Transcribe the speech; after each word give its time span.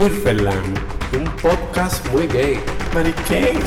Un 0.00 1.24
podcast 1.42 2.10
muy 2.10 2.26
gay. 2.26 2.58
Mariquén. 2.94 3.58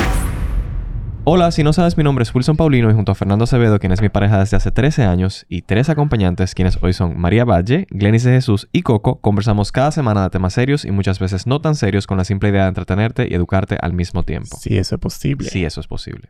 Hola, 1.25 1.51
si 1.51 1.61
no 1.63 1.73
sabes, 1.73 1.95
mi 1.95 2.03
nombre 2.03 2.23
es 2.23 2.33
Wilson 2.33 2.57
Paulino 2.57 2.89
y 2.89 2.93
junto 2.95 3.11
a 3.11 3.15
Fernando 3.15 3.43
Acevedo, 3.43 3.77
quien 3.77 3.91
es 3.91 4.01
mi 4.01 4.09
pareja 4.09 4.39
desde 4.39 4.57
hace 4.57 4.71
13 4.71 5.03
años, 5.03 5.45
y 5.47 5.61
tres 5.61 5.89
acompañantes, 5.89 6.55
quienes 6.55 6.79
hoy 6.81 6.93
son 6.93 7.19
María 7.19 7.45
Valle, 7.45 7.85
Glenis 7.91 8.23
de 8.23 8.31
Jesús 8.31 8.67
y 8.71 8.81
Coco, 8.81 9.21
conversamos 9.21 9.71
cada 9.71 9.91
semana 9.91 10.23
de 10.23 10.31
temas 10.31 10.53
serios 10.53 10.85
y 10.85 10.91
muchas 10.91 11.19
veces 11.19 11.45
no 11.45 11.61
tan 11.61 11.75
serios 11.75 12.07
con 12.07 12.17
la 12.17 12.23
simple 12.25 12.49
idea 12.49 12.63
de 12.63 12.69
entretenerte 12.69 13.27
y 13.29 13.35
educarte 13.35 13.77
al 13.79 13.93
mismo 13.93 14.23
tiempo. 14.23 14.57
Si 14.59 14.75
eso 14.75 14.95
es 14.95 15.01
posible. 15.01 15.47
Sí, 15.49 15.63
eso 15.63 15.81
es 15.81 15.87
posible. 15.87 16.29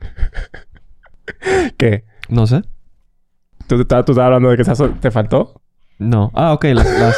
¿Qué? 1.76 2.04
No 2.30 2.46
sé. 2.46 2.62
¿Tú, 3.66 3.78
estás- 3.78 4.06
tú 4.06 4.12
estabas 4.12 4.28
hablando 4.28 4.48
de 4.48 4.56
que 4.56 4.64
te 5.00 5.10
faltó? 5.10 5.60
No. 5.98 6.30
Ah, 6.34 6.52
ok. 6.52 6.64
Las... 6.74 6.86
las- 6.98 7.16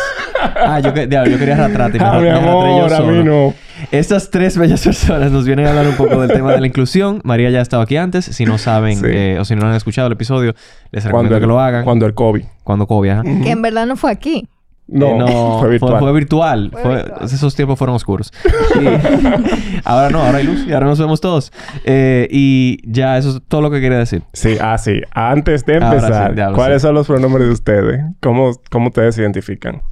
Ah, 0.55 0.80
yo, 0.80 0.93
que- 0.95 1.07
diablo, 1.07 1.30
yo 1.33 1.39
quería 1.39 1.57
me 1.57 1.62
Ah, 1.65 2.19
me 2.21 2.30
amor, 2.30 2.93
a 2.93 3.01
mí 3.01 3.25
no. 3.25 3.55
Estas 3.91 4.30
tres 4.30 4.57
bellas 4.57 4.83
personas 4.85 5.30
nos 5.33 5.45
vienen 5.45 5.66
a 5.66 5.71
hablar 5.71 5.87
un 5.88 5.96
poco 5.96 6.21
del 6.21 6.30
tema 6.30 6.52
de 6.52 6.60
la 6.60 6.66
inclusión. 6.66 7.21
María 7.24 7.51
ya 7.51 7.59
ha 7.59 7.63
estado 7.63 7.83
aquí 7.83 7.96
antes. 7.96 8.24
Si 8.27 8.45
no 8.45 8.59
saben 8.59 8.99
Sí. 8.99 9.07
eh, 9.09 9.38
o 9.41 9.45
si 9.45 9.57
no 9.57 9.66
han 9.66 9.74
escuchado 9.74 10.07
el 10.07 10.13
episodio, 10.13 10.55
les 10.93 11.05
recomiendo 11.05 11.30
Cuando 11.35 11.41
que 11.41 11.46
lo 11.46 11.60
hagan. 11.60 11.85
Cuando 11.85 12.07
el 12.07 12.15
COVID. 12.15 12.45
Cuando 12.65 12.87
COVID, 12.87 13.10
ajá. 13.10 13.23
Que 13.23 13.51
en 13.51 13.63
verdad 13.63 13.87
no 13.87 13.96
fue 13.96 14.10
aquí. 14.13 14.49
No, 14.88 15.06
Eh, 15.09 15.18
no, 15.18 15.59
fue 15.60 15.70
virtual. 15.70 15.98
Fue, 16.01 16.12
virtual. 16.12 16.68
Fue 16.73 16.82
Fue- 16.82 16.96
virtual. 16.96 17.24
Esos 17.24 17.54
tiempos 17.56 17.79
fueron 17.79 17.96
oscuros. 17.96 18.32
Y 18.80 19.80
ahora 19.84 20.10
no, 20.10 20.20
ahora 20.23 20.38
hay 20.38 20.45
luz 20.45 20.65
y 20.66 20.73
ahora 20.73 20.87
nos 20.87 20.98
vemos 20.98 21.20
todos. 21.20 21.52
Eh, 21.84 22.28
y 22.30 22.78
ya, 22.90 23.16
eso 23.18 23.30
es 23.37 23.43
todo 23.48 23.62
lo 23.62 23.70
que 23.70 23.80
quería 23.80 23.98
decir. 23.98 24.23
Sí, 24.32 24.56
ah, 24.60 24.76
sí. 24.78 25.01
Antes 25.12 25.65
de 25.65 25.74
empezar, 25.74 26.34
sí, 26.34 26.40
¿cuáles 26.54 26.82
sí. 26.82 26.87
son 26.87 26.95
los 26.95 27.06
pronombres 27.06 27.46
de 27.46 27.52
ustedes? 27.52 28.01
¿Cómo, 28.20 28.52
cómo 28.70 28.88
ustedes 28.88 29.15
se 29.15 29.23
identifican? 29.23 29.82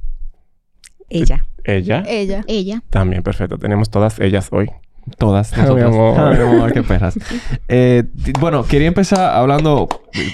Ella. 1.09 1.45
¿Ella? 1.63 2.03
Ella. 2.07 2.43
Ella. 2.47 2.81
También, 2.89 3.23
perfecto. 3.23 3.57
Tenemos 3.57 3.89
todas 3.89 4.19
ellas 4.19 4.49
hoy. 4.51 4.69
Todas 5.17 5.51
mi 5.57 5.61
nosotros. 5.63 5.85
amor. 5.93 6.15
Ah, 6.19 6.31
mi 6.31 6.41
amor, 6.41 6.73
qué 6.73 6.83
perras. 6.83 7.17
Eh, 7.67 8.03
bueno, 8.39 8.63
quería 8.63 8.87
empezar 8.87 9.35
hablando... 9.35 9.87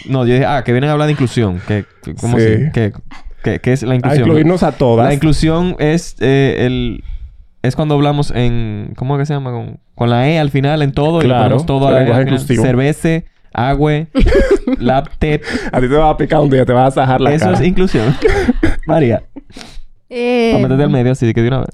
No, 0.08 0.26
yo 0.26 0.34
dije... 0.34 0.46
Ah, 0.46 0.64
que 0.64 0.72
vienen 0.72 0.90
a 0.90 0.94
hablar 0.94 1.08
de 1.08 1.14
inclusión. 1.14 1.62
Que, 1.68 1.86
que- 2.04 2.16
¿Cómo 2.16 2.38
Sí. 2.38 2.46
así? 2.46 2.64
¿Qué, 2.74 2.94
qué, 3.44 3.60
qué 3.60 3.74
es 3.74 3.84
la 3.84 3.94
A 3.94 3.96
inclusión? 3.96 4.28
incluirnos 4.28 4.64
a 4.64 4.72
todas. 4.74 5.08
La 5.08 5.14
inclusión 5.14 5.76
es 5.80 6.16
eh, 6.20 6.58
el... 6.66 7.04
Es 7.64 7.76
cuando 7.76 7.94
hablamos 7.96 8.32
en... 8.36 8.94
¿Cómo 8.96 9.16
es 9.16 9.20
que 9.22 9.26
se 9.28 9.34
llama? 9.34 9.52
Con, 9.52 9.80
con 9.96 10.10
la 10.10 10.28
E 10.30 10.40
al 10.40 10.50
final 10.50 10.82
en 10.82 10.92
todo. 10.94 11.20
y 11.20 11.24
le 11.24 11.28
Claro, 11.30 11.44
ponemos 11.44 11.66
todo 11.66 11.88
a 11.88 11.92
la 11.92 11.98
E 11.98 12.00
lenguaje 12.02 12.22
al 12.22 12.26
final. 12.28 12.42
inclusivo. 12.42 12.64
Cerveza, 12.66 13.24
agua, 13.54 13.92
laptop. 14.80 15.42
A 15.72 15.80
ti 15.82 15.88
te 15.88 15.96
va 15.96 16.10
a 16.10 16.18
picar 16.18 16.40
un 16.42 16.50
día, 16.50 16.66
te 16.66 16.74
vas 16.74 16.88
a 16.98 17.02
sajar 17.02 17.22
la 17.22 17.34
Eso 17.34 17.46
cara. 17.46 17.58
es 17.60 17.66
inclusión. 17.68 18.16
María, 18.88 19.22
Eh, 20.10 20.50
para 20.54 20.64
meterte 20.64 20.84
al 20.84 20.90
medio 20.90 21.12
así 21.12 21.32
que 21.34 21.42
de 21.42 21.48
una 21.50 21.60
vez. 21.60 21.70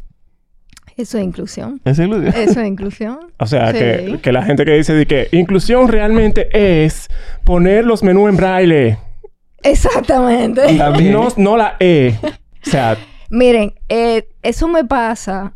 eso 0.98 1.18
es 1.18 1.24
inclusión. 1.24 1.80
¿Es 1.86 1.98
inclusión? 2.00 2.34
Eso 2.36 2.60
es 2.62 2.68
inclusión. 2.68 3.18
O 3.38 3.46
sea, 3.46 3.72
Sí. 3.72 3.78
que, 3.78 4.20
que 4.22 4.32
la 4.34 4.44
gente 4.44 4.66
que 4.66 4.72
dice 4.74 4.94
de 4.94 5.06
que 5.06 5.30
inclusión 5.32 5.88
realmente 5.88 6.50
es 6.52 7.08
poner 7.46 7.86
los 7.86 8.04
menús 8.04 8.30
en 8.30 8.36
braille. 8.38 8.98
Exactamente. 9.64 10.78
También. 10.78 11.14
No, 11.14 11.28
no 11.38 11.58
la 11.58 11.76
E. 11.80 12.18
O 12.66 12.70
sea, 12.70 12.98
Miren, 13.30 13.74
eh, 13.90 14.30
eso 14.42 14.68
me 14.68 14.86
pasa 14.86 15.54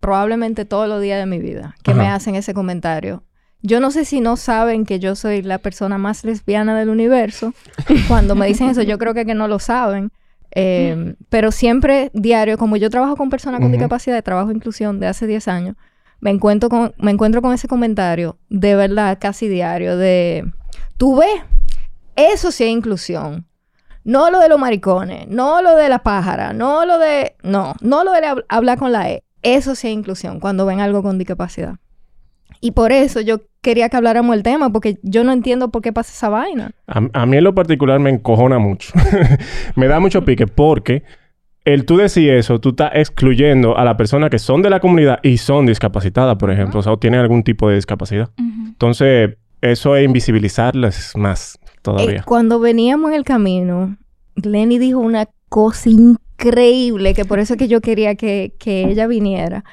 probablemente 0.00 0.64
todos 0.64 0.88
los 0.88 1.00
días 1.00 1.18
de 1.18 1.26
mi 1.26 1.38
vida, 1.38 1.76
que 1.82 1.94
me 1.94 2.08
hacen 2.08 2.34
ese 2.34 2.54
comentario. 2.54 3.22
Yo 3.62 3.80
no 3.80 3.90
sé 3.90 4.06
si 4.06 4.20
no 4.20 4.36
saben 4.36 4.86
que 4.86 4.98
yo 4.98 5.14
soy 5.14 5.42
la 5.42 5.58
persona 5.58 5.98
más 5.98 6.24
lesbiana 6.24 6.78
del 6.78 6.88
universo. 6.88 7.52
Cuando 8.08 8.34
me 8.34 8.46
dicen 8.46 8.70
eso, 8.70 8.82
yo 8.82 8.98
creo 8.98 9.12
que, 9.12 9.26
que 9.26 9.34
no 9.34 9.48
lo 9.48 9.58
saben. 9.58 10.10
Eh, 10.52 11.14
pero 11.28 11.52
siempre, 11.52 12.10
diario, 12.14 12.56
como 12.58 12.76
yo 12.76 12.90
trabajo 12.90 13.16
con 13.16 13.30
personas 13.30 13.60
con 13.60 13.70
discapacidad, 13.70 14.22
trabajo 14.24 14.50
inclusión 14.50 14.98
de 14.98 15.06
hace 15.06 15.26
10 15.26 15.48
años, 15.48 15.76
me 16.20 16.30
encuentro 16.30 16.68
con, 16.68 16.94
me 16.98 17.10
encuentro 17.10 17.40
con 17.40 17.52
ese 17.52 17.68
comentario 17.68 18.36
de 18.48 18.74
verdad 18.74 19.18
casi 19.20 19.48
diario 19.48 19.96
de, 19.96 20.50
tú 20.96 21.16
ves, 21.16 21.42
eso 22.32 22.50
sí 22.52 22.64
es 22.64 22.70
inclusión. 22.70 23.46
No 24.04 24.30
lo 24.30 24.40
de 24.40 24.48
los 24.48 24.58
maricones, 24.58 25.28
no 25.28 25.60
lo 25.62 25.76
de 25.76 25.88
la 25.88 25.98
pájara, 26.02 26.52
no 26.54 26.86
lo 26.86 26.98
de... 26.98 27.34
No, 27.42 27.74
no 27.82 28.02
lo 28.04 28.12
de 28.12 28.20
hab- 28.22 28.44
hablar 28.48 28.78
con 28.78 28.92
la 28.92 29.10
E. 29.10 29.22
Eso 29.42 29.74
sí 29.74 29.88
es 29.88 29.94
inclusión 29.94 30.40
cuando 30.40 30.64
ven 30.66 30.80
algo 30.80 31.02
con 31.02 31.18
discapacidad. 31.18 31.76
Y 32.62 32.72
por 32.72 32.92
eso 32.92 33.20
yo 33.20 33.40
quería 33.62 33.88
que 33.88 33.96
habláramos 33.96 34.34
del 34.34 34.42
tema, 34.42 34.70
porque 34.70 34.98
yo 35.02 35.22
no 35.24 35.32
entiendo 35.32 35.70
por 35.70 35.82
qué 35.82 35.92
pasa 35.92 36.12
esa 36.12 36.28
vaina. 36.30 36.72
a, 36.86 37.00
a 37.12 37.26
mí 37.26 37.36
en 37.36 37.44
lo 37.44 37.54
particular 37.54 37.98
me 38.00 38.10
encojona 38.10 38.58
mucho. 38.58 38.92
me 39.76 39.86
da 39.86 40.00
mucho 40.00 40.24
pique 40.24 40.46
porque 40.46 41.02
el 41.64 41.84
tú 41.84 41.98
decir 41.98 42.30
eso, 42.32 42.58
tú 42.58 42.70
estás 42.70 42.92
excluyendo 42.94 43.76
a 43.76 43.84
las 43.84 43.94
personas 43.96 44.30
que 44.30 44.38
son 44.38 44.62
de 44.62 44.70
la 44.70 44.80
comunidad 44.80 45.20
y 45.22 45.36
son 45.38 45.66
discapacitadas, 45.66 46.36
por 46.36 46.50
ejemplo. 46.50 46.80
O 46.80 46.82
sea, 46.82 46.92
o 46.92 46.98
tienen 46.98 47.20
algún 47.20 47.42
tipo 47.44 47.68
de 47.68 47.76
discapacidad. 47.76 48.30
Entonces, 48.38 49.36
eso 49.60 49.94
es 49.96 50.04
invisibilizarlas 50.06 51.12
más 51.16 51.58
Eh, 51.80 51.82
todavía. 51.82 52.22
cuando 52.26 52.60
veníamos 52.60 53.10
en 53.10 53.16
el 53.16 53.24
camino, 53.24 53.96
Glenny 54.36 54.78
dijo 54.78 54.98
una 55.00 55.28
cosa 55.48 55.88
increíble, 55.90 57.14
que 57.14 57.24
por 57.24 57.38
eso 57.38 57.54
es 57.54 57.58
que 57.58 57.68
yo 57.68 57.80
quería 57.80 58.14
que, 58.14 58.54
que 58.58 58.84
ella 58.84 59.06
viniera. 59.06 59.64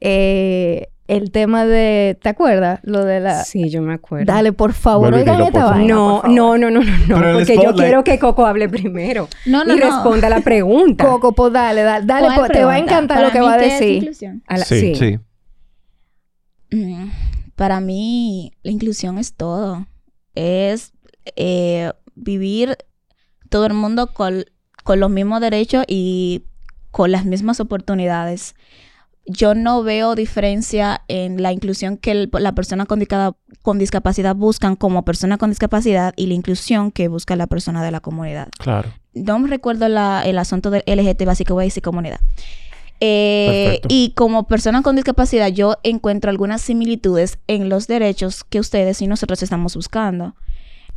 Eh, 0.00 0.88
el 1.08 1.30
tema 1.30 1.64
de... 1.64 2.18
¿Te 2.20 2.28
acuerdas? 2.28 2.80
Lo 2.82 3.02
de 3.04 3.18
la... 3.20 3.42
Sí, 3.44 3.70
yo 3.70 3.80
me 3.80 3.94
acuerdo. 3.94 4.26
Dale, 4.26 4.52
por 4.52 4.74
favor, 4.74 5.14
oigan 5.14 5.40
esta 5.40 5.64
vaina, 5.64 5.94
No, 5.94 6.22
no, 6.24 6.58
no, 6.58 6.70
no, 6.70 6.82
no, 6.82 7.18
no. 7.20 7.32
Porque 7.38 7.56
yo 7.56 7.74
quiero 7.74 8.04
que 8.04 8.18
Coco 8.18 8.44
hable 8.44 8.68
primero. 8.68 9.26
No, 9.46 9.64
no, 9.64 9.74
y 9.74 9.78
no. 9.80 9.86
responda 9.86 10.28
la 10.28 10.40
pregunta. 10.42 11.06
Coco, 11.06 11.32
pues 11.32 11.52
dale, 11.52 11.82
dale, 11.82 12.04
dale 12.04 12.26
¿Cuál 12.26 12.38
pues, 12.40 12.52
te 12.52 12.62
va 12.64 12.74
a 12.74 12.78
encantar 12.78 13.16
Para 13.16 13.26
lo 13.28 13.32
que 13.32 13.40
mí, 13.40 13.46
va 13.46 13.54
a 13.54 13.58
¿qué 13.58 13.66
es 13.66 13.72
decir. 13.80 13.94
inclusión? 13.96 14.42
A 14.46 14.58
la- 14.58 14.64
Sí. 14.66 14.94
sí. 14.94 15.18
Sí. 16.70 16.76
Mm, 16.76 17.08
Para 17.56 17.80
mí, 17.80 18.52
la 18.62 18.70
inclusión 18.70 19.18
es 19.18 19.32
todo. 19.34 19.86
Es 20.34 20.92
eh, 21.36 21.92
vivir 22.14 22.76
todo 23.48 23.66
el 23.66 23.74
mundo 23.74 24.08
con, 24.12 24.44
con 24.84 25.00
los 25.00 25.10
mismos 25.10 25.40
derechos 25.40 25.84
y 25.88 26.42
con 26.90 27.12
las 27.12 27.24
mismas 27.24 27.60
oportunidades. 27.60 28.54
Yo 29.30 29.54
no 29.54 29.82
veo 29.82 30.14
diferencia 30.14 31.02
en 31.06 31.42
la 31.42 31.52
inclusión 31.52 31.98
que 31.98 32.12
el- 32.12 32.30
la 32.32 32.52
persona 32.54 32.86
con, 32.86 32.98
disca- 32.98 33.36
con 33.62 33.78
discapacidad 33.78 34.34
buscan 34.34 34.74
como 34.74 35.04
persona 35.04 35.36
con 35.36 35.50
discapacidad 35.50 36.14
y 36.16 36.26
la 36.28 36.34
inclusión 36.34 36.90
que 36.90 37.08
busca 37.08 37.36
la 37.36 37.46
persona 37.46 37.84
de 37.84 37.90
la 37.90 38.00
comunidad. 38.00 38.48
Claro. 38.58 38.90
no 39.14 39.38
me 39.40 39.48
recuerdo 39.48 39.88
la- 39.88 40.22
el 40.24 40.38
asunto 40.38 40.70
del 40.70 40.82
LGT, 40.86 41.24
básico 41.24 41.52
voy 41.54 41.64
a 41.64 41.66
decir 41.66 41.82
comunidad. 41.82 42.20
Eh, 43.00 43.80
y 43.88 44.10
como 44.16 44.46
persona 44.46 44.82
con 44.82 44.96
discapacidad, 44.96 45.48
yo 45.48 45.76
encuentro 45.82 46.30
algunas 46.30 46.62
similitudes 46.62 47.38
en 47.46 47.68
los 47.68 47.86
derechos 47.86 48.44
que 48.44 48.60
ustedes 48.60 49.00
y 49.02 49.06
nosotros 49.06 49.42
estamos 49.42 49.74
buscando. 49.76 50.34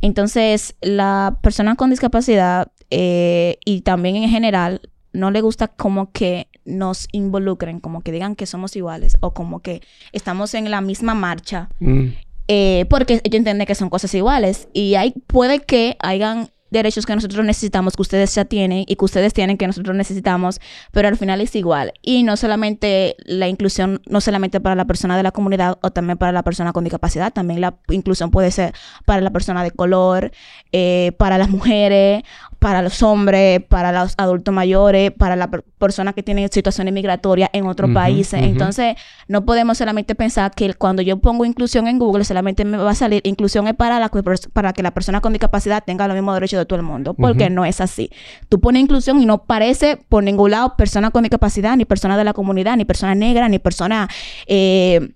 Entonces, 0.02 0.76
la 0.82 1.38
persona 1.42 1.74
con 1.76 1.90
discapacidad 1.90 2.70
eh, 2.90 3.56
y 3.64 3.80
también 3.80 4.16
en 4.16 4.28
general, 4.28 4.82
no 5.14 5.30
le 5.30 5.40
gusta 5.40 5.68
como 5.68 6.10
que 6.12 6.48
nos 6.64 7.08
involucren, 7.12 7.80
como 7.80 8.02
que 8.02 8.12
digan 8.12 8.34
que 8.36 8.46
somos 8.46 8.76
iguales 8.76 9.16
o 9.20 9.32
como 9.34 9.60
que 9.60 9.80
estamos 10.12 10.54
en 10.54 10.70
la 10.70 10.80
misma 10.80 11.14
marcha 11.14 11.68
Mm. 11.80 12.08
eh, 12.48 12.86
porque 12.88 13.14
ellos 13.14 13.38
entienden 13.38 13.66
que 13.66 13.74
son 13.74 13.90
cosas 13.90 14.14
iguales 14.14 14.68
y 14.72 14.94
hay 14.94 15.12
puede 15.26 15.60
que 15.60 15.96
hayan 16.00 16.50
derechos 16.72 17.06
que 17.06 17.14
nosotros 17.14 17.44
necesitamos 17.44 17.94
que 17.94 18.02
ustedes 18.02 18.34
ya 18.34 18.44
tienen 18.44 18.84
y 18.86 18.96
que 18.96 19.04
ustedes 19.04 19.32
tienen 19.32 19.58
que 19.58 19.66
nosotros 19.66 19.94
necesitamos, 19.94 20.60
pero 20.90 21.08
al 21.08 21.16
final 21.16 21.40
es 21.40 21.54
igual. 21.54 21.92
Y 22.02 22.22
no 22.22 22.36
solamente 22.36 23.16
la 23.24 23.48
inclusión, 23.48 24.00
no 24.06 24.20
solamente 24.20 24.60
para 24.60 24.74
la 24.74 24.86
persona 24.86 25.16
de 25.16 25.22
la 25.22 25.30
comunidad 25.30 25.78
o 25.82 25.90
también 25.90 26.18
para 26.18 26.32
la 26.32 26.42
persona 26.42 26.72
con 26.72 26.84
discapacidad, 26.84 27.32
también 27.32 27.60
la 27.60 27.74
inclusión 27.88 28.30
puede 28.30 28.50
ser 28.50 28.74
para 29.04 29.20
la 29.20 29.30
persona 29.30 29.62
de 29.62 29.70
color, 29.70 30.32
eh, 30.72 31.12
para 31.18 31.38
las 31.38 31.50
mujeres, 31.50 32.22
para 32.62 32.80
los 32.80 33.02
hombres, 33.02 33.60
para 33.68 33.92
los 33.92 34.14
adultos 34.16 34.54
mayores, 34.54 35.10
para 35.10 35.36
la 35.36 35.50
per- 35.50 35.64
persona 35.78 36.12
que 36.12 36.22
tiene 36.22 36.48
situaciones 36.48 36.94
migratorias 36.94 37.50
en 37.52 37.66
otros 37.66 37.90
países. 37.94 38.40
Entonces, 38.52 38.94
no 39.28 39.44
podemos 39.44 39.76
solamente 39.76 40.14
pensar 40.14 40.52
que 40.52 40.72
cuando 40.74 41.02
yo 41.02 41.18
pongo 41.18 41.44
inclusión 41.44 41.88
en 41.88 41.98
Google, 41.98 42.24
solamente 42.24 42.64
me 42.64 42.76
va 42.78 42.92
a 42.92 42.94
salir 42.94 43.20
inclusión 43.24 43.66
es 43.68 43.74
para, 43.74 43.98
la, 43.98 44.08
para 44.52 44.72
que 44.72 44.82
la 44.82 44.92
persona 44.92 45.20
con 45.20 45.32
discapacidad 45.32 45.82
tenga 45.84 46.06
los 46.08 46.14
mismos 46.14 46.34
derechos 46.34 46.58
de 46.58 46.64
todo 46.66 46.78
el 46.78 46.84
mundo, 46.86 47.14
porque 47.14 47.50
no 47.50 47.64
es 47.64 47.80
así. 47.80 48.10
Tú 48.48 48.60
pones 48.60 48.80
inclusión 48.82 49.20
y 49.20 49.26
no 49.26 49.44
parece 49.44 49.98
por 50.08 50.22
ningún 50.22 50.52
lado 50.52 50.76
persona 50.76 51.10
con 51.10 51.24
discapacidad, 51.24 51.76
ni 51.76 51.84
persona 51.84 52.16
de 52.16 52.24
la 52.24 52.32
comunidad, 52.32 52.76
ni 52.76 52.84
persona 52.84 53.14
negra, 53.14 53.48
ni 53.48 53.58
persona... 53.58 54.08
eh, 54.46 55.10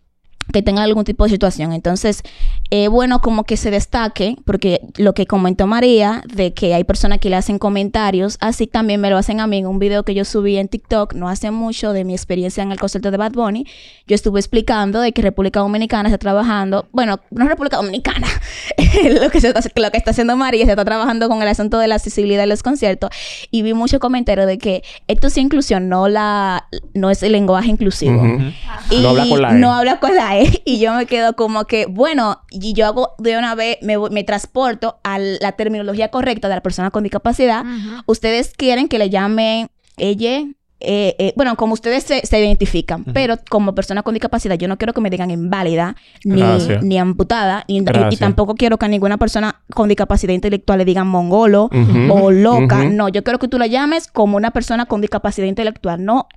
que 0.52 0.62
tenga 0.62 0.82
algún 0.82 1.04
tipo 1.04 1.24
de 1.24 1.30
situación. 1.30 1.72
Entonces, 1.72 2.22
es 2.70 2.88
bueno 2.88 3.20
como 3.20 3.44
que 3.44 3.56
se 3.56 3.70
destaque, 3.70 4.36
porque 4.44 4.80
lo 4.96 5.14
que 5.14 5.26
comentó 5.26 5.66
María, 5.66 6.22
de 6.32 6.54
que 6.54 6.74
hay 6.74 6.84
personas 6.84 7.18
que 7.18 7.30
le 7.30 7.36
hacen 7.36 7.58
comentarios, 7.58 8.38
así 8.40 8.66
también 8.66 9.00
me 9.00 9.10
lo 9.10 9.16
hacen 9.16 9.40
a 9.40 9.46
mí 9.46 9.58
en 9.58 9.66
un 9.66 9.78
video 9.78 10.04
que 10.04 10.14
yo 10.14 10.24
subí 10.24 10.56
en 10.56 10.68
TikTok 10.68 11.14
no 11.14 11.28
hace 11.28 11.50
mucho 11.50 11.92
de 11.92 12.04
mi 12.04 12.14
experiencia 12.14 12.62
en 12.62 12.72
el 12.72 12.78
concierto 12.78 13.10
de 13.10 13.16
Bad 13.16 13.32
Bunny. 13.32 13.66
Yo 14.06 14.14
estuve 14.14 14.40
explicando 14.40 15.00
de 15.00 15.12
que 15.12 15.22
República 15.22 15.60
Dominicana 15.60 16.08
está 16.08 16.18
trabajando, 16.18 16.86
bueno, 16.92 17.20
no 17.30 17.48
República 17.48 17.76
Dominicana, 17.76 18.28
lo, 19.20 19.30
que 19.30 19.40
se 19.40 19.48
está, 19.48 19.60
lo 19.74 19.90
que 19.90 19.98
está 19.98 20.10
haciendo 20.10 20.36
María, 20.36 20.64
se 20.64 20.70
está 20.70 20.84
trabajando 20.84 21.28
con 21.28 21.42
el 21.42 21.48
asunto 21.48 21.78
de 21.78 21.88
la 21.88 21.96
accesibilidad 21.96 22.42
de 22.42 22.46
los 22.46 22.62
conciertos, 22.62 23.10
y 23.50 23.62
vi 23.62 23.74
mucho 23.74 24.00
comentario 24.00 24.46
de 24.46 24.58
que 24.58 24.82
esto 25.08 25.30
sí 25.30 25.40
inclusión, 25.40 25.88
no 25.88 26.08
la 26.08 26.66
no 26.94 27.10
es 27.10 27.22
el 27.22 27.32
lenguaje 27.32 27.68
inclusivo. 27.70 28.20
Ujú. 28.20 28.52
Y 28.90 29.00
No 29.00 29.10
habla 29.10 29.28
con 29.28 29.42
la 29.42 29.50
E. 29.50 29.54
No 29.54 29.72
habla 29.72 30.00
con 30.00 30.16
la 30.16 30.35
E. 30.35 30.35
Y 30.64 30.78
yo 30.80 30.92
me 30.94 31.06
quedo 31.06 31.34
como 31.34 31.64
que, 31.64 31.86
bueno, 31.86 32.40
y 32.50 32.72
yo 32.72 32.86
hago 32.86 33.14
de 33.18 33.36
una 33.38 33.54
vez, 33.54 33.78
me, 33.82 33.96
me 34.10 34.24
transporto 34.24 34.98
a 35.04 35.18
la 35.18 35.52
terminología 35.52 36.08
correcta 36.10 36.48
de 36.48 36.54
la 36.56 36.60
persona 36.62 36.90
con 36.90 37.02
discapacidad. 37.02 37.64
Ustedes 38.06 38.52
quieren 38.56 38.88
que 38.88 38.98
le 38.98 39.10
llamen 39.10 39.68
ella. 39.96 40.38
eh, 40.78 41.16
eh, 41.18 41.32
bueno, 41.36 41.56
como 41.56 41.72
ustedes 41.72 42.04
se, 42.04 42.20
se 42.26 42.38
identifican, 42.38 43.02
pero 43.14 43.36
como 43.48 43.74
persona 43.74 44.02
con 44.02 44.12
discapacidad, 44.12 44.56
yo 44.58 44.68
no 44.68 44.76
quiero 44.76 44.92
que 44.92 45.00
me 45.00 45.08
digan 45.08 45.30
inválida, 45.30 45.96
ni, 46.22 46.42
ni 46.82 46.98
amputada, 46.98 47.64
y, 47.66 47.76
y- 47.76 47.78
y 47.78 47.82
Gracias. 47.82 48.20
tampoco 48.20 48.54
quiero 48.56 48.76
que 48.76 48.84
a 48.84 48.88
ninguna 48.88 49.16
persona 49.16 49.62
con 49.74 49.88
discapacidad 49.88 50.34
intelectual 50.34 50.78
le 50.78 50.84
digan 50.84 51.06
mongolo 51.08 51.70
o 52.10 52.30
loca. 52.30 52.84
No, 52.90 53.08
yo 53.08 53.24
quiero 53.24 53.38
que 53.38 53.48
tú 53.48 53.58
la 53.58 53.66
llames 53.68 54.06
como 54.08 54.36
una 54.36 54.50
persona 54.50 54.84
con 54.84 55.00
discapacidad 55.00 55.46
intelectual. 55.46 56.04
No 56.04 56.28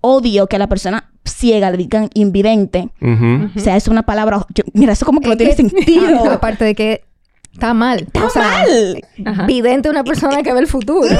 odio 0.00 0.46
que 0.46 0.56
a 0.56 0.58
la 0.58 0.68
persona 0.68 1.10
ciega 1.24 1.70
le 1.70 1.76
digan 1.76 2.08
invidente. 2.14 2.88
O 3.56 3.58
sea, 3.60 3.76
es 3.76 3.88
una 3.88 4.02
palabra... 4.04 4.46
yo- 4.54 4.64
mira, 4.72 4.92
eso 4.92 5.04
como 5.06 5.20
que 5.20 5.26
no 5.28 5.32
Es 5.34 5.38
tiene 5.38 5.54
que- 5.54 5.68
sentido. 5.68 6.30
Aparte 6.30 6.64
de 6.64 6.74
que 6.74 7.04
está 7.52 7.74
mal. 7.74 8.00
¡Está 8.00 8.26
o 8.26 8.30
sea, 8.30 8.42
mal! 8.42 9.02
Ajá. 9.24 9.46
Vidente 9.46 9.90
una 9.90 10.04
persona 10.04 10.42
que 10.42 10.52
ve 10.52 10.60
el 10.60 10.66
futuro. 10.66 11.08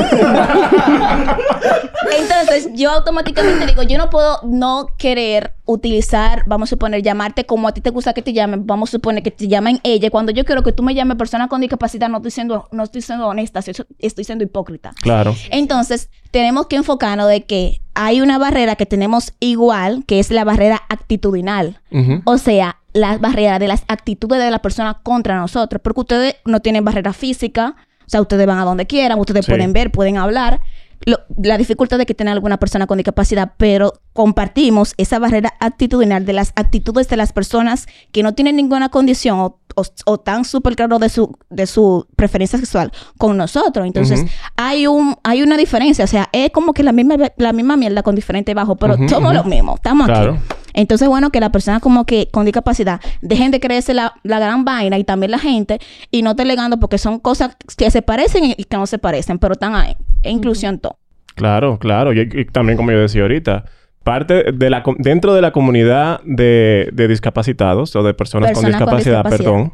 Entonces, 2.18 2.70
yo 2.74 2.90
automáticamente 2.90 3.66
digo, 3.66 3.82
yo 3.82 3.98
no 3.98 4.08
puedo 4.10 4.40
no 4.44 4.86
querer 4.96 5.54
utilizar, 5.64 6.44
vamos 6.46 6.68
a 6.68 6.70
suponer, 6.70 7.02
llamarte 7.02 7.44
como 7.44 7.68
a 7.68 7.72
ti 7.72 7.80
te 7.80 7.90
gusta 7.90 8.14
que 8.14 8.22
te 8.22 8.32
llamen, 8.32 8.66
vamos 8.66 8.88
a 8.90 8.92
suponer 8.92 9.22
que 9.22 9.30
te 9.30 9.48
llamen 9.48 9.80
ella. 9.82 10.10
Cuando 10.10 10.32
yo 10.32 10.44
quiero 10.44 10.62
que 10.62 10.72
tú 10.72 10.82
me 10.82 10.94
llames 10.94 11.16
persona 11.16 11.48
con 11.48 11.60
discapacidad, 11.60 12.08
no 12.08 12.16
estoy 12.18 12.30
siendo, 12.30 12.68
no 12.72 12.84
estoy 12.84 13.02
siendo 13.02 13.26
honesta, 13.26 13.60
estoy, 13.60 14.24
siendo 14.24 14.44
hipócrita. 14.44 14.92
Claro. 15.02 15.34
Entonces, 15.50 16.08
tenemos 16.30 16.68
que 16.68 16.76
enfocarnos 16.76 17.28
de 17.28 17.44
que 17.44 17.80
hay 17.94 18.20
una 18.20 18.38
barrera 18.38 18.76
que 18.76 18.86
tenemos 18.86 19.32
igual, 19.40 20.04
que 20.06 20.20
es 20.20 20.30
la 20.30 20.44
barrera 20.44 20.80
actitudinal. 20.88 21.80
O 22.24 22.38
sea, 22.38 22.77
la 22.92 23.18
barrera 23.18 23.58
de 23.58 23.68
las 23.68 23.84
actitudes 23.88 24.42
de 24.42 24.50
la 24.50 24.60
persona 24.60 25.00
contra 25.02 25.36
nosotros. 25.38 25.80
Porque 25.82 26.00
ustedes 26.00 26.36
no 26.44 26.60
tienen 26.60 26.84
barrera 26.84 27.12
física. 27.12 27.76
O 28.06 28.10
sea, 28.10 28.20
ustedes 28.22 28.46
van 28.46 28.58
a 28.58 28.64
donde 28.64 28.86
quieran, 28.86 29.18
ustedes 29.18 29.44
Sí. 29.44 29.50
pueden 29.52 29.72
ver, 29.72 29.90
pueden 29.92 30.16
hablar. 30.16 30.60
Lo- 31.04 31.18
la 31.40 31.56
dificultad 31.58 31.96
de 31.98 32.06
que 32.06 32.14
tiene 32.14 32.32
alguna 32.32 32.56
persona 32.56 32.86
con 32.88 32.96
discapacidad, 32.98 33.52
pero 33.56 33.92
compartimos 34.14 34.94
esa 34.96 35.18
barrera 35.20 35.54
actitudinal 35.60 36.24
de 36.26 36.32
las 36.32 36.52
actitudes 36.56 37.08
de 37.08 37.16
las 37.16 37.32
personas 37.32 37.86
que 38.10 38.24
no 38.24 38.34
tienen 38.34 38.56
ninguna 38.56 38.88
condición 38.88 39.38
o, 39.38 39.60
o, 39.76 39.82
o 40.06 40.18
tan 40.18 40.44
súper 40.44 40.74
claro 40.74 40.98
de 40.98 41.08
su, 41.08 41.38
de 41.50 41.66
su 41.68 42.06
preferencia 42.16 42.58
sexual 42.58 42.90
con 43.16 43.36
nosotros. 43.36 43.86
Entonces, 43.86 44.24
hay 44.56 44.88
un 44.88 45.14
hay 45.22 45.42
una 45.42 45.56
diferencia. 45.56 46.04
O 46.04 46.08
sea, 46.08 46.28
es 46.32 46.50
como 46.50 46.72
que 46.72 46.82
la 46.82 46.90
misma, 46.92 47.14
la 47.36 47.52
misma 47.52 47.76
mierda 47.76 48.02
con 48.02 48.16
diferente 48.16 48.52
bajo, 48.54 48.74
pero 48.76 48.94
Ujú, 48.94 49.08
somos 49.08 49.32
ujú. 49.34 49.42
lo 49.42 49.44
mismo. 49.44 49.74
Estamos 49.76 50.06
Claro. 50.08 50.32
aquí. 50.34 50.54
Entonces, 50.74 51.08
bueno, 51.08 51.30
que 51.30 51.40
la 51.40 51.50
persona 51.50 51.80
como 51.80 52.04
que 52.04 52.28
con 52.30 52.44
discapacidad 52.44 53.00
dejen 53.22 53.50
de 53.50 53.60
creerse 53.60 53.94
la, 53.94 54.14
la 54.22 54.38
gran 54.38 54.64
vaina 54.64 54.98
y 54.98 55.04
también 55.04 55.30
la 55.30 55.38
gente 55.38 55.78
y 56.10 56.22
no 56.22 56.36
te 56.36 56.44
legando 56.44 56.78
porque 56.78 56.98
son 56.98 57.18
cosas 57.18 57.56
que 57.76 57.90
se 57.90 58.02
parecen 58.02 58.44
y 58.44 58.64
que 58.64 58.76
no 58.76 58.86
se 58.86 58.98
parecen, 58.98 59.38
pero 59.38 59.52
están 59.52 59.74
ahí. 59.74 59.96
E 60.22 60.30
inclusión 60.30 60.78
todo. 60.78 60.98
Claro, 61.34 61.78
claro. 61.78 62.12
Y, 62.12 62.20
y 62.20 62.44
también, 62.46 62.76
como 62.76 62.90
yo 62.90 62.98
decía 63.00 63.22
ahorita, 63.22 63.64
parte 64.02 64.52
de 64.52 64.70
la... 64.70 64.82
com- 64.82 64.96
Dentro 64.98 65.34
de 65.34 65.40
la 65.42 65.52
comunidad 65.52 66.20
de, 66.24 66.88
de 66.92 67.08
discapacitados 67.08 67.94
o 67.94 68.02
de 68.02 68.14
personas 68.14 68.52
con 68.52 68.62
Personas 68.62 68.80
con 68.82 68.96
discapacidad, 68.96 69.24
discapacidad. 69.24 69.52
perdón. 69.52 69.72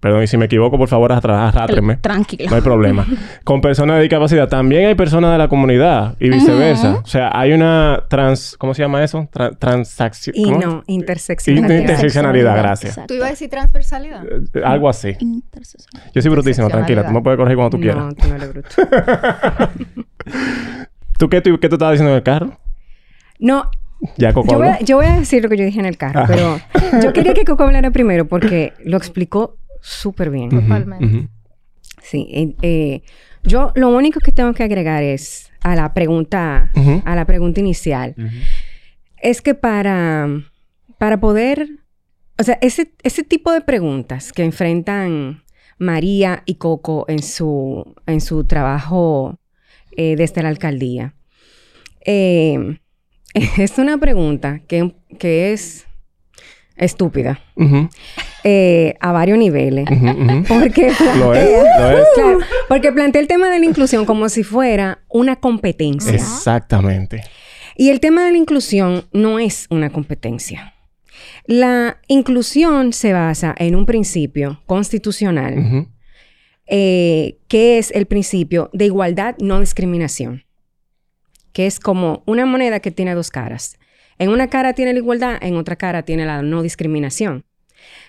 Perdón, 0.00 0.22
y 0.22 0.26
si 0.28 0.36
me 0.36 0.44
equivoco, 0.44 0.78
por 0.78 0.86
favor, 0.86 1.10
arrátrenme. 1.10 1.96
Tranquilo. 1.96 2.48
No 2.50 2.54
hay 2.56 2.62
problema. 2.62 3.04
Con 3.44 3.60
personas 3.60 3.96
de 3.96 4.02
discapacidad 4.02 4.46
también 4.48 4.86
hay 4.86 4.94
personas 4.94 5.32
de 5.32 5.38
la 5.38 5.48
comunidad 5.48 6.14
y 6.20 6.30
viceversa. 6.30 7.00
O 7.02 7.06
sea, 7.06 7.30
hay 7.34 7.52
una 7.52 8.04
trans... 8.08 8.56
¿Cómo 8.58 8.74
se 8.74 8.82
llama 8.82 9.02
eso? 9.02 9.28
Tra- 9.32 9.58
transacción... 9.58 10.36
Y 10.36 10.50
no, 10.52 10.84
interseccionalidad. 10.86 11.68
Inter- 11.70 11.80
interseccionalidad, 11.80 12.56
gracias. 12.58 12.90
Exacto. 12.92 13.08
¿Tú 13.08 13.14
ibas 13.14 13.26
a 13.26 13.30
decir 13.30 13.50
transversalidad? 13.50 14.24
Eh, 14.54 14.60
Algo 14.64 14.88
así. 14.88 15.16
Interseccionalidad. 15.18 16.12
Yo 16.14 16.22
soy 16.22 16.30
brutísimo, 16.30 16.68
tranquila. 16.68 17.04
Tú 17.04 17.12
me 17.12 17.20
puedes 17.22 17.36
corregir 17.36 17.56
cuando 17.56 17.76
tú 17.76 17.80
quieras. 17.82 18.04
No, 18.04 18.14
tú 18.14 18.28
no 18.28 18.34
eres 18.36 18.48
bruto. 18.52 18.68
¿Tú 21.18 21.28
qué, 21.28 21.40
tú 21.40 21.58
qué 21.58 21.68
tú 21.68 21.74
estabas 21.74 21.94
diciendo 21.94 22.10
en 22.12 22.16
el 22.18 22.22
carro? 22.22 22.58
No, 23.40 23.64
Ya, 24.16 24.32
Coco 24.32 24.52
yo 24.52 24.58
voy, 24.58 24.68
a, 24.68 24.74
habló? 24.74 24.86
yo 24.86 24.96
voy 24.96 25.06
a 25.06 25.18
decir 25.18 25.42
lo 25.42 25.48
que 25.48 25.56
yo 25.56 25.64
dije 25.64 25.80
en 25.80 25.86
el 25.86 25.96
carro, 25.96 26.20
Ajá. 26.20 26.28
pero 26.32 26.60
yo 27.02 27.12
quería 27.12 27.34
que 27.34 27.44
Coco 27.44 27.64
hablara 27.64 27.90
primero 27.90 28.26
porque 28.28 28.72
lo 28.84 28.96
explicó 28.96 29.56
súper 29.80 30.30
bien. 30.30 30.50
Totalmente. 30.50 31.28
Sí, 32.02 32.28
eh, 32.32 32.54
eh, 32.62 33.02
yo 33.42 33.72
lo 33.74 33.88
único 33.90 34.20
que 34.20 34.32
tengo 34.32 34.52
que 34.54 34.62
agregar 34.62 35.02
es 35.02 35.50
a 35.60 35.74
la 35.74 35.94
pregunta, 35.94 36.70
a 37.04 37.14
la 37.16 37.24
pregunta 37.24 37.60
inicial, 37.60 38.14
es 39.20 39.42
que 39.42 39.54
para, 39.54 40.28
para 40.98 41.18
poder, 41.20 41.68
o 42.38 42.42
sea, 42.42 42.58
ese, 42.60 42.92
ese 43.02 43.24
tipo 43.24 43.52
de 43.52 43.60
preguntas 43.60 44.32
que 44.32 44.44
enfrentan 44.44 45.42
María 45.78 46.42
y 46.46 46.56
Coco 46.56 47.04
en 47.08 47.22
su, 47.22 47.94
en 48.06 48.20
su 48.20 48.44
trabajo 48.44 49.38
eh, 49.96 50.14
desde 50.16 50.42
la 50.42 50.48
alcaldía, 50.48 51.14
eh, 52.04 52.78
es 53.34 53.78
una 53.78 53.98
pregunta 53.98 54.60
que, 54.60 54.94
que 55.18 55.52
es 55.52 55.87
estúpida 56.78 57.40
eh, 58.44 58.94
a 59.00 59.12
varios 59.12 59.38
niveles. 59.38 59.86
Porque. 60.48 60.90
Claro, 60.96 62.38
porque 62.68 62.92
plantea 62.92 63.20
el 63.20 63.28
tema 63.28 63.50
de 63.50 63.58
la 63.58 63.64
inclusión 63.64 64.04
como 64.04 64.28
si 64.28 64.42
fuera 64.42 65.00
una 65.08 65.36
competencia. 65.36 66.14
Exactamente. 66.14 67.22
Y 67.76 67.90
el 67.90 68.00
tema 68.00 68.24
de 68.24 68.32
la 68.32 68.38
inclusión 68.38 69.04
no 69.12 69.38
es 69.38 69.66
una 69.70 69.90
competencia. 69.90 70.74
La 71.46 71.98
inclusión 72.08 72.92
se 72.92 73.12
basa 73.12 73.54
en 73.58 73.74
un 73.74 73.86
principio 73.86 74.60
constitucional, 74.66 75.86
eh, 76.66 77.38
que 77.48 77.78
es 77.78 77.90
el 77.92 78.06
principio 78.06 78.68
de 78.72 78.86
igualdad, 78.86 79.36
no 79.38 79.60
discriminación, 79.60 80.44
que 81.52 81.66
es 81.66 81.80
como 81.80 82.22
una 82.26 82.46
moneda 82.46 82.80
que 82.80 82.90
tiene 82.90 83.14
dos 83.14 83.30
caras. 83.30 83.78
En 84.18 84.30
una 84.30 84.48
cara 84.48 84.72
tiene 84.72 84.92
la 84.92 84.98
igualdad, 84.98 85.38
en 85.40 85.56
otra 85.56 85.76
cara 85.76 86.02
tiene 86.02 86.26
la 86.26 86.42
no 86.42 86.62
discriminación. 86.62 87.44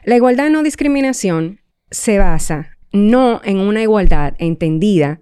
La 0.03 0.15
igualdad 0.15 0.49
no 0.49 0.63
discriminación 0.63 1.61
se 1.91 2.17
basa 2.17 2.77
no 2.91 3.41
en 3.43 3.59
una 3.59 3.81
igualdad 3.81 4.33
entendida 4.39 5.19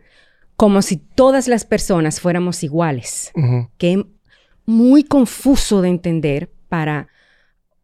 como 0.56 0.82
si 0.82 0.98
todas 0.98 1.48
las 1.48 1.66
personas 1.66 2.20
fuéramos 2.20 2.64
iguales, 2.64 3.32
que 3.78 3.94
es 3.94 4.00
muy 4.66 5.04
confuso 5.04 5.82
de 5.82 5.90
entender 5.90 6.52
para 6.68 7.10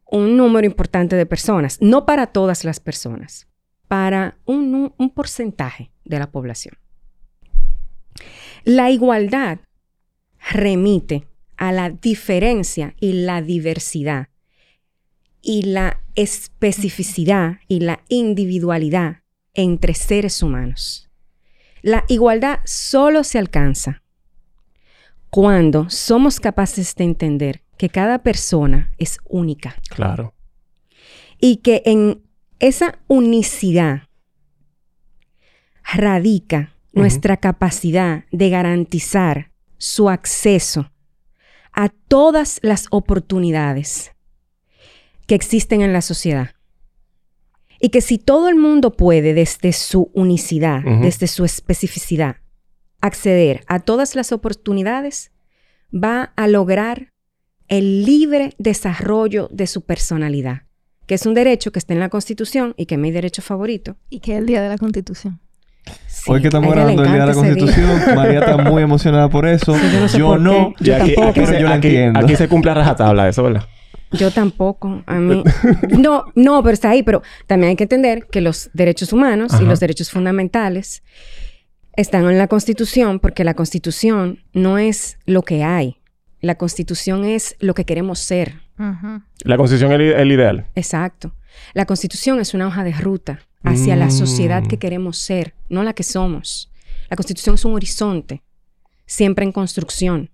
un 0.05 0.37
número 0.37 0.65
importante 0.65 1.15
de 1.15 1.25
personas, 1.25 1.79
no 1.81 2.05
para 2.05 2.27
todas 2.27 2.63
las 2.63 2.79
personas, 2.79 3.47
para 3.87 4.37
un 4.45 5.11
porcentaje 5.13 5.91
de 6.03 6.19
la 6.19 6.31
población. 6.31 6.77
La 8.63 8.89
igualdad 8.89 9.59
remite 10.51 11.27
a 11.67 11.71
la 11.71 11.89
diferencia 11.89 12.95
y 12.99 13.13
la 13.13 13.41
diversidad 13.41 14.27
y 15.41 15.63
la 15.63 16.01
especificidad 16.15 17.59
y 17.67 17.81
la 17.81 18.03
individualidad 18.07 19.21
entre 19.53 19.93
seres 19.93 20.41
humanos. 20.41 21.09
La 21.81 22.05
igualdad 22.07 22.59
solo 22.65 23.23
se 23.23 23.39
alcanza 23.39 24.01
cuando 25.29 25.89
somos 25.89 26.39
capaces 26.39 26.95
de 26.95 27.03
entender 27.03 27.63
que 27.77 27.89
cada 27.89 28.23
persona 28.23 28.93
es 28.97 29.17
única 29.25 29.75
Claro. 29.89 30.33
y 31.39 31.57
que 31.57 31.81
en 31.85 32.23
esa 32.59 32.99
unicidad 33.07 34.03
radica 35.93 36.73
nuestra 36.93 37.37
capacidad 37.37 38.25
de 38.31 38.49
garantizar 38.49 39.51
su 39.77 40.09
acceso 40.09 40.92
a 41.73 41.89
todas 41.89 42.59
las 42.61 42.87
oportunidades 42.91 44.11
que 45.27 45.35
existen 45.35 45.81
en 45.81 45.93
la 45.93 46.01
sociedad 46.01 46.51
Y 47.79 47.89
que 47.89 48.01
si 48.01 48.17
todo 48.17 48.47
el 48.47 48.55
mundo 48.55 48.95
puede, 48.95 49.33
desde 49.33 49.73
su 49.73 50.09
unicidad, 50.13 50.83
desde 51.01 51.27
su 51.27 51.43
especificidad, 51.43 52.37
acceder 53.01 53.65
a 53.67 53.79
todas 53.79 54.15
las 54.15 54.31
oportunidades, 54.31 55.31
va 55.93 56.31
a 56.37 56.47
lograr 56.47 57.09
el 57.67 58.05
libre 58.05 58.53
desarrollo 58.57 59.49
de 59.51 59.67
su 59.67 59.81
personalidad, 59.81 60.63
que 61.07 61.15
es 61.15 61.25
un 61.25 61.33
derecho 61.33 61.71
que 61.71 61.79
está 61.79 61.93
en 61.93 61.99
la 61.99 62.09
Constitución 62.09 62.73
y 62.77 62.85
que 62.85 62.95
es 62.95 63.01
mi 63.01 63.11
derecho 63.11 63.41
favorito. 63.41 63.97
Y 64.09 64.19
que 64.19 64.33
es 64.33 64.39
el 64.39 64.45
día 64.45 64.61
de 64.61 64.69
la 64.69 64.77
Constitución. 64.77 65.41
Sí, 66.07 66.31
Hoy 66.31 66.41
que 66.41 66.47
estamos 66.47 66.73
grabando 66.73 67.03
el 67.03 67.11
Día 67.11 67.21
de 67.21 67.27
la. 67.27 67.33
Constitución, 67.33 68.01
María 68.15 68.39
está 68.39 68.57
muy 68.57 68.81
emocionada 68.83 69.29
por 69.29 69.45
eso. 69.47 69.75
yo 69.75 69.99
no 69.99 70.07
sé 70.07 70.17
yo 70.17 70.27
por 70.27 70.39
no. 70.39 70.73
qué. 70.77 70.89
Y 70.89 70.91
aquí, 70.91 71.05
tampoco. 71.15 71.27
aquí 71.29 71.39
Pero 71.41 71.51
se, 71.51 71.61
yo 71.61 71.67
aquí- 71.67 71.87
entiendo. 71.87 72.19
aquí 72.19 72.35
se 72.35 72.47
cumple 72.47 72.71
a 72.71 72.73
rajatabla 72.75 73.27
eso, 73.29 73.43
¿verdad? 73.43 73.67
Yo 74.11 74.29
tampoco. 74.31 75.01
A 75.07 75.15
mí. 75.15 75.43
No, 75.97 76.25
no, 76.35 76.61
pero 76.63 76.73
está 76.73 76.91
ahí. 76.91 77.03
Pero 77.03 77.23
también 77.47 77.69
hay 77.71 77.75
que 77.75 77.83
entender 77.83 78.27
que 78.31 78.41
los 78.41 78.69
derechos 78.73 79.11
humanos 79.11 79.51
y 79.59 79.65
los 79.65 79.79
derechos 79.79 80.11
fundamentales 80.11 81.03
están 81.95 82.25
en 82.29 82.37
la 82.37 82.47
Constitución 82.47 83.19
porque 83.19 83.43
la 83.43 83.55
Constitución 83.55 84.43
no 84.53 84.77
es 84.77 85.17
lo 85.25 85.41
que 85.41 85.63
hay. 85.63 85.97
La 86.41 86.55
Constitución 86.55 87.25
es 87.25 87.55
lo 87.59 87.73
que 87.73 87.85
queremos 87.85 88.19
ser. 88.19 88.61
La 89.43 89.57
constitución 89.57 89.91
es 89.93 89.99
el, 89.99 90.01
el 90.13 90.31
ideal. 90.31 90.65
Exacto. 90.75 91.33
La 91.73 91.85
Constitución 91.85 92.39
es 92.39 92.53
una 92.53 92.67
hoja 92.67 92.83
de 92.83 92.91
ruta 92.91 93.39
hacia 93.63 93.95
la 93.95 94.09
sociedad 94.09 94.63
Mm. 94.63 94.67
que 94.67 94.77
queremos 94.77 95.17
ser, 95.17 95.53
no 95.69 95.83
la 95.83 95.93
que 95.93 96.03
somos. 96.03 96.71
La 97.09 97.15
Constitución 97.15 97.55
es 97.55 97.65
un 97.65 97.73
horizonte, 97.73 98.41
siempre 99.05 99.45
en 99.45 99.51
construcción. 99.51 100.29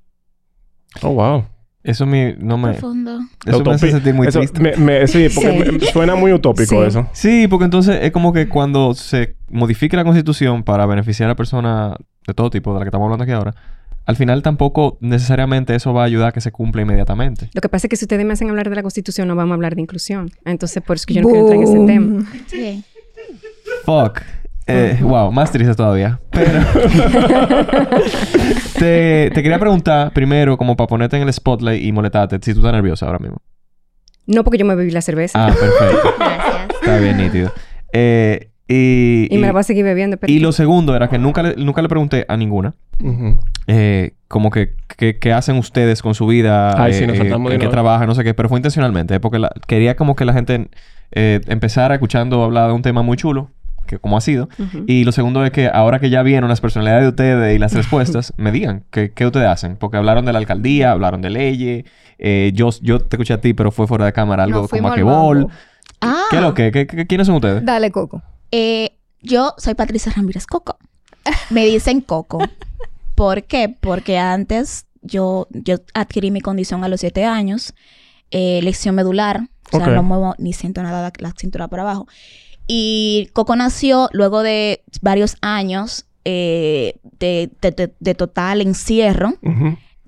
Oh, 1.01 1.13
wow. 1.13 1.45
Eso 1.83 2.05
me, 2.05 2.35
no 2.37 2.57
me... 2.57 2.71
Profundo. 2.73 3.19
Eso 3.45 3.63
me 3.63 3.71
hace 3.71 3.91
sentir 3.91 4.13
muy 4.13 4.27
eso 4.27 4.39
triste. 4.39 4.59
me- 4.59 4.75
me- 4.75 5.07
sí, 5.07 5.27
porque 5.33 5.63
Sí. 5.63 5.71
me- 5.71 5.79
suena 5.91 6.15
muy 6.15 6.33
utópico 6.33 6.81
Sí. 6.81 6.87
eso. 6.87 7.07
Sí, 7.13 7.47
porque 7.47 7.65
entonces 7.65 7.99
es 8.01 8.11
como 8.11 8.33
que 8.33 8.49
cuando 8.49 8.93
se 8.93 9.37
modifique 9.49 9.95
la 9.95 10.03
constitución 10.03 10.63
para 10.63 10.85
beneficiar 10.85 11.29
a 11.29 11.35
personas 11.35 11.93
de 12.27 12.33
todo 12.33 12.49
tipo, 12.49 12.73
de 12.73 12.79
la 12.79 12.85
que 12.85 12.89
estamos 12.89 13.05
hablando 13.05 13.23
aquí 13.23 13.31
ahora, 13.31 13.55
al 14.05 14.15
final 14.17 14.41
tampoco 14.41 14.97
necesariamente 15.01 15.73
eso 15.73 15.93
va 15.93 16.01
a 16.01 16.05
ayudar 16.05 16.29
a 16.29 16.31
que 16.33 16.41
se 16.41 16.51
cumpla 16.51 16.81
inmediatamente. 16.81 17.49
Lo 17.53 17.61
que 17.61 17.69
pasa 17.69 17.87
es 17.87 17.89
que 17.89 17.95
si 17.95 18.05
ustedes 18.05 18.25
me 18.25 18.33
hacen 18.33 18.49
hablar 18.49 18.69
de 18.69 18.75
la 18.75 18.81
Constitución, 18.81 19.27
no 19.27 19.35
vamos 19.35 19.51
a 19.51 19.55
hablar 19.55 19.75
de 19.75 19.81
inclusión. 19.81 20.31
Entonces, 20.45 20.83
por 20.83 20.97
eso 20.97 21.05
que 21.07 21.13
yo 21.13 21.21
no 21.21 21.29
quiero 21.29 21.41
entrar 21.51 21.57
en 21.57 21.63
ese 21.63 21.85
tema. 21.85 22.25
Sí. 22.47 22.83
Fuck. 23.85 24.21
Eh, 24.67 24.99
wow, 25.01 25.31
más 25.31 25.51
triste 25.51 25.73
todavía. 25.73 26.19
Pero 26.31 26.59
te, 28.77 29.31
te 29.33 29.43
quería 29.43 29.59
preguntar 29.59 30.11
primero, 30.13 30.57
como 30.57 30.75
para 30.75 30.87
ponerte 30.87 31.17
en 31.17 31.23
el 31.23 31.33
spotlight 31.33 31.83
y 31.83 31.91
molestarte, 31.91 32.37
si 32.41 32.53
tú 32.53 32.59
estás 32.59 32.73
nerviosa 32.73 33.05
ahora 33.07 33.19
mismo. 33.19 33.37
No 34.27 34.43
porque 34.43 34.57
yo 34.59 34.65
me 34.65 34.75
bebí 34.75 34.91
la 34.91 35.01
cerveza. 35.01 35.43
Ah, 35.47 35.47
perfecto. 35.53 36.13
Gracias. 36.19 36.69
Está 36.81 36.97
bien 36.99 37.17
nítido. 37.17 37.51
Eh, 37.93 38.51
y, 38.67 39.27
y 39.31 39.37
me 39.39 39.47
la 39.47 39.53
voy 39.53 39.61
a 39.61 39.63
seguir 39.63 39.83
bebiendo. 39.83 40.17
pero- 40.17 40.31
y 40.31 40.37
lo 40.39 40.51
segundo 40.51 40.95
era 40.95 41.07
que 41.09 41.17
nunca 41.17 41.41
le, 41.41 41.55
nunca 41.55 41.81
le 41.81 41.89
pregunté 41.89 42.25
a 42.27 42.37
ninguna. 42.37 42.75
Eh, 43.65 44.11
como 44.27 44.51
que, 44.51 44.75
que, 44.97 45.17
que 45.17 45.33
hacen 45.33 45.57
ustedes 45.57 46.03
con 46.03 46.13
su 46.13 46.27
vida, 46.27 46.79
Ay, 46.81 46.91
eh, 46.91 46.93
sí, 46.93 47.07
nos 47.07 47.15
eh, 47.15 47.19
saltamos 47.19 47.49
de 47.49 47.55
en 47.55 47.61
qué 47.61 47.67
trabajan, 47.69 48.07
no 48.07 48.13
sé 48.13 48.23
qué, 48.23 48.33
pero 48.35 48.49
fue 48.49 48.59
intencionalmente, 48.59 49.19
porque 49.19 49.39
la- 49.39 49.51
quería 49.67 49.95
como 49.95 50.15
que 50.15 50.25
la 50.25 50.33
gente 50.33 50.69
eh, 51.11 51.41
empezara 51.47 51.95
escuchando 51.95 52.43
hablar 52.43 52.67
de 52.67 52.73
un 52.73 52.81
tema 52.83 53.01
muy 53.01 53.17
chulo, 53.17 53.49
que 53.89 53.99
como 53.99 54.15
ha 54.17 54.21
sido, 54.21 54.47
y 54.87 55.03
lo 55.03 55.11
segundo 55.11 55.43
es 55.43 55.51
que 55.51 55.67
ahora 55.67 55.99
que 55.99 56.09
ya 56.09 56.21
vieron 56.23 56.47
las 56.49 56.61
personalidades 56.61 57.03
de 57.03 57.09
ustedes 57.09 57.55
y 57.55 57.59
las 57.59 57.73
respuestas, 57.81 58.33
me 58.37 58.51
digan 58.51 58.83
qué, 58.91 59.11
qué 59.11 59.25
ustedes 59.25 59.47
hacen, 59.47 59.75
porque 59.75 59.97
hablaron 59.97 60.25
de 60.25 60.31
la 60.33 60.39
alcaldía, 60.39 60.91
hablaron 60.91 61.21
de 61.21 61.29
leyes, 61.31 61.85
eh, 62.19 62.51
yo, 62.53 62.69
yo 62.81 62.99
te 62.99 63.15
escuché 63.15 63.33
a 63.33 63.41
ti, 63.41 63.53
pero 63.53 63.71
fue 63.71 63.87
fuera 63.87 64.05
de 64.05 64.13
cámara 64.13 64.43
algo 64.43 64.61
como 64.79 64.87
a 64.89 64.95
que. 64.95 65.01
Ah. 66.01 66.23
¿Qué 66.29 66.35
es 66.37 66.41
lo 66.41 66.53
que? 66.53 66.71
¿Qué- 66.71 66.87
qué- 66.87 67.07
¿Quiénes 67.07 67.27
son 67.27 67.35
ustedes? 67.37 67.65
Dale, 67.65 67.91
Coco. 67.91 68.21
Eh, 68.51 68.91
yo 69.21 69.53
soy 69.57 69.73
Patricia 69.75 70.11
Ramírez 70.15 70.45
Coco. 70.45 70.77
Me 71.49 71.65
dicen 71.65 72.01
Coco. 72.01 72.39
¿Por 73.15 73.43
qué? 73.43 73.75
Porque 73.79 74.17
antes 74.17 74.85
yo, 75.01 75.47
yo 75.51 75.75
adquirí 75.93 76.31
mi 76.31 76.41
condición 76.41 76.83
a 76.83 76.87
los 76.87 76.99
siete 77.01 77.25
años, 77.25 77.73
eh, 78.31 78.59
lesión 78.63 78.95
medular, 78.95 79.41
o 79.71 79.77
sea, 79.77 79.87
no 79.87 80.03
muevo 80.03 80.35
ni 80.37 80.53
siento 80.53 80.81
nada 80.83 81.01
la, 81.01 81.11
la 81.19 81.33
cintura 81.37 81.67
para 81.67 81.83
abajo. 81.83 82.07
Y 82.71 83.29
Coco 83.33 83.55
nació 83.55 84.09
luego 84.13 84.43
de 84.43 84.83
varios 85.01 85.37
años 85.41 86.05
eh, 86.23 86.99
de, 87.19 87.49
de- 87.63 87.71
de- 87.71 87.93
de 87.99 88.13
total 88.15 88.61
encierro. 88.61 89.33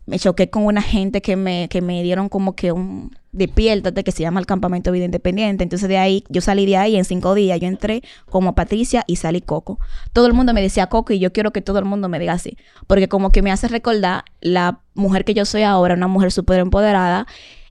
Me 0.05 0.19
choqué 0.19 0.49
con 0.51 0.65
una 0.65 0.81
gente 0.83 1.21
que 1.23 1.35
me, 1.35 1.67
que 1.69 1.81
me 1.81 2.03
dieron 2.03 2.29
como 2.29 2.53
que 2.55 2.71
un 2.71 3.15
despiértate 3.31 4.03
que 4.03 4.11
se 4.11 4.21
llama 4.21 4.39
el 4.41 4.45
campamento 4.45 4.91
vida 4.91 5.05
independiente. 5.05 5.63
Entonces 5.63 5.89
de 5.89 5.97
ahí, 5.97 6.23
yo 6.29 6.41
salí 6.41 6.65
de 6.67 6.77
ahí 6.77 6.97
en 6.97 7.05
cinco 7.05 7.33
días. 7.33 7.59
Yo 7.59 7.67
entré 7.67 8.03
como 8.29 8.53
Patricia 8.53 9.03
y 9.07 9.15
salí 9.15 9.41
Coco. 9.41 9.79
Todo 10.13 10.27
el 10.27 10.33
mundo 10.33 10.53
me 10.53 10.61
decía 10.61 10.85
Coco 10.87 11.13
y 11.13 11.19
yo 11.19 11.31
quiero 11.33 11.51
que 11.51 11.61
todo 11.61 11.79
el 11.79 11.85
mundo 11.85 12.09
me 12.09 12.19
diga 12.19 12.33
así. 12.33 12.57
Porque 12.85 13.07
como 13.07 13.31
que 13.31 13.41
me 13.41 13.51
hace 13.51 13.67
recordar 13.69 14.25
la 14.41 14.81
mujer 14.93 15.25
que 15.25 15.33
yo 15.33 15.45
soy 15.45 15.63
ahora, 15.63 15.95
una 15.95 16.07
mujer 16.07 16.31
súper 16.31 16.59
empoderada. 16.59 17.25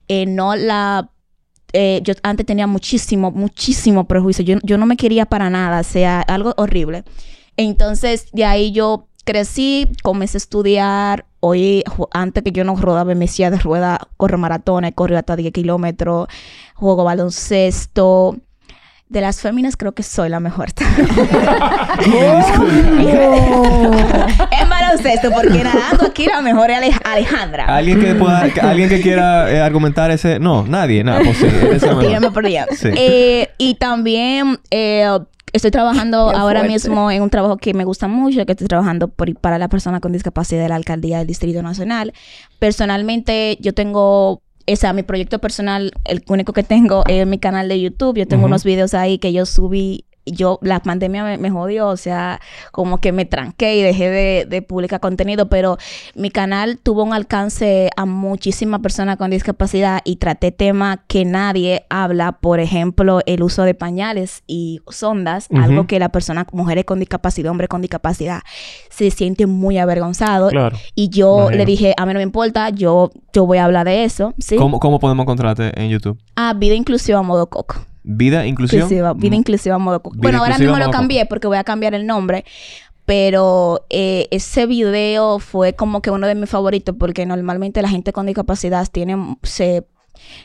eh, 0.09 0.25
no 0.25 0.55
la... 0.57 1.09
eh, 1.73 2.01
yo 2.03 2.13
antes 2.23 2.45
tenía 2.45 2.67
muchísimo, 2.67 3.31
muchísimo 3.31 4.05
prejuicio. 4.05 4.43
Yo, 4.43 4.57
yo 4.63 4.77
no 4.77 4.85
me 4.85 4.97
quería 4.97 5.25
para 5.25 5.49
nada. 5.49 5.81
O 5.81 5.83
sea, 5.83 6.21
algo 6.21 6.53
horrible. 6.57 7.03
Entonces, 7.57 8.27
de 8.31 8.45
ahí 8.45 8.71
yo 8.71 9.07
crecí, 9.23 9.87
comencé 10.03 10.37
a 10.37 10.39
estudiar. 10.39 11.25
Hoy, 11.39 11.83
antes 12.11 12.43
que 12.43 12.51
yo 12.51 12.63
no 12.63 12.75
rodaba 12.75 13.15
mi 13.15 13.27
silla 13.27 13.49
de 13.49 13.57
rueda, 13.57 13.99
corro 14.17 14.37
maratones, 14.37 14.93
corro 14.93 15.17
hasta 15.17 15.35
10 15.35 15.53
kilómetros, 15.53 16.27
juego 16.75 17.03
baloncesto. 17.03 18.37
De 19.11 19.19
las 19.19 19.41
féminas 19.41 19.75
creo 19.75 19.91
que 19.91 20.03
soy 20.03 20.29
la 20.29 20.39
mejor. 20.39 20.69
es 24.51 24.69
baloncesto, 24.69 25.31
porque 25.31 25.63
nadando 25.63 26.05
aquí 26.07 26.25
la 26.27 26.41
mejor 26.41 26.69
es 26.71 26.77
Alej- 26.77 27.01
Alejandra. 27.03 27.65
¿Alguien 27.65 27.99
que 27.99 28.15
pueda, 28.15 28.49
que- 28.49 28.61
alguien 28.61 28.89
que 28.89 29.01
quiera 29.01 29.51
eh, 29.51 29.59
argumentar 29.61 30.11
ese? 30.11 30.39
No, 30.39 30.63
nadie, 30.63 31.03
nada, 31.03 31.21
pues 31.23 31.37
sí, 31.37 31.45
eres 31.45 31.81
la 31.81 31.89
mejor. 31.89 32.05
Tírame 32.05 32.31
por 32.31 32.45
allá. 32.45 32.67
Sí. 32.71 32.89
Eh, 32.95 33.49
y 33.57 33.75
también 33.75 34.59
eh, 34.69 35.07
estoy 35.53 35.71
trabajando 35.71 36.29
Qué 36.31 36.37
ahora 36.37 36.59
fuerte. 36.61 36.73
mismo 36.73 37.11
en 37.11 37.21
un 37.21 37.29
trabajo 37.29 37.57
que 37.57 37.73
me 37.73 37.83
gusta 37.83 38.07
mucho, 38.07 38.45
que 38.45 38.53
estoy 38.53 38.67
trabajando 38.67 39.07
por, 39.09 39.33
para 39.39 39.57
la 39.57 39.67
persona 39.67 39.99
con 39.99 40.13
discapacidad 40.13 40.61
de 40.63 40.69
la 40.69 40.75
alcaldía 40.75 41.17
del 41.17 41.27
Distrito 41.27 41.61
Nacional. 41.61 42.13
Personalmente, 42.59 43.57
yo 43.59 43.73
tengo, 43.73 44.41
o 44.67 44.75
sea, 44.75 44.93
mi 44.93 45.03
proyecto 45.03 45.39
personal, 45.39 45.91
el 46.05 46.23
único 46.27 46.53
que 46.53 46.63
tengo 46.63 47.03
es 47.07 47.25
mi 47.27 47.39
canal 47.39 47.67
de 47.67 47.79
YouTube. 47.79 48.17
Yo 48.17 48.27
tengo 48.27 48.45
unos 48.45 48.63
videos 48.63 48.93
ahí 48.93 49.17
que 49.17 49.33
yo 49.33 49.45
subí. 49.45 50.05
Yo, 50.31 50.59
la 50.61 50.79
pandemia 50.79 51.23
me, 51.23 51.37
me 51.37 51.49
jodió, 51.49 51.87
o 51.87 51.97
sea, 51.97 52.39
como 52.71 52.99
que 52.99 53.11
me 53.11 53.25
tranqué 53.25 53.75
y 53.75 53.81
dejé 53.81 54.09
de, 54.09 54.45
de 54.47 54.61
publicar 54.61 54.99
contenido, 54.99 55.49
pero 55.49 55.77
mi 56.15 56.29
canal 56.29 56.77
tuvo 56.77 57.03
un 57.03 57.13
alcance 57.13 57.89
a 57.95 58.05
muchísimas 58.05 58.81
personas 58.81 59.17
con 59.17 59.31
discapacidad 59.31 60.01
y 60.03 60.17
traté 60.17 60.51
temas 60.51 60.99
que 61.07 61.25
nadie 61.25 61.85
habla, 61.89 62.33
por 62.33 62.59
ejemplo, 62.59 63.19
el 63.25 63.43
uso 63.43 63.63
de 63.63 63.73
pañales 63.73 64.43
y 64.47 64.81
sondas, 64.89 65.47
algo 65.55 65.87
que 65.87 65.99
la 65.99 66.09
persona, 66.09 66.45
mujeres 66.51 66.85
con 66.85 66.99
discapacidad, 66.99 67.51
hombres 67.51 67.69
con 67.69 67.81
discapacidad, 67.81 68.41
se 68.89 69.11
siente 69.11 69.45
muy 69.45 69.77
avergonzado. 69.77 70.49
Claro. 70.49 70.77
Y 70.95 71.09
yo 71.09 71.37
Imagino. 71.37 71.57
le 71.57 71.65
dije, 71.65 71.93
a 71.97 72.05
mí 72.05 72.13
no 72.13 72.19
me 72.19 72.23
importa, 72.23 72.69
yo, 72.69 73.11
yo 73.33 73.45
voy 73.45 73.57
a 73.57 73.65
hablar 73.65 73.85
de 73.85 74.03
eso, 74.03 74.33
¿sí? 74.37 74.55
¿Cómo, 74.55 74.79
¿Cómo 74.79 74.99
podemos 74.99 75.23
encontrarte 75.23 75.71
en 75.81 75.89
YouTube? 75.89 76.17
Ah, 76.35 76.53
vida 76.55 76.75
inclusiva 76.75 77.19
a 77.19 77.23
modo 77.23 77.47
coco. 77.47 77.75
¿Vida? 78.03 78.45
Inclusiva, 78.45 79.13
vida 79.13 79.35
inclusiva 79.35 79.77
modo 79.77 80.01
coco. 80.01 80.17
Bueno, 80.17 80.39
ahora 80.39 80.57
mismo 80.57 80.73
lo 80.79 80.91
cambié 80.91 81.25
porque 81.25 81.47
voy 81.47 81.57
a 81.57 81.63
cambiar 81.63 81.93
el 81.93 82.05
nombre. 82.07 82.45
Pero 83.05 83.85
eh, 83.89 84.27
ese 84.31 84.65
video 84.67 85.39
fue 85.39 85.73
como 85.73 86.01
que 86.01 86.11
uno 86.11 86.27
de 86.27 86.35
mis 86.35 86.49
favoritos 86.49 86.95
porque 86.97 87.25
normalmente 87.25 87.81
la 87.81 87.89
gente 87.89 88.13
con 88.13 88.25
discapacidad 88.27 88.87
tiene, 88.91 89.37
se, 89.43 89.85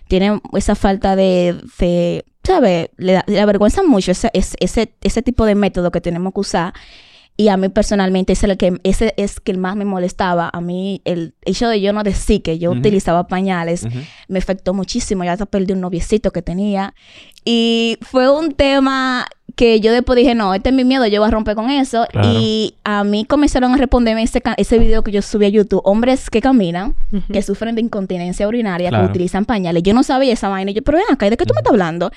tiene 0.08 0.40
esa 0.54 0.74
falta 0.74 1.16
de, 1.16 1.54
de 1.78 2.24
¿sabes? 2.42 2.88
Le, 2.96 3.12
da- 3.12 3.24
le 3.26 3.40
avergüenza 3.40 3.82
mucho 3.82 4.10
ese, 4.10 4.30
ese, 4.32 4.94
ese, 5.02 5.22
tipo 5.22 5.44
de 5.44 5.54
método 5.54 5.90
que 5.90 6.00
tenemos 6.00 6.32
que 6.32 6.40
usar. 6.40 6.72
Y 7.38 7.48
a 7.48 7.58
mí 7.58 7.68
personalmente 7.68 8.32
ese 8.32 8.46
es 8.46 8.52
el 8.52 8.56
que, 8.56 8.80
ese 8.82 9.12
es 9.18 9.40
que 9.40 9.52
más 9.52 9.76
me 9.76 9.84
molestaba. 9.84 10.48
A 10.50 10.60
mí 10.62 11.02
el 11.04 11.34
hecho 11.42 11.68
de 11.68 11.82
yo 11.82 11.92
no 11.92 12.02
decir 12.02 12.42
que 12.42 12.58
yo 12.58 12.70
utilizaba 12.70 13.26
pañales 13.28 13.86
me 14.28 14.38
afectó 14.38 14.72
muchísimo. 14.72 15.22
Ya 15.22 15.32
hasta 15.32 15.44
perdí 15.44 15.74
un 15.74 15.82
noviecito 15.82 16.30
que 16.30 16.40
tenía. 16.40 16.94
Y 17.48 17.96
fue 18.02 18.28
un 18.28 18.50
tema 18.52 19.24
que 19.54 19.80
yo 19.80 19.90
después 19.92 20.16
dije, 20.18 20.34
no, 20.34 20.52
este 20.52 20.68
es 20.70 20.74
mi 20.74 20.84
miedo, 20.84 21.06
yo 21.06 21.20
voy 21.20 21.28
a 21.28 21.30
romper 21.30 21.54
con 21.54 21.70
eso. 21.70 22.04
Claro. 22.10 22.28
Y 22.30 22.74
a 22.84 23.04
mí 23.04 23.24
comenzaron 23.24 23.72
a 23.72 23.76
responderme 23.78 24.22
ese, 24.24 24.42
ese 24.58 24.78
video 24.78 25.02
que 25.02 25.12
yo 25.12 25.22
subí 25.22 25.46
a 25.46 25.48
YouTube. 25.48 25.80
Hombres 25.84 26.28
que 26.28 26.42
caminan, 26.42 26.94
que 27.32 27.40
sufren 27.40 27.74
de 27.76 27.80
incontinencia 27.80 28.46
urinaria, 28.48 28.90
Claro. 28.90 29.04
que 29.06 29.10
utilizan 29.12 29.44
pañales. 29.46 29.82
Yo 29.84 29.94
no 29.94 30.02
sabía 30.02 30.32
esa 30.34 30.48
vaina. 30.48 30.72
Y 30.72 30.74
yo, 30.74 30.82
pero 30.82 30.98
ven 30.98 31.06
acá, 31.10 31.26
¿y 31.26 31.30
¿de 31.30 31.36
qué 31.38 31.46
tú 31.46 31.54
me 31.54 31.60
estás 31.60 31.70
hablando? 31.72 32.10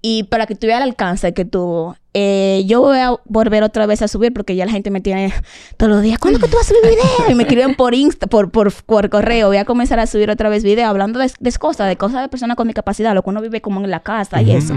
Y 0.00 0.22
para 0.22 0.46
que 0.46 0.54
tuviera 0.54 0.78
el 0.78 0.84
alcance 0.84 1.34
que 1.34 1.44
tuvo, 1.44 1.96
eh, 2.20 2.64
yo 2.66 2.80
voy 2.80 2.98
a 2.98 3.14
volver 3.26 3.62
otra 3.62 3.86
vez 3.86 4.02
a 4.02 4.08
subir 4.08 4.32
porque 4.32 4.56
ya 4.56 4.66
la 4.66 4.72
gente 4.72 4.90
me 4.90 5.00
tiene 5.00 5.32
todos 5.76 5.92
los 5.92 6.02
días, 6.02 6.18
¿cuándo 6.18 6.40
que 6.40 6.48
tú 6.48 6.56
vas 6.56 6.66
a 6.66 6.68
subir 6.74 6.82
video? 6.82 7.30
Y 7.30 7.34
me 7.36 7.44
escriben 7.44 7.76
por 7.76 7.94
Insta, 7.94 8.26
por, 8.26 8.50
por, 8.50 8.72
por 8.72 9.08
correo. 9.08 9.46
Voy 9.46 9.58
a 9.58 9.64
comenzar 9.64 10.00
a 10.00 10.06
subir 10.08 10.28
otra 10.28 10.48
vez 10.48 10.64
video 10.64 10.88
hablando 10.88 11.20
de, 11.20 11.30
de 11.38 11.52
cosas, 11.52 11.86
de 11.86 11.96
cosas 11.96 12.22
de 12.22 12.28
personas 12.28 12.56
con 12.56 12.66
discapacidad, 12.66 13.14
lo 13.14 13.22
que 13.22 13.30
uno 13.30 13.40
vive 13.40 13.60
como 13.60 13.80
en 13.84 13.88
la 13.90 14.00
casa 14.00 14.42
y 14.42 14.50
eso. 14.50 14.74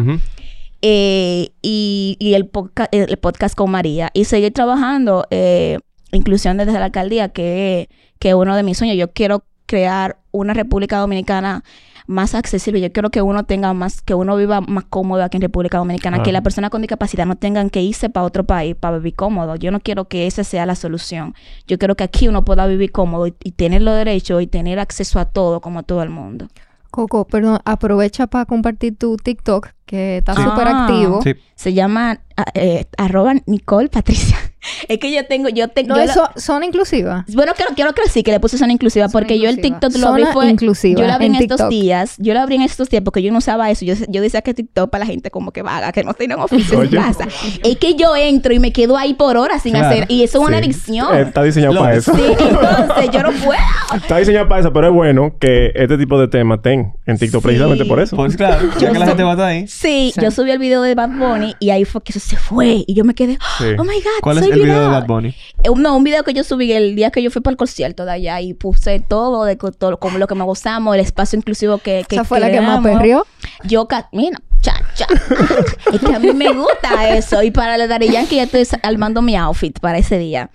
eh, 0.84 1.50
y, 1.62 2.18
y 2.20 2.34
el, 2.34 2.50
podca- 2.50 2.90
el 2.92 3.18
podcast 3.18 3.56
con 3.56 3.72
María 3.72 4.10
y 4.14 4.26
seguir 4.26 4.54
trabajando 4.54 5.26
eh, 5.32 5.80
inclusión 6.12 6.58
desde 6.58 6.74
la 6.74 6.86
alcaldía, 6.86 7.30
que 7.30 7.90
es 8.20 8.34
uno 8.34 8.56
de 8.56 8.64
mis 8.64 8.78
sueños. 8.78 8.98
Yo 8.98 9.12
quiero 9.12 9.44
crear 9.66 10.18
una 10.32 10.54
República 10.54 10.98
Dominicana 10.98 11.64
más 12.12 12.36
accesible. 12.36 12.80
Yo 12.82 12.92
quiero 12.92 13.10
que 13.10 13.22
uno 13.22 13.46
tenga 13.46 13.74
más, 13.74 14.02
que 14.02 14.14
uno 14.14 14.36
viva 14.36 14.62
más 14.62 14.84
cómodo 14.84 15.24
aquí 15.24 15.38
en 15.38 15.42
República 15.42 15.78
Dominicana, 15.80 16.22
que 16.22 16.32
las 16.32 16.42
personas 16.44 16.70
con 16.70 16.82
discapacidad 16.82 17.26
no 17.26 17.36
tengan 17.38 17.70
que 17.70 17.82
irse 17.82 18.10
para 18.10 18.26
otro 18.26 18.44
país 18.44 18.76
para 18.76 18.98
vivir 18.98 19.16
cómodo. 19.16 19.56
Yo 19.56 19.72
no 19.72 19.80
quiero 19.80 20.06
que 20.06 20.28
esa 20.28 20.44
sea 20.44 20.66
la 20.66 20.76
solución. 20.76 21.34
Yo 21.68 21.78
quiero 21.80 21.96
que 21.96 22.04
aquí 22.04 22.28
uno 22.28 22.46
pueda 22.46 22.68
vivir 22.68 22.92
cómodo 22.92 23.28
y, 23.28 23.34
y 23.44 23.54
tener 23.54 23.82
los 23.82 23.96
derechos 23.96 24.42
y 24.42 24.48
tener 24.48 24.78
acceso 24.80 25.20
a 25.20 25.26
todo 25.26 25.62
como 25.62 25.84
todo 25.84 26.04
el 26.04 26.10
mundo. 26.10 26.48
Coco, 26.92 27.26
perdón, 27.26 27.60
aprovecha 27.64 28.28
para 28.28 28.44
compartir 28.46 28.98
tu 28.98 29.16
TikTok, 29.16 29.70
que 29.86 30.18
está 30.18 30.36
Sí. 30.36 30.42
súper 30.44 30.68
Ah. 30.68 30.82
activo. 30.86 31.22
Sí. 31.24 31.36
Se 31.56 31.74
llama 31.74 32.20
eh, 32.54 32.86
arroba 32.98 33.34
Nicole 33.46 33.90
Patricia. 33.90 34.38
es 34.88 35.00
que 35.00 35.12
yo 35.12 35.26
tengo, 35.26 35.50
yo 35.50 35.68
tengo. 35.70 35.96
No, 35.96 36.02
eso 36.02 36.30
son 36.36 36.64
inclusivas. 36.64 37.26
Bueno, 37.34 37.54
quiero, 37.56 37.74
quiero 37.76 37.94
que 37.94 38.08
sí, 38.10 38.22
que 38.24 38.32
le 38.32 38.40
puse 38.40 38.58
zona 38.58 38.74
inclusiva, 38.74 39.08
Zona 39.08 39.12
porque 39.12 39.40
yo 39.40 39.50
el 39.50 39.56
inclusiva. 39.58 39.80
TikTok 39.80 40.02
lo 40.02 40.08
abrí 40.10 40.24
fue... 40.34 40.50
inclusiva 40.50 41.02
yo 41.02 41.08
lo 41.08 41.14
abrí 41.14 41.26
en 41.28 41.36
en, 41.36 41.42
estos 41.44 41.70
días, 41.70 42.16
yo 42.20 42.34
lo 42.34 42.42
abrí 42.42 42.56
en 42.56 42.62
estos 42.62 42.90
días 42.90 43.02
porque 43.04 43.24
yo 43.24 43.32
no 43.32 43.40
usaba 43.40 43.70
eso. 43.72 43.86
Yo, 43.86 43.96
yo 44.08 44.22
decía 44.22 44.42
que 44.42 44.54
TikTok 44.54 44.90
para 44.92 45.06
la 45.06 45.06
gente 45.08 45.32
como 45.32 45.52
que 45.52 45.62
vaga, 45.64 45.92
que 45.92 46.04
no 46.04 46.14
tienen 46.14 46.40
oficio 46.40 46.84
en 46.84 46.90
casa. 46.90 47.28
Es 47.64 47.78
que 47.78 47.96
yo 47.96 48.16
entro 48.16 48.54
y 48.54 48.60
me 48.60 48.72
quedo 48.72 48.98
ahí 48.98 49.14
por 49.16 49.38
horas 49.38 49.64
sin 49.64 49.72
Claro. 49.74 49.88
hacer... 49.88 50.06
Y 50.10 50.24
eso 50.24 50.42
es 50.42 50.48
una 50.48 50.58
Sí. 50.60 50.64
adicción. 50.66 51.18
Eh, 51.18 51.22
Está 51.24 51.44
diseñado 51.44 51.74
Lo- 51.74 51.82
para 51.82 51.96
eso. 51.96 52.14
Sí, 52.14 52.22
entonces 52.40 53.10
yo 53.12 53.24
no 53.24 53.32
puedo. 53.32 53.60
Está 53.96 54.18
diseñado 54.18 54.48
para 54.48 54.62
eso, 54.62 54.72
pero 54.74 54.88
es 54.88 54.94
bueno 54.94 55.36
que 55.40 55.72
este 55.74 55.98
tipo 55.98 56.20
de 56.20 56.28
temas 56.28 56.58
estén 56.58 56.94
en 57.08 57.18
TikTok 57.18 57.42
Sí. 57.42 57.48
precisamente 57.48 57.86
por 57.86 58.00
eso. 58.00 58.16
Pues 58.16 58.36
claro, 58.38 58.70
ya 58.80 58.92
que 58.92 59.00
la 59.00 59.08
gente 59.08 59.24
va 59.24 59.32
a 59.32 59.34
estar 59.34 59.48
ahí. 59.48 59.68
Sí, 59.68 60.14
yo 60.22 60.30
subí 60.32 60.52
el 60.52 60.60
video 60.60 60.82
de 60.84 60.94
Bad 60.94 61.10
Bunny 61.18 61.56
y 61.60 61.72
ahí 61.72 61.86
fue 61.86 62.04
que 62.04 62.12
eso 62.12 62.20
se 62.32 62.38
fue. 62.38 62.84
Y 62.88 62.94
yo 62.94 63.04
me 63.04 63.14
quedé, 63.14 63.38
Sí. 63.58 63.66
oh 63.78 63.84
my 63.84 63.96
God, 63.96 64.22
¿Cuál 64.22 64.38
es 64.38 64.44
soy 64.46 64.54
el 64.54 64.60
video 64.60 64.76
de 64.82 64.88
viral". 64.88 65.02
Bad 65.02 65.08
Bunny? 65.08 65.30
Eh, 65.30 65.70
No, 65.76 65.98
un 65.98 66.04
video 66.04 66.24
que 66.24 66.34
yo 66.34 66.44
subí 66.44 66.72
el 66.72 66.96
día 66.96 67.12
que 67.12 67.22
yo 67.22 67.30
fui 67.30 67.42
para 67.42 67.52
el 67.52 67.58
concierto 67.58 68.06
de 68.06 68.12
allá 68.12 68.40
y 68.42 68.54
puse 68.54 69.00
todo 69.00 69.44
de 69.46 69.56
todo, 69.56 69.98
como 69.98 70.18
lo 70.18 70.28
que 70.28 70.36
me 70.36 70.44
gustamos, 70.44 70.96
el 70.96 71.02
espacio 71.02 71.38
inclusivo 71.38 71.78
que, 71.78 72.06
que 72.08 72.16
Esa 72.16 72.24
fue 72.24 72.40
la 72.40 72.50
que 72.50 72.62
más 72.62 72.82
perrió. 72.82 73.26
Yo, 73.64 73.88
mira, 74.12 74.40
cha, 74.62 74.74
cha. 74.96 75.08
es 75.94 76.00
que 76.00 76.16
a 76.16 76.20
mí 76.20 76.32
me 76.34 76.54
gusta 76.54 77.16
eso. 77.16 77.44
Y 77.44 77.52
para 77.52 77.78
la 77.78 77.88
Daddy 77.88 78.10
Yankee 78.10 78.38
ya 78.38 78.44
estoy 78.44 78.66
armando 78.84 79.22
mi 79.22 79.36
outfit 79.36 79.78
para 79.80 79.98
ese 79.98 80.18
día. 80.18 80.50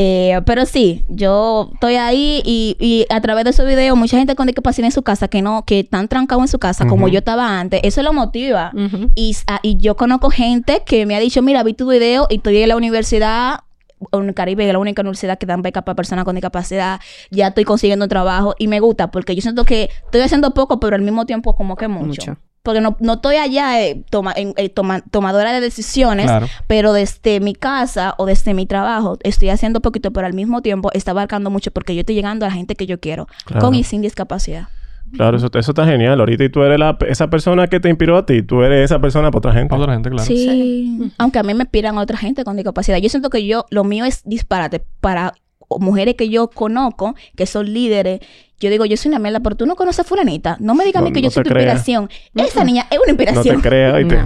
Eh, 0.00 0.40
pero 0.46 0.64
sí, 0.64 1.04
yo 1.08 1.70
estoy 1.74 1.96
ahí 1.96 2.40
y, 2.44 2.76
y 2.78 3.04
a 3.12 3.20
través 3.20 3.42
de 3.42 3.50
esos 3.50 3.66
videos, 3.66 3.98
mucha 3.98 4.16
gente 4.16 4.36
con 4.36 4.46
discapacidad 4.46 4.86
en 4.86 4.92
su 4.92 5.02
casa 5.02 5.26
que 5.26 5.42
no, 5.42 5.64
que 5.64 5.80
están 5.80 6.06
trancados 6.06 6.44
en 6.44 6.48
su 6.48 6.60
casa, 6.60 6.86
como 6.86 7.08
yo 7.08 7.18
estaba 7.18 7.58
antes, 7.58 7.80
eso 7.82 8.00
lo 8.04 8.12
motiva. 8.12 8.70
Y, 9.16 9.36
ah, 9.48 9.58
y 9.60 9.76
yo 9.78 9.96
conozco 9.96 10.30
gente 10.30 10.84
que 10.86 11.04
me 11.04 11.16
ha 11.16 11.18
dicho, 11.18 11.42
mira, 11.42 11.64
vi 11.64 11.74
tu 11.74 11.90
video 11.90 12.28
y 12.30 12.36
estoy 12.36 12.58
en 12.58 12.68
la 12.68 12.76
universidad, 12.76 13.64
en 14.12 14.28
el 14.28 14.34
Caribe, 14.34 14.68
es 14.68 14.72
la 14.72 14.78
única 14.78 15.02
universidad 15.02 15.36
que 15.36 15.46
dan 15.46 15.62
becas 15.62 15.82
para 15.82 15.96
personas 15.96 16.24
con 16.24 16.36
discapacidad, 16.36 17.00
ya 17.32 17.48
estoy 17.48 17.64
consiguiendo 17.64 18.06
trabajo 18.06 18.54
y 18.56 18.68
me 18.68 18.78
gusta 18.78 19.10
porque 19.10 19.34
yo 19.34 19.42
siento 19.42 19.64
que 19.64 19.90
estoy 20.04 20.20
haciendo 20.20 20.54
poco, 20.54 20.78
pero 20.78 20.94
al 20.94 21.02
mismo 21.02 21.26
tiempo 21.26 21.56
como 21.56 21.74
que 21.74 21.88
mucho. 21.88 22.06
Mucho. 22.06 22.36
Porque 22.62 22.80
no, 22.80 22.96
no 23.00 23.14
estoy 23.14 23.36
allá 23.36 23.80
eh, 23.82 24.04
toma- 24.10 24.34
en- 24.36 24.52
eh, 24.56 24.68
toma- 24.68 25.00
tomadora 25.10 25.52
de 25.52 25.60
decisiones, 25.60 26.26
Claro. 26.26 26.46
pero 26.66 26.92
desde 26.92 27.40
mi 27.40 27.54
casa 27.54 28.14
o 28.18 28.26
desde 28.26 28.52
mi 28.54 28.66
trabajo 28.66 29.16
estoy 29.22 29.48
haciendo 29.50 29.80
poquito, 29.80 30.12
pero 30.12 30.26
al 30.26 30.34
mismo 30.34 30.60
tiempo 30.60 30.90
está 30.92 31.12
abarcando 31.12 31.50
mucho 31.50 31.70
porque 31.70 31.94
yo 31.94 32.00
estoy 32.00 32.14
llegando 32.14 32.44
a 32.44 32.48
la 32.48 32.54
gente 32.54 32.74
que 32.74 32.86
yo 32.86 33.00
quiero, 33.00 33.26
Claro. 33.46 33.64
con 33.64 33.74
y 33.74 33.84
sin 33.84 34.02
discapacidad. 34.02 34.68
Claro, 35.14 35.38
eso, 35.38 35.46
eso 35.54 35.70
está 35.70 35.86
genial. 35.86 36.20
Ahorita 36.20 36.44
y 36.44 36.50
tú 36.50 36.62
eres 36.62 36.78
la, 36.78 36.98
esa 37.08 37.30
persona 37.30 37.66
que 37.66 37.80
te 37.80 37.88
inspiró 37.88 38.18
a 38.18 38.26
ti. 38.26 38.42
Tú 38.42 38.62
eres 38.62 38.84
esa 38.84 39.00
persona 39.00 39.30
para 39.30 39.38
otra 39.38 39.52
gente. 39.54 39.70
Para 39.70 39.82
otra 39.84 39.94
gente, 39.94 40.10
claro. 40.10 40.26
Sí. 40.26 41.10
Aunque 41.16 41.38
a 41.38 41.42
mí 41.42 41.54
me 41.54 41.62
inspiran 41.62 41.96
a 41.96 42.02
otra 42.02 42.18
gente 42.18 42.44
con 42.44 42.56
discapacidad. 42.56 42.98
Yo 42.98 43.08
siento 43.08 43.30
que 43.30 43.46
yo, 43.46 43.64
lo 43.70 43.84
mío 43.84 44.04
es 44.04 44.22
disparate 44.24 44.84
para 45.00 45.32
mujeres 45.80 46.14
que 46.16 46.28
yo 46.28 46.48
conozco, 46.48 47.14
que 47.36 47.46
son 47.46 47.72
líderes. 47.72 48.20
Yo 48.60 48.70
digo, 48.70 48.84
yo 48.86 48.96
soy 48.96 49.10
una 49.10 49.18
mierda, 49.18 49.40
pero 49.40 49.56
tú 49.56 49.66
no 49.66 49.76
conoces 49.76 50.00
a 50.00 50.04
fulanita. 50.04 50.56
No 50.60 50.74
me 50.74 50.84
digas 50.84 51.00
a 51.02 51.04
mí 51.04 51.12
que 51.12 51.20
no 51.20 51.24
yo 51.26 51.30
soy 51.30 51.44
te 51.44 51.50
tu 51.50 51.54
creas. 51.54 51.76
inspiración. 51.76 52.10
Esa 52.34 52.64
niña 52.64 52.86
es 52.90 52.98
una 52.98 53.12
No 53.12 53.16
te 53.16 53.22
inspiración. 53.24 53.60
creas, 53.60 53.94
¿oíste? 53.94 54.16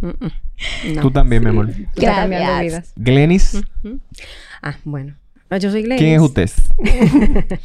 No. 0.00 0.08
Mm. 0.08 0.94
No. 0.94 1.00
Tú 1.02 1.10
también, 1.10 1.42
mi 1.44 1.50
amor. 1.50 1.68
Estás 1.70 2.16
cambiando 2.16 2.48
Gracias. 2.52 2.92
Glenis, 2.96 3.60
Ah, 4.62 4.76
bueno. 4.84 5.16
Yo 5.60 5.70
soy 5.70 5.82
Glenis. 5.82 6.00
¿quién 6.00 6.14
es 6.14 6.20
usted? 6.22 6.50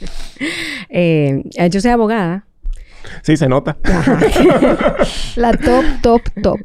Eh, 0.90 1.44
eh, 1.56 1.70
yo 1.70 1.82
soy 1.82 1.92
abogada. 1.92 2.46
Sí, 3.24 3.38
se 3.38 3.48
nota. 3.48 3.78
La 5.36 5.54
top, 5.54 5.86
top, 6.02 6.22
top. 6.42 6.60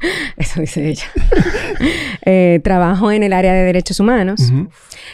Eso 0.36 0.60
dice 0.60 0.88
ella. 0.88 1.04
Eh, 2.28 2.60
trabajo 2.64 3.12
en 3.12 3.22
el 3.22 3.32
área 3.32 3.52
de 3.52 3.62
derechos 3.62 4.00
humanos. 4.00 4.52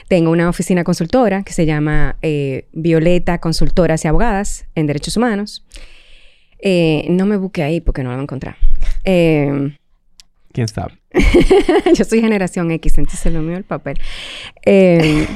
Tengo 0.09 0.31
una 0.31 0.49
oficina 0.49 0.83
consultora 0.83 1.43
que 1.43 1.53
se 1.53 1.67
llama 1.67 2.17
eh, 2.23 2.69
Violeta 2.73 3.37
Consultoras 3.39 4.05
y 4.05 4.09
Abogadas 4.09 4.65
en 4.75 4.87
Derechos 4.87 5.19
Humanos. 5.19 5.67
Eh, 6.59 7.05
no 7.11 7.27
me 7.27 7.37
busque 7.37 7.63
ahí 7.63 7.83
porque 7.83 8.03
no 8.03 8.09
la 8.09 8.17
voy 8.17 8.23
a 8.23 8.25
encontrar. 8.25 8.57
Eh, 9.05 9.77
¿Quién 10.53 10.69
sabe? 10.69 10.95
yo 11.95 12.05
soy 12.05 12.21
generación 12.23 12.71
X, 12.71 12.97
entonces 12.97 13.31
lo 13.33 13.43
mío 13.43 13.59
el 13.59 13.65
papel. 13.65 13.99
Eh, 14.65 15.27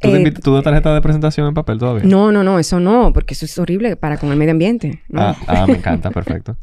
¿Tú, 0.00 0.10
te 0.10 0.20
invit- 0.22 0.42
tú 0.42 0.54
das 0.54 0.64
tarjeta 0.64 0.94
de 0.94 1.02
presentación 1.02 1.48
en 1.48 1.54
papel 1.54 1.78
todavía? 1.78 2.04
no, 2.04 2.32
no, 2.32 2.42
no, 2.42 2.58
eso 2.58 2.80
no, 2.80 3.12
porque 3.12 3.34
eso 3.34 3.44
es 3.44 3.58
horrible 3.58 3.96
para 3.96 4.16
con 4.16 4.30
el 4.30 4.36
medio 4.38 4.52
ambiente. 4.52 5.02
¿no? 5.08 5.20
Ah, 5.20 5.36
ah, 5.46 5.66
me 5.66 5.74
encanta, 5.74 6.10
perfecto. 6.10 6.56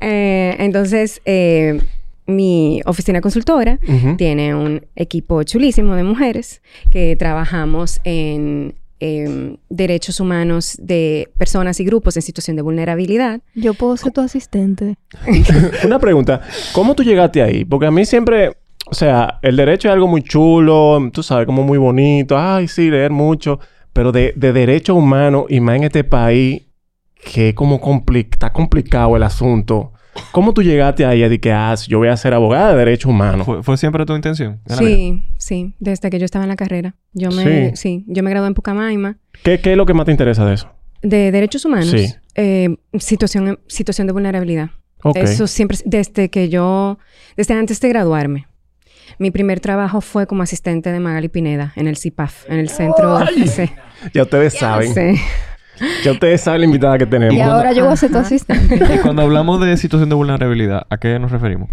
Eh, 0.00 0.56
entonces, 0.58 1.20
eh, 1.24 1.80
mi 2.28 2.82
oficina 2.84 3.20
consultora 3.20 3.78
tiene 4.18 4.54
un 4.54 4.86
equipo 4.94 5.42
chulísimo 5.42 5.94
de 5.94 6.02
mujeres 6.02 6.60
que 6.90 7.16
trabajamos 7.16 8.00
en 8.04 8.74
em, 9.00 9.56
derechos 9.70 10.20
humanos 10.20 10.76
de 10.78 11.30
personas 11.38 11.80
y 11.80 11.84
grupos 11.84 12.16
en 12.16 12.22
situación 12.22 12.56
de 12.56 12.62
vulnerabilidad. 12.62 13.40
Yo 13.54 13.72
puedo 13.72 13.96
ser 13.96 14.12
tu 14.12 14.20
asistente. 14.20 14.96
Una 15.84 15.98
pregunta. 15.98 16.42
¿Cómo 16.72 16.94
tú 16.94 17.02
llegaste 17.02 17.42
ahí? 17.42 17.64
Porque 17.64 17.86
a 17.86 17.90
mí 17.90 18.04
siempre... 18.04 18.56
O 18.90 18.94
sea, 18.94 19.38
el 19.42 19.56
derecho 19.56 19.88
es 19.88 19.92
algo 19.94 20.06
muy 20.06 20.22
chulo. 20.22 21.10
Tú 21.12 21.22
sabes, 21.22 21.46
como 21.46 21.62
muy 21.62 21.78
bonito. 21.78 22.38
Ay, 22.38 22.68
sí, 22.68 22.90
leer 22.90 23.10
mucho. 23.10 23.60
Pero 23.92 24.12
de, 24.12 24.32
de 24.34 24.52
derecho 24.52 24.94
humano 24.94 25.46
y 25.48 25.60
más 25.60 25.76
en 25.76 25.84
este 25.84 26.04
país... 26.04 26.62
Que 27.24 27.54
como 27.54 27.80
compli- 27.80 28.28
está 28.30 28.52
complicado 28.52 29.16
el 29.16 29.22
asunto. 29.22 29.92
¿Cómo 30.32 30.52
tú 30.52 30.62
llegaste 30.62 31.04
ahí 31.06 31.22
a 31.22 31.28
decir 31.28 31.40
que 31.40 31.52
ah, 31.52 31.74
yo 31.86 31.98
voy 31.98 32.08
a 32.08 32.16
ser 32.16 32.34
abogada 32.34 32.72
de 32.72 32.78
derechos 32.78 33.10
humanos? 33.10 33.46
¿Fue, 33.46 33.62
fue 33.62 33.76
siempre 33.76 34.04
tu 34.04 34.14
intención? 34.16 34.60
Sí, 34.66 35.22
sí, 35.36 35.74
desde 35.78 36.10
que 36.10 36.18
yo 36.18 36.24
estaba 36.24 36.44
en 36.44 36.48
la 36.48 36.56
carrera. 36.56 36.96
Yo 37.12 37.30
me, 37.30 37.70
Sí. 37.70 37.76
sí, 37.76 38.04
yo 38.08 38.22
me 38.24 38.30
gradué 38.30 38.48
en 38.48 38.54
Pucamaima 38.54 39.18
¿Qué, 39.44 39.60
¿Qué 39.60 39.72
es 39.72 39.76
lo 39.76 39.86
que 39.86 39.94
más 39.94 40.06
te 40.06 40.10
interesa 40.12 40.44
de 40.44 40.54
eso? 40.54 40.68
de 41.02 41.30
derechos 41.30 41.64
humanos. 41.64 41.90
Sí. 41.90 42.12
eh, 42.34 42.76
situación, 42.98 43.60
situación 43.68 44.08
de 44.08 44.12
vulnerabilidad. 44.12 44.70
Ok. 45.04 45.16
Eso 45.18 45.46
siempre, 45.46 45.78
desde 45.84 46.28
que 46.28 46.48
yo, 46.48 46.98
desde 47.36 47.54
antes 47.54 47.80
de 47.80 47.88
graduarme. 47.88 48.48
Mi 49.20 49.30
primer 49.30 49.60
trabajo 49.60 50.00
fue 50.00 50.26
como 50.26 50.42
asistente 50.42 50.90
de 50.90 50.98
Magali 50.98 51.28
Pineda 51.28 51.72
en 51.76 51.86
el 51.86 51.96
CIPAF, 51.96 52.50
en 52.50 52.58
el 52.58 52.68
centro. 52.68 53.20
Sí, 53.46 53.70
Ya 54.12 54.22
ustedes 54.22 54.54
saben. 54.54 54.92
sí. 54.92 55.20
Ya 56.04 56.12
ustedes 56.12 56.40
saben 56.40 56.60
la 56.60 56.66
invitada 56.66 56.98
que 56.98 57.06
tenemos. 57.06 57.34
Y 57.34 57.40
ahora 57.40 57.72
yo 57.72 57.84
voy 57.84 57.92
a 57.92 57.96
ser 57.96 58.10
tu 58.10 58.18
asistente. 58.18 58.76
Y 58.76 58.98
cuando 59.02 59.22
hablamos 59.22 59.60
de 59.60 59.76
situación 59.76 60.08
de 60.08 60.14
vulnerabilidad, 60.14 60.86
¿a 60.90 60.96
qué 60.98 61.18
nos 61.18 61.30
referimos? 61.30 61.70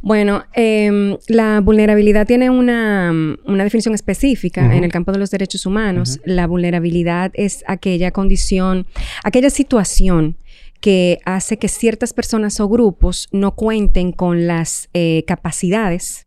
Bueno, 0.00 0.44
em, 0.52 1.16
la 1.26 1.60
vulnerabilidad 1.60 2.26
tiene 2.26 2.50
una, 2.50 3.12
una 3.44 3.64
definición 3.64 3.94
específica 3.94 4.74
en 4.74 4.84
el 4.84 4.92
campo 4.92 5.10
de 5.10 5.18
los 5.18 5.30
derechos 5.30 5.66
humanos. 5.66 6.20
La 6.24 6.46
vulnerabilidad 6.46 7.32
es 7.34 7.64
aquella 7.66 8.12
condición, 8.12 8.86
aquella 9.24 9.50
situación 9.50 10.36
que 10.80 11.18
hace 11.24 11.58
que 11.58 11.68
ciertas 11.68 12.12
personas 12.12 12.60
o 12.60 12.68
grupos 12.68 13.28
no 13.32 13.56
cuenten 13.56 14.12
con 14.12 14.46
las 14.46 14.88
eh, 14.94 15.24
capacidades 15.26 16.26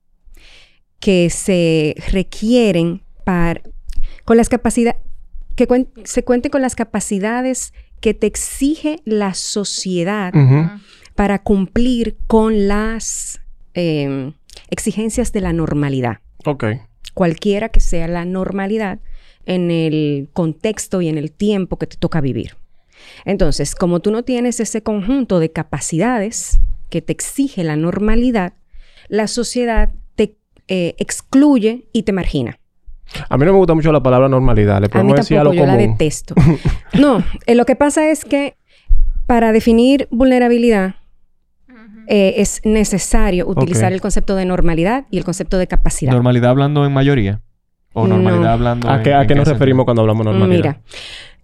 que 0.99 1.29
se 1.29 1.95
requieren 2.11 3.01
para, 3.23 3.61
con 4.25 4.37
las 4.37 4.49
capacidades, 4.49 5.01
que 5.55 5.67
cuen- 5.67 5.89
se 6.03 6.23
cuente 6.23 6.49
con 6.49 6.61
las 6.61 6.75
capacidades 6.75 7.73
que 7.99 8.13
te 8.13 8.27
exige 8.27 8.99
la 9.05 9.33
sociedad 9.33 10.33
para 11.15 11.39
cumplir 11.43 12.17
con 12.27 12.67
las 12.67 13.41
eh, 13.73 14.33
exigencias 14.69 15.31
de 15.31 15.41
la 15.41 15.53
normalidad, 15.53 16.17
Ok. 16.45 16.65
cualquiera 17.13 17.69
que 17.69 17.79
sea 17.79 18.07
la 18.07 18.25
normalidad 18.25 18.99
en 19.45 19.71
el 19.71 20.29
contexto 20.33 21.01
y 21.01 21.07
en 21.09 21.17
el 21.17 21.31
tiempo 21.31 21.77
que 21.77 21.87
te 21.87 21.97
toca 21.97 22.21
vivir. 22.21 22.55
Entonces, 23.25 23.75
como 23.75 23.99
tú 23.99 24.11
no 24.11 24.23
tienes 24.23 24.59
ese 24.59 24.83
conjunto 24.83 25.39
de 25.39 25.51
capacidades 25.51 26.59
que 26.89 27.01
te 27.01 27.11
exige 27.13 27.63
la 27.63 27.75
normalidad, 27.75 28.53
la 29.07 29.27
sociedad 29.27 29.91
te 30.15 30.35
eh, 30.67 30.95
excluye 30.97 31.87
y 31.93 32.03
te 32.03 32.11
margina. 32.13 32.59
A 33.29 33.37
mí 33.37 33.45
no 33.45 33.51
me 33.53 33.57
gusta 33.57 33.73
mucho 33.73 33.91
la 33.91 34.01
palabra 34.01 34.27
normalidad. 34.29 34.79
Le 34.79 34.85
A 34.85 34.87
mí 34.87 34.91
podemos 34.91 35.15
decir 35.15 35.37
a 35.37 35.43
lo 35.43 35.51
tampoco, 35.51 35.65
yo 35.67 35.71
la 35.71 35.77
detesto. 35.77 36.35
No, 36.99 37.23
eh, 37.45 37.55
lo 37.55 37.65
que 37.65 37.75
pasa 37.75 38.09
es 38.09 38.25
que 38.25 38.55
para 39.27 39.51
definir 39.51 40.07
vulnerabilidad, 40.11 40.95
eh, 42.07 42.35
es 42.37 42.61
necesario 42.65 43.47
utilizar 43.47 43.93
el 43.93 44.01
concepto 44.01 44.35
de 44.35 44.45
normalidad 44.45 45.05
y 45.11 45.17
el 45.17 45.23
concepto 45.23 45.57
de 45.57 45.67
capacidad. 45.67 46.11
¿Normalidad 46.11 46.49
hablando 46.51 46.85
en 46.85 46.93
mayoría? 46.93 47.41
¿O 47.93 48.07
No. 48.07 48.15
normalidad 48.17 48.53
hablando 48.53 48.89
¿A 48.89 48.97
en- 48.97 49.03
qué, 49.03 49.13
a 49.13 49.21
en 49.21 49.27
qué 49.27 49.35
nos 49.35 49.43
sentido? 49.45 49.53
referimos 49.55 49.85
cuando 49.85 50.01
hablamos 50.01 50.25
de 50.25 50.31
normalidad? 50.31 50.57
Mira, 50.63 50.81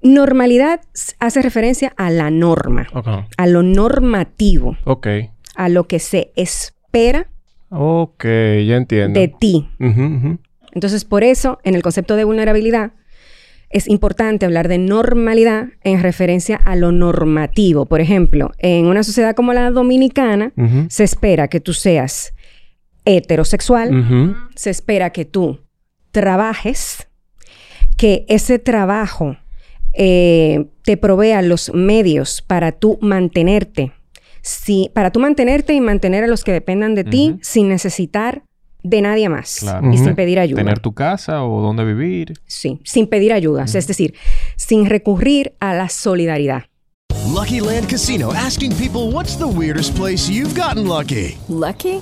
normalidad 0.02 0.82
hace 1.20 1.42
referencia 1.42 1.94
a 1.98 2.10
la 2.10 2.30
norma, 2.30 2.88
Ok. 2.94 3.08
a 3.38 3.48
lo 3.48 3.64
normativo, 3.64 4.78
Ok. 4.86 5.08
a 5.56 5.70
lo 5.70 5.88
que 5.88 6.00
se 6.00 6.32
espera 6.36 7.28
Ok, 7.70 8.24
ya 8.26 8.76
entiendo. 8.78 9.20
de 9.20 9.28
ti. 9.28 9.70
Ujú. 9.80 10.38
Entonces, 10.78 11.06
por 11.06 11.24
eso, 11.24 11.58
en 11.64 11.74
el 11.74 11.82
concepto 11.82 12.16
de 12.16 12.24
vulnerabilidad, 12.24 12.92
es 13.72 13.88
importante 13.88 14.46
hablar 14.46 14.68
de 14.68 14.78
normalidad 14.78 15.70
en 15.84 16.04
referencia 16.04 16.56
a 16.56 16.76
lo 16.76 16.92
normativo. 16.92 17.88
Por 17.88 18.00
ejemplo, 18.00 18.52
en 18.60 18.86
una 18.86 19.02
sociedad 19.02 19.36
como 19.36 19.54
la 19.54 19.72
dominicana, 19.72 20.54
se 20.90 21.04
espera 21.04 21.48
que 21.48 21.60
tú 21.60 21.74
seas 21.74 22.32
heterosexual, 23.06 24.38
se 24.54 24.70
espera 24.70 25.10
que 25.10 25.26
tú 25.26 25.62
trabajes, 26.12 27.08
que 27.98 28.24
ese 28.30 28.60
trabajo 28.60 29.36
eh, 29.94 30.68
te 30.84 30.96
provea 30.96 31.42
los 31.42 31.74
medios 31.74 32.44
para 32.44 32.72
tú 32.72 33.00
mantenerte, 33.02 33.94
si, 34.44 34.92
para 34.94 35.10
tú 35.10 35.20
mantenerte 35.20 35.74
y 35.74 35.82
mantener 35.82 36.24
a 36.24 36.28
los 36.28 36.44
que 36.44 36.52
dependan 36.52 36.94
de 36.94 37.04
ti 37.04 37.40
sin 37.42 37.68
necesitar 37.68 38.44
de 38.84 39.02
nadie 39.02 39.28
más 39.30 39.58
Claro. 39.60 39.92
y 39.92 39.98
sin 39.98 40.16
pedir 40.16 40.40
ayuda. 40.40 40.62
Tener 40.62 40.80
tu 40.80 40.94
casa 40.94 41.44
o 41.44 41.62
dónde 41.62 41.84
vivir. 41.84 42.34
Sí, 42.46 42.80
sin 42.84 43.08
pedir 43.08 43.34
ayuda, 43.34 43.64
es 43.64 43.88
decir, 43.88 44.14
sin 44.56 44.86
recurrir 44.86 45.54
a 45.60 45.74
la 45.74 45.90
solidaridad. 45.90 46.64
Lucky 47.34 47.60
Land 47.60 47.88
Casino 47.90 48.32
asking 48.34 48.72
people 48.76 49.12
what's 49.12 49.38
the 49.38 49.46
weirdest 49.46 49.96
place 49.98 50.30
you've 50.32 50.56
gotten 50.60 50.88
lucky? 50.88 51.38
Lucky? 51.50 52.02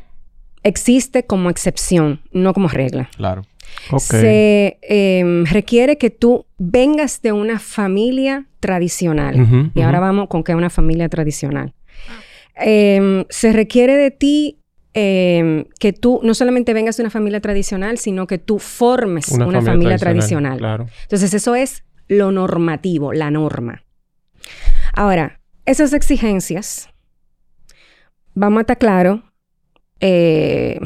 existe 0.63 1.25
como 1.25 1.49
excepción, 1.49 2.21
no 2.31 2.53
como 2.53 2.67
regla. 2.67 3.09
Claro. 3.15 3.43
Se 3.97 4.79
eh, 4.81 5.43
requiere 5.49 5.97
que 5.97 6.09
tú 6.09 6.45
vengas 6.57 7.21
de 7.21 7.31
una 7.31 7.59
familia 7.59 8.45
tradicional. 8.59 9.71
Y 9.73 9.81
ahora 9.81 9.99
vamos 9.99 10.27
con 10.27 10.43
qué 10.43 10.51
es 10.51 10.57
una 10.57 10.69
familia 10.69 11.09
tradicional. 11.09 11.73
Eh, 12.63 13.25
se 13.29 13.53
requiere 13.53 13.95
de 13.95 14.11
ti 14.11 14.59
eh, 14.93 15.65
que 15.79 15.93
tú 15.93 16.19
no 16.21 16.33
solamente 16.33 16.73
vengas 16.73 16.97
de 16.97 17.03
una 17.03 17.09
familia 17.09 17.39
tradicional, 17.39 17.97
sino 17.97 18.27
que 18.27 18.37
tú 18.37 18.59
formes 18.59 19.29
una, 19.29 19.61
familia, 19.61 19.97
tradicional. 19.97 20.57
Claro. 20.57 20.87
Entonces, 21.03 21.33
eso 21.33 21.55
es 21.55 21.83
lo 22.07 22.31
normativo, 22.31 23.13
la 23.13 23.31
norma. 23.31 23.83
Ahora, 24.93 25.39
esas 25.65 25.93
exigencias, 25.93 26.89
vamos 28.33 28.57
a 28.57 28.61
estar 28.61 28.77
claro, 28.77 29.23
eh, 30.01 30.79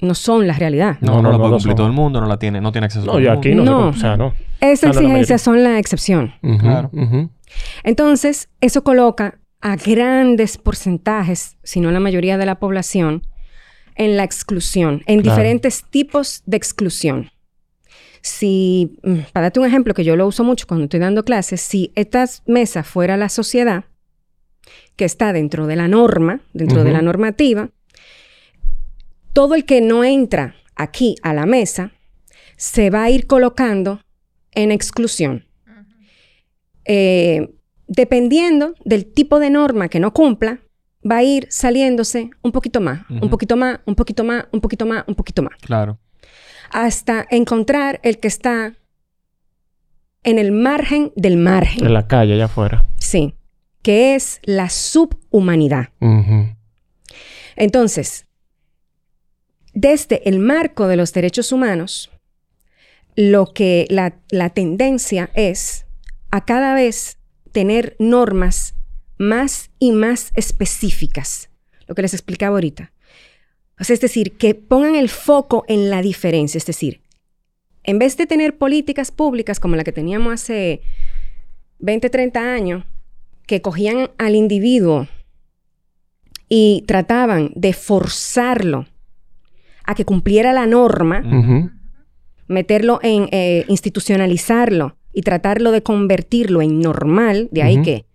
no 0.00 0.14
son 0.14 0.46
la 0.46 0.52
realidad. 0.54 0.98
No, 1.00 1.12
No, 1.14 1.16
no, 1.16 1.22
no, 1.22 1.32
la 1.32 1.38
puede 1.38 1.50
cumplir 1.52 1.70
son. 1.72 1.76
todo 1.76 1.86
el 1.86 1.92
mundo, 1.94 2.20
no 2.20 2.26
la 2.26 2.38
tiene, 2.38 2.60
no 2.60 2.70
tiene 2.72 2.84
acceso 2.86 3.06
No, 3.06 3.18
y 3.18 3.26
aquí 3.26 3.54
no, 3.54 3.64
No. 3.64 3.92
se- 3.92 3.98
o 3.98 4.00
sea, 4.00 4.16
no. 4.16 4.34
Esas 4.60 4.96
exigencias 4.96 5.40
son 5.42 5.62
la 5.62 5.78
excepción. 5.78 6.34
Claro. 6.60 6.90
Entonces, 7.82 8.48
eso 8.60 8.82
coloca 8.84 9.38
a 9.60 9.76
grandes 9.76 10.58
porcentajes, 10.58 11.56
si 11.62 11.80
no 11.80 11.90
la 11.90 12.00
mayoría 12.00 12.36
de 12.38 12.46
la 12.46 12.56
población, 12.58 13.26
en 13.96 14.16
la 14.16 14.24
exclusión, 14.24 15.02
en 15.06 15.20
Claro. 15.22 15.36
diferentes 15.36 15.84
tipos 15.88 16.42
de 16.46 16.56
exclusión. 16.56 17.30
Si, 18.22 18.98
mm, 19.02 19.18
para 19.32 19.44
darte 19.44 19.60
un 19.60 19.66
ejemplo 19.66 19.94
que 19.94 20.04
yo 20.04 20.16
lo 20.16 20.26
uso 20.26 20.44
mucho 20.44 20.66
cuando 20.66 20.84
estoy 20.84 21.00
dando 21.00 21.24
clases, 21.24 21.60
si 21.60 21.92
esta 21.94 22.24
mesa 22.46 22.82
fuera 22.82 23.16
la 23.16 23.28
sociedad, 23.28 23.84
que 24.96 25.04
está 25.04 25.32
dentro 25.32 25.66
de 25.66 25.76
la 25.76 25.88
norma, 25.88 26.40
dentro 26.52 26.84
de 26.84 26.92
la 26.92 27.02
normativa, 27.02 27.68
todo 29.34 29.54
el 29.54 29.66
que 29.66 29.82
no 29.82 30.02
entra 30.04 30.54
aquí 30.74 31.16
a 31.22 31.34
la 31.34 31.44
mesa 31.44 31.92
se 32.56 32.88
va 32.88 33.04
a 33.04 33.10
ir 33.10 33.26
colocando 33.26 34.00
en 34.52 34.72
exclusión. 34.72 35.46
Eh, 36.86 37.54
dependiendo 37.86 38.74
del 38.84 39.04
tipo 39.12 39.38
de 39.40 39.50
norma 39.50 39.88
que 39.88 40.00
no 40.00 40.12
cumpla, 40.14 40.60
va 41.08 41.18
a 41.18 41.22
ir 41.22 41.46
saliéndose 41.50 42.30
un 42.42 42.52
poquito 42.52 42.80
más, 42.80 43.00
un 43.10 43.28
poquito 43.28 43.56
más, 43.56 43.80
un 43.84 43.94
poquito 43.94 44.24
más, 44.24 44.46
un 44.52 44.60
poquito 44.60 44.86
más, 44.86 45.04
un 45.06 45.14
poquito 45.14 45.42
más, 45.42 45.52
Claro. 45.60 45.98
hasta 46.70 47.26
encontrar 47.30 48.00
el 48.02 48.18
que 48.20 48.28
está 48.28 48.74
en 50.22 50.38
el 50.38 50.52
margen 50.52 51.12
del 51.16 51.36
margen. 51.36 51.84
En 51.84 51.92
la 51.92 52.06
calle, 52.06 52.34
allá 52.34 52.46
afuera. 52.46 52.86
Sí, 52.98 53.34
que 53.82 54.14
es 54.14 54.40
la 54.44 54.70
subhumanidad. 54.70 55.88
Entonces, 57.56 58.26
desde 59.74 60.28
el 60.28 60.38
marco 60.38 60.86
de 60.86 60.96
los 60.96 61.12
derechos 61.12 61.52
humanos, 61.52 62.10
lo 63.16 63.52
que 63.52 63.86
la, 63.90 64.50
tendencia 64.50 65.30
es 65.34 65.86
a 66.30 66.44
cada 66.44 66.74
vez 66.74 67.18
tener 67.52 67.96
normas 67.98 68.74
más 69.18 69.70
y 69.78 69.92
más 69.92 70.32
específicas, 70.34 71.50
lo 71.86 71.94
que 71.94 72.02
les 72.02 72.14
explicaba 72.14 72.56
ahorita. 72.56 72.92
Sea, 73.80 73.94
es 73.94 74.00
decir, 74.00 74.36
que 74.36 74.54
pongan 74.54 74.94
el 74.94 75.08
foco 75.08 75.64
en 75.68 75.90
la 75.90 76.00
diferencia, 76.00 76.58
es 76.58 76.66
decir, 76.66 77.00
en 77.82 77.98
vez 77.98 78.16
de 78.16 78.26
tener 78.26 78.56
políticas 78.56 79.10
públicas 79.10 79.60
como 79.60 79.76
la 79.76 79.84
que 79.84 79.92
teníamos 79.92 80.32
hace 80.32 80.80
20, 81.80 82.08
30 82.08 82.40
años, 82.40 82.84
que 83.46 83.60
cogían 83.60 84.10
al 84.16 84.36
individuo 84.36 85.06
y 86.48 86.84
trataban 86.86 87.52
de 87.54 87.72
forzarlo 87.72 88.86
a 89.84 89.94
que 89.94 90.04
cumpliera 90.04 90.52
la 90.52 90.66
norma, 90.66 91.22
meterlo 92.46 93.00
en, 93.02 93.28
eh, 93.32 93.64
institucionalizarlo 93.68 94.96
y 95.12 95.22
tratarlo 95.22 95.70
de 95.70 95.82
convertirlo 95.82 96.62
en 96.62 96.80
normal, 96.80 97.48
de 97.52 97.62
ahí 97.62 97.82
que 97.82 98.06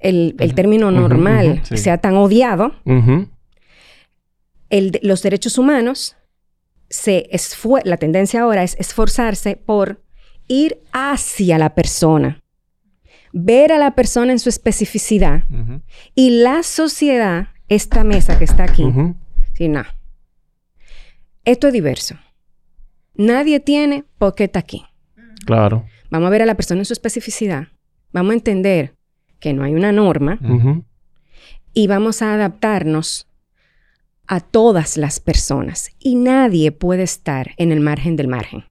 el, 0.00 0.34
el 0.38 0.54
término 0.54 0.90
normal 0.90 1.60
sí. 1.64 1.76
sea 1.76 1.98
tan 1.98 2.16
odiado, 2.16 2.74
el 4.70 4.98
los 5.02 5.22
derechos 5.22 5.58
humanos, 5.58 6.16
se 6.88 7.28
la 7.84 7.96
tendencia 7.98 8.42
ahora 8.42 8.62
es 8.62 8.76
esforzarse 8.78 9.56
por 9.56 10.02
ir 10.48 10.80
hacia 10.92 11.58
la 11.58 11.74
persona, 11.74 12.40
ver 13.32 13.72
a 13.72 13.78
la 13.78 13.94
persona 13.94 14.32
en 14.32 14.38
su 14.40 14.48
especificidad 14.48 15.44
y 16.14 16.42
la 16.42 16.62
sociedad, 16.62 17.48
esta 17.68 18.02
mesa 18.02 18.38
que 18.38 18.44
está 18.44 18.64
aquí, 18.64 18.84
sí, 19.54 19.68
no. 19.68 19.84
Esto 21.44 21.68
es 21.68 21.72
diverso. 21.72 22.16
Nadie 23.14 23.60
tiene 23.60 24.04
por 24.18 24.34
qué 24.34 24.44
está 24.44 24.60
aquí. 24.60 24.84
Claro. 25.46 25.86
Vamos 26.10 26.26
a 26.26 26.30
ver 26.30 26.42
a 26.42 26.46
la 26.46 26.54
persona 26.54 26.80
en 26.80 26.84
su 26.84 26.92
especificidad. 26.92 27.68
Vamos 28.12 28.32
a 28.32 28.34
entender 28.34 28.94
que 29.38 29.52
no 29.52 29.62
hay 29.62 29.74
una 29.74 29.92
norma 29.92 30.38
y 31.72 31.86
vamos 31.86 32.22
a 32.22 32.34
adaptarnos 32.34 33.26
a 34.26 34.40
todas 34.40 34.96
las 34.96 35.18
personas. 35.20 35.90
Y 35.98 36.14
nadie 36.14 36.72
puede 36.72 37.02
estar 37.02 37.52
en 37.56 37.72
el 37.72 37.80
margen 37.80 38.16
del 38.16 38.28
margen. 38.28 38.64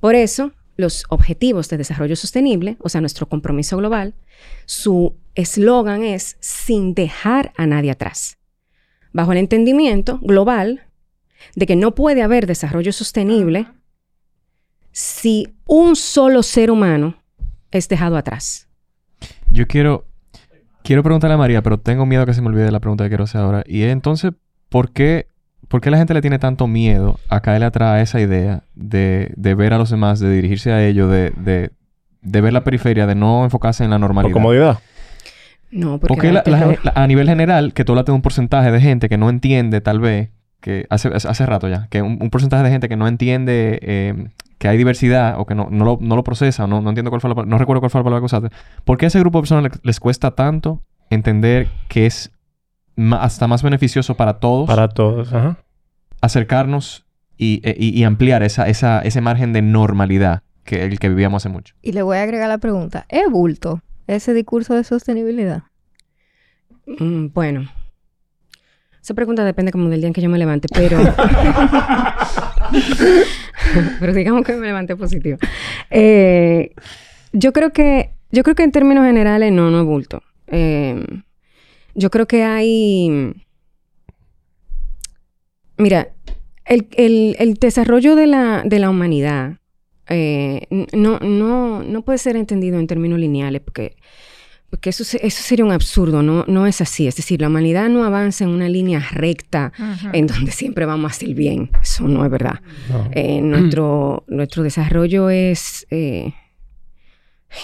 Por 0.00 0.14
eso, 0.14 0.52
los 0.76 1.04
objetivos 1.08 1.68
de 1.68 1.78
desarrollo 1.78 2.16
sostenible, 2.16 2.76
o 2.80 2.88
sea, 2.88 3.00
nuestro 3.00 3.28
compromiso 3.28 3.76
global, 3.76 4.14
su 4.66 5.16
eslogan 5.34 6.02
es 6.04 6.36
sin 6.40 6.94
dejar 6.94 7.52
a 7.56 7.66
nadie 7.66 7.90
atrás. 7.90 8.38
bajo 9.12 9.32
el 9.32 9.38
entendimiento 9.38 10.18
global 10.18 10.87
de 11.54 11.66
que 11.66 11.76
no 11.76 11.94
puede 11.94 12.22
haber 12.22 12.46
desarrollo 12.46 12.92
sostenible 12.92 13.66
si 14.92 15.54
un 15.66 15.96
solo 15.96 16.42
ser 16.42 16.70
humano 16.70 17.14
es 17.70 17.88
dejado 17.88 18.16
atrás. 18.16 18.68
Yo 19.50 19.66
quiero, 19.66 20.06
quiero 20.82 21.02
preguntarle 21.02 21.34
a 21.34 21.38
María, 21.38 21.62
pero 21.62 21.78
tengo 21.78 22.06
miedo 22.06 22.26
que 22.26 22.34
se 22.34 22.40
me 22.42 22.48
olvide 22.48 22.70
la 22.70 22.80
pregunta 22.80 23.04
que 23.04 23.10
quiero 23.10 23.24
hacer 23.24 23.40
ahora. 23.40 23.62
Y 23.66 23.82
es 23.82 23.92
entonces, 23.92 24.32
¿por 24.68 24.92
qué, 24.92 25.28
por 25.68 25.80
qué 25.80 25.90
la 25.90 25.98
gente 25.98 26.14
le 26.14 26.20
tiene 26.20 26.38
tanto 26.38 26.66
miedo 26.66 27.18
a 27.28 27.40
caerle 27.40 27.66
atrás 27.66 27.90
a 27.94 28.00
esa 28.00 28.20
idea 28.20 28.62
de, 28.74 29.32
de 29.36 29.54
ver 29.54 29.72
a 29.74 29.78
los 29.78 29.90
demás, 29.90 30.20
de 30.20 30.30
dirigirse 30.32 30.72
a 30.72 30.84
ellos, 30.86 31.10
de, 31.10 31.30
de, 31.36 31.70
de 32.22 32.40
ver 32.40 32.52
la 32.52 32.64
periferia, 32.64 33.06
de 33.06 33.14
no 33.14 33.44
enfocarse 33.44 33.84
en 33.84 33.90
la 33.90 33.98
normalidad? 33.98 34.32
Por 34.32 34.42
comodidad. 34.42 34.78
No, 35.70 35.98
porque, 36.00 36.14
Porque 36.14 36.26
da 36.28 36.32
la- 36.32 36.42
la- 36.46 36.58
terror. 36.58 36.78
la- 36.82 36.92
a 36.94 37.06
nivel 37.06 37.28
general, 37.28 37.74
que 37.74 37.84
tú 37.84 37.92
hablaste 37.92 38.10
de 38.12 38.16
un 38.16 38.22
porcentaje 38.22 38.70
de 38.72 38.80
gente 38.80 39.08
que 39.10 39.18
no 39.18 39.28
entiende, 39.28 39.80
tal 39.82 40.00
vez, 40.00 40.30
que 40.60 40.86
hace, 40.90 41.08
hace 41.08 41.46
rato 41.46 41.68
ya, 41.68 41.86
que 41.88 42.02
un, 42.02 42.18
un 42.20 42.30
porcentaje 42.30 42.62
de 42.64 42.70
gente 42.70 42.88
que 42.88 42.96
no 42.96 43.06
entiende 43.06 43.78
eh, 43.82 44.28
que 44.58 44.66
hay 44.68 44.76
diversidad 44.76 45.38
o 45.38 45.46
que 45.46 45.54
no, 45.54 45.68
no, 45.70 45.84
lo, 45.84 45.98
no 46.00 46.16
lo 46.16 46.24
procesa, 46.24 46.64
o 46.64 46.66
no, 46.66 46.80
no 46.80 46.88
entiendo 46.88 47.10
cuál 47.10 47.20
fue 47.20 47.28
la 47.30 47.34
palabra, 47.36 47.50
no 47.50 47.58
recuerdo 47.58 47.80
cuál 47.80 47.90
fue 47.90 48.00
la 48.00 48.04
palabra 48.04 48.20
que 48.20 48.26
usaste. 48.26 48.48
¿Por 48.84 48.98
qué 48.98 49.06
a 49.06 49.08
ese 49.08 49.20
grupo 49.20 49.38
de 49.38 49.42
personas 49.42 49.64
le- 49.64 49.80
les 49.82 50.00
cuesta 50.00 50.32
tanto 50.32 50.82
entender 51.10 51.68
que 51.88 52.06
es 52.06 52.32
ma- 52.96 53.22
hasta 53.22 53.46
más 53.46 53.62
beneficioso 53.62 54.16
para 54.16 54.40
todos 54.40 54.66
Para 54.66 54.88
todos, 54.88 55.32
ajá. 55.32 55.58
acercarnos 56.20 57.06
y, 57.36 57.60
e- 57.62 57.76
y- 57.78 57.90
y 57.98 58.02
ampliar 58.04 58.42
esa, 58.42 58.66
esa, 58.68 59.00
ese 59.02 59.20
margen 59.20 59.52
de 59.52 59.62
normalidad 59.62 60.42
que 60.64 60.84
el 60.84 60.98
que 60.98 61.08
vivíamos 61.08 61.42
hace 61.44 61.48
mucho? 61.52 61.74
Y 61.82 61.92
le 61.92 62.02
voy 62.02 62.16
a 62.18 62.22
agregar 62.24 62.48
la 62.48 62.58
pregunta. 62.58 63.06
¿Es 63.08 63.30
bulto 63.30 63.80
ese 64.08 64.34
discurso 64.34 64.74
de 64.74 64.82
sostenibilidad? 64.84 65.62
Mm, 66.86 67.28
bueno. 67.32 67.70
Esa 69.08 69.14
pregunta 69.14 69.42
depende 69.42 69.72
como 69.72 69.88
del 69.88 70.00
día 70.02 70.08
en 70.08 70.12
que 70.12 70.20
yo 70.20 70.28
me 70.28 70.36
levante, 70.36 70.68
pero... 70.70 70.98
pero 74.00 74.12
digamos 74.12 74.44
que 74.44 74.52
me 74.54 74.66
levanté 74.66 74.96
positivo. 74.96 75.38
Eh, 75.88 76.74
yo 77.32 77.54
creo 77.54 77.72
que... 77.72 78.10
Yo 78.30 78.42
creo 78.42 78.54
que 78.54 78.64
en 78.64 78.70
términos 78.70 79.06
generales 79.06 79.50
no, 79.50 79.70
no 79.70 79.80
es 79.80 79.86
bulto. 79.86 80.22
Eh, 80.48 81.02
yo 81.94 82.10
creo 82.10 82.26
que 82.26 82.44
hay... 82.44 83.32
Mira, 85.78 86.08
el, 86.66 86.88
el- 86.94 87.34
el 87.38 87.54
desarrollo 87.54 88.14
de 88.14 88.26
la, 88.26 88.62
de 88.62 88.78
la 88.78 88.90
humanidad 88.90 89.56
eh, 90.10 90.66
no, 90.92 91.18
no, 91.20 91.82
no 91.82 92.02
puede 92.02 92.18
ser 92.18 92.36
entendido 92.36 92.78
en 92.78 92.86
términos 92.86 93.18
lineales 93.18 93.62
porque, 93.62 93.96
porque 94.70 94.90
eso, 94.90 95.02
eso 95.02 95.42
sería 95.42 95.64
un 95.64 95.72
absurdo, 95.72 96.22
no, 96.22 96.44
no 96.46 96.66
es 96.66 96.80
así. 96.80 97.06
Es 97.06 97.16
decir, 97.16 97.40
la 97.40 97.48
humanidad 97.48 97.88
no 97.88 98.04
avanza 98.04 98.44
en 98.44 98.50
una 98.50 98.68
línea 98.68 99.00
recta 99.10 99.72
en 100.12 100.26
donde 100.26 100.52
siempre 100.52 100.84
vamos 100.84 101.10
a 101.10 101.14
hacer 101.14 101.30
el 101.30 101.34
bien. 101.34 101.70
Eso 101.82 102.06
no 102.06 102.24
es 102.24 102.30
verdad. 102.30 102.60
No. 102.90 103.08
Eh, 103.12 103.40
nuestro, 103.40 104.24
nuestro 104.28 104.62
desarrollo 104.62 105.30
es... 105.30 105.86
eh, 105.90 106.32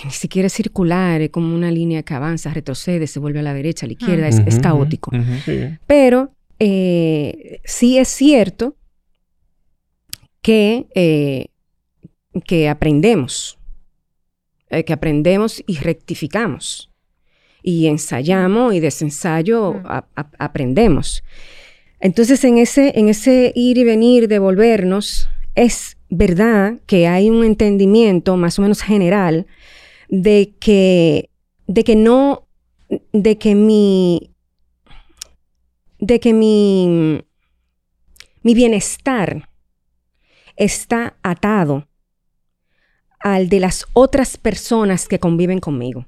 ni 0.05 0.11
siquiera 0.11 0.47
es 0.47 0.53
circular, 0.53 1.21
es 1.21 1.31
como 1.31 1.55
una 1.55 1.71
línea 1.71 2.03
que 2.03 2.15
avanza, 2.15 2.53
retrocede, 2.53 3.07
se 3.07 3.19
vuelve 3.19 3.41
a 3.41 3.43
la 3.43 3.55
derecha, 3.55 3.87
a 3.87 3.89
la 3.89 3.93
izquierda, 3.93 4.29
es, 4.29 4.59
caótico. 4.61 5.11
Pero 5.87 6.33
eh, 6.59 7.61
sí 7.65 7.99
es 7.99 8.09
cierto 8.09 8.77
que, 10.41 10.87
eh, 10.95 11.49
que 12.47 12.69
aprendemos, 12.69 13.59
eh, 14.71 14.85
que 14.85 14.93
aprendemos 14.93 15.63
y 15.67 15.77
rectificamos. 15.77 16.91
Y 17.67 17.87
ensayamos 17.87 18.75
y 18.75 18.81
desensayo 18.81 19.81
a- 19.87 20.07
a- 20.17 20.31
aprendemos. 20.39 21.25
Entonces, 21.99 22.45
en 22.45 22.59
ese, 22.59 22.93
en 22.99 23.09
ese 23.09 23.53
ir 23.55 23.79
y 23.79 23.85
venir, 23.85 24.29
devolvernos, 24.29 25.31
es 25.55 25.97
verdad 26.11 26.75
que 26.87 27.07
hay 27.07 27.31
un 27.31 27.43
entendimiento 27.43 28.37
más 28.37 28.59
o 28.59 28.63
menos 28.63 28.83
general 28.83 29.47
de 30.11 30.53
que, 30.61 31.31
de 31.67 31.85
que 31.85 31.97
no, 31.97 32.47
de 33.15 33.39
que 33.39 33.55
mi, 33.55 34.31
de 35.99 36.21
que 36.21 36.35
mi, 36.35 37.25
mi 38.43 38.53
bienestar 38.55 39.49
está 40.57 41.17
atado 41.23 41.89
al 43.21 43.49
de 43.49 43.61
las 43.61 43.87
otras 43.95 44.37
personas 44.37 45.09
que 45.09 45.19
conviven 45.19 45.61
conmigo. 45.61 46.05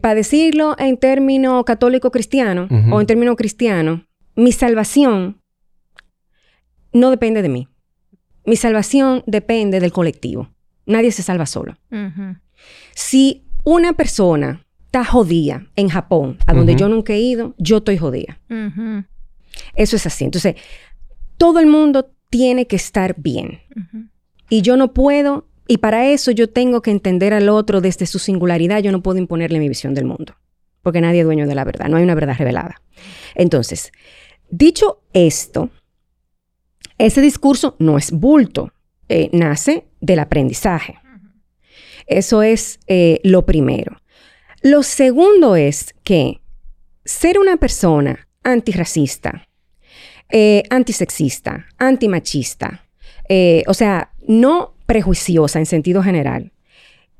Para 0.00 0.14
decirlo 0.14 0.76
en 0.78 0.96
término 0.98 1.64
católico 1.64 2.10
cristiano 2.10 2.68
Ujú. 2.70 2.94
o 2.94 3.00
en 3.00 3.06
término 3.06 3.34
cristiano, 3.36 4.06
mi 4.36 4.52
salvación 4.52 5.40
no 6.92 7.10
depende 7.10 7.42
de 7.42 7.48
mí. 7.48 7.68
Mi 8.44 8.56
salvación 8.56 9.22
depende 9.26 9.80
del 9.80 9.92
colectivo. 9.92 10.48
Nadie 10.86 11.12
se 11.12 11.22
salva 11.22 11.44
solo. 11.46 11.76
Si 12.94 13.44
una 13.64 13.92
persona 13.92 14.64
está 14.86 15.04
jodida 15.04 15.66
en 15.76 15.88
Japón, 15.88 16.38
a 16.46 16.54
donde 16.54 16.74
yo 16.76 16.88
nunca 16.88 17.12
he 17.12 17.20
ido, 17.20 17.54
yo 17.58 17.78
estoy 17.78 17.98
jodida. 17.98 18.40
Eso 19.74 19.96
es 19.96 20.06
así. 20.06 20.24
Entonces, 20.24 20.54
todo 21.36 21.58
el 21.60 21.66
mundo 21.66 22.14
tiene 22.30 22.66
que 22.66 22.76
estar 22.76 23.14
bien. 23.18 23.60
Y 24.48 24.62
yo 24.62 24.76
no 24.78 24.94
puedo, 24.94 25.46
y 25.68 25.78
para 25.78 26.08
eso 26.08 26.30
yo 26.30 26.48
tengo 26.48 26.82
que 26.82 26.90
entender 26.90 27.32
al 27.34 27.48
otro 27.48 27.80
desde 27.80 28.06
su 28.06 28.18
singularidad. 28.18 28.82
Yo 28.82 28.90
no 28.90 29.02
puedo 29.02 29.18
imponerle 29.18 29.60
mi 29.60 29.68
visión 29.68 29.94
del 29.94 30.06
mundo, 30.06 30.34
porque 30.82 31.00
nadie 31.00 31.20
es 31.20 31.26
dueño 31.26 31.46
de 31.46 31.54
la 31.54 31.64
verdad, 31.64 31.88
no 31.88 31.98
hay 31.98 32.02
una 32.02 32.14
verdad 32.14 32.36
revelada. 32.36 32.80
Entonces, 33.34 33.92
dicho 34.50 35.02
esto, 35.12 35.70
ese 36.96 37.20
discurso 37.20 37.76
no 37.78 37.98
es 37.98 38.10
bulto, 38.10 38.72
eh, 39.08 39.30
nace 39.32 39.86
del 40.00 40.18
aprendizaje. 40.18 40.98
Eso 42.06 42.42
es 42.42 42.80
eh, 42.86 43.20
lo 43.22 43.44
primero. 43.44 44.00
Lo 44.62 44.82
segundo 44.82 45.54
es 45.54 45.94
que 46.02 46.40
ser 47.04 47.38
una 47.38 47.58
persona 47.58 48.26
antirracista, 48.42 49.46
eh, 50.30 50.62
antisexista, 50.70 51.66
antimachista, 51.76 52.84
eh, 53.28 53.62
o 53.66 53.74
sea, 53.74 54.12
no 54.26 54.77
prejuiciosa 54.88 55.58
en 55.58 55.66
sentido 55.66 56.02
general, 56.02 56.50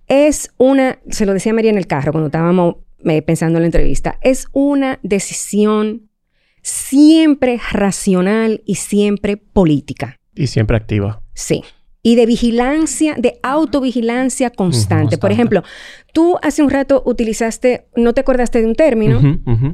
es 0.06 0.50
una, 0.56 0.98
se 1.10 1.26
lo 1.26 1.34
decía 1.34 1.52
María 1.52 1.70
en 1.70 1.76
el 1.76 1.86
carro 1.86 2.12
cuando 2.12 2.28
estábamos 2.28 2.76
eh, 3.04 3.20
pensando 3.20 3.58
en 3.58 3.62
la 3.62 3.66
entrevista, 3.66 4.18
es 4.22 4.46
una 4.52 4.98
decisión 5.02 6.08
siempre 6.62 7.60
racional 7.72 8.62
y 8.64 8.76
siempre 8.76 9.36
política. 9.36 10.16
Y 10.34 10.46
siempre 10.46 10.78
activa. 10.78 11.20
Sí. 11.34 11.62
Y 12.02 12.14
de 12.14 12.24
vigilancia, 12.24 13.16
de 13.18 13.38
autovigilancia 13.42 14.48
constante. 14.50 15.18
Por 15.18 15.28
constante. 15.28 15.34
ejemplo, 15.34 15.62
tú 16.14 16.38
hace 16.42 16.62
un 16.62 16.70
rato 16.70 17.02
utilizaste, 17.04 17.86
no 17.96 18.14
te 18.14 18.22
acordaste 18.22 18.60
de 18.62 18.66
un 18.66 18.74
término, 18.74 19.20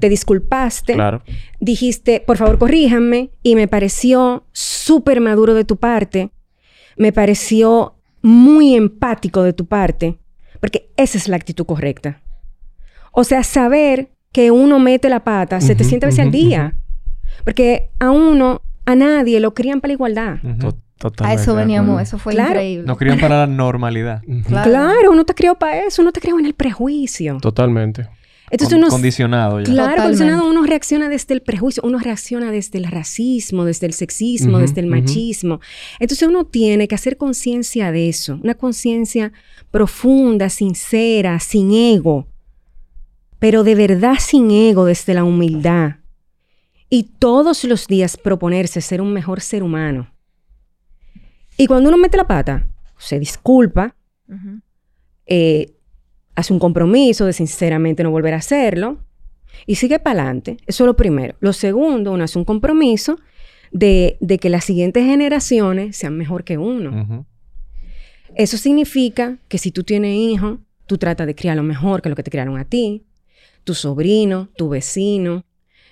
te 0.01 0.09
disculpaste, 0.09 0.95
Claro. 0.95 1.23
dijiste, 1.61 2.21
por 2.27 2.39
favor, 2.39 2.59
corríjanme, 2.59 3.31
y 3.43 3.55
me 3.55 3.69
pareció 3.69 4.47
súper 4.53 5.21
maduro 5.21 5.55
de 5.55 5.65
tu 5.65 5.77
parte, 5.77 6.31
me 6.97 7.13
pareció 7.13 7.95
muy 8.23 8.75
empático 8.75 9.43
de 9.43 9.53
tu 9.53 9.67
parte, 9.67 10.19
porque 10.61 10.91
esa 10.97 11.19
es 11.19 11.29
la 11.29 11.37
actitud 11.37 11.67
correcta. 11.67 12.21
O 13.13 13.25
sea, 13.25 13.43
saber 13.45 14.11
que 14.33 14.51
uno 14.51 14.79
mete 14.79 15.09
la 15.09 15.23
pata 15.23 15.61
700 15.61 16.09
veces 16.09 16.21
al 16.25 16.31
día, 16.33 16.77
porque 17.45 17.91
a 18.01 18.11
uno, 18.11 18.63
a 18.87 18.95
nadie 18.95 19.39
lo 19.41 19.55
crían 19.55 19.81
para 19.81 19.91
la 19.91 19.95
igualdad. 19.95 20.37
To- 20.61 20.69
A 20.97 21.11
Totalmente. 21.11 21.43
eso 21.43 21.55
veníamos, 21.55 22.01
eso 22.01 22.19
fue 22.19 22.33
Claro. 22.33 22.53
increíble. 22.53 22.87
Nos 22.87 22.97
querían 22.97 23.19
para 23.21 23.41
la 23.41 23.47
normalidad. 23.47 24.23
Claro. 24.47 24.71
Claro, 24.71 25.11
uno 25.13 25.25
te 25.25 25.35
crió 25.35 25.55
para 25.57 25.85
eso, 25.85 26.01
uno 26.01 26.13
te 26.13 26.21
crió 26.21 26.39
en 26.39 26.47
el 26.47 26.55
prejuicio. 26.55 27.37
Totalmente. 27.43 28.09
Entonces 28.55 28.77
Con- 28.77 28.85
uno... 28.85 28.89
condicionado 28.89 29.59
ya. 29.59 29.65
Claro, 29.65 29.91
Totalmente. 29.91 30.03
condicionado, 30.03 30.49
uno 30.49 30.63
reacciona 30.65 31.09
desde 31.09 31.35
el 31.35 31.43
prejuicio, 31.43 31.83
uno 31.85 31.99
reacciona 31.99 32.53
desde 32.53 32.79
el 32.79 32.85
racismo, 32.85 33.65
desde 33.65 33.87
el 33.87 33.93
sexismo, 33.95 34.61
desde 34.61 34.81
el 34.81 34.87
machismo. 34.87 35.59
Entonces 35.99 36.29
uno 36.29 36.45
tiene 36.45 36.87
que 36.87 36.95
hacer 36.95 37.17
conciencia 37.17 37.91
de 37.91 38.09
eso, 38.09 38.39
una 38.45 38.55
conciencia 38.55 39.33
profunda, 39.73 40.51
sincera, 40.51 41.41
sin 41.41 41.73
ego, 41.73 42.29
pero 43.41 43.65
de 43.65 43.75
verdad 43.75 44.19
sin 44.21 44.53
ego, 44.53 44.85
desde 44.85 45.15
la 45.15 45.25
humildad. 45.25 45.97
Y 46.89 47.03
todos 47.19 47.65
los 47.65 47.89
días 47.89 48.17
proponerse 48.17 48.81
ser 48.81 49.01
un 49.01 49.13
mejor 49.13 49.41
ser 49.41 49.65
humano. 49.65 50.15
Y 51.57 51.67
cuando 51.67 51.89
uno 51.89 51.99
mete 51.99 52.17
la 52.17 52.27
pata, 52.29 52.69
se 52.99 53.19
disculpa, 53.19 53.97
eh, 55.27 55.75
hace 56.35 56.53
un 56.53 56.59
compromiso 56.59 57.27
de 57.27 57.33
sinceramente 57.33 58.03
no 58.03 58.11
volver 58.11 58.35
a 58.35 58.39
hacerlo 58.39 58.99
y 59.67 59.77
sigue 59.77 59.99
para 59.99 60.23
adelante. 60.23 60.57
Eso 60.67 60.85
es 60.85 60.87
lo 60.87 60.97
primero. 60.97 61.37
Lo 61.41 61.53
segundo, 61.53 62.13
uno 62.13 62.25
hace 62.25 62.39
un 62.39 62.45
compromiso 62.45 63.19
de, 63.71 64.17
de 64.21 64.39
que 64.39 64.51
las 64.51 64.65
siguientes 64.65 65.05
generaciones 65.05 65.97
sean 65.97 66.17
mejor 66.17 66.45
que 66.45 66.59
uno. 66.59 67.27
Eso 68.35 68.57
significa 68.57 69.39
que 69.49 69.59
si 69.59 69.71
tú 69.71 69.85
tienes 69.85 70.17
hijos, 70.17 70.59
tú 70.87 70.99
tratas 70.99 71.27
de 71.27 71.35
criarlo 71.35 71.63
mejor 71.63 72.03
que 72.03 72.09
lo 72.09 72.17
que 72.17 72.23
te 72.23 72.31
criaron 72.31 72.59
a 72.59 72.65
ti, 72.65 73.05
tu 73.63 73.75
sobrino, 73.75 74.49
tu 74.57 74.69
vecino, 74.69 75.45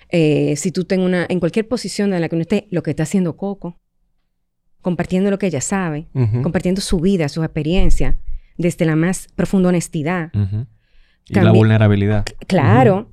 eh, 0.09 0.55
si 0.57 0.71
tú 0.71 0.81
estás 0.81 0.99
en, 0.99 1.05
una, 1.05 1.25
en 1.27 1.39
cualquier 1.39 1.67
posición 1.67 2.13
en 2.13 2.21
la 2.21 2.29
que 2.29 2.35
uno 2.35 2.43
esté, 2.43 2.67
lo 2.69 2.83
que 2.83 2.91
está 2.91 3.03
haciendo 3.03 3.35
Coco, 3.35 3.79
compartiendo 4.81 5.31
lo 5.31 5.39
que 5.39 5.47
ella 5.47 5.61
sabe, 5.61 6.07
compartiendo 6.43 6.81
su 6.81 6.99
vida, 6.99 7.29
sus 7.29 7.43
experiencias, 7.43 8.17
desde 8.57 8.85
la 8.85 8.95
más 8.95 9.27
profunda 9.35 9.69
honestidad. 9.69 10.31
Ujú. 10.33 10.67
Y 11.27 11.35
la 11.35 11.51
vulnerabilidad. 11.51 12.25
Claro, 12.47 13.11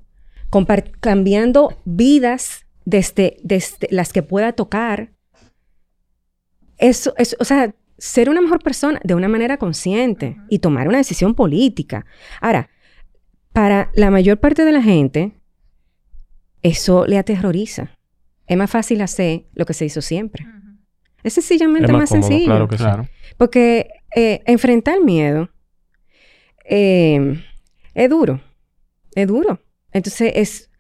cambiando 1.01 1.77
vidas 1.85 2.67
desde, 2.85 3.37
desde 3.43 3.89
las 3.91 4.13
que 4.13 4.23
pueda 4.23 4.53
tocar. 4.53 5.13
Eso, 6.79 7.15
eso, 7.19 7.37
o 7.39 7.45
sea, 7.45 7.75
ser 7.99 8.31
una 8.31 8.41
mejor 8.41 8.63
persona 8.63 9.01
de 9.05 9.15
una 9.15 9.29
manera 9.29 9.59
consciente 9.59 10.37
y 10.49 10.59
tomar 10.61 10.89
una 10.89 10.99
decisión 10.99 11.35
política. 11.35 12.07
Ahora, 12.41 12.71
para 13.53 13.91
la 13.95 14.11
mayor 14.11 14.39
parte 14.39 14.65
de 14.65 14.73
la 14.73 14.83
gente, 14.83 15.33
eso 16.63 17.07
le 17.07 17.19
aterroriza. 17.19 17.91
Es 18.47 18.57
más 18.57 18.71
fácil 18.71 19.01
hacer 19.03 19.45
lo 19.55 19.67
que 19.67 19.75
se 19.75 19.85
hizo 19.85 20.01
siempre. 20.01 20.47
Es 21.23 21.35
sencillamente 21.35 21.87
Es 21.87 21.93
más 21.93 22.01
más, 22.01 22.09
cómodo, 22.11 22.29
sencillo. 22.29 22.47
claro 22.47 22.69
que 22.69 22.77
sí. 22.79 22.83
Claro. 22.83 23.09
Porque 23.37 23.91
eh, 24.15 24.43
enfrentar 24.47 25.01
miedo 25.03 25.49
eh, 26.65 27.43
es 27.95 28.11
duro. 28.11 28.41
Es 29.15 29.27
duro. 29.27 29.61
Entonces, 29.93 30.33
es. 30.37 30.71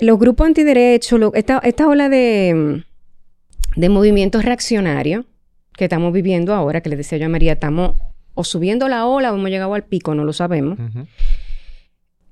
Los 0.00 0.18
grupos 0.18 0.46
antiderechos, 0.48 1.18
lo- 1.20 1.34
esta, 1.34 1.58
esta 1.58 1.86
ola 1.88 2.08
de, 2.08 2.82
de 3.76 3.88
movimientos 3.88 4.44
reaccionarios 4.44 5.24
que 5.76 5.84
estamos 5.84 6.12
viviendo 6.12 6.54
ahora, 6.54 6.80
que 6.80 6.88
le 6.88 6.96
decía 6.96 7.18
yo 7.18 7.26
a 7.26 7.28
María, 7.28 7.52
estamos 7.52 7.96
o 8.34 8.42
subiendo 8.44 8.88
la 8.88 9.06
ola 9.06 9.32
o 9.32 9.36
hemos 9.36 9.50
llegado 9.50 9.74
al 9.74 9.84
pico, 9.84 10.14
no 10.14 10.24
lo 10.24 10.32
sabemos. 10.32 10.78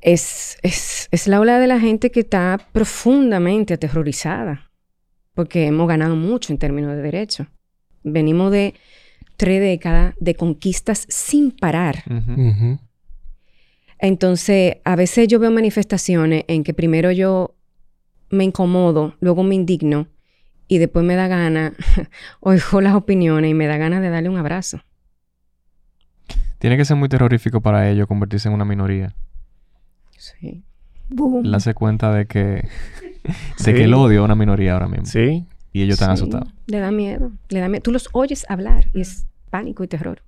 Es, 0.00 0.56
es, 0.62 1.08
es 1.10 1.28
la 1.28 1.40
ola 1.40 1.58
de 1.58 1.66
la 1.66 1.78
gente 1.78 2.10
que 2.10 2.20
está 2.20 2.58
profundamente 2.72 3.74
aterrorizada, 3.74 4.70
porque 5.34 5.66
hemos 5.66 5.86
ganado 5.88 6.16
mucho 6.16 6.52
en 6.52 6.58
términos 6.58 6.96
de 6.96 7.02
derechos. 7.02 7.46
Venimos 8.02 8.50
de 8.50 8.74
tres 9.40 9.58
décadas 9.62 10.14
de 10.20 10.34
conquistas 10.34 11.06
sin 11.08 11.50
parar. 11.50 12.04
Entonces, 13.98 14.76
a 14.84 14.96
veces 14.96 15.28
yo 15.28 15.38
veo 15.38 15.50
manifestaciones 15.50 16.44
en 16.46 16.62
que 16.62 16.74
primero 16.74 17.10
yo 17.10 17.54
me 18.28 18.44
incomodo, 18.44 19.14
luego 19.20 19.42
me 19.42 19.54
indigno 19.54 20.08
y 20.68 20.76
después 20.76 21.04
me 21.06 21.14
da 21.16 21.26
gana, 21.26 21.72
oigo 22.40 22.82
las 22.82 22.94
opiniones 22.94 23.50
y 23.50 23.54
me 23.54 23.66
da 23.66 23.78
ganas 23.78 24.02
de 24.02 24.10
darle 24.10 24.28
un 24.28 24.36
abrazo. 24.36 24.80
Tiene 26.58 26.76
que 26.76 26.84
ser 26.84 26.96
muy 26.98 27.08
terrorífico 27.08 27.62
para 27.62 27.88
ellos 27.88 28.06
convertirse 28.06 28.48
en 28.48 28.54
una 28.54 28.66
minoría. 28.66 29.14
Sí. 30.18 30.62
Boom. 31.08 31.54
Hace 31.54 31.72
cuenta 31.72 32.12
de 32.12 32.26
que... 32.26 32.40
de 33.24 33.34
Sí. 33.56 33.72
que 33.72 33.84
el 33.84 33.94
odio 33.94 34.20
es 34.20 34.24
una 34.26 34.34
minoría 34.34 34.74
ahora 34.74 34.86
mismo. 34.86 35.06
Sí. 35.06 35.46
Y 35.72 35.82
ellos 35.82 35.94
están 35.94 36.16
Sí, 36.16 36.22
asustados. 36.24 36.52
Le 36.66 36.78
da 36.78 36.90
miedo, 36.90 37.32
le 37.48 37.60
da 37.60 37.68
miedo. 37.68 37.82
Tú 37.82 37.92
los 37.92 38.08
oyes 38.12 38.44
hablar 38.50 38.88
y 38.92 39.00
es 39.00 39.26
pánico 39.50 39.84
y 39.84 39.88
terror. 39.88 40.22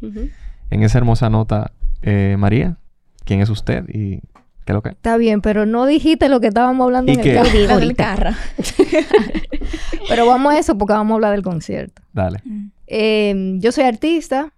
En 0.00 0.82
esa 0.82 0.98
hermosa 0.98 1.28
nota, 1.30 1.72
eh, 2.02 2.36
María, 2.38 2.78
¿quién 3.24 3.40
es 3.40 3.50
usted 3.50 3.84
y 3.88 4.20
qué 4.64 4.72
es 4.72 4.74
lo 4.74 4.82
que? 4.82 4.90
Está 4.90 5.16
bien, 5.16 5.40
pero 5.40 5.66
no 5.66 5.86
dijiste 5.86 6.28
lo 6.28 6.40
que 6.40 6.48
estábamos 6.48 6.84
hablando 6.84 7.12
¿Y 7.12 7.16
en 7.16 7.20
qué? 7.22 7.38
el 7.38 7.70
ahorita. 7.70 7.94
carro. 7.94 8.30
Pero 10.08 10.26
vamos 10.26 10.54
a 10.54 10.58
eso 10.58 10.78
porque 10.78 10.92
vamos 10.92 11.12
a 11.12 11.14
hablar 11.16 11.32
del 11.32 11.42
concierto. 11.42 12.00
Dale. 12.12 12.40
Eh, 12.86 13.54
yo 13.58 13.72
soy 13.72 13.84
artista 13.84 14.52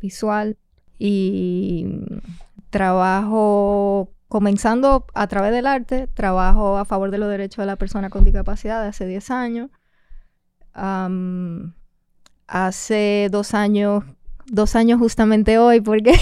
visual 0.00 0.58
y 0.98 1.86
trabajo 2.70 4.10
comenzando 4.28 5.06
a 5.14 5.26
través 5.26 5.52
del 5.52 5.66
arte, 5.66 6.08
trabajo 6.08 6.76
a 6.78 6.84
favor 6.84 7.10
de 7.10 7.18
los 7.18 7.28
derechos 7.30 7.58
de 7.58 7.66
la 7.66 7.76
persona 7.76 8.10
con 8.10 8.24
discapacidad 8.24 8.82
de 8.82 8.88
hace 8.88 9.06
10 9.06 9.30
años. 9.30 9.70
Hace 12.52 13.28
dos 13.30 13.54
años, 13.54 14.04
dos 14.46 14.76
años 14.76 14.98
justamente 14.98 15.56
hoy, 15.58 15.80
porque 15.80 16.12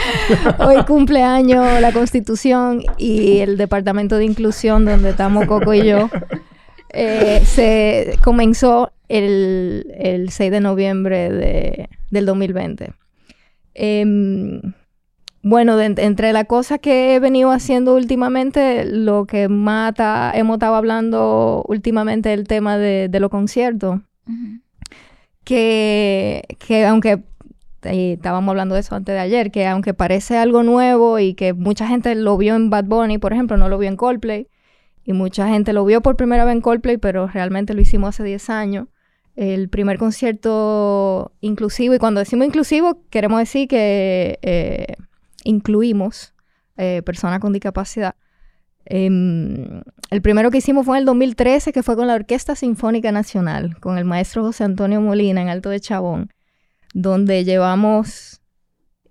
hoy 0.58 0.82
cumple 0.86 1.22
año 1.22 1.80
la 1.80 1.92
Constitución 1.92 2.82
y 2.96 3.38
el 3.38 3.56
Departamento 3.56 4.16
de 4.16 4.24
Inclusión, 4.24 4.84
donde 4.86 5.10
estamos 5.10 5.46
Coco 5.46 5.74
y 5.74 5.84
yo, 5.86 6.08
eh, 6.92 7.42
se 7.44 8.18
comenzó 8.24 8.90
el, 9.08 9.92
el 9.98 10.30
6 10.30 10.50
de 10.50 10.60
noviembre 10.60 11.30
de- 11.30 11.88
del 12.10 12.24
2020. 12.26 12.92
Em, 13.74 14.60
bueno, 15.42 15.78
entre 15.80 16.32
las 16.32 16.46
cosas 16.46 16.78
que 16.80 17.14
he 17.14 17.20
venido 17.20 17.50
haciendo 17.52 17.94
últimamente, 17.94 18.84
lo 18.86 19.26
que 19.26 19.48
más 19.48 19.94
ta- 19.94 20.32
hemos 20.34 20.54
estado 20.56 20.74
hablando 20.74 21.62
últimamente 21.68 22.32
el 22.32 22.48
tema 22.48 22.78
de, 22.78 23.08
de 23.08 23.20
los 23.20 23.30
conciertos. 23.30 24.00
Que, 25.46 26.42
que 26.58 26.84
aunque 26.84 27.22
y 27.92 28.12
estábamos 28.14 28.50
hablando 28.50 28.74
de 28.74 28.80
eso 28.80 28.94
antes 28.94 29.14
de 29.14 29.20
ayer, 29.20 29.50
que 29.50 29.66
aunque 29.66 29.94
parece 29.94 30.36
algo 30.36 30.62
nuevo 30.62 31.18
y 31.18 31.34
que 31.34 31.52
mucha 31.52 31.86
gente 31.86 32.14
lo 32.14 32.36
vio 32.36 32.56
en 32.56 32.70
Bad 32.70 32.86
Bunny, 32.86 33.18
por 33.18 33.32
ejemplo, 33.32 33.56
no 33.56 33.68
lo 33.68 33.78
vio 33.78 33.88
en 33.88 33.96
Coldplay, 33.96 34.48
y 35.04 35.12
mucha 35.12 35.48
gente 35.48 35.72
lo 35.72 35.84
vio 35.84 36.00
por 36.02 36.16
primera 36.16 36.44
vez 36.44 36.54
en 36.54 36.60
Coldplay, 36.60 36.96
pero 36.96 37.28
realmente 37.28 37.74
lo 37.74 37.80
hicimos 37.80 38.08
hace 38.08 38.24
10 38.24 38.50
años. 38.50 38.88
El 39.36 39.68
primer 39.68 39.98
concierto 39.98 41.32
inclusivo, 41.40 41.94
y 41.94 41.98
cuando 41.98 42.20
decimos 42.20 42.46
inclusivo, 42.46 43.02
queremos 43.10 43.38
decir 43.38 43.68
que 43.68 44.38
eh, 44.42 44.96
incluimos 45.44 46.34
eh, 46.76 47.02
personas 47.04 47.38
con 47.38 47.52
discapacidad. 47.52 48.16
Em, 48.88 49.82
el 50.10 50.22
primero 50.22 50.52
que 50.52 50.58
hicimos 50.58 50.86
fue 50.86 50.96
en 50.96 51.00
el 51.00 51.06
2013, 51.06 51.72
que 51.72 51.82
fue 51.82 51.96
con 51.96 52.06
la 52.06 52.14
Orquesta 52.14 52.54
Sinfónica 52.54 53.10
Nacional, 53.10 53.78
con 53.80 53.98
el 53.98 54.04
maestro 54.04 54.42
José 54.42 54.64
Antonio 54.64 55.00
Molina 55.00 55.42
en 55.42 55.48
Alto 55.48 55.70
de 55.70 55.80
Chabón, 55.80 56.30
donde 56.94 57.44
llevamos 57.44 58.40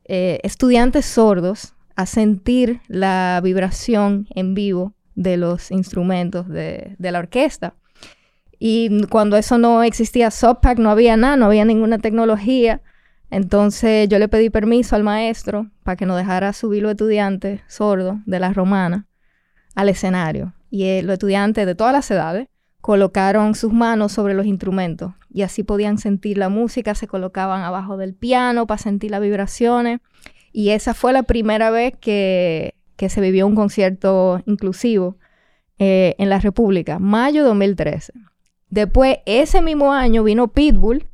eh, 0.06 0.40
estudiantes 0.44 1.06
sordos 1.06 1.74
a 1.98 2.06
sentir 2.06 2.80
la 2.88 3.42
vibración 3.44 4.28
en 4.34 4.54
vivo 4.54 4.94
de 5.14 5.36
los 5.36 5.72
instrumentos 5.72 6.48
de, 6.48 6.96
la 6.98 7.20
orquesta. 7.20 7.76
Y 8.58 9.06
cuando 9.08 9.36
eso 9.36 9.58
no 9.58 9.84
existía 9.84 10.32
Softpack, 10.32 10.80
no 10.80 10.90
había 10.90 11.18
nada, 11.18 11.36
no 11.36 11.46
había 11.46 11.66
ninguna 11.66 12.00
tecnología. 12.00 12.82
Entonces 13.30 14.08
yo 14.08 14.20
le 14.20 14.30
pedí 14.30 14.50
permiso 14.50 14.96
al 14.96 15.04
maestro 15.04 15.70
para 15.84 15.98
que 15.98 16.06
nos 16.06 16.18
dejara 16.18 16.54
subir 16.54 16.84
los 16.84 16.92
estudiantes 16.92 17.62
sordos 17.68 18.18
de 18.26 18.40
la 18.40 18.54
romana 18.54 19.08
al 19.76 19.90
escenario. 19.90 20.54
Y 20.70 20.86
eh, 20.86 21.04
los 21.04 21.14
estudiantes 21.14 21.66
de 21.66 21.76
todas 21.76 21.94
las 21.94 22.10
edades 22.10 22.48
colocaron 22.82 23.56
sus 23.56 23.74
manos 23.74 24.12
sobre 24.12 24.34
los 24.34 24.46
instrumentos 24.46 25.14
y 25.36 25.42
así 25.42 25.64
podían 25.64 25.98
sentir 25.98 26.38
la 26.38 26.50
música, 26.50 26.96
se 26.96 27.08
colocaban 27.08 27.62
abajo 27.62 27.98
del 27.98 28.14
piano 28.14 28.68
para 28.68 28.78
sentir 28.78 29.12
las 29.12 29.22
vibraciones. 29.22 30.00
Y 30.54 30.70
esa 30.70 30.94
fue 30.94 31.12
la 31.12 31.24
primera 31.24 31.72
vez 31.72 31.94
que, 32.00 32.76
que 32.96 33.10
se 33.10 33.22
vivió 33.22 33.46
un 33.46 33.56
concierto 33.56 34.42
inclusivo 34.46 35.18
eh, 35.78 36.16
en 36.20 36.30
la 36.30 36.40
República, 36.40 37.00
mayo 37.00 37.44
2013. 37.44 38.14
Después, 38.70 39.18
ese 39.26 39.62
mismo 39.62 39.92
año, 39.92 40.24
vino 40.24 40.48
Pitbull 40.48 41.06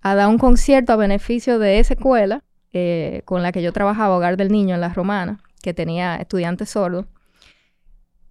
a 0.00 0.16
dar 0.16 0.28
un 0.28 0.38
concierto 0.38 0.92
a 0.92 0.96
beneficio 0.96 1.58
de 1.60 1.78
esa 1.78 1.94
escuela 1.94 2.42
eh, 2.72 3.22
con 3.24 3.42
la 3.42 3.52
que 3.52 3.62
yo 3.62 3.72
trabajaba, 3.72 4.16
Hogar 4.16 4.36
del 4.36 4.50
Niño 4.50 4.74
en 4.74 4.80
La 4.80 4.92
Romana, 4.92 5.40
que 5.62 5.72
tenía 5.72 6.16
estudiantes 6.16 6.70
sordos. 6.70 7.06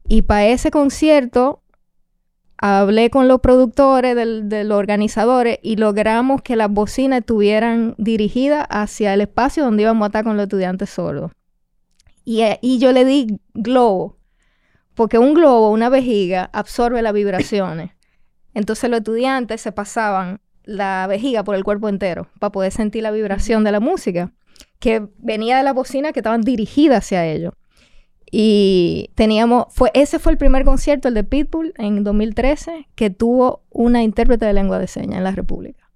Y 0.08 0.24
para 0.24 0.48
ese 0.48 0.72
concierto 0.72 1.62
hablé 2.58 3.10
con 3.10 3.28
los 3.28 3.40
productores, 3.42 4.16
del- 4.16 4.50
de 4.50 4.64
los 4.64 4.78
organizadores, 4.78 5.60
y 5.62 5.76
logramos 5.76 6.42
que 6.42 6.56
las 6.56 6.72
bocinas 6.72 7.20
estuvieran 7.20 7.94
dirigidas 7.98 8.66
hacia 8.70 9.14
el 9.14 9.22
espacio 9.22 9.64
donde 9.64 9.84
íbamos 9.84 10.06
a 10.06 10.08
estar 10.08 10.24
con 10.24 10.38
los 10.38 10.44
estudiantes 10.44 10.90
sordos. 10.90 11.32
Y, 12.26 12.42
eh, 12.42 12.60
y 12.62 12.80
yo 12.80 12.92
le 12.92 13.06
di 13.06 13.40
globo, 13.54 14.18
porque 14.96 15.20
un 15.20 15.34
globo, 15.34 15.72
una 15.72 15.90
vejiga, 15.90 16.50
absorbe 16.52 17.02
las 17.02 17.14
vibraciones. 17.14 17.92
Entonces 18.54 18.90
los 18.90 19.00
estudiantes 19.00 19.62
se 19.62 19.72
pasaban 19.72 20.42
la 20.64 21.06
vejiga 21.08 21.44
por 21.44 21.56
el 21.56 21.64
cuerpo 21.64 21.88
entero 21.90 22.28
para 22.40 22.52
poder 22.52 22.72
sentir 22.72 23.04
la 23.04 23.12
vibración 23.12 23.64
de 23.64 23.72
la 23.72 23.80
música 23.80 24.34
que 24.80 25.08
venía 25.20 25.58
de 25.58 25.64
la 25.64 25.74
bocina 25.74 26.12
que 26.12 26.20
estaban 26.20 26.42
dirigidas 26.42 27.06
hacia 27.06 27.26
ellos. 27.26 27.54
Y 28.32 29.12
teníamos, 29.16 29.68
fue, 29.70 29.90
ese 29.94 30.20
fue 30.20 30.34
el 30.34 30.38
primer 30.38 30.66
concierto, 30.66 31.08
el 31.08 31.14
de 31.14 31.24
Pitbull, 31.24 31.74
en 31.78 32.04
2013, 32.04 32.88
que 32.96 33.10
tuvo 33.10 33.64
una 33.70 34.04
intérprete 34.04 34.46
de 34.46 34.54
lengua 34.54 34.80
de 34.80 34.88
señas 34.88 35.18
en 35.18 35.24
la 35.24 35.32
República. 35.32 35.90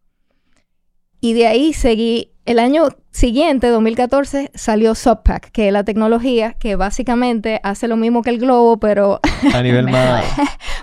Y 1.19 1.33
de 1.33 1.47
ahí 1.47 1.73
seguí, 1.73 2.31
el 2.45 2.57
año 2.57 2.87
siguiente, 3.11 3.67
2014, 3.67 4.49
salió 4.55 4.95
Subpack, 4.95 5.51
que 5.51 5.67
es 5.67 5.73
la 5.73 5.83
tecnología 5.83 6.53
que 6.53 6.75
básicamente 6.75 7.59
hace 7.63 7.87
lo 7.87 7.97
mismo 7.97 8.23
que 8.23 8.31
el 8.31 8.39
globo, 8.39 8.79
pero 8.79 9.19
A 9.53 9.61
nivel 9.61 9.85
más... 9.91 10.23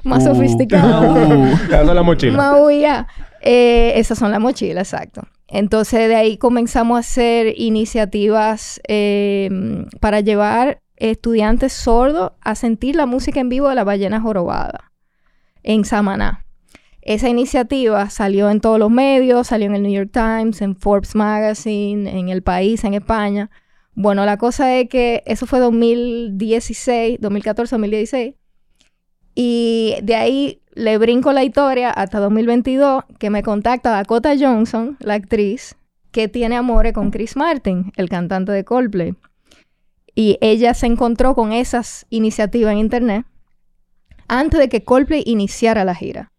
más 0.05 0.23
Uh. 0.25 0.35
sofisticado. 0.35 1.15
Dando 1.71 1.95
la 1.95 2.03
mochila. 2.03 2.37
Más. 2.37 3.07
Eh, 3.41 3.93
esas 3.97 4.19
son 4.19 4.31
las 4.33 4.41
mochilas, 4.41 4.93
exacto. 4.93 5.23
entonces 5.47 6.09
de 6.09 6.17
ahí 6.17 6.37
comenzamos 6.39 6.97
a 6.97 7.01
hacer 7.01 7.55
iniciativas 7.57 8.81
eh, 8.89 9.49
para 10.01 10.21
llevar 10.21 10.81
estudiantes 10.99 11.73
sordos 11.73 12.33
a 12.41 12.55
sentir 12.55 12.97
la 12.97 13.07
música 13.07 13.41
en 13.41 13.49
vivo 13.49 13.69
de 13.69 13.75
la 13.75 13.85
ballena 13.85 14.21
jorobada 14.21 14.93
en 15.63 15.85
Samaná. 15.85 16.45
Esa 17.03 17.29
iniciativa 17.29 18.11
salió 18.11 18.51
en 18.51 18.61
todos 18.61 18.79
los 18.79 18.91
medios, 18.91 19.47
salió 19.47 19.67
en 19.67 19.77
el 19.77 19.83
New 19.83 19.93
York 19.93 20.11
Times, 20.13 20.61
en 20.61 20.77
Forbes 20.77 21.15
Magazine, 21.15 22.11
en 22.11 22.29
El 22.29 22.43
País, 22.43 22.85
en 22.85 22.95
España. 22.95 23.51
Bueno, 23.95 24.27
la 24.27 24.37
cosa 24.37 24.77
es 24.77 24.89
que 24.89 25.23
eso 25.27 25.47
fue 25.47 25.59
2016, 25.59 27.19
2014, 27.21 27.75
2016. 27.77 28.35
Y 29.35 29.95
de 30.03 30.17
ahí 30.17 30.61
le 30.75 30.99
brinco 30.99 31.33
la 31.33 31.45
historia 31.45 31.91
hasta 31.91 32.19
2022, 32.19 33.05
que 33.19 33.31
me 33.31 33.43
contacta 33.43 33.91
Dakota 33.91 34.35
Johnson, 34.39 34.97
la 35.01 35.15
actriz, 35.15 35.77
que 36.11 36.29
tiene 36.29 36.57
amores 36.57 36.93
con 36.93 37.11
Chris 37.11 37.37
Martin, 37.37 37.93
el 37.97 38.09
cantante 38.09 38.53
de 38.53 38.65
Coldplay. 38.65 39.15
Y 40.19 40.37
ella 40.41 40.75
se 40.75 40.87
encontró 40.87 41.37
con 41.37 41.53
esas 41.53 42.05
iniciativas 42.11 42.73
en 42.73 42.79
internet 42.79 43.25
antes 44.27 44.59
de 44.59 44.69
que 44.69 44.83
Coldplay 44.83 45.23
iniciara 45.25 45.85
la 45.85 45.95
gira. 45.95 46.33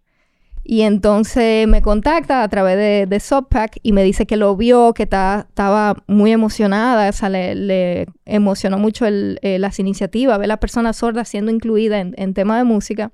Y 0.66 0.82
entonces 0.82 1.66
me 1.66 1.82
contacta 1.82 2.44
a 2.44 2.50
través 2.50 2.76
de, 2.76 3.06
de 3.08 3.20
Subpack 3.22 3.80
y 3.82 3.94
me 3.94 4.04
dice 4.04 4.26
que 4.26 4.36
lo 4.36 4.58
vio, 4.58 4.94
que 4.94 5.04
estaba 5.04 5.96
muy 6.08 6.34
emocionada, 6.34 7.08
o 7.08 7.14
sea, 7.14 7.30
le, 7.30 8.08
emocionó 8.26 8.78
mucho 8.80 9.06
el, 9.06 9.40
eh, 9.44 9.60
las 9.60 9.80
iniciativas, 9.80 10.38
ver 10.40 10.48
a 10.48 10.56
la 10.56 10.60
persona 10.60 10.92
sorda 10.92 11.24
siendo 11.24 11.50
incluida 11.50 12.02
en, 12.02 12.14
en 12.18 12.34
temas 12.34 12.58
de 12.58 12.66
música. 12.66 13.14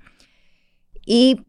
Y 1.06 1.42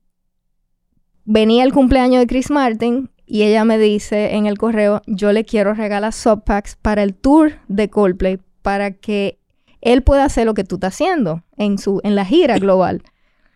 venía 1.26 1.63
el 1.63 1.74
cumpleaños 1.74 2.20
de 2.20 2.28
Chris 2.28 2.51
Martin 2.51 3.09
y 3.26 3.41
ella 3.41 3.65
me 3.65 3.80
dice 3.80 4.36
en 4.36 4.45
el 4.45 4.59
correo, 4.59 5.01
yo 5.07 5.32
le 5.32 5.43
quiero 5.43 5.74
regalar 5.74 6.13
Subpacks 6.13 6.76
para 6.76 7.01
el 7.01 7.15
tour 7.15 7.53
de 7.68 7.89
Coldplay, 7.89 8.38
para 8.68 8.91
que 8.91 9.39
él 9.80 10.03
pueda 10.03 10.26
hacer 10.26 10.45
lo 10.45 10.53
que 10.53 10.65
tú 10.65 10.76
estás 10.76 10.95
haciendo 10.95 11.41
en, 11.55 11.78
su, 11.78 12.01
en 12.03 12.15
la 12.15 12.26
gira 12.26 12.59
global. 12.59 13.01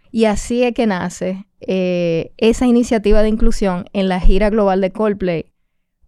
Y 0.10 0.24
así 0.24 0.64
es 0.64 0.74
que 0.74 0.88
nace 0.88 1.48
eh, 1.60 2.32
esa 2.38 2.66
iniciativa 2.66 3.22
de 3.22 3.28
inclusión 3.28 3.90
en 3.92 4.08
la 4.08 4.22
gira 4.22 4.50
global 4.50 4.80
de 4.80 4.94
Coldplay, 4.94 5.52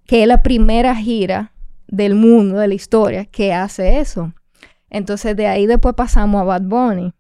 que 0.06 0.22
es 0.22 0.28
la 0.30 0.41
primera 0.41 0.95
gira 0.95 1.51
del 1.89 2.16
mundo, 2.16 2.60
de 2.60 2.70
la 2.70 2.76
historia, 2.76 3.26
que 3.26 3.51
hace 3.51 3.99
eso. 3.99 4.32
Entonces 4.89 5.36
de 5.36 5.47
ahí 5.47 5.66
después 5.68 5.95
pasamos 5.95 6.39
a 6.39 6.45
Bad 6.45 6.62
Bunny, 6.62 7.12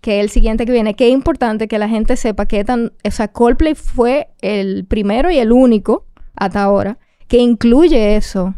que 0.00 0.20
es 0.20 0.24
el 0.24 0.30
siguiente 0.30 0.64
que 0.64 0.72
viene. 0.72 0.94
Que 0.94 1.08
es 1.08 1.12
importante 1.12 1.68
que 1.68 1.78
la 1.78 1.90
gente 1.90 2.16
sepa 2.16 2.46
que 2.46 2.64
tan, 2.64 2.94
o 3.04 3.10
sea, 3.10 3.28
Coldplay 3.28 3.74
fue 3.74 4.28
el 4.40 4.86
primero 4.86 5.30
y 5.30 5.36
el 5.36 5.52
único 5.52 6.06
hasta 6.36 6.62
ahora 6.62 6.96
que 7.26 7.36
incluye 7.36 8.16
eso. 8.16 8.54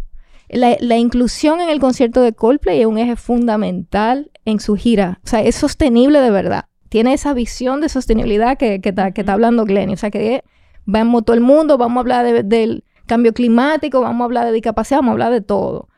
La, 0.53 0.76
la, 0.80 0.96
inclusión 0.96 1.61
en 1.61 1.68
el 1.68 1.78
concierto 1.78 2.20
de 2.22 2.32
Coldplay 2.32 2.80
es 2.80 2.86
un 2.86 2.98
eje 2.98 3.16
fundamental 3.16 4.30
en 4.44 4.61
su 4.61 4.74
gira. 4.74 5.20
O 5.24 5.28
sea, 5.28 5.42
es 5.42 5.55
sostenible 5.55 6.20
de 6.20 6.30
verdad 6.30 6.64
tiene 6.90 7.14
esa 7.14 7.32
visión 7.32 7.80
de 7.80 7.88
sostenibilidad 7.88 8.59
que, 8.59 8.80
está, 8.82 9.12
que 9.12 9.24
hablando 9.26 9.64
Glenn. 9.64 9.90
O 9.90 9.96
sea, 9.96 10.11
que 10.11 10.44
vamos 10.84 11.24
todo 11.24 11.34
el 11.34 11.40
mundo, 11.40 11.78
vamos 11.78 11.96
a 11.96 12.01
hablar 12.01 12.44
del 12.44 12.84
cambio 13.07 13.32
climático, 13.32 14.01
vamos 14.01 14.22
a 14.22 14.24
hablar 14.24 14.46
de 14.46 14.53
discapacidad, 14.53 14.98
vamos 14.98 15.11
a 15.11 15.12
hablar 15.12 15.32
de 15.32 15.40
todo. 15.40 15.88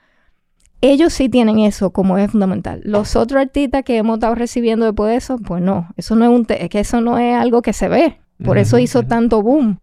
Ellos 0.83 1.15
sí 1.15 1.29
tienen 1.29 1.61
eso 1.61 1.93
como 1.93 2.19
es 2.19 2.31
fundamental. 2.31 2.83
Los 2.85 3.17
otros 3.17 3.41
artistas 3.41 3.85
que 3.85 3.97
hemos 3.97 4.19
estado 4.19 4.35
recibiendo 4.35 4.85
después 4.85 5.11
de 5.11 5.17
eso, 5.17 5.39
pues 5.39 5.63
no, 5.63 5.89
eso 5.97 6.15
no 6.15 6.25
es 6.27 6.31
un 6.31 6.47
es 6.49 6.69
que 6.69 6.81
eso 6.81 7.01
no 7.01 7.19
es 7.19 7.37
algo 7.37 7.63
que 7.63 7.73
se 7.73 7.89
ve. 7.89 8.21
Por 8.45 8.59
eso 8.59 8.79
hizo 8.79 9.05
tanto 9.05 9.41
boom. 9.41 9.79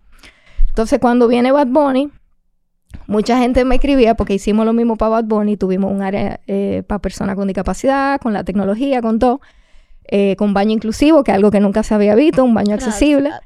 Entonces, 0.67 0.99
cuando 0.99 1.27
viene 1.27 1.51
Bad 1.51 1.67
Bunny, 1.67 2.11
mucha 3.07 3.39
gente 3.39 3.65
me 3.65 3.75
escribía 3.75 4.15
porque 4.15 4.35
hicimos 4.35 4.65
lo 4.65 4.73
mismo 4.73 4.95
para 4.95 5.09
Bad 5.09 5.25
Bunny, 5.25 5.57
tuvimos 5.57 5.91
un 5.91 6.01
área 6.01 6.39
eh, 6.47 6.83
para 6.87 6.99
personas 6.99 7.35
con 7.35 7.47
discapacidad, 7.47 8.19
con 8.21 8.33
la 8.33 8.43
tecnología, 8.43 9.01
con 9.01 9.19
todo. 9.19 9.41
Eh, 10.11 10.35
con 10.37 10.55
baño 10.55 10.71
inclusivo, 10.71 11.23
que 11.23 11.29
es 11.29 11.35
algo 11.35 11.51
que 11.51 11.59
nunca 11.59 11.83
se 11.83 11.93
había 11.93 12.15
visto, 12.15 12.43
un 12.43 12.53
baño 12.53 12.73
accesible. 12.73 13.31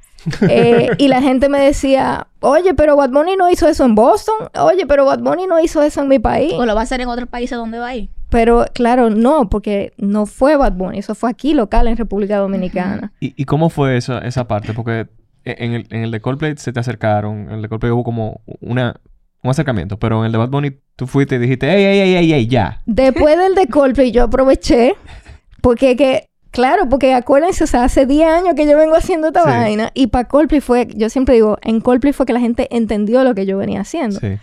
Eh, 0.50 0.90
y 1.00 1.10
la 1.10 1.22
gente 1.22 1.50
me 1.50 1.60
decía, 1.60 2.28
oye, 2.40 2.74
pero 2.74 2.96
Bad 2.96 3.10
Bunny 3.10 3.36
no 3.36 3.50
hizo 3.50 3.68
eso 3.68 3.84
en 3.84 3.94
Boston, 3.94 4.36
oye, 4.58 4.88
pero 4.88 5.04
Bad 5.04 5.20
Bunny 5.20 5.48
no 5.48 5.60
hizo 5.60 5.82
eso 5.82 6.02
en 6.02 6.08
mi 6.08 6.18
país. 6.18 6.54
O 6.54 6.66
lo 6.66 6.76
va 6.76 6.80
a 6.80 6.84
hacer 6.86 7.02
en 7.02 7.10
otros 7.10 7.28
países 7.28 7.58
donde 7.58 7.78
va 7.78 7.88
a 7.88 7.96
ir. 7.98 8.10
Pero 8.30 8.66
claro, 8.74 9.10
no, 9.10 9.50
porque 9.50 9.92
no 9.98 10.26
fue 10.26 10.56
Bad 10.56 10.74
Bunny, 10.74 11.00
eso 11.00 11.14
fue 11.14 11.30
aquí 11.30 11.54
local 11.54 11.90
en 11.90 11.98
República 11.98 12.38
Dominicana. 12.38 13.12
¿Y, 13.20 13.44
cómo 13.44 13.70
fue 13.70 13.98
esa, 13.98 14.20
esa 14.20 14.48
parte? 14.48 14.74
Porque 14.74 15.08
en 15.44 15.74
el, 15.74 15.88
en 15.90 16.04
el 16.04 16.12
de 16.12 16.22
Coldplay 16.22 16.56
se 16.56 16.72
te 16.72 16.80
acercaron, 16.80 17.50
en 17.50 17.56
el 17.56 17.62
de 17.62 17.68
Coldplay 17.68 17.92
hubo 17.92 18.06
como 18.06 18.40
una, 18.62 18.96
un 19.44 19.52
acercamiento, 19.52 20.00
pero 20.00 20.20
en 20.20 20.26
el 20.26 20.32
de 20.32 20.38
Bad 20.38 20.50
Bunny 20.50 20.72
tú 20.96 21.06
fuiste 21.06 21.36
y 21.36 21.40
dijiste, 21.40 21.70
ey, 21.70 21.84
ey, 21.84 22.00
ey, 22.00 22.16
ey, 22.16 22.34
ey, 22.34 22.48
ya. 22.48 22.82
Después 22.86 23.38
del 23.38 23.56
de 23.56 23.68
Coldplay 23.68 24.12
yo 24.12 24.24
aproveché, 24.24 24.96
porque 25.62 25.96
que 25.96 26.30
Claro, 26.54 26.88
porque 26.88 27.16
acuérdense, 27.16 27.64
o 27.64 27.68
sea, 27.68 27.84
hace 27.84 28.06
10 28.06 28.28
años 28.30 28.54
que 28.54 28.68
yo 28.68 28.78
vengo 28.78 28.96
haciendo 28.96 29.30
esta 29.30 29.44
vaina 29.44 29.90
y 29.96 30.06
para 30.08 30.28
Coldplay 30.28 30.62
fue, 30.62 30.88
yo 30.96 31.10
siempre 31.10 31.34
digo, 31.34 31.58
en 31.64 31.82
Coldplay 31.82 32.14
fue 32.14 32.28
que 32.28 32.34
la 32.34 32.40
gente 32.40 32.68
entendió 32.70 33.24
lo 33.24 33.34
que 33.34 33.48
yo 33.48 33.58
venía 33.58 33.82
haciendo. 33.82 34.20
Sí. 34.20 34.38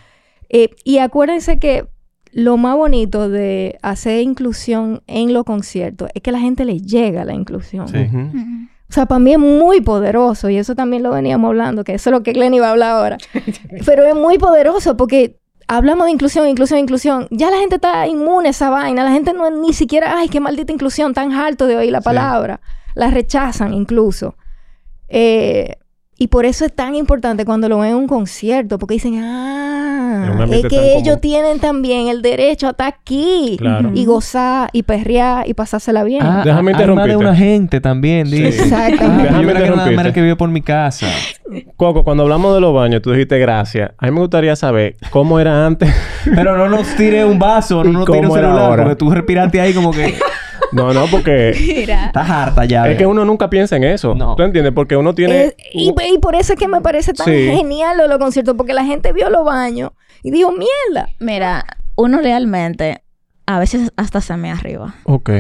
Eh, 0.49 0.71
y 0.83 0.99
acuérdense 0.99 1.61
que 1.61 1.87
lo 2.33 2.57
más 2.57 2.77
bonito 2.77 3.29
de 3.29 3.79
hacer 3.83 4.23
inclusión 4.23 5.03
en 5.07 5.33
los 5.33 5.45
conciertos 5.45 6.11
es 6.13 6.21
que 6.21 6.33
la 6.33 6.41
gente 6.41 6.65
le 6.65 6.81
llega 6.81 7.25
la 7.25 7.33
inclusión. 7.33 7.87
Sí. 7.87 8.09
O 8.91 8.93
sea, 8.93 9.07
para 9.07 9.21
mí 9.21 9.33
es 9.33 9.39
muy 9.39 9.81
poderoso 9.81 10.51
y 10.51 10.57
eso 10.57 10.75
también 10.75 11.05
lo 11.05 11.13
veníamos 11.13 11.49
hablando, 11.49 11.85
que 11.85 11.95
eso 11.95 12.11
es 12.11 12.13
lo 12.13 12.25
que 12.25 12.33
Glenn 12.33 12.55
iba 12.55 12.67
a 12.67 12.71
hablar 12.73 12.97
ahora. 12.97 13.19
Pero 13.87 14.05
es 14.05 14.17
muy 14.17 14.37
poderoso 14.37 14.97
porque 14.97 15.39
hablamos 15.69 16.07
de 16.07 16.11
inclusión, 16.11 16.49
inclusión, 16.49 16.81
inclusión. 16.81 17.29
Ya 17.31 17.51
la 17.51 17.59
gente 17.59 17.77
está 17.77 18.09
inmune 18.09 18.49
a 18.49 18.51
esa 18.51 18.69
vaina. 18.69 19.05
La 19.05 19.13
gente 19.13 19.33
no 19.33 19.47
es 19.47 19.53
ni 19.53 19.73
siquiera, 19.73 20.19
ay, 20.19 20.29
qué 20.29 20.41
maldita 20.41 20.73
inclusión, 20.73 21.15
tan 21.15 21.33
alto 21.33 21.69
de 21.69 21.77
oír 21.77 21.93
la 21.93 22.01
palabra. 22.01 22.61
La 22.97 23.13
rechazan 23.13 23.73
incluso. 23.75 24.35
Eh, 25.09 25.77
y 26.19 26.27
por 26.27 26.45
eso 26.45 26.65
es 26.65 26.75
tan 26.75 26.97
importante 26.97 27.45
cuando 27.45 27.69
lo 27.69 27.79
ven 27.79 27.91
en 27.91 27.97
un 27.97 28.09
concierto, 28.09 28.77
porque 28.81 28.95
dicen, 28.95 29.21
ah, 29.23 29.90
es 30.53 30.67
que 30.67 30.97
ellos 30.97 31.21
tienen 31.21 31.61
también 31.61 32.09
el 32.09 32.23
derecho 32.23 32.67
a 32.69 32.71
estar 32.71 32.89
aquí 32.89 33.59
y 33.95 34.05
gozar 34.05 34.71
y 34.73 34.83
perrear 34.83 35.49
y 35.49 35.55
pasársela 35.55 36.05
bien. 36.05 36.23
Ah, 36.23 36.43
Déjame 36.45 36.73
interrumpirte. 36.73 37.11
de 37.11 37.17
una 37.17 37.35
gente 37.35 37.81
también, 37.81 38.31
dice. 38.31 38.49
Exactamente. 38.49 39.29
Ah, 39.29 39.39
Déjame 39.39 39.55
que 39.55 39.93
una 39.93 40.13
que 40.13 40.23
vive 40.23 40.37
por 40.37 40.49
mi 40.49 40.63
casa. 40.63 41.07
Coco, 41.77 42.05
cuando 42.05 42.23
hablamos 42.23 42.55
de 42.55 42.61
los 42.61 42.75
baños, 42.75 43.03
tú 43.03 43.13
dijiste 43.13 43.39
gracias. 43.39 43.93
A 43.99 44.07
mí 44.07 44.13
me 44.13 44.21
gustaría 44.21 44.55
saber 44.57 44.97
cómo 45.11 45.41
era 45.41 45.67
antes. 45.67 45.93
Pero 46.25 46.57
no 46.57 46.69
nos 46.69 46.87
tire 46.97 47.25
un 47.25 47.39
vaso, 47.39 47.83
no 47.85 47.93
nos 48.01 48.07
tire 48.07 48.27
un 48.27 48.33
celular, 48.33 48.79
porque 48.79 48.97
tú 48.97 49.11
respiraste 49.11 49.61
ahí 49.61 49.73
como 49.73 49.91
que... 49.93 50.15
No, 50.73 50.93
no, 50.93 51.07
porque... 51.07 51.55
Mira. 51.77 52.07
Estás 52.07 52.29
harta 52.29 52.65
ya. 52.65 52.89
Es 52.89 52.99
que 52.99 53.07
uno 53.07 53.25
nunca 53.25 53.51
piensa 53.51 53.77
en 53.77 53.85
eso. 53.85 54.15
No. 54.15 54.37
¿Tú 54.37 54.43
entiendes? 54.43 54.73
Porque 54.73 54.97
uno 54.97 55.15
tiene... 55.15 55.55
y, 55.73 55.93
por 56.21 56.35
eso 56.35 56.53
es 56.53 56.59
que 56.59 56.69
me 56.69 56.81
parece 56.81 57.13
tan 57.13 57.27
genial 57.27 57.97
lo 57.97 58.05
de 58.05 58.09
los 58.09 58.19
conciertos. 58.19 58.55
Porque 58.57 58.73
la 58.73 58.85
gente 58.85 59.13
vio 59.13 59.31
los 59.31 59.45
baños 59.45 59.93
y 60.23 60.31
dijo, 60.31 60.53
mierda. 60.53 61.11
Mira, 61.19 61.65
uno 61.97 62.19
realmente... 62.19 63.03
A 63.47 63.59
veces 63.59 63.91
hasta 63.97 64.21
se 64.21 64.37
me 64.37 64.53
arriba. 64.53 64.95
Ok. 65.03 65.31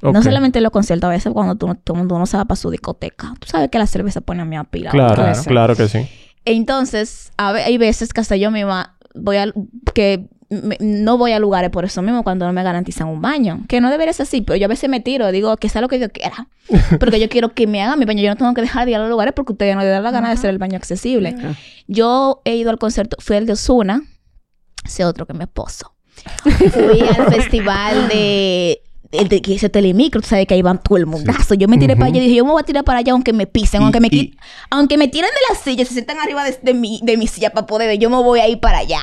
No 0.00 0.22
solamente 0.22 0.60
los 0.60 0.72
conciertos, 0.72 1.08
a 1.08 1.10
veces 1.10 1.32
cuando 1.34 1.56
tú, 1.56 1.74
todo 1.74 1.94
el 1.94 1.98
mundo 1.98 2.18
no 2.18 2.24
se 2.24 2.38
va 2.38 2.44
para 2.46 2.56
su 2.56 2.70
discoteca. 2.70 3.34
Tú 3.38 3.48
sabes 3.48 3.68
que 3.68 3.78
la 3.78 3.86
cerveza 3.86 4.22
pone 4.22 4.40
a 4.42 4.44
mí 4.46 4.56
a 4.56 4.64
pila. 4.64 4.90
Claro, 4.90 5.24
claro 5.44 5.76
que 5.76 5.88
sí. 5.88 6.08
Entonces, 6.46 7.32
hay 7.36 7.76
veces 7.76 8.12
que 8.12 8.20
hasta 8.20 8.36
yo 8.36 8.50
misma 8.50 8.96
voy 9.14 9.36
a... 9.36 9.52
que 9.94 10.28
no 10.48 11.18
voy 11.18 11.32
a 11.32 11.38
lugares 11.38 11.70
por 11.70 11.84
eso 11.84 12.02
mismo 12.02 12.22
cuando 12.22 12.46
no 12.46 12.52
me 12.52 12.62
garantizan 12.62 13.08
un 13.08 13.20
baño. 13.20 13.64
Que 13.68 13.80
no 13.80 13.90
debería 13.90 14.12
ser 14.12 14.24
así, 14.24 14.40
pero 14.40 14.56
yo 14.56 14.66
a 14.66 14.68
veces 14.68 14.88
me 14.88 15.00
tiro, 15.00 15.30
digo 15.32 15.56
que 15.56 15.68
sea 15.68 15.80
lo 15.80 15.88
que 15.88 15.98
yo 15.98 16.10
quiera. 16.10 16.48
Porque 17.00 17.20
yo 17.20 17.28
quiero 17.28 17.54
que 17.54 17.66
me 17.66 17.82
hagan 17.82 17.98
mi 17.98 18.04
baño. 18.04 18.22
Yo 18.22 18.30
no 18.30 18.36
tengo 18.36 18.54
que 18.54 18.60
dejar 18.60 18.84
de 18.84 18.92
ir 18.92 18.96
a 18.96 19.00
los 19.00 19.08
lugares 19.08 19.34
porque 19.34 19.52
ustedes 19.52 19.74
no 19.76 19.82
le 19.82 19.88
dan 19.88 20.02
la 20.02 20.10
gana 20.10 20.28
de 20.28 20.34
hacer 20.34 20.50
el 20.50 20.58
baño 20.58 20.76
accesible. 20.76 21.36
Yo 21.86 22.42
he 22.44 22.56
ido 22.56 22.70
al 22.70 22.78
concierto, 22.78 23.16
fui 23.20 23.36
al 23.36 23.46
de 23.46 23.52
Osuna, 23.52 24.02
ese 24.84 25.04
otro 25.04 25.26
que 25.26 25.34
mi 25.34 25.44
esposo. 25.44 25.94
Fui 26.42 27.00
al 27.02 27.32
festival 27.32 28.08
de 28.08 28.82
el 29.12 29.28
de 29.28 29.40
que 29.40 29.54
ese 29.54 29.68
telemicro, 29.68 30.20
tú 30.20 30.28
sabes 30.28 30.46
que 30.46 30.54
ahí 30.54 30.62
van 30.62 30.82
todo 30.82 30.98
el 30.98 31.06
mundazo. 31.06 31.54
Yo 31.54 31.68
me 31.68 31.78
tiré 31.78 31.94
para 31.94 32.06
allá 32.06 32.18
y 32.18 32.24
dije, 32.24 32.36
yo 32.36 32.44
me 32.44 32.50
voy 32.52 32.60
a 32.60 32.64
tirar 32.64 32.84
para 32.84 32.98
allá 32.98 33.12
aunque 33.12 33.32
me 33.32 33.46
pisen, 33.46 33.82
aunque 33.82 34.00
me 34.00 34.10
quiten, 34.10 34.38
aunque 34.70 34.98
me 34.98 35.08
tiren 35.08 35.30
de 35.30 35.54
la 35.54 35.60
silla, 35.60 35.84
se 35.84 35.92
sientan 35.92 36.18
arriba 36.18 36.42
de, 36.44 36.74
mi, 36.74 37.00
de 37.02 37.16
mi 37.16 37.26
silla 37.26 37.50
para 37.50 37.66
poder 37.66 37.96
yo 37.98 38.10
me 38.10 38.16
voy 38.16 38.40
a 38.40 38.48
ir 38.48 38.58
para 38.58 38.78
allá. 38.78 39.00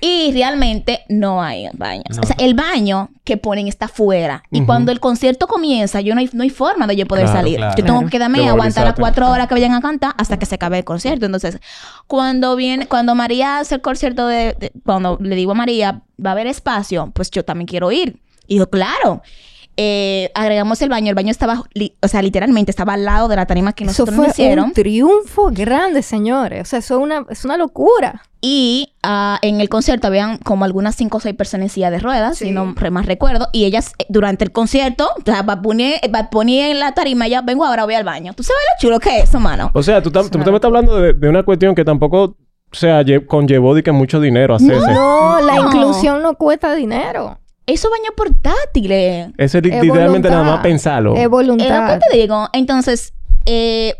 Y 0.00 0.32
realmente 0.32 1.00
no 1.08 1.42
hay 1.42 1.68
baños. 1.74 2.18
O 2.22 2.26
sea, 2.26 2.36
el 2.38 2.54
baño 2.54 3.10
que 3.24 3.36
ponen 3.36 3.68
está 3.68 3.88
fuera. 3.88 4.42
Y 4.50 4.62
cuando 4.62 4.92
el 4.92 5.00
concierto 5.00 5.46
comienza, 5.46 6.00
yo 6.00 6.14
no 6.14 6.20
hay, 6.20 6.30
no 6.32 6.42
hay 6.42 6.50
forma 6.50 6.86
de 6.86 6.96
yo 6.96 7.06
poder 7.06 7.28
salir. 7.28 7.60
Yo 7.76 7.84
tengo 7.84 8.00
que 8.04 8.10
quedarme 8.10 8.42
y 8.42 8.46
aguantar 8.46 8.84
las 8.84 8.94
cuatro 8.94 9.30
horas 9.30 9.46
que 9.48 9.54
vayan 9.54 9.74
a 9.74 9.80
cantar 9.80 10.14
hasta 10.16 10.38
que 10.38 10.46
se 10.46 10.54
acabe 10.54 10.78
el 10.78 10.84
concierto. 10.84 11.26
Entonces, 11.26 11.58
cuando 12.06 12.56
viene, 12.56 12.86
cuando 12.86 13.14
María 13.14 13.58
hace 13.58 13.76
el 13.76 13.80
concierto 13.80 14.26
de, 14.26 14.72
cuando 14.84 15.18
le 15.20 15.36
digo 15.36 15.52
a 15.52 15.54
María, 15.54 16.02
va 16.24 16.30
a 16.30 16.32
haber 16.32 16.46
espacio, 16.46 17.10
pues 17.14 17.30
yo 17.30 17.44
también 17.44 17.66
quiero 17.66 17.92
ir. 17.92 18.20
Y 18.46 18.58
yo, 18.58 18.68
claro. 18.68 19.22
Eh, 19.82 20.30
agregamos 20.34 20.82
el 20.82 20.90
baño. 20.90 21.08
El 21.08 21.14
baño 21.14 21.30
estaba, 21.30 21.62
o 22.02 22.08
sea, 22.08 22.20
literalmente 22.20 22.70
estaba 22.70 22.92
al 22.92 23.04
lado 23.06 23.28
de 23.28 23.36
la 23.36 23.46
tarima 23.46 23.72
que 23.72 23.84
Eso 23.84 23.92
nosotros 23.92 24.16
fue 24.16 24.26
nos 24.26 24.34
hicieron. 24.38 24.64
un 24.66 24.72
triunfo 24.74 25.48
grande, 25.50 26.02
señores. 26.02 26.60
O 26.60 26.64
sea, 26.66 26.80
eso 26.80 26.96
es 26.98 27.02
una, 27.02 27.24
es 27.30 27.46
una 27.46 27.56
locura. 27.56 28.20
Y 28.42 28.92
ah, 29.02 29.38
en 29.40 29.62
el 29.62 29.70
concierto 29.70 30.06
habían 30.08 30.36
como 30.36 30.66
algunas 30.66 30.96
cinco 30.96 31.16
o 31.16 31.20
seis 31.20 31.34
personas 31.34 31.64
en 31.64 31.68
silla 31.70 31.90
de 31.90 31.98
ruedas, 31.98 32.36
si 32.38 32.50
no 32.50 32.74
re- 32.76 32.90
más 32.90 33.06
recuerdo. 33.06 33.48
Y 33.52 33.64
ellas, 33.64 33.92
eh, 33.98 34.04
durante 34.10 34.44
el 34.44 34.52
concierto, 34.52 35.08
o 35.18 35.22
sea, 35.24 35.42
Bad 35.42 35.60
Bunny 35.62 36.60
en 36.60 36.78
la 36.78 36.92
tarima, 36.92 37.26
ya 37.26 37.40
vengo 37.40 37.64
ahora, 37.64 37.84
voy 37.86 37.94
al 37.94 38.04
baño. 38.04 38.34
¿Tú 38.34 38.42
sabes 38.42 38.60
lo 38.74 38.80
chulo 38.82 39.00
que 39.00 39.18
es 39.18 39.24
eso, 39.30 39.40
mano? 39.40 39.70
O 39.72 39.82
sea, 39.82 40.02
tú, 40.02 40.10
tam- 40.10 40.28
tú 40.28 40.38
me 40.38 40.44
estás 40.44 40.64
hablando 40.64 41.00
de, 41.00 41.14
de 41.14 41.28
una 41.28 41.42
cuestión 41.42 41.74
que 41.74 41.84
tampoco, 41.86 42.22
o 42.22 42.36
sea, 42.74 43.00
lle- 43.02 43.24
conllevó 43.26 43.74
de 43.74 43.82
que 43.82 43.92
mucho 43.92 44.20
dinero 44.20 44.54
hacerse. 44.56 44.92
No, 44.92 45.40
la 45.40 45.54
No. 45.56 45.62
inclusión 45.66 46.22
no 46.22 46.34
cuesta 46.34 46.74
dinero. 46.74 47.38
Esos 47.72 47.90
baños 47.90 48.12
portátiles. 48.16 49.30
Ese 49.38 49.58
es 49.58 49.64
li- 49.64 49.70
Es 49.72 49.82
literalmente 49.82 50.28
nada 50.28 50.40
voluntad. 50.42 50.56
más 50.58 50.62
pensarlo. 50.62 51.12
Es 51.14 51.18
Es 51.18 51.24
lo 51.24 51.30
voluntad. 51.30 51.98
que 52.00 52.06
te 52.10 52.16
digo. 52.18 52.48
Entonces, 52.52 53.12
eh, 53.46 53.94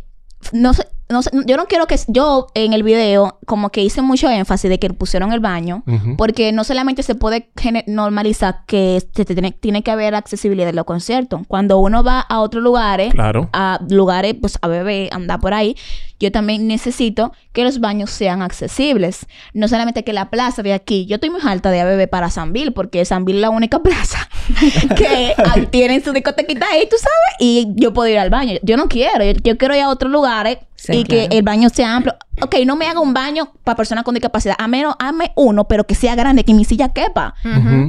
no 0.53 0.73
sé, 0.75 0.87
no 1.09 1.23
sé, 1.23 1.31
yo 1.45 1.57
no 1.57 1.67
quiero 1.67 1.87
que 1.87 1.97
yo 2.07 2.47
en 2.55 2.73
el 2.73 2.83
video 2.85 3.39
como 3.45 3.71
que 3.71 3.83
hice 3.83 4.01
mucho 4.01 4.31
énfasis 4.31 4.71
de 4.71 4.79
que 4.79 4.91
pusieron 4.91 5.33
el 5.33 5.41
baño, 5.41 5.83
porque 6.17 6.53
no 6.53 6.63
solamente 6.65 7.03
se 7.03 7.15
puede 7.17 7.51
normalizar 7.89 8.61
que 8.67 9.03
se 9.15 9.25
tiene, 9.25 9.51
tiene 9.53 9.83
que 9.83 9.91
haber 9.91 10.15
accesibilidad 10.15 10.69
en 10.69 10.77
los 10.77 10.85
conciertos. 10.85 11.41
Cuando 11.49 11.79
uno 11.79 12.03
va 12.05 12.21
a 12.21 12.41
otros 12.41 12.63
lugares, 12.63 13.13
Claro. 13.13 13.49
a 13.53 13.81
lugares, 13.89 14.35
pues 14.41 14.57
a 14.63 14.69
beber, 14.69 15.13
andar 15.13 15.41
por 15.41 15.53
ahí, 15.53 15.77
yo 16.21 16.31
también 16.31 16.67
necesito 16.69 17.33
que 17.53 17.65
los 17.65 17.81
baños 17.81 18.11
sean 18.11 18.43
accesibles. 18.43 19.27
No 19.55 19.67
solamente 19.69 20.05
que 20.05 20.13
la 20.13 20.31
plaza 20.31 20.63
de 20.63 20.73
aquí, 20.75 21.07
yo 21.07 21.17
estoy 21.17 21.31
muy 21.31 21.41
alta 21.45 21.71
de 21.71 21.81
ABB 21.81 22.09
para 22.09 22.31
Sanville, 22.31 22.71
porque 22.73 23.05
Sanville 23.05 23.39
es 23.39 23.43
la 23.43 23.51
única 23.51 23.79
plaza 23.83 24.29
que 24.97 25.35
tienen 25.71 26.03
su 26.05 26.13
discotequita 26.13 26.67
ahí, 26.73 26.83
tú 26.91 26.97
sabes, 26.99 27.37
y 27.41 27.69
yo 27.75 27.93
puedo 27.93 28.09
ir 28.09 28.19
al 28.19 28.31
baño. 28.31 28.59
Yo 28.63 28.77
no 28.77 28.89
quiero, 28.89 29.25
yo, 29.25 29.33
yo 29.43 29.59
quiero 29.59 29.75
ir 29.75 29.83
a 29.83 29.89
otros 29.89 30.11
lugares 30.13 30.59
Sí, 30.77 30.93
y 30.97 31.05
claro. 31.05 31.29
que 31.29 31.37
el 31.37 31.43
baño 31.43 31.69
sea 31.69 31.95
amplio. 31.97 32.15
Ok, 32.41 32.57
no 32.65 32.75
me 32.75 32.87
haga 32.87 33.01
un 33.01 33.13
baño 33.13 33.53
para 33.65 33.77
personas 33.77 34.03
con 34.03 34.15
discapacidad, 34.15 34.57
a 34.59 34.67
menos, 34.67 34.95
hazme 34.99 35.31
uno, 35.37 35.69
pero 35.69 35.85
que 35.85 35.95
sea 35.95 36.15
grande, 36.15 36.43
que 36.43 36.55
mi 36.55 36.65
silla 36.65 36.89
quepa, 36.89 37.35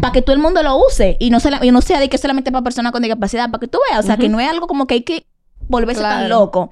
para 0.01 0.11
que 0.11 0.21
todo 0.21 0.33
el 0.35 0.41
mundo 0.41 0.61
lo 0.61 0.75
use 0.75 1.15
y 1.17 1.29
no, 1.29 1.39
sola- 1.39 1.59
y 1.63 1.71
no 1.71 1.79
sea 1.81 2.01
de 2.01 2.09
que 2.09 2.17
solamente 2.17 2.51
para 2.51 2.63
personas 2.63 2.91
con 2.91 3.01
discapacidad, 3.01 3.49
para 3.49 3.61
que 3.61 3.69
tú 3.69 3.77
veas, 3.89 4.03
o 4.03 4.07
sea, 4.07 4.17
que 4.17 4.27
no 4.27 4.41
es 4.41 4.49
algo 4.49 4.67
como 4.67 4.87
que 4.87 4.95
hay 4.95 5.03
que 5.03 5.25
volverse 5.69 6.01
tan 6.01 6.27
loco. 6.27 6.69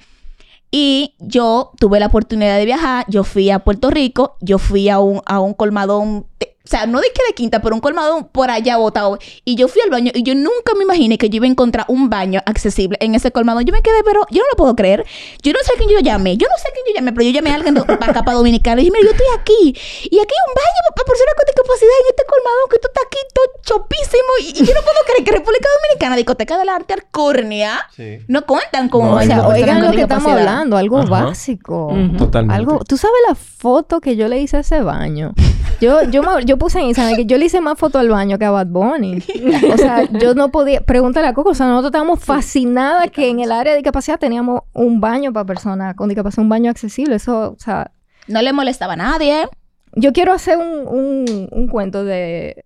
Y 0.72 1.16
yo 1.20 1.72
tuve 1.80 2.00
la 2.00 2.08
oportunidad 2.08 2.58
de 2.58 2.66
viajar, 2.66 3.06
yo 3.08 3.24
fui 3.24 3.50
a 3.50 3.60
Puerto 3.60 3.90
Rico, 3.90 4.36
yo 4.40 4.60
fui 4.60 4.90
a 4.90 5.00
un, 5.00 5.22
a 5.26 5.40
un 5.40 5.54
colmadón, 5.56 6.28
o 6.70 6.70
sea, 6.70 6.86
no 6.86 7.02
de 7.02 7.08
que 7.10 7.26
de 7.28 7.34
quinta, 7.34 7.64
pero 7.64 7.74
un 7.74 7.82
colmadón 7.82 8.28
por 8.28 8.52
allá 8.52 8.78
botado. 8.78 9.18
Y 9.44 9.56
yo 9.56 9.68
fui 9.68 9.82
al 9.82 9.90
baño 9.90 10.12
y 10.14 10.22
yo 10.22 10.36
nunca 10.36 10.76
me 10.78 10.84
imaginé 10.84 11.18
que 11.18 11.28
yo 11.28 11.38
iba 11.38 11.48
a 11.48 11.50
encontrar 11.50 11.86
un 11.88 12.12
baño 12.12 12.42
accesible 12.46 12.96
en 13.02 13.16
ese 13.16 13.32
colmadón. 13.32 13.66
Yo 13.66 13.74
me 13.74 13.82
quedé, 13.82 14.04
pero 14.06 14.22
yo 14.30 14.44
no 14.44 14.50
lo 14.52 14.56
puedo 14.56 14.76
creer. 14.76 15.04
Yo 15.42 15.52
no 15.52 15.58
sé 15.66 15.74
a 15.74 15.78
quién 15.78 15.90
yo 15.90 15.98
llamé, 15.98 16.38
yo 16.38 16.46
no 16.48 16.54
sé 16.62 16.68
a 16.68 16.72
quién 16.72 16.86
yo 16.86 16.94
llamé, 16.94 17.12
pero 17.12 17.26
yo 17.26 17.32
llamé 17.32 17.50
a 17.50 17.56
alguien 17.56 17.74
de 17.74 17.82
para 17.82 18.12
acá, 18.12 18.22
para 18.22 18.38
Dominicana. 18.38 18.82
Y 18.82 18.86
dije, 18.86 18.94
mira, 18.94 19.04
yo 19.04 19.18
estoy 19.18 19.26
aquí. 19.34 19.74
Y 20.14 20.20
aquí 20.22 20.34
hay 20.38 20.44
un 20.46 20.54
baño 20.54 20.82
para 20.94 21.06
personas 21.10 21.34
con 21.34 21.46
discapacidad 21.50 21.98
en 22.06 22.08
este 22.14 22.24
colmadón 22.30 22.66
que 22.70 22.78
tú 22.78 22.88
estás 22.94 23.04
aquí 23.10 23.18
todo 23.34 23.46
chopísimo. 23.66 24.32
Y, 24.46 24.46
y 24.54 24.62
yo 24.62 24.74
no 24.78 24.82
puedo 24.86 25.02
creer 25.10 25.24
que 25.26 25.32
República 25.42 25.59
Dominicana, 26.10 26.16
Discoteca 26.16 26.58
del 26.58 26.70
Arte 26.70 26.94
Alcornia, 26.94 27.74
no 28.28 28.46
cuentan 28.46 28.90
con 28.90 29.06
No, 29.06 29.16
O 29.16 29.22
sea, 29.22 29.48
oigan 29.48 29.82
lo 29.86 29.92
que 29.92 30.02
estamos 30.02 30.32
hablando, 30.32 30.78
algo 30.78 31.00
Ajá. 31.00 31.10
básico. 31.26 31.94
Totalmente. 32.18 32.56
Algo, 32.56 32.84
tú 32.86 32.98
sabes 32.98 33.16
la 33.28 33.36
foto 33.36 34.00
que 34.02 34.16
yo 34.16 34.28
le 34.28 34.40
hice 34.40 34.58
a 34.58 34.60
ese 34.62 34.82
baño. 34.82 35.34
Yo, 35.82 36.04
yo, 36.04 36.22
me- 36.24 36.44
yo 36.46 36.58
puse 36.58 36.80
en 36.80 36.86
Instagram 36.88 37.16
que 37.16 37.26
yo 37.26 37.38
le 37.38 37.46
hice 37.46 37.62
más 37.62 37.78
foto 37.78 38.00
al 38.00 38.10
baño 38.10 38.38
que 38.38 38.46
a 38.46 38.52
Bad 38.52 38.68
Bunny. 38.68 39.24
O 39.74 39.78
sea, 39.78 40.04
yo 40.20 40.34
no 40.36 40.50
podía. 40.50 40.82
Pregúntale 40.82 41.28
a 41.28 41.34
Coco. 41.34 41.52
O 41.52 41.54
sea, 41.56 41.68
nosotros 41.68 41.90
estábamos 41.90 42.20
fascinadas 42.24 43.10
que 43.12 43.30
en 43.30 43.40
el 43.40 43.52
área 43.52 43.72
de 43.74 43.78
discapacidad 43.80 44.20
teníamos 44.20 44.62
un 44.74 45.00
baño 45.00 45.32
para 45.32 45.46
personas 45.46 45.96
con 45.96 46.10
discapacidad, 46.10 46.44
un 46.44 46.50
baño 46.50 46.70
accesible. 46.70 47.16
Eso, 47.16 47.52
o 47.58 47.60
sea, 47.60 47.92
No 48.28 48.42
le 48.42 48.52
molestaba 48.52 48.94
a 48.94 48.98
nadie. 48.98 49.48
yo 49.96 50.12
quiero 50.12 50.34
hacer 50.34 50.58
un, 50.58 50.86
un, 50.88 51.48
un 51.52 51.68
cuento 51.68 52.04
de. 52.04 52.66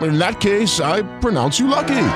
In 0.00 0.18
that 0.18 0.40
case, 0.40 0.80
I 0.80 1.02
pronounce 1.20 1.58
you 1.58 1.68
lucky. 1.68 2.08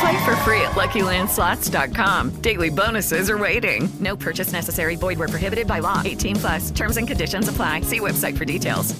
Play 0.00 0.24
for 0.24 0.36
free 0.44 0.60
at 0.62 0.74
LuckyLandSlots.com. 0.74 2.40
Daily 2.40 2.70
bonuses 2.70 3.30
are 3.30 3.38
waiting. 3.38 3.88
No 4.00 4.16
purchase 4.16 4.52
necessary. 4.52 4.96
Void 4.96 5.18
were 5.18 5.28
prohibited 5.28 5.66
by 5.66 5.80
law. 5.80 6.02
18 6.04 6.36
plus. 6.36 6.70
Terms 6.70 6.96
and 6.96 7.08
conditions 7.08 7.48
apply. 7.48 7.82
See 7.82 8.00
website 8.00 8.36
for 8.36 8.44
details. 8.44 8.94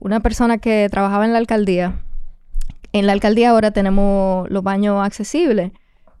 una 0.00 0.20
persona 0.20 0.58
que 0.58 0.88
trabajaba 0.90 1.24
en 1.24 1.32
la 1.32 1.38
alcaldía. 1.38 2.02
En 2.92 3.06
la 3.06 3.12
alcaldía 3.12 3.50
ahora 3.50 3.70
tenemos 3.70 4.50
los 4.50 4.62
baños 4.64 5.04
accesibles, 5.04 5.72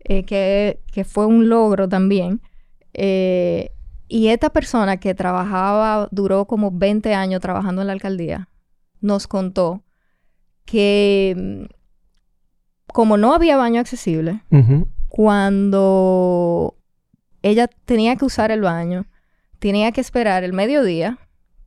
eh, 0.04 0.24
que, 0.24 0.80
que 0.92 1.04
fue 1.04 1.26
un 1.26 1.48
logro 1.48 1.88
también. 1.88 2.40
Eh, 2.92 3.70
y 4.06 4.28
esta 4.28 4.50
persona 4.50 4.98
que 4.98 5.14
trabajaba, 5.14 6.08
duró 6.12 6.44
como 6.44 6.70
20 6.70 7.14
años 7.14 7.40
trabajando 7.40 7.80
en 7.80 7.88
la 7.88 7.94
alcaldía, 7.94 8.48
nos 9.00 9.26
contó 9.26 9.82
que 10.64 11.34
mm, 11.36 11.64
como 12.92 13.16
no 13.16 13.34
había 13.34 13.56
baño 13.56 13.80
accesible, 13.80 14.42
cuando 15.08 16.76
ella 17.42 17.68
tenía 17.84 18.16
que 18.16 18.24
usar 18.24 18.50
el 18.50 18.62
baño, 18.62 19.06
tenía 19.58 19.92
que 19.92 20.00
esperar 20.00 20.42
el 20.44 20.52
mediodía 20.52 21.18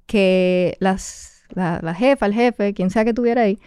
que 0.05 0.75
las, 0.79 1.43
la, 1.49 1.79
la 1.81 1.93
jefa, 1.93 2.25
el 2.25 2.33
jefe, 2.33 2.73
quien 2.73 2.89
sea 2.89 3.03
que 3.03 3.11
estuviera 3.11 3.43
ahí, 3.43 3.59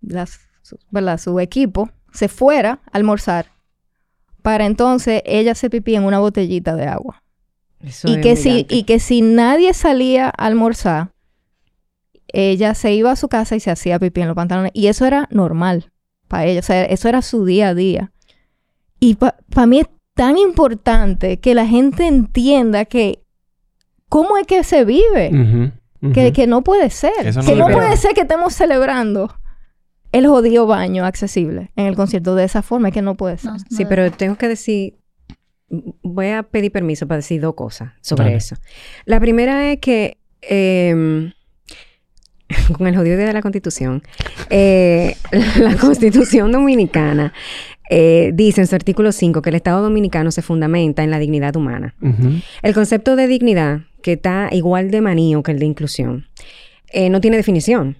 las, 0.00 0.40
su, 0.62 0.78
¿verdad? 0.90 1.18
su 1.18 1.38
equipo, 1.38 1.90
se 2.12 2.28
fuera 2.28 2.80
a 2.86 2.96
almorzar 2.96 3.46
para 4.42 4.66
entonces 4.66 5.22
ella 5.24 5.54
se 5.54 5.70
pipí 5.70 5.94
en 5.94 6.04
una 6.04 6.18
botellita 6.18 6.74
de 6.74 6.86
agua. 6.86 7.22
Eso 7.80 8.08
Y 8.08 8.14
es 8.14 8.20
que, 8.20 8.36
si, 8.36 8.66
y 8.68 8.84
que 8.84 8.98
si 8.98 9.22
nadie 9.22 9.74
salía 9.74 10.26
a 10.26 10.46
almorzar, 10.46 11.12
ella 12.32 12.74
se 12.74 12.92
iba 12.92 13.10
a 13.10 13.16
su 13.16 13.28
casa 13.28 13.56
y 13.56 13.60
se 13.60 13.70
hacía 13.70 13.98
pipí 13.98 14.20
en 14.20 14.28
los 14.28 14.36
pantalones. 14.36 14.72
Y 14.74 14.86
eso 14.86 15.06
era 15.06 15.28
normal 15.30 15.90
para 16.28 16.46
ella. 16.46 16.60
O 16.60 16.62
sea, 16.62 16.84
eso 16.84 17.08
era 17.08 17.22
su 17.22 17.44
día 17.44 17.68
a 17.68 17.74
día. 17.74 18.12
Y 18.98 19.16
para 19.16 19.66
mí 19.66 19.80
es 19.80 19.86
tan 20.14 20.38
importante 20.38 21.38
que 21.38 21.54
la 21.54 21.66
gente 21.66 22.06
entienda 22.06 22.84
que 22.84 23.22
cómo 24.08 24.36
es 24.36 24.46
que 24.46 24.62
se 24.64 24.84
vive. 24.84 25.72
Que, 26.14 26.32
que 26.32 26.46
no 26.46 26.62
puede 26.62 26.88
ser. 26.90 27.12
Eso 27.26 27.42
no 27.42 27.46
que 27.46 27.56
no 27.56 27.68
puede 27.68 27.96
ser 27.96 28.14
que 28.14 28.22
estemos 28.22 28.54
celebrando 28.54 29.34
el 30.12 30.26
jodido 30.26 30.66
baño 30.66 31.04
accesible 31.04 31.72
en 31.76 31.86
el 31.86 31.94
concierto 31.94 32.34
de 32.34 32.44
esa 32.44 32.62
forma. 32.62 32.88
Es 32.88 32.94
que 32.94 33.02
no 33.02 33.16
puede 33.16 33.38
ser. 33.38 33.52
Sí, 33.70 33.84
pero 33.84 34.10
tengo 34.10 34.36
que 34.36 34.48
decir, 34.48 34.98
voy 36.02 36.28
a 36.28 36.42
pedir 36.42 36.72
permiso 36.72 37.06
para 37.06 37.16
decir 37.16 37.40
dos 37.40 37.54
cosas 37.54 37.92
sobre 38.00 38.24
Dale. 38.24 38.36
eso. 38.36 38.56
La 39.04 39.20
primera 39.20 39.70
es 39.72 39.78
que 39.78 40.18
em, 40.42 41.32
con 42.76 42.86
el 42.86 42.96
jodido 42.96 43.16
día 43.16 43.26
de 43.26 43.32
la 43.32 43.42
Constitución, 43.42 44.02
eh, 44.48 45.16
la 45.58 45.76
Constitución 45.76 46.52
Dominicana 46.52 47.32
eh, 47.88 48.30
dice 48.34 48.60
en 48.60 48.66
su 48.66 48.74
artículo 48.74 49.12
5 49.12 49.42
que 49.42 49.50
el 49.50 49.56
Estado 49.56 49.82
Dominicano 49.82 50.30
se 50.30 50.42
fundamenta 50.42 51.02
en 51.02 51.10
la 51.10 51.18
dignidad 51.18 51.56
humana. 51.56 51.94
El 52.62 52.74
concepto 52.74 53.16
de 53.16 53.26
dignidad, 53.26 53.80
que 54.02 54.12
está 54.12 54.48
igual 54.52 54.90
de 54.90 55.00
manío 55.00 55.42
que 55.42 55.52
el 55.52 55.58
de 55.58 55.66
inclusión, 55.66 56.26
eh, 56.92 57.10
no 57.10 57.20
tiene 57.20 57.36
definición. 57.36 57.96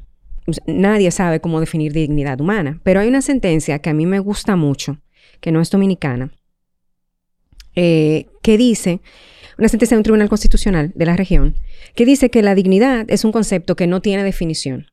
Nadie 0.66 1.10
sabe 1.10 1.40
cómo 1.40 1.60
definir 1.60 1.92
dignidad 1.92 2.40
humana, 2.40 2.80
pero 2.82 3.00
hay 3.00 3.08
una 3.08 3.22
sentencia 3.22 3.78
que 3.80 3.90
a 3.90 3.94
mí 3.94 4.06
me 4.06 4.18
gusta 4.18 4.56
mucho, 4.56 4.98
que 5.40 5.52
no 5.52 5.60
es 5.60 5.70
dominicana, 5.70 6.32
que 7.74 8.26
dice, 8.58 9.00
una 9.60 9.68
sentencia 9.68 9.94
de 9.94 9.98
un 9.98 10.04
tribunal 10.04 10.30
constitucional 10.30 10.90
de 10.94 11.04
la 11.06 11.16
región, 11.16 11.54
que 11.94 12.06
dice 12.06 12.30
que 12.30 12.42
la 12.42 12.54
dignidad 12.54 13.04
es 13.08 13.24
un 13.24 13.30
concepto 13.30 13.76
que 13.76 13.86
no 13.86 14.00
tiene 14.00 14.24
definición, 14.24 14.86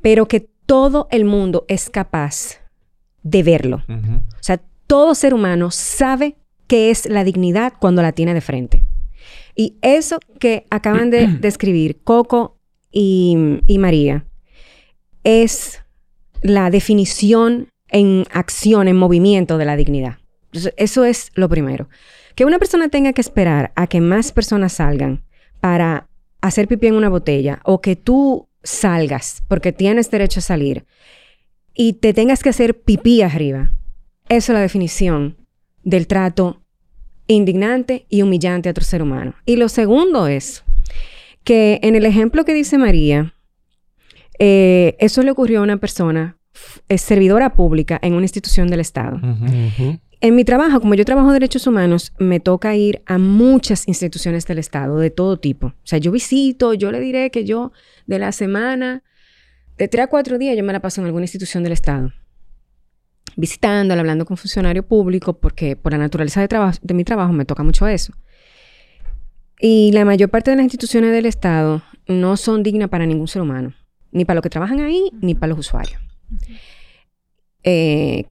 pero 0.00 0.28
que 0.28 0.48
todo 0.66 1.08
el 1.10 1.24
mundo 1.24 1.64
es 1.68 1.90
capaz 1.90 2.60
de 3.24 3.42
verlo. 3.42 3.82
O 3.88 4.42
sea, 4.42 4.60
todo 4.86 5.16
ser 5.16 5.34
humano 5.34 5.72
sabe 5.72 6.36
qué 6.68 6.90
es 6.90 7.06
la 7.06 7.24
dignidad 7.24 7.72
cuando 7.78 8.02
la 8.02 8.12
tiene 8.12 8.34
de 8.34 8.40
frente. 8.40 8.84
Y 9.56 9.76
eso 9.82 10.20
que 10.38 10.66
acaban 10.70 11.10
de 11.10 11.26
describir 11.40 12.00
Coco 12.04 12.56
y, 12.92 13.36
y 13.66 13.78
María 13.78 14.26
es 15.24 15.82
la 16.40 16.70
definición 16.70 17.68
en 17.88 18.26
acción, 18.30 18.86
en 18.86 18.96
movimiento 18.96 19.58
de 19.58 19.64
la 19.64 19.76
dignidad. 19.76 20.18
Eso 20.76 21.04
es 21.04 21.32
lo 21.34 21.48
primero. 21.48 21.88
Que 22.34 22.44
una 22.44 22.58
persona 22.58 22.88
tenga 22.88 23.12
que 23.12 23.20
esperar 23.20 23.72
a 23.76 23.86
que 23.86 24.00
más 24.00 24.32
personas 24.32 24.74
salgan 24.74 25.24
para 25.60 26.08
hacer 26.40 26.68
pipí 26.68 26.88
en 26.88 26.94
una 26.94 27.08
botella 27.08 27.60
o 27.64 27.80
que 27.80 27.96
tú 27.96 28.48
salgas 28.62 29.42
porque 29.48 29.72
tienes 29.72 30.10
derecho 30.10 30.40
a 30.40 30.42
salir 30.42 30.84
y 31.74 31.94
te 31.94 32.12
tengas 32.12 32.42
que 32.42 32.50
hacer 32.50 32.80
pipí 32.80 33.22
arriba. 33.22 33.72
Eso 34.28 34.52
es 34.52 34.54
la 34.54 34.60
definición 34.60 35.36
del 35.82 36.06
trato 36.06 36.62
indignante 37.26 38.06
y 38.08 38.22
humillante 38.22 38.68
a 38.68 38.72
otro 38.72 38.84
ser 38.84 39.02
humano. 39.02 39.34
Y 39.46 39.56
lo 39.56 39.68
segundo 39.68 40.26
es 40.26 40.64
que 41.42 41.78
en 41.82 41.94
el 41.94 42.06
ejemplo 42.06 42.44
que 42.44 42.54
dice 42.54 42.78
María, 42.78 43.34
eh, 44.38 44.96
eso 44.98 45.22
le 45.22 45.30
ocurrió 45.30 45.60
a 45.60 45.62
una 45.62 45.76
persona 45.76 46.36
eh, 46.88 46.98
servidora 46.98 47.54
pública 47.54 47.98
en 48.02 48.14
una 48.14 48.24
institución 48.24 48.68
del 48.68 48.80
Estado. 48.80 49.20
En 50.24 50.34
mi 50.34 50.46
trabajo, 50.46 50.80
como 50.80 50.94
yo 50.94 51.04
trabajo 51.04 51.34
derechos 51.34 51.66
humanos, 51.66 52.14
me 52.18 52.40
toca 52.40 52.74
ir 52.74 53.02
a 53.04 53.18
muchas 53.18 53.86
instituciones 53.86 54.46
del 54.46 54.58
Estado, 54.58 54.96
de 54.96 55.10
todo 55.10 55.38
tipo. 55.38 55.66
O 55.66 55.74
sea, 55.82 55.98
yo 55.98 56.10
visito, 56.12 56.72
yo 56.72 56.90
le 56.90 56.98
diré 56.98 57.30
que 57.30 57.44
yo 57.44 57.72
de 58.06 58.18
la 58.18 58.32
semana, 58.32 59.02
de 59.76 59.86
tres 59.86 60.04
a 60.04 60.06
cuatro 60.06 60.38
días, 60.38 60.56
yo 60.56 60.64
me 60.64 60.72
la 60.72 60.80
paso 60.80 61.02
en 61.02 61.08
alguna 61.08 61.24
institución 61.24 61.62
del 61.62 61.74
Estado. 61.74 62.10
Visitándola, 63.36 64.00
hablando 64.00 64.24
con 64.24 64.38
funcionario 64.38 64.88
público, 64.88 65.38
porque 65.38 65.76
por 65.76 65.92
la 65.92 65.98
naturaleza 65.98 66.40
de, 66.40 66.94
mi 66.94 67.04
trabajo 67.04 67.34
me 67.34 67.44
toca 67.44 67.62
mucho 67.62 67.86
eso. 67.86 68.14
Y 69.60 69.92
la 69.92 70.06
mayor 70.06 70.30
parte 70.30 70.52
de 70.52 70.56
las 70.56 70.64
instituciones 70.64 71.12
del 71.12 71.26
Estado 71.26 71.82
no 72.06 72.38
son 72.38 72.62
dignas 72.62 72.88
para 72.88 73.04
ningún 73.04 73.28
ser 73.28 73.42
humano, 73.42 73.74
ni 74.10 74.24
para 74.24 74.36
los 74.36 74.42
que 74.42 74.48
trabajan 74.48 74.80
ahí, 74.80 75.10
ni 75.20 75.34
para 75.34 75.48
los 75.48 75.58
usuarios. 75.58 76.00
Eh, 77.62 78.24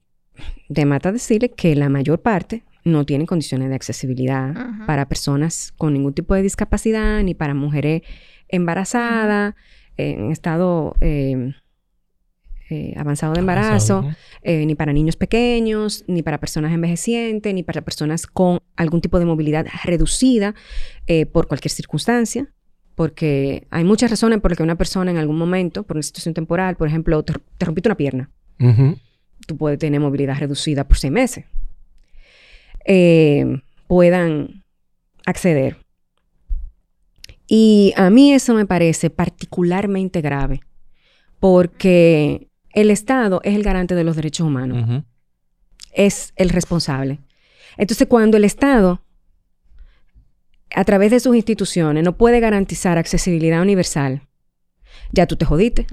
de 0.74 0.84
mata 0.84 1.12
decirle 1.12 1.50
que 1.50 1.74
la 1.74 1.88
mayor 1.88 2.20
parte 2.20 2.64
no 2.84 3.06
tienen 3.06 3.26
condiciones 3.26 3.68
de 3.70 3.74
accesibilidad 3.74 4.54
para 4.86 5.08
personas 5.08 5.72
con 5.78 5.94
ningún 5.94 6.12
tipo 6.12 6.34
de 6.34 6.42
discapacidad, 6.42 7.22
ni 7.22 7.34
para 7.34 7.54
mujeres 7.54 8.02
embarazadas, 8.48 9.54
en 9.96 10.30
estado 10.30 10.94
eh, 11.00 11.54
eh, 12.70 12.94
avanzado 12.96 13.34
de 13.34 13.40
embarazo, 13.40 13.68
Avanzado, 13.68 14.00
ujú. 14.00 14.16
eh, 14.42 14.66
ni 14.66 14.74
para 14.74 14.92
niños 14.92 15.16
pequeños, 15.16 16.04
ni 16.08 16.22
para 16.22 16.38
personas 16.38 16.72
envejecientes, 16.72 17.52
ni 17.54 17.62
para 17.62 17.82
personas 17.82 18.26
con 18.26 18.60
algún 18.76 19.00
tipo 19.00 19.18
de 19.18 19.26
movilidad 19.26 19.66
reducida 19.84 20.54
eh, 21.06 21.26
por 21.26 21.46
cualquier 21.46 21.72
circunstancia. 21.72 22.48
Porque 22.94 23.66
hay 23.70 23.82
muchas 23.84 24.08
razones 24.10 24.40
por 24.40 24.50
las 24.50 24.56
que 24.56 24.62
una 24.62 24.76
persona 24.76 25.10
en 25.10 25.16
algún 25.16 25.36
momento, 25.36 25.82
por 25.82 25.96
una 25.96 26.02
situación 26.02 26.32
temporal, 26.32 26.76
por 26.76 26.86
ejemplo, 26.88 27.22
te, 27.24 27.34
te 27.58 27.66
rompiste 27.66 27.88
una 27.88 27.96
pierna, 27.96 28.30
Ujú. 28.60 28.96
Tú 29.46 29.56
puedes 29.56 29.78
tener 29.78 30.00
movilidad 30.00 30.38
reducida 30.38 30.86
por 30.86 30.96
seis 30.96 31.12
meses, 31.12 31.44
eh, 32.84 33.60
puedan 33.86 34.64
acceder. 35.26 35.76
Y 37.46 37.92
a 37.96 38.10
mí 38.10 38.32
eso 38.32 38.54
me 38.54 38.66
parece 38.66 39.10
particularmente 39.10 40.20
grave, 40.20 40.60
porque 41.40 42.48
el 42.72 42.90
Estado 42.90 43.40
es 43.44 43.54
el 43.54 43.62
garante 43.62 43.94
de 43.94 44.04
los 44.04 44.16
derechos 44.16 44.46
humanos, 44.46 45.04
es 45.92 46.32
el 46.36 46.48
responsable. 46.48 47.20
Entonces, 47.76 48.06
cuando 48.08 48.36
el 48.36 48.44
Estado, 48.44 49.02
a 50.74 50.84
través 50.84 51.10
de 51.10 51.20
sus 51.20 51.36
instituciones, 51.36 52.02
no 52.02 52.16
puede 52.16 52.40
garantizar 52.40 52.98
accesibilidad 52.98 53.60
universal, 53.60 54.22
ya 55.12 55.26
tú 55.26 55.36
te 55.36 55.44
jodiste. 55.44 55.86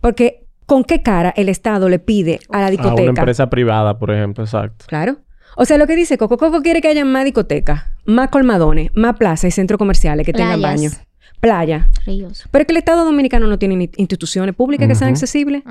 Porque, 0.00 0.39
¿con 0.70 0.84
qué 0.84 1.02
cara 1.02 1.34
el 1.36 1.48
Estado 1.48 1.88
le 1.88 1.98
pide 1.98 2.38
a 2.48 2.60
la 2.60 2.66
A 2.66 2.70
discoteca? 2.70 3.02
una 3.02 3.20
empresa 3.20 3.50
privada, 3.50 3.98
por 3.98 4.12
ejemplo, 4.12 4.44
exacto. 4.44 4.84
Claro. 4.86 5.16
O 5.56 5.64
sea, 5.64 5.76
lo 5.78 5.88
que 5.88 5.96
dice 5.96 6.16
Coco 6.16 6.38
Coco 6.38 6.62
quiere 6.62 6.80
que 6.80 6.86
haya 6.86 7.04
más 7.04 7.24
discotecas, 7.24 7.86
más 8.04 8.28
colmadones, 8.28 8.92
más 8.94 9.16
plazas 9.16 9.46
y 9.46 9.50
centros 9.50 9.78
comerciales 9.78 10.24
que 10.24 10.32
tengan 10.32 10.62
baño. 10.62 10.90
Playas. 10.90 11.06
Playa. 11.40 11.88
Ríos. 12.06 12.44
Pero 12.52 12.62
es 12.62 12.66
que 12.68 12.72
el 12.72 12.76
Estado 12.76 13.04
Dominicano 13.04 13.48
no 13.48 13.58
tiene 13.58 13.90
instituciones 13.96 14.54
públicas 14.54 14.86
que 14.86 14.94
sean 14.94 15.10
accesibles. 15.10 15.64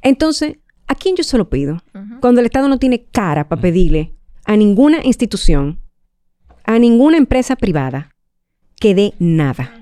Entonces, 0.00 0.58
¿a 0.86 0.94
quién 0.94 1.16
yo 1.16 1.24
se 1.24 1.38
lo 1.38 1.50
pido? 1.50 1.82
Cuando 2.20 2.38
el 2.40 2.46
Estado 2.46 2.68
no 2.68 2.78
tiene 2.78 3.04
cara 3.06 3.48
para 3.48 3.60
pedirle 3.60 4.14
a 4.44 4.56
ninguna 4.56 4.98
institución, 5.02 5.80
a 6.62 6.78
ninguna 6.78 7.16
empresa 7.16 7.56
privada, 7.56 8.14
que 8.78 8.94
dé 8.94 9.14
nada. 9.18 9.72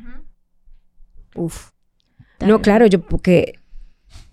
Uf. 1.35 1.73
No, 2.41 2.63
claro, 2.63 2.87
yo 2.87 3.03
porque 3.03 3.59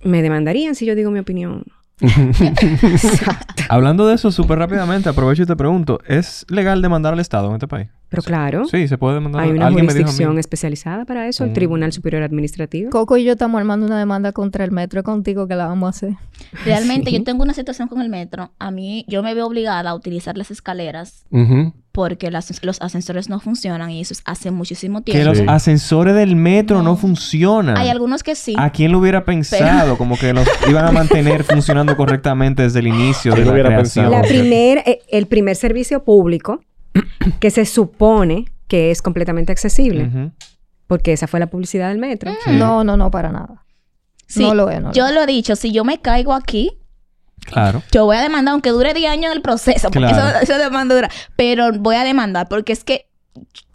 me 0.04 0.22
demandarían 0.22 0.76
si 0.76 0.86
yo 0.86 0.96
digo 0.96 1.12
mi 1.12 1.20
opinión. 1.20 1.64
Hablando 3.70 4.08
de 4.08 4.16
eso 4.16 4.32
súper 4.32 4.60
rápidamente, 4.60 5.08
aprovecho 5.10 5.44
y 5.44 5.46
te 5.46 5.56
pregunto, 5.56 6.00
¿es 6.08 6.46
legal 6.50 6.82
demandar 6.82 7.14
al 7.14 7.20
Estado 7.20 7.48
en 7.50 7.54
este 7.56 7.68
país? 7.68 7.90
Pero 8.10 8.24
claro. 8.24 8.66
Sí, 8.66 8.88
se 8.88 8.98
puede 8.98 9.16
demandar. 9.16 9.44
Hay 9.44 9.52
una 9.52 9.68
Alguien 9.68 9.86
jurisdicción 9.88 10.38
especializada 10.38 11.06
para 11.06 11.28
eso, 11.28 11.44
el 11.46 11.52
Mm. 11.52 11.54
Tribunal 11.54 11.94
Superior 11.94 12.24
Administrativo. 12.24 12.90
Coco 12.90 13.16
y 13.18 13.24
yo 13.24 13.34
estamos 13.34 13.58
armando 13.60 13.86
una 13.86 13.98
demanda 13.98 14.34
contra 14.34 14.66
el 14.66 14.72
metro. 14.72 15.04
Contigo 15.04 15.48
que 15.48 15.56
la 15.56 15.68
vamos 15.68 15.88
a 15.88 15.90
hacer. 15.92 16.14
Realmente 16.66 17.12
yo 17.12 17.24
tengo 17.24 17.44
una 17.44 17.54
situación 17.54 17.88
con 17.88 18.02
el 18.02 18.10
metro. 18.10 18.52
A 18.60 18.72
mí, 18.72 19.06
yo 19.08 19.24
me 19.24 19.34
veo 19.34 19.46
obligada 19.48 19.92
a 19.92 19.96
utilizar 19.96 20.38
las 20.38 20.52
escaleras 20.52 21.24
Ujú. 21.32 21.74
Porque 21.92 22.32
las- 22.32 22.64
los 22.64 22.82
ascensores 22.82 23.28
no 23.30 23.40
funcionan 23.40 23.90
y 23.92 24.02
eso 24.02 24.14
es 24.14 24.22
hace 24.26 24.50
muchísimo 24.52 25.04
Que 25.04 25.12
tiempo. 25.12 25.30
los 25.34 25.42
ascensores 25.48 26.16
del 26.16 26.36
metro 26.36 26.82
no, 26.82 26.96
funcionan. 26.96 27.78
Hay 27.78 27.90
algunos 27.90 28.24
que 28.24 28.36
sí. 28.36 28.56
¿A 28.58 28.70
quién 28.70 28.92
lo 28.92 29.00
hubiera 29.00 29.26
pensado? 29.26 29.98
Como 29.98 30.18
que 30.18 30.34
los 30.34 30.48
iban 30.70 30.86
a 30.86 30.92
mantener 30.92 31.44
funcionando 31.44 31.98
correctamente 31.98 32.64
desde 32.64 32.80
el 32.80 32.88
inicio 32.88 33.32
de 33.32 33.36
¿Quién 33.36 33.46
lo 33.48 33.52
la 33.52 33.54
hubiera 33.56 33.70
creación. 33.70 34.10
La 34.12 34.22
primer, 34.22 34.80
eh, 34.86 35.00
el 35.10 35.28
primer 35.28 35.56
servicio 35.56 36.04
público 36.04 36.62
que 37.40 37.50
se 37.52 37.66
supone 37.66 38.46
que 38.68 38.92
es 38.92 39.02
completamente 39.02 39.52
accesible. 39.52 40.32
Porque 40.88 41.14
esa 41.14 41.28
fue 41.28 41.40
la 41.40 41.48
publicidad 41.48 41.90
del 41.90 41.98
metro. 42.00 42.32
No, 42.48 42.84
no, 42.84 42.96
no, 42.98 43.12
para 43.12 43.32
nada. 43.32 43.66
Sí, 44.28 44.42
No 44.44 44.56
lo 44.56 44.70
es, 44.70 44.82
no 44.82 44.88
lo 44.90 44.94
yo 44.94 45.12
lo 45.12 45.24
he 45.24 45.26
dicho, 45.26 45.58
si 45.58 45.74
yo 45.74 45.84
me 45.84 46.00
caigo 46.00 46.34
aquí, 46.34 46.72
Claro. 47.46 47.84
yo 47.92 48.06
voy 48.06 48.18
a 48.18 48.22
demandar, 48.22 48.54
aunque 48.54 48.70
dure 48.70 48.94
10 48.94 49.12
años 49.12 49.34
el 49.34 49.42
proceso, 49.42 49.90
porque 49.92 50.08
Claro. 50.10 50.40
eso, 50.40 50.54
eso 50.54 50.58
demanda 50.58 50.96
dura. 50.96 51.10
Pero 51.36 51.72
voy 51.74 51.96
a 51.96 52.04
demandar 52.04 52.48
porque 52.48 52.72
es 52.74 52.84
que 52.84 53.08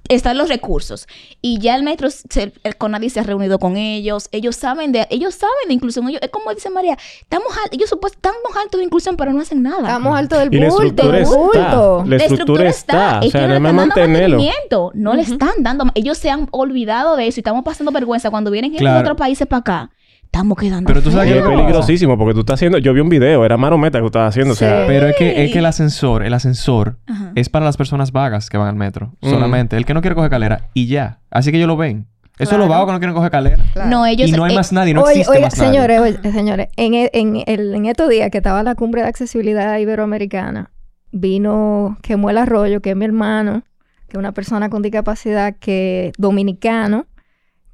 están 0.08 0.38
los 0.38 0.48
recursos. 0.48 1.08
Y 1.42 1.58
ya 1.58 1.74
el 1.74 1.82
metro, 1.82 2.08
se- 2.10 2.52
el 2.62 2.76
CONADI 2.76 3.10
se 3.10 3.18
ha 3.18 3.22
reunido 3.24 3.58
con 3.58 3.76
ellos. 3.76 4.28
Ellos 4.30 4.54
saben 4.54 4.92
de, 4.92 5.04
ellos 5.10 5.34
saben 5.34 5.66
de 5.66 5.74
inclusión. 5.74 6.08
Ellos, 6.08 6.20
es 6.22 6.30
como 6.30 6.54
dice 6.54 6.70
María, 6.70 6.96
estamos 7.22 7.48
al- 7.58 7.70
ellos 7.72 7.90
supuestamente 7.90 8.28
estamos 8.38 8.62
altos 8.64 8.78
de 8.78 8.84
inclusión, 8.84 9.16
pero 9.16 9.32
no 9.32 9.40
hacen 9.40 9.62
nada. 9.64 9.80
Estamos 9.80 10.16
altos 10.16 10.38
del 10.38 10.54
Y 10.54 10.60
la 10.60 10.68
bulto. 10.68 10.84
estructura 10.84 11.12
del 11.18 11.22
está. 11.24 11.36
bulto. 11.36 12.04
La 12.06 12.16
estructura 12.16 12.68
está. 12.68 13.18
O 13.20 13.24
Es 13.24 13.32
sea, 13.32 13.40
que 13.48 13.48
no 13.48 13.72
más 13.72 13.88
están 13.88 14.12
dando. 14.12 14.92
No 14.94 15.14
le 15.14 15.22
están 15.22 15.50
dando. 15.58 15.86
Ellos 15.96 16.18
se 16.18 16.30
han 16.30 16.46
olvidado 16.52 17.16
de 17.16 17.26
eso 17.26 17.40
y 17.40 17.42
estamos 17.42 17.64
pasando 17.64 17.90
vergüenza 17.90 18.30
cuando 18.30 18.52
vienen 18.52 18.70
gente 18.70 18.88
de 18.88 18.98
otros 19.00 19.16
países 19.16 19.46
para 19.48 19.58
acá. 19.60 19.90
Estamos 20.36 20.58
quedando 20.58 20.86
Pero 20.88 21.02
tú 21.02 21.10
sabes 21.10 21.32
que 21.32 21.38
es 21.38 21.44
peligrosísimo 21.44 22.18
porque 22.18 22.34
tú 22.34 22.40
estás 22.40 22.54
haciendo... 22.54 22.78
Yo 22.78 22.92
vi 22.92 23.00
un 23.00 23.08
video, 23.08 23.44
era 23.44 23.56
marometa 23.56 23.98
que 23.98 24.02
tú 24.02 24.06
estabas 24.08 24.28
haciendo. 24.30 24.52
O 24.52 24.56
sea, 24.56 24.84
Pero 24.86 25.06
es 25.08 25.16
que, 25.16 25.44
es 25.44 25.52
que 25.52 25.60
el 25.60 25.66
ascensor, 25.66 26.22
el 26.24 26.34
ascensor 26.34 26.98
Ajá. 27.06 27.32
es 27.34 27.48
para 27.48 27.64
las 27.64 27.76
personas 27.76 28.12
vagas 28.12 28.50
que 28.50 28.58
van 28.58 28.68
al 28.68 28.76
metro. 28.76 29.14
Mm. 29.22 29.30
Solamente. 29.30 29.76
El 29.76 29.86
que 29.86 29.94
no 29.94 30.02
quiere 30.02 30.14
coger 30.14 30.30
calera 30.30 30.68
y 30.74 30.86
ya. 30.88 31.20
Así 31.30 31.50
que 31.50 31.56
ellos 31.56 31.68
lo 31.68 31.76
ven. 31.76 32.06
Eso 32.38 32.52
es 32.52 32.58
lo 32.58 32.68
vago 32.68 32.84
que 32.86 32.92
no 32.92 32.98
quieren 32.98 33.14
coger 33.14 33.30
calera. 33.30 33.64
No, 33.86 34.04
ellos... 34.04 34.28
Y 34.28 34.32
no 34.32 34.44
hay 34.44 34.52
eh, 34.52 34.56
más 34.56 34.70
nadie, 34.72 34.92
no 34.92 35.00
oye, 35.04 35.12
existe 35.20 35.32
oye, 35.32 35.40
más 35.40 35.56
nadie. 35.56 35.70
señores, 35.72 36.00
oye, 36.00 36.32
señores, 36.32 36.68
en, 36.76 36.92
e- 36.94 37.10
en, 37.14 37.42
el- 37.46 37.74
en 37.74 37.86
estos 37.86 38.10
días 38.10 38.30
que 38.30 38.36
estaba 38.36 38.62
la 38.62 38.74
cumbre 38.74 39.00
de 39.00 39.08
accesibilidad 39.08 39.78
iberoamericana, 39.78 40.70
vino 41.12 41.96
Kemuel 42.02 42.36
Arroyo, 42.36 42.82
que 42.82 42.90
es 42.90 42.96
mi 42.96 43.06
hermano, 43.06 43.62
que 44.06 44.16
es 44.16 44.18
una 44.18 44.32
persona 44.32 44.68
con 44.68 44.82
discapacidad 44.82 45.56
que 45.58 46.12
dominicano, 46.18 47.06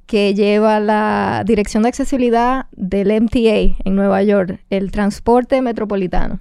que 0.05 0.33
lleva 0.33 0.79
la 0.79 1.43
dirección 1.45 1.83
de 1.83 1.89
accesibilidad 1.89 2.65
del 2.71 3.21
MTA 3.21 3.81
en 3.83 3.95
Nueva 3.95 4.21
York, 4.23 4.59
el 4.69 4.91
transporte 4.91 5.61
metropolitano. 5.61 6.39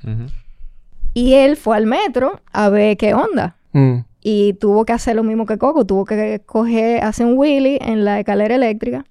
Y 1.14 1.34
él 1.34 1.56
fue 1.56 1.76
al 1.76 1.86
metro 1.86 2.40
a 2.52 2.68
ver 2.68 2.96
qué 2.96 3.14
onda. 3.14 3.56
mm. 3.72 4.04
Y 4.24 4.52
tuvo 4.54 4.84
que 4.84 4.92
hacer 4.92 5.16
lo 5.16 5.24
mismo 5.24 5.46
que 5.46 5.58
Coco. 5.58 5.84
Tuvo 5.84 6.04
que 6.04 6.40
coger, 6.46 7.02
hacer 7.02 7.26
un 7.26 7.36
wheelie 7.36 7.80
en 7.82 8.04
la 8.04 8.20
escalera 8.20 8.54
eléctrica. 8.54 9.04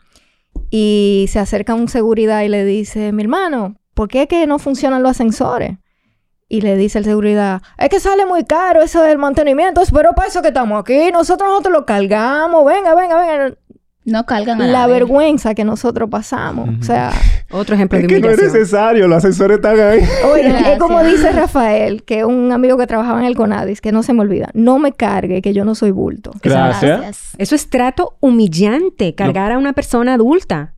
Y 0.69 1.25
se 1.29 1.39
acerca 1.39 1.75
un 1.75 1.89
seguridad 1.89 2.43
y 2.43 2.47
le 2.47 2.63
dice, 2.63 3.11
mi 3.11 3.23
hermano, 3.23 3.75
¿por 3.93 4.07
qué 4.07 4.23
es 4.23 4.27
que 4.27 4.47
no 4.47 4.57
funcionan 4.57 5.03
los 5.03 5.11
ascensores? 5.11 5.77
Y 6.47 6.61
le 6.61 6.75
dice 6.77 6.99
el 6.99 7.05
seguridad, 7.05 7.61
es 7.77 7.89
que 7.89 7.99
sale 7.99 8.25
muy 8.25 8.43
caro 8.43 8.81
eso 8.81 9.01
del 9.03 9.17
mantenimiento, 9.17 9.81
pero 9.93 10.13
para 10.13 10.27
eso 10.27 10.41
que 10.41 10.49
estamos 10.49 10.79
aquí, 10.79 11.11
nosotros 11.11 11.49
nosotros 11.49 11.73
lo 11.73 11.85
cargamos, 11.85 12.65
venga, 12.65 12.93
venga, 12.93 13.19
venga. 13.19 13.55
No 14.03 14.25
cargan 14.25 14.59
a 14.61 14.67
La 14.67 14.79
nadie. 14.79 14.93
vergüenza 14.93 15.53
que 15.53 15.63
nosotros 15.63 16.09
pasamos. 16.09 16.69
O 16.79 16.83
sea, 16.83 17.11
Otro 17.51 17.75
ejemplo 17.75 17.99
Es 17.99 18.03
de 18.03 18.07
que 18.07 18.19
no 18.19 18.29
es 18.31 18.41
necesario, 18.41 19.07
los 19.07 19.23
asesores 19.23 19.57
están 19.57 19.79
ahí. 19.79 19.99
Oye, 20.33 20.73
es 20.73 20.79
como 20.79 21.03
dice 21.03 21.31
Rafael, 21.31 22.03
que 22.03 22.19
es 22.19 22.25
un 22.25 22.51
amigo 22.51 22.77
que 22.77 22.87
trabajaba 22.87 23.19
en 23.19 23.25
el 23.25 23.35
Conadis, 23.35 23.79
que 23.79 23.91
no 23.91 24.01
se 24.01 24.13
me 24.13 24.21
olvida. 24.21 24.49
No 24.55 24.79
me 24.79 24.91
cargue, 24.93 25.41
que 25.43 25.53
yo 25.53 25.65
no 25.65 25.75
soy 25.75 25.91
bulto. 25.91 26.31
Gracias. 26.41 27.33
Eso 27.37 27.53
es 27.55 27.69
trato 27.69 28.17
humillante, 28.21 29.13
cargar 29.13 29.51
a 29.51 29.57
una 29.59 29.73
persona 29.73 30.15
adulta. 30.15 30.73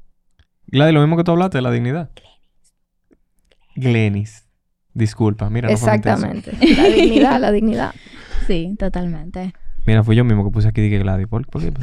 Gladys, 0.67 0.93
lo 0.93 0.99
mismo 1.01 1.15
que 1.15 1.23
tú 1.23 1.31
hablaste, 1.31 1.61
la 1.61 1.71
dignidad. 1.71 2.09
Glenis. 3.75 4.45
Disculpa, 4.93 5.49
mira. 5.49 5.67
no. 5.69 5.73
Exactamente. 5.73 6.51
La 6.75 6.83
dignidad, 6.83 7.39
la 7.39 7.51
dignidad. 7.51 7.93
Sí, 8.47 8.75
totalmente. 8.77 9.53
Mira, 9.85 10.03
fui 10.03 10.15
yo 10.15 10.23
mismo 10.23 10.43
que 10.45 10.51
puse 10.51 10.67
aquí 10.67 10.81
dije 10.81 10.99
Gladys. 10.99 11.27
¿Por, 11.27 11.45
por 11.47 11.61
qué? 11.61 11.71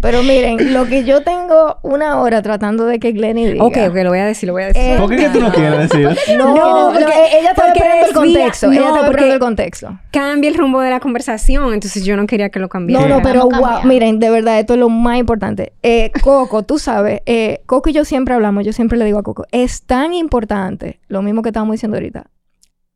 Pero 0.00 0.22
miren, 0.22 0.74
lo 0.74 0.84
que 0.84 1.04
yo 1.04 1.22
tengo 1.22 1.78
una 1.80 2.20
hora 2.20 2.42
tratando 2.42 2.84
de 2.84 2.98
que 2.98 3.12
Glenny 3.12 3.46
diga. 3.52 3.64
Ok, 3.64 3.78
ok, 3.88 3.94
lo 4.02 4.10
voy 4.10 4.18
a 4.18 4.26
decir, 4.26 4.46
lo 4.46 4.52
voy 4.52 4.64
a 4.64 4.66
decir. 4.66 4.82
Eh, 4.82 4.96
¿Por 4.98 5.08
qué 5.08 5.16
que 5.16 5.28
tú 5.30 5.40
no 5.40 5.50
quieres 5.50 5.88
decir? 5.88 6.08
No, 6.36 6.54
No, 6.54 6.90
porque 6.92 7.04
ella 7.40 7.50
estaba 7.52 7.68
porque 7.72 7.78
esperando 7.78 8.06
el 8.08 8.12
contexto. 8.12 8.66
no, 8.66 8.72
ella 8.74 8.80
estaba 8.82 8.96
porque- 9.06 9.10
esperando 9.12 9.34
el 9.34 9.40
contexto. 9.40 9.98
Cambia 10.10 10.50
el 10.50 10.56
rumbo 10.58 10.80
de 10.82 10.90
la 10.90 11.00
conversación, 11.00 11.72
entonces 11.72 12.04
yo 12.04 12.18
no 12.18 12.26
quería 12.26 12.50
que 12.50 12.58
lo 12.58 12.68
cambiara. 12.68 13.08
No, 13.08 13.16
no, 13.16 13.22
pero 13.22 13.48
wow, 13.48 13.84
miren, 13.84 14.18
de 14.18 14.28
verdad, 14.28 14.58
esto 14.58 14.74
es 14.74 14.80
lo 14.80 14.90
más 14.90 15.16
importante. 15.18 15.72
Eh, 15.82 16.12
Coco, 16.20 16.64
tú 16.64 16.78
sabes, 16.78 17.22
eh, 17.24 17.62
Coco 17.64 17.88
y 17.88 17.94
yo 17.94 18.04
siempre 18.04 18.34
hablamos, 18.34 18.66
yo 18.66 18.74
siempre 18.74 18.98
le 18.98 19.06
digo 19.06 19.18
a 19.18 19.22
Coco, 19.22 19.46
es 19.52 19.84
tan 19.84 20.12
importante, 20.12 21.00
lo 21.08 21.22
mismo 21.22 21.40
que 21.40 21.48
estábamos 21.48 21.72
diciendo 21.76 21.96
ahorita, 21.96 22.26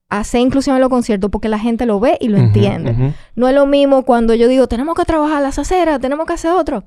hacer 0.09 0.41
inclusión 0.41 0.77
en 0.77 0.83
los 0.83 0.91
conciertos 0.91 1.31
porque 1.31 1.49
la 1.49 1.59
gente 1.59 1.87
lo 1.87 2.01
ve 2.01 2.17
y 2.21 2.29
lo 2.29 2.39
entiende. 2.39 3.15
No 3.35 3.49
es 3.49 3.55
lo 3.55 3.67
mismo 3.67 4.05
cuando 4.05 4.35
yo 4.35 4.49
digo, 4.49 4.67
tenemos 4.67 4.95
que 4.95 5.05
trabajar 5.05 5.43
las 5.43 5.59
aceras, 5.59 6.01
tenemos 6.01 6.27
que 6.27 6.33
hacer 6.33 6.53
otro. 6.53 6.85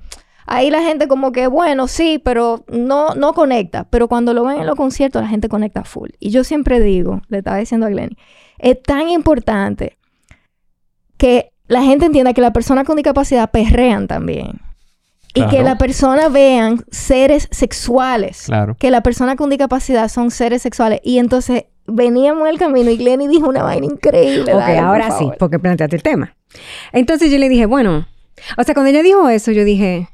Ahí 0.48 0.72
la 0.72 0.82
gente 0.82 1.08
como 1.08 1.32
que, 1.32 1.48
bueno, 1.48 1.88
sí, 1.88 2.20
pero 2.24 2.66
no, 2.68 3.14
no 3.16 3.34
conecta. 3.34 3.86
Pero 3.90 4.08
cuando 4.08 4.34
lo 4.34 4.44
ven 4.44 4.60
en 4.60 4.66
los 4.66 4.76
conciertos, 4.76 5.22
la 5.22 5.28
gente 5.28 5.50
conecta 5.50 5.84
full. 5.84 6.10
Y 6.20 6.32
yo 6.32 6.44
siempre 6.44 6.80
digo, 6.80 7.22
le 7.30 7.38
estaba 7.38 7.58
diciendo 7.58 7.86
a 7.86 7.90
Glenny, 7.90 8.18
es 8.58 8.82
tan 8.82 9.10
importante 9.10 9.98
que 11.18 11.52
la 11.68 11.84
gente 11.84 12.08
entienda 12.08 12.34
que 12.34 12.42
las 12.42 12.52
personas 12.52 12.86
con 12.86 12.96
discapacidad 12.96 13.52
perrean 13.52 14.08
también. 14.08 14.60
Y 15.34 15.42
que 15.44 15.50
Claro. 15.50 15.64
las 15.66 15.78
personas 15.78 16.32
vean 16.32 16.84
seres 16.92 17.48
sexuales. 17.52 18.44
Claro. 18.46 18.76
Que 18.78 18.92
las 18.92 19.02
personas 19.02 19.36
con 19.36 19.50
discapacidad 19.50 20.10
son 20.10 20.30
seres 20.32 20.62
sexuales. 20.62 21.00
Y 21.04 21.20
entonces 21.20 21.66
veníamos 21.88 22.44
en 22.44 22.48
el 22.54 22.58
camino 22.60 22.90
y 22.92 22.98
Glenny 22.98 23.28
dijo 23.28 23.48
una 23.48 23.64
vaina 23.64 23.86
increíble. 23.86 24.54
Ok, 24.54 24.60
dale, 24.60 24.76
por 24.78 24.86
ahora 24.86 25.12
sí, 25.18 25.30
porque 25.40 25.58
planteaste 25.60 25.96
el 25.96 26.04
tema. 26.04 26.36
Entonces 26.92 27.32
yo 27.32 27.38
le 27.38 27.48
dije, 27.50 27.66
bueno, 27.66 28.08
o 28.58 28.64
sea, 28.64 28.74
cuando 28.74 28.90
ella 28.90 29.04
dijo 29.04 29.30
eso, 29.30 29.52
yo 29.52 29.64
dije, 29.64 30.10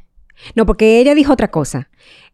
no, 0.56 0.66
porque 0.66 1.00
ella 1.00 1.16
dijo 1.16 1.34
otra 1.34 1.50
cosa. 1.50 1.90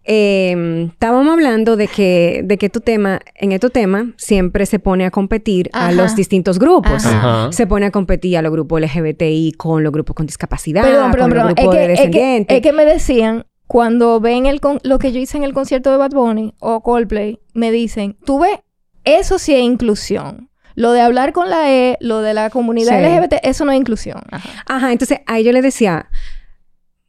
Eh, 0.06 0.88
estábamos 0.92 1.32
hablando 1.34 1.76
de 1.78 1.88
que, 1.88 2.42
de 2.44 2.58
que 2.58 2.70
tu 2.70 2.82
tema, 2.82 3.20
en 3.36 3.52
este 3.54 3.70
tema, 3.70 4.14
siempre 4.18 4.66
se 4.66 4.80
pone 4.80 5.06
a 5.06 5.12
competir 5.12 5.70
a 5.74 5.92
los 5.92 6.16
distintos 6.16 6.60
grupos. 6.60 7.06
Ajá. 7.06 7.52
Se 7.52 7.66
pone 7.68 7.86
a 7.86 7.92
competir 7.92 8.38
a 8.38 8.42
los 8.42 8.52
grupos 8.52 8.82
LGBTI 8.82 9.54
con 9.58 9.84
los 9.84 9.92
grupos 9.92 10.16
con 10.16 10.26
discapacidad, 10.26 10.84
Perdón, 10.84 11.12
perdón, 11.12 11.30
con 11.30 11.38
los 11.38 11.54
perdón. 11.54 11.58
Es 11.58 11.64
grupos 11.64 11.76
que, 11.76 11.80
de 11.88 11.94
es, 11.94 12.00
que, 12.00 12.06
descendientes. 12.08 12.56
es 12.58 12.62
que 12.64 12.74
me 12.74 12.86
decían, 12.86 13.46
cuando 13.68 14.20
ven 14.20 14.46
el 14.46 14.60
con- 14.60 14.80
lo 14.84 15.00
que 15.00 15.12
yo 15.14 15.20
hice 15.20 15.38
en 15.38 15.44
el 15.44 15.54
concierto 15.54 15.90
de 15.92 15.98
Bad 15.98 16.12
Bunny 16.12 16.54
o 16.60 16.82
Coldplay, 16.84 17.40
me 17.54 17.72
dicen, 17.72 18.18
tú 18.26 18.40
ves, 18.40 18.60
eso 19.06 19.40
sí 19.40 19.54
es 19.56 19.62
inclusión. 19.62 20.50
Lo 20.76 20.92
de 20.92 21.02
hablar 21.02 21.34
con 21.34 21.50
la 21.50 21.72
E, 21.72 21.98
lo 22.02 22.22
de 22.22 22.34
la 22.34 22.50
comunidad 22.50 22.98
Sí. 23.00 23.06
LGBT, 23.06 23.40
eso 23.44 23.64
no 23.64 23.72
es 23.72 23.78
inclusión. 23.80 24.22
Ajá. 24.32 24.50
Ajá, 24.68 24.92
entonces 24.92 25.20
ahí 25.28 25.44
yo 25.44 25.52
le 25.52 25.62
decía, 25.62 26.10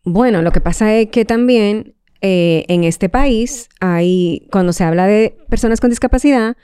bueno, 0.05 0.43
lo 0.43 0.53
que 0.53 0.61
pasa 0.61 0.95
es 0.95 1.09
que 1.09 1.25
también 1.25 1.95
eh, 2.27 2.65
en 2.69 2.85
este 2.85 3.11
país 3.11 3.69
hay, 3.81 4.49
cuando 4.51 4.73
se 4.73 4.83
habla 4.83 5.07
de 5.07 5.37
personas 5.51 5.79
con 5.79 5.91
discapacidad, 5.91 6.57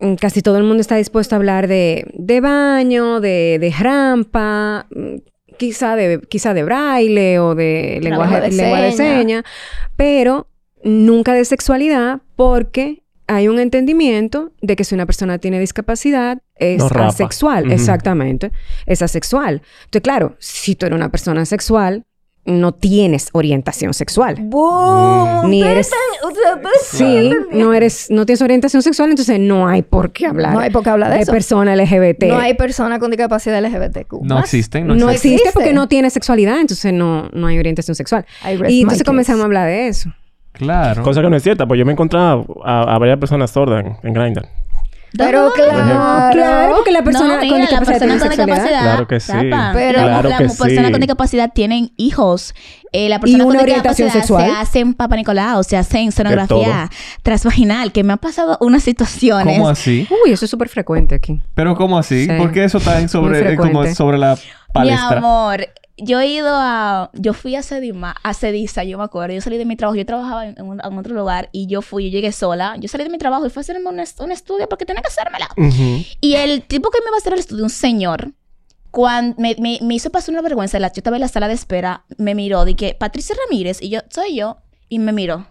mm, 0.00 0.14
casi 0.14 0.42
todo 0.42 0.58
el 0.58 0.62
mundo 0.62 0.80
está 0.80 0.94
dispuesto 0.94 1.34
a 1.34 1.38
hablar 1.38 1.66
de, 1.66 2.08
de 2.14 2.40
baño, 2.40 3.18
de, 3.18 3.58
de 3.60 3.74
rampa, 3.76 4.86
mm, 4.94 5.56
quizá 5.58 5.96
de, 5.96 6.20
quizá 6.20 6.54
de 6.54 6.62
braille 6.62 7.40
o 7.40 7.56
de 7.56 7.98
lenguaje 8.00 8.42
de 8.42 8.52
lengua 8.52 8.80
de 8.80 8.92
seña. 8.92 9.18
seña, 9.18 9.44
pero 9.96 10.46
nunca 10.84 11.34
de 11.34 11.44
sexualidad 11.44 12.20
porque 12.36 13.02
hay 13.26 13.48
un 13.48 13.58
entendimiento 13.58 14.52
de 14.62 14.76
que 14.76 14.84
si 14.84 14.94
una 14.94 15.04
persona 15.04 15.38
tiene 15.38 15.58
discapacidad 15.58 16.42
es 16.54 16.78
No 16.78 16.86
asexual, 16.86 17.72
exactamente, 17.72 18.52
es 18.86 19.02
asexual. 19.02 19.62
Entonces, 19.86 20.02
claro, 20.02 20.36
si 20.38 20.76
tú 20.76 20.86
eres 20.86 20.96
una 20.96 21.10
persona 21.10 21.44
sexual, 21.44 22.04
no 22.46 22.72
tienes 22.72 23.28
orientación 23.32 23.94
sexual. 23.94 24.36
¡Boom! 24.40 25.50
Ni 25.50 25.62
eres- 25.62 25.90
Sí, 26.82 27.30
no 27.52 27.72
eres, 27.74 28.06
no 28.10 28.26
tienes 28.26 28.42
orientación 28.42 28.82
sexual, 28.82 29.10
entonces 29.10 29.38
no 29.38 29.68
hay 29.68 29.82
por 29.82 30.12
qué 30.12 30.26
hablar. 30.26 30.52
No 30.52 30.58
hay 30.60 30.70
por 30.70 30.82
qué 30.82 30.90
hablar 30.90 31.12
de 31.12 31.20
eso. 31.20 31.32
persona 31.32 31.74
LGBT. 31.76 32.24
No 32.28 32.38
hay 32.38 32.54
persona 32.54 32.98
con 32.98 33.10
discapacidad 33.10 33.60
LGBTQ. 33.62 34.22
No 34.22 34.38
existen, 34.38 34.86
no, 34.86 34.94
No 34.94 35.10
existen. 35.10 35.32
existe 35.34 35.50
porque 35.52 35.72
no 35.72 35.88
tiene 35.88 36.10
sexualidad, 36.10 36.60
entonces 36.60 36.92
no, 36.92 37.28
no 37.32 37.46
hay 37.46 37.58
orientación 37.58 37.94
sexual. 37.94 38.24
Y 38.68 38.82
entonces 38.82 39.04
comenzamos 39.04 39.42
a 39.42 39.44
hablar 39.44 39.66
de 39.68 39.88
eso. 39.88 40.10
Claro. 40.52 41.02
Cosa 41.02 41.22
que 41.22 41.30
no 41.30 41.36
es 41.36 41.42
cierta, 41.42 41.66
pues 41.66 41.78
yo 41.78 41.84
me 41.86 41.92
he 41.92 41.94
encontrado 41.94 42.44
a, 42.64 42.94
a 42.94 42.98
varias 42.98 43.18
personas 43.18 43.50
sordas 43.50 43.84
en, 43.84 43.96
en 44.02 44.12
Grindr. 44.14 44.46
Pero 45.16 45.50
claro. 45.54 46.30
Claro, 46.32 46.74
porque 46.76 46.92
la 46.92 47.02
persona 47.02 47.34
no, 47.34 47.38
con 47.40 47.42
mira, 47.48 47.58
la 47.58 47.60
discapacidad 47.80 47.98
persona 47.98 48.18
tiene 48.18 48.36
con 48.36 48.46
discapacidad. 48.46 48.82
Claro 48.82 49.06
que 49.08 49.20
sí. 49.20 49.32
Pero- 49.32 49.98
la, 49.98 50.04
Claro 50.06 50.28
la 50.28 50.38
que 50.38 50.44
persona 50.44 50.70
sí. 50.86 50.90
con 50.92 51.00
discapacidad 51.00 51.50
tienen 51.52 51.92
hijos. 51.96 52.54
Eh, 52.92 53.08
la 53.08 53.16
Y 53.16 53.18
persona 53.20 53.44
una 53.44 53.54
con 53.54 53.62
orientación 53.62 54.08
discapacidad 54.08 54.44
sexual. 54.44 54.66
se 54.66 54.78
hacen 54.78 54.94
papá 54.94 55.16
Nicolau, 55.16 55.62
se 55.64 55.76
hacen 55.76 56.10
sonografía 56.12 56.90
transvaginal, 57.22 57.92
que 57.92 58.02
me 58.04 58.12
han 58.12 58.18
pasado 58.18 58.56
unas 58.60 58.82
situaciones. 58.82 59.56
¿Cómo 59.58 59.68
así? 59.68 60.08
Uy, 60.24 60.32
eso 60.32 60.44
es 60.44 60.50
súper 60.50 60.68
frecuente 60.68 61.14
aquí. 61.14 61.40
Pero 61.54 61.76
¿cómo 61.76 61.98
así? 61.98 62.26
Sí. 62.26 62.32
¿Por 62.36 62.50
qué 62.52 62.64
eso 62.64 62.78
está 62.78 63.00
en 63.00 63.08
sobre, 63.08 63.52
eh, 63.52 63.56
como 63.56 63.86
sobre 63.94 64.18
la 64.18 64.34
Mi 64.34 64.40
palestra? 64.72 65.18
amor, 65.18 65.66
yo 66.02 66.20
he 66.20 66.26
ido 66.28 66.48
a... 66.52 67.10
Yo 67.14 67.32
fui 67.32 67.56
a 67.56 67.62
Sedima, 67.62 68.14
a 68.22 68.34
Cediza, 68.34 68.84
yo 68.84 68.98
me 68.98 69.04
acuerdo. 69.04 69.34
Yo 69.34 69.40
salí 69.40 69.58
de 69.58 69.64
mi 69.64 69.76
trabajo, 69.76 69.96
yo 69.96 70.06
trabajaba 70.06 70.46
en, 70.46 70.60
un- 70.62 70.80
en 70.84 70.98
otro 70.98 71.14
lugar 71.14 71.48
y 71.52 71.66
yo 71.66 71.82
fui, 71.82 72.04
yo 72.04 72.10
llegué 72.10 72.32
sola. 72.32 72.76
Yo 72.78 72.88
salí 72.88 73.04
de 73.04 73.10
mi 73.10 73.18
trabajo 73.18 73.46
y 73.46 73.50
fui 73.50 73.60
a 73.60 73.62
hacerme 73.62 73.88
un, 73.88 74.00
est- 74.00 74.20
un 74.20 74.32
estudio 74.32 74.68
porque 74.68 74.84
tenía 74.86 75.02
que 75.02 75.08
hacérmela. 75.08 75.48
Ujú. 75.56 76.04
Y 76.20 76.34
el 76.34 76.62
tipo 76.62 76.90
que 76.90 77.00
me 77.00 77.06
iba 77.08 77.16
a 77.16 77.18
hacer 77.18 77.32
el 77.34 77.38
estudio, 77.40 77.64
un 77.64 77.70
señor, 77.70 78.32
cuando 78.90 79.36
me, 79.40 79.54
me- 79.60 79.78
me 79.82 79.94
hizo 79.94 80.10
pasar 80.10 80.32
una 80.32 80.42
vergüenza, 80.42 80.78
la, 80.78 80.88
yo 80.88 80.94
estaba 80.96 81.16
en 81.16 81.20
la 81.22 81.28
sala 81.28 81.46
de 81.48 81.54
espera, 81.54 82.04
me 82.18 82.34
miró, 82.34 82.64
dije, 82.64 82.96
Patricia 82.98 83.36
Ramírez, 83.44 83.80
y 83.80 83.90
yo, 83.90 84.00
soy 84.10 84.34
yo, 84.36 84.56
y 84.88 84.98
me 84.98 85.12
miró, 85.12 85.46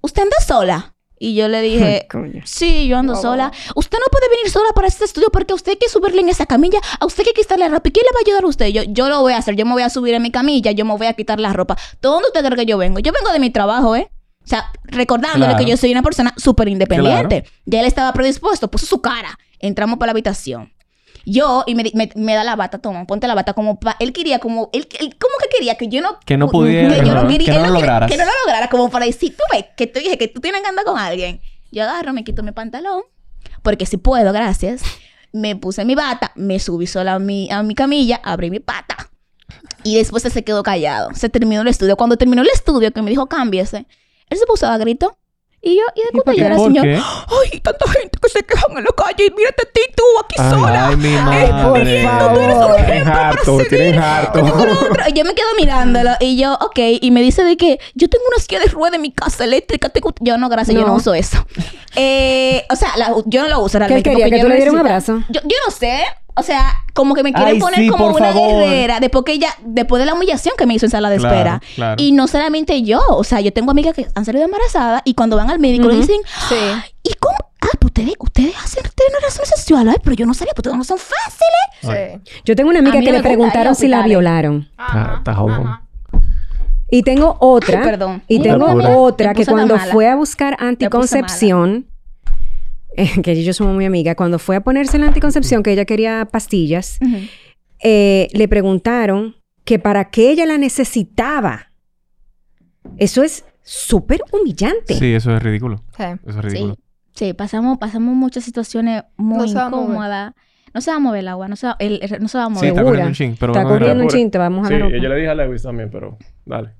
¿usted 0.00 0.22
anda 0.22 0.36
sola? 0.46 0.94
Y 1.20 1.34
yo 1.34 1.48
le 1.48 1.60
dije, 1.62 2.06
sí, 2.44 2.86
yo 2.86 2.96
ando 2.98 3.16
sola. 3.16 3.50
Usted 3.74 3.98
no 3.98 4.06
puede 4.10 4.28
venir 4.28 4.50
sola 4.50 4.68
para 4.74 4.86
este 4.88 5.04
estudio 5.04 5.30
porque 5.32 5.52
a 5.52 5.56
usted 5.56 5.72
hay 5.72 5.78
que 5.78 5.88
subirle 5.88 6.20
en 6.20 6.28
esa 6.28 6.46
camilla, 6.46 6.78
a 7.00 7.06
usted 7.06 7.24
hay 7.26 7.32
que 7.32 7.40
quitarle 7.40 7.64
la 7.68 7.74
ropa. 7.74 7.88
¿Y 7.88 7.92
quién 7.92 8.04
le 8.04 8.12
va 8.14 8.18
a 8.20 8.22
ayudar 8.26 8.44
a 8.44 8.46
usted? 8.46 8.66
Yo, 8.68 8.82
yo 8.84 9.08
lo 9.08 9.20
voy 9.20 9.32
a 9.32 9.38
hacer, 9.38 9.56
yo 9.56 9.66
me 9.66 9.72
voy 9.72 9.82
a 9.82 9.90
subir 9.90 10.14
en 10.14 10.22
mi 10.22 10.30
camilla, 10.30 10.70
yo 10.70 10.84
me 10.84 10.96
voy 10.96 11.06
a 11.06 11.12
quitar 11.14 11.40
la 11.40 11.52
ropa. 11.52 11.74
¿De 11.74 12.08
dónde 12.08 12.28
usted 12.28 12.44
cree 12.44 12.56
que 12.56 12.66
yo 12.66 12.78
vengo? 12.78 13.00
Yo 13.00 13.12
vengo 13.12 13.32
de 13.32 13.40
mi 13.40 13.50
trabajo, 13.50 13.96
¿eh? 13.96 14.10
O 14.44 14.46
sea, 14.48 14.70
recordándole 14.84 15.44
Claro. 15.46 15.58
que 15.64 15.70
yo 15.70 15.76
soy 15.76 15.92
una 15.92 16.02
persona 16.02 16.32
súper 16.36 16.68
independiente. 16.68 17.44
Ya 17.66 17.80
él 17.80 17.86
estaba 17.86 18.12
predispuesto, 18.12 18.70
puso 18.70 18.86
su 18.86 19.00
cara. 19.02 19.38
Entramos 19.58 19.98
para 19.98 20.08
la 20.08 20.12
habitación. 20.12 20.72
Yo, 21.30 21.64
y 21.66 21.74
me, 21.74 21.82
di- 21.82 21.92
me, 21.94 22.10
me 22.14 22.34
da 22.34 22.42
la 22.44 22.56
bata, 22.56 22.78
toma, 22.78 23.04
ponte 23.06 23.26
la 23.26 23.34
bata 23.34 23.52
como 23.52 23.78
pa- 23.78 23.96
Él 24.00 24.12
quería 24.12 24.38
como... 24.38 24.70
Él, 24.72 24.88
él 24.98 25.16
como 25.18 25.34
que 25.42 25.48
quería 25.54 25.74
que 25.76 25.88
yo 25.88 26.00
no... 26.00 26.18
Que 26.24 26.36
no 26.36 26.48
pudiera, 26.48 26.88
Que 27.00 27.06
yo 27.06 27.14
no 27.14 27.28
quería... 27.28 27.46
que 27.46 27.52
no 27.58 27.64
él 27.66 27.72
lo 27.72 27.78
lograras. 27.80 28.10
Que 28.10 28.16
no 28.16 28.24
lo 28.24 28.30
lograra, 28.44 28.68
como 28.70 28.88
para 28.90 29.04
decir, 29.06 29.36
tú 29.36 29.42
ves, 29.52 29.66
que 29.76 29.86
tú 29.86 29.98
dije 30.00 30.16
que 30.16 30.28
tú 30.28 30.40
tienes 30.40 30.62
que 30.62 30.68
andar 30.68 30.84
con 30.84 30.98
alguien. 30.98 31.40
Yo 31.70 31.82
agarro, 31.82 32.12
me 32.12 32.24
quito 32.24 32.42
mi 32.42 32.52
pantalón, 32.52 33.02
porque 33.62 33.84
si 33.84 33.96
puedo, 33.98 34.32
gracias. 34.32 34.82
Me 35.32 35.54
puse 35.56 35.84
mi 35.84 35.94
bata, 35.94 36.32
me 36.34 36.58
subí 36.58 36.86
sola 36.86 37.14
a 37.14 37.18
mi, 37.18 37.50
a 37.50 37.62
mi 37.62 37.74
camilla, 37.74 38.20
abrí 38.24 38.50
mi 38.50 38.60
pata. 38.60 39.10
Y 39.84 39.96
después 39.96 40.24
él 40.24 40.32
se 40.32 40.42
quedó 40.44 40.62
callado. 40.62 41.10
Se 41.14 41.28
terminó 41.28 41.60
el 41.60 41.68
estudio. 41.68 41.96
Cuando 41.96 42.16
terminó 42.16 42.40
el 42.42 42.48
estudio, 42.48 42.90
que 42.92 43.02
me 43.02 43.10
dijo, 43.10 43.26
cámbiese, 43.26 43.86
él 44.30 44.38
se 44.38 44.46
puso 44.46 44.66
a 44.66 44.78
grito. 44.78 45.18
Y 45.68 45.76
yo, 45.76 45.82
y 45.94 46.00
de 46.04 46.10
puta 46.12 46.32
qué? 46.32 46.38
yo 46.40 46.46
era 46.46 46.56
¿Por 46.56 46.66
señor. 46.68 46.84
qué? 46.84 46.94
Ay, 46.96 47.60
tanta 47.60 47.88
gente 47.90 48.18
que 48.22 48.28
se 48.28 48.42
quejan 48.42 48.78
en 48.78 48.84
la 48.84 48.90
calle. 48.96 49.26
Y 49.26 49.30
mírate 49.30 49.62
a 49.68 49.70
ti, 49.72 49.80
tú 49.96 50.02
aquí 50.24 50.34
Ay, 50.38 50.50
sola. 50.50 50.88
Ay, 50.88 50.96
mi 50.96 51.14
Por 51.14 51.24
madre. 51.24 52.02
favor. 52.04 52.76
Tienen 52.76 53.08
harto, 53.08 53.58
tienen 53.68 53.98
harto. 53.98 54.38
Y 55.08 55.12
yo 55.12 55.24
me 55.24 55.34
quedo 55.34 55.48
mirándolo 55.58 56.10
y 56.20 56.36
yo, 56.38 56.54
ok, 56.54 56.78
y 57.00 57.10
me 57.10 57.20
dice 57.22 57.42
de 57.44 57.56
que 57.56 57.78
yo 57.94 58.08
tengo 58.08 58.24
una 58.34 58.42
silla 58.42 58.60
de 58.60 58.66
rueda 58.66 58.96
en 58.96 59.02
mi 59.02 59.12
casa 59.12 59.44
eléctrica. 59.44 59.88
tengo- 59.88 60.14
Yo 60.20 60.38
no, 60.38 60.48
gracias, 60.48 60.74
yo 60.76 60.86
no 60.86 60.94
uso 60.94 61.14
eso. 61.14 61.46
Eh, 61.96 62.64
o 62.70 62.76
sea, 62.76 62.96
la- 62.96 63.14
yo 63.26 63.42
no 63.42 63.48
lo 63.48 63.60
uso 63.60 63.72
¿Qué 63.72 63.78
realmente. 63.80 64.10
quería? 64.10 64.24
porque 64.26 64.30
¿Que 64.30 64.36
yo 64.38 64.42
tú 64.42 64.48
no 64.48 64.54
le 64.54 64.56
dieras 64.60 64.74
un 64.74 64.80
abrazo? 64.80 65.22
Yo, 65.28 65.40
yo 65.42 65.56
no 65.66 65.70
sé. 65.72 66.02
O 66.38 66.42
sea, 66.42 66.76
como 66.94 67.14
que 67.14 67.22
me 67.22 67.32
quieren 67.32 67.54
Ay, 67.54 67.60
poner 67.60 67.80
sí, 67.80 67.88
como 67.88 68.06
una 68.08 68.32
favor. 68.32 68.60
guerrera 68.64 69.00
después 69.00 69.24
que 69.24 69.32
ella, 69.32 69.48
después 69.64 70.00
de 70.00 70.06
la 70.06 70.14
humillación 70.14 70.54
que 70.56 70.66
me 70.66 70.74
hizo 70.74 70.86
en 70.86 70.90
sala 70.90 71.10
de 71.10 71.18
Claro, 71.18 71.34
espera. 71.34 71.60
claro. 71.74 71.94
Y 72.02 72.12
no 72.12 72.26
solamente 72.28 72.82
yo, 72.82 73.00
o 73.10 73.24
sea, 73.24 73.40
yo 73.40 73.52
tengo 73.52 73.70
amigas 73.72 73.94
que 73.94 74.06
han 74.14 74.24
salido 74.24 74.44
embarazadas 74.44 75.02
y 75.04 75.14
cuando 75.14 75.36
van 75.36 75.50
al 75.50 75.58
médico 75.58 75.88
le 75.88 75.96
dicen, 75.96 76.20
Sí. 76.48 76.54
¿y 77.02 77.14
cómo? 77.14 77.36
Ah, 77.60 77.66
pues 77.80 77.86
ustedes, 77.90 78.14
ustedes 78.20 78.54
hacen 78.56 78.84
relaciones 79.14 79.48
sexuales, 79.56 79.94
Ay, 79.96 80.00
pero 80.04 80.14
yo 80.16 80.26
no 80.26 80.32
sabía, 80.34 80.52
pues 80.54 80.60
ustedes 80.66 80.76
no 80.78 80.84
son 80.84 80.98
fáciles. 80.98 82.20
Sí. 82.24 82.40
Yo 82.44 82.54
tengo 82.56 82.70
una 82.70 82.78
amiga 82.78 83.00
que 83.00 83.06
me 83.06 83.12
le 83.18 83.22
preguntaron 83.22 83.74
si 83.74 83.88
la 83.88 83.98
hospitales. 83.98 84.08
violaron. 84.08 84.68
Está, 84.70 85.14
está 85.18 85.34
jodón. 85.34 85.80
Y 86.90 87.02
tengo 87.02 87.36
otra. 87.40 87.82
Perdón. 87.82 88.22
Y 88.28 88.40
tengo 88.40 88.66
otra 89.02 89.34
que 89.34 89.44
cuando 89.44 89.76
mala. 89.76 89.92
fue 89.92 90.08
a 90.08 90.16
buscar 90.16 90.56
anticoncepción, 90.58 91.86
eh, 92.96 93.10
que 93.22 93.42
yo 93.42 93.52
somos 93.52 93.74
muy 93.74 93.84
amigas, 93.84 94.14
cuando 94.16 94.38
fue 94.38 94.56
a 94.56 94.60
ponerse 94.60 94.98
la 94.98 95.06
anticoncepción, 95.06 95.62
que 95.62 95.72
ella 95.72 95.84
quería 95.84 96.26
pastillas, 96.30 96.98
eh, 97.82 98.28
le 98.32 98.48
preguntaron 98.48 99.36
que 99.64 99.78
para 99.78 100.10
qué 100.10 100.30
ella 100.30 100.46
la 100.46 100.58
necesitaba. 100.58 101.72
Eso 102.96 103.22
es 103.22 103.44
súper 103.62 104.20
humillante. 104.32 104.94
Sí, 104.94 105.12
eso 105.12 105.36
es 105.36 105.42
ridículo. 105.42 105.82
Sí. 105.96 106.04
Eso 106.26 106.38
es 106.38 106.44
ridículo. 106.44 106.74
Sí, 107.14 107.26
sí, 107.26 107.32
pasamos, 107.34 107.78
pasamos 107.78 108.14
muchas 108.16 108.44
situaciones 108.44 109.02
muy 109.16 109.52
No 109.52 109.66
incómodas. 109.66 110.32
No 110.74 110.80
se 110.80 110.90
va 110.90 110.96
a 110.96 111.00
mover 111.00 111.20
el 111.20 111.28
agua, 111.28 111.48
no 111.48 111.56
se 111.56 111.66
va, 111.66 111.76
el- 111.78 111.98
el- 112.02 112.20
no 112.22 112.28
se 112.28 112.38
va 112.38 112.44
a 112.44 112.48
mover. 112.48 112.68
está 112.68 112.82
corriendo 112.82 113.08
un 113.08 113.14
chin, 113.14 113.36
pero 113.40 113.52
Está 113.52 113.64
corriendo 113.64 114.02
un 114.04 114.08
chin, 114.10 114.30
te 114.30 114.38
vamos 114.38 114.64
a 114.64 114.68
Sí, 114.68 114.74
la 114.74 114.80
ropa. 114.80 114.96
yo 114.96 115.08
le 115.08 115.14
dije 115.16 115.28
a 115.28 115.34
Lewis 115.34 115.62
también, 115.62 115.90
pero 115.90 116.18
dale. 116.44 116.70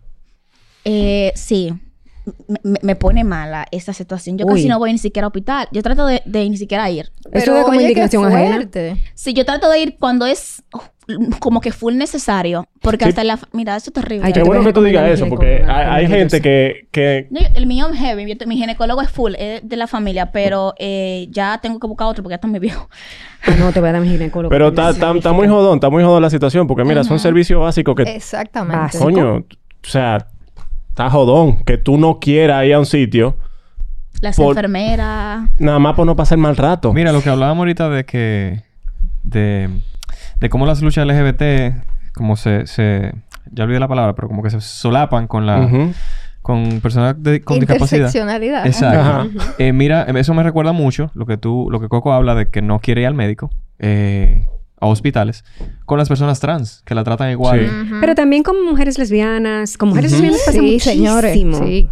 Eh, 0.85 1.33
sí. 1.35 1.73
Me, 2.83 2.95
pone 2.97 3.25
mala 3.25 3.67
esta 3.71 3.93
situación. 3.93 4.39
Yo 4.39 4.47
Uy. 4.47 4.55
casi 4.55 4.69
no 4.69 4.79
voy 4.79 4.93
ni 4.93 4.99
siquiera 4.99 5.27
a 5.27 5.29
hospital. 5.29 5.69
Yo 5.73 5.83
trato 5.83 6.07
de, 6.07 6.23
de 6.25 6.49
ni 6.49 6.57
siquiera 6.57 6.91
ir. 6.91 7.11
Eso 7.33 7.57
es 7.57 7.65
como 7.65 7.81
indignación 7.81 8.25
ajena. 8.25 8.69
Sí, 9.15 9.35
yo 9.35 9.45
trato 9.45 9.71
de 9.71 9.79
ir 9.81 9.97
cuando 9.99 10.27
es 10.27 10.63
oh, 10.73 10.83
como 11.41 11.61
que 11.61 11.73
full 11.73 11.95
necesario. 11.97 12.67
Porque 12.81 13.05
Sí. 13.05 13.09
hasta 13.11 13.25
la... 13.25 13.39
Mira, 13.53 13.77
eso 13.77 13.91
es 13.91 13.95
terrible. 13.95 14.33
Qué 14.33 14.43
bueno 14.43 14.63
que 14.65 14.73
tú 14.73 14.83
digas 14.83 15.09
eso, 15.11 15.27
porque 15.29 15.65
hay, 15.67 16.05
hay 16.05 16.07
gente 16.09 16.41
que, 16.41 16.89
que 16.91 17.27
No, 17.31 17.41
yo- 17.41 17.47
el 17.55 17.67
mío 17.67 17.89
es 17.93 17.99
heavy. 17.99 18.27
Yo 18.35 18.47
mi 18.47 18.57
ginecólogo 18.57 19.01
es 19.03 19.11
full, 19.11 19.35
es 19.39 19.61
de 19.67 19.77
la 19.77 19.87
familia, 19.87 20.31
pero 20.33 20.75
eh, 20.79 21.27
ya 21.31 21.59
tengo 21.63 21.79
que 21.81 21.87
buscar 21.87 22.09
otro 22.09 22.23
porque 22.23 22.33
ya 22.33 22.37
está 22.37 22.49
muy 22.49 22.59
viejo. 22.61 22.89
Ah, 23.47 23.53
no, 23.59 23.73
te 23.73 23.81
voy 23.81 23.89
a 23.89 23.93
dar 23.93 24.01
mi 24.03 24.09
ginecólogo. 24.09 24.51
Pero 24.51 24.69
está 24.69 24.91
está- 24.91 25.13
está 25.17 25.33
muy 25.33 25.49
jodón, 25.49 25.77
está 25.77 25.91
muy 25.91 26.03
jodón 26.03 26.23
la 26.23 26.31
situación, 26.31 26.67
porque 26.67 26.85
mira, 26.85 27.05
son 27.05 27.19
servicios 27.19 27.61
básicos 27.61 27.95
que, 27.97 28.03
Exactamente. 28.03 28.99
coño, 28.99 29.37
o 29.37 29.45
sea, 29.89 30.27
está 30.99 31.11
jodón 31.11 31.63
que 31.65 31.79
tú 31.79 31.97
no 31.97 32.19
quieras 32.19 32.65
ir 32.65 32.75
a 32.75 32.79
un 32.81 32.87
sitio 32.87 33.37
Las 34.21 34.35
Por- 34.37 34.49
enfermeras. 34.49 35.49
nada 35.59 35.79
más 35.79 35.95
por 35.95 36.05
no 36.07 36.17
pasar 36.17 36.39
mal 36.39 36.57
rato. 36.57 36.93
Mira, 36.93 37.13
lo 37.13 37.23
que 37.23 37.31
hablábamos 37.31 37.61
ahorita 37.61 37.89
de 37.89 38.05
que... 38.05 38.63
De, 39.23 39.69
de 40.41 40.49
cómo 40.51 40.67
las 40.67 40.83
luchas 40.83 41.07
LGBT... 41.07 41.85
Como 42.17 42.35
se, 42.35 42.67
se... 42.67 43.15
Ya 43.53 43.63
olvidé 43.63 43.79
la 43.79 43.87
palabra, 43.87 44.17
pero 44.17 44.27
como 44.27 44.43
que 44.43 44.51
se 44.51 44.61
solapan 44.61 45.29
con 45.29 45.47
la... 45.47 45.61
Ujú. 45.61 45.93
Con 46.43 46.81
personas 46.81 47.15
de- 47.23 47.43
con 47.43 47.61
discapacidad. 47.61 48.07
Interseccionalidad. 48.09 48.67
Exacto. 48.67 48.99
Ajá. 49.01 49.27
Eh, 49.59 49.73
mira, 49.73 50.03
eso 50.03 50.35
me 50.35 50.43
recuerda 50.43 50.73
mucho 50.73 51.13
lo 51.15 51.27
que 51.27 51.37
tú... 51.37 51.69
Lo 51.71 51.79
que 51.79 51.89
Coco 51.89 52.13
habla 52.13 52.35
de 52.35 52.49
que 52.49 52.61
no 52.61 52.81
quiere 52.81 53.03
ir 53.03 53.07
al 53.07 53.15
médico. 53.15 53.51
eh, 53.79 54.49
a 54.81 54.87
hospitales. 54.87 55.45
Con 55.85 55.99
las 55.99 56.09
personas 56.09 56.41
trans. 56.41 56.83
Que 56.85 56.95
la 56.95 57.05
tratan 57.05 57.31
igual. 57.31 57.61
Sí. 57.61 57.91
Pero 58.01 58.15
también 58.15 58.43
con 58.43 58.65
mujeres 58.65 58.99
lesbianas. 58.99 59.77
Con 59.79 59.91
mujeres 59.91 60.13
Ujú. 60.13 60.23
lesbianas 60.23 60.41
pasa 60.47 60.53
Sí, 60.59 60.61
muchísimo. 60.61 60.95
señores. 60.95 61.35
Sí. 61.35 61.89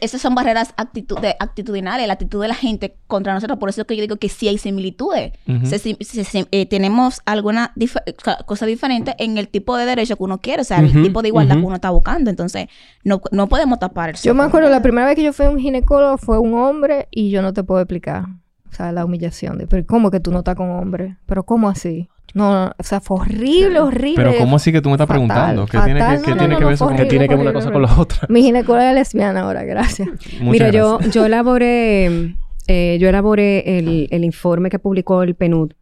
Esas 0.00 0.20
son 0.20 0.34
barreras 0.34 0.74
actitud 0.76 1.16
de- 1.20 1.36
actitudinales, 1.38 2.08
la 2.08 2.14
actitud 2.14 2.42
de 2.42 2.48
la 2.48 2.56
gente 2.56 2.96
contra 3.06 3.32
nosotros. 3.34 3.56
Por 3.60 3.68
eso 3.68 3.82
es 3.82 3.86
que 3.86 3.94
yo 3.94 4.00
digo 4.02 4.16
que 4.16 4.28
sí 4.28 4.48
hay 4.48 4.58
similitudes. 4.58 5.30
Se 5.62 5.78
se- 5.78 5.96
se- 6.24 6.48
eh, 6.50 6.66
tenemos 6.66 7.20
alguna 7.24 7.72
dif- 7.76 8.02
cosa 8.46 8.66
diferente 8.66 9.14
en 9.18 9.38
el 9.38 9.46
tipo 9.46 9.76
de 9.76 9.86
derecho 9.86 10.16
que 10.16 10.24
uno 10.24 10.40
quiere, 10.40 10.62
o 10.62 10.64
sea, 10.64 10.80
el 10.80 10.90
tipo 11.04 11.22
de 11.22 11.28
igualdad 11.28 11.54
que 11.58 11.62
uno 11.62 11.76
está 11.76 11.90
buscando. 11.90 12.30
Entonces, 12.30 12.66
no, 13.04 13.22
no 13.30 13.46
podemos 13.48 13.78
tapar 13.78 14.10
el 14.10 14.16
Yo 14.16 14.34
me 14.34 14.42
acuerdo 14.42 14.68
la 14.70 14.82
primera 14.82 15.06
vez 15.06 15.14
que 15.14 15.22
yo 15.22 15.32
fui 15.32 15.46
a 15.46 15.50
un 15.50 15.60
ginecólogo 15.60 16.18
fue 16.18 16.40
un 16.40 16.54
hombre 16.54 17.06
y 17.12 17.30
yo 17.30 17.40
no 17.40 17.52
te 17.52 17.62
puedo 17.62 17.80
explicar. 17.80 18.24
O 18.68 18.74
sea, 18.74 18.90
la 18.90 19.04
humillación 19.04 19.56
de, 19.56 19.68
pero 19.68 19.86
¿cómo 19.86 20.10
que 20.10 20.18
tú 20.18 20.32
no 20.32 20.38
estás 20.38 20.56
con 20.56 20.68
hombre? 20.68 21.16
¿Pero 21.26 21.44
cómo 21.44 21.68
así? 21.68 22.08
No, 22.36 22.66
o 22.66 22.82
sea, 22.82 23.00
fue 23.00 23.18
horrible, 23.20 23.80
horrible. 23.80 24.14
Pero 24.14 24.36
¿cómo 24.36 24.56
así 24.56 24.70
que 24.70 24.82
tú 24.82 24.90
me 24.90 24.96
estás 24.96 25.08
Fatal, 25.08 25.26
preguntando? 25.26 25.64
¿Qué 25.64 25.78
fatal. 25.78 25.86
tiene 25.86 26.00
que, 26.00 26.04
No, 26.04 26.22
qué 26.22 26.30
no, 26.30 26.36
tiene 26.36 26.52
no, 26.52 26.58
que 26.58 26.64
ver. 26.66 26.96
Que 26.96 27.04
tiene 27.06 27.28
que 27.28 27.34
ver 27.34 27.42
una 27.42 27.52
cosa 27.54 27.72
con 27.72 27.80
la 27.80 27.98
otra. 27.98 28.26
Mi 28.28 28.42
ginecóloga 28.42 28.90
es 28.90 28.94
lesbiana 28.94 29.40
ahora, 29.40 29.64
gracias. 29.64 30.06
Mira, 30.42 30.70
yo, 30.70 30.98
gracias. 30.98 31.14
yo 31.14 31.24
elaboré, 31.24 32.34
eh, 32.68 32.98
yo 33.00 33.08
elaboré 33.08 33.78
el, 33.78 34.08
el 34.10 34.22
informe 34.22 34.68
que 34.68 34.78
publicó 34.78 35.22
el 35.22 35.34
PNUD 35.34 35.72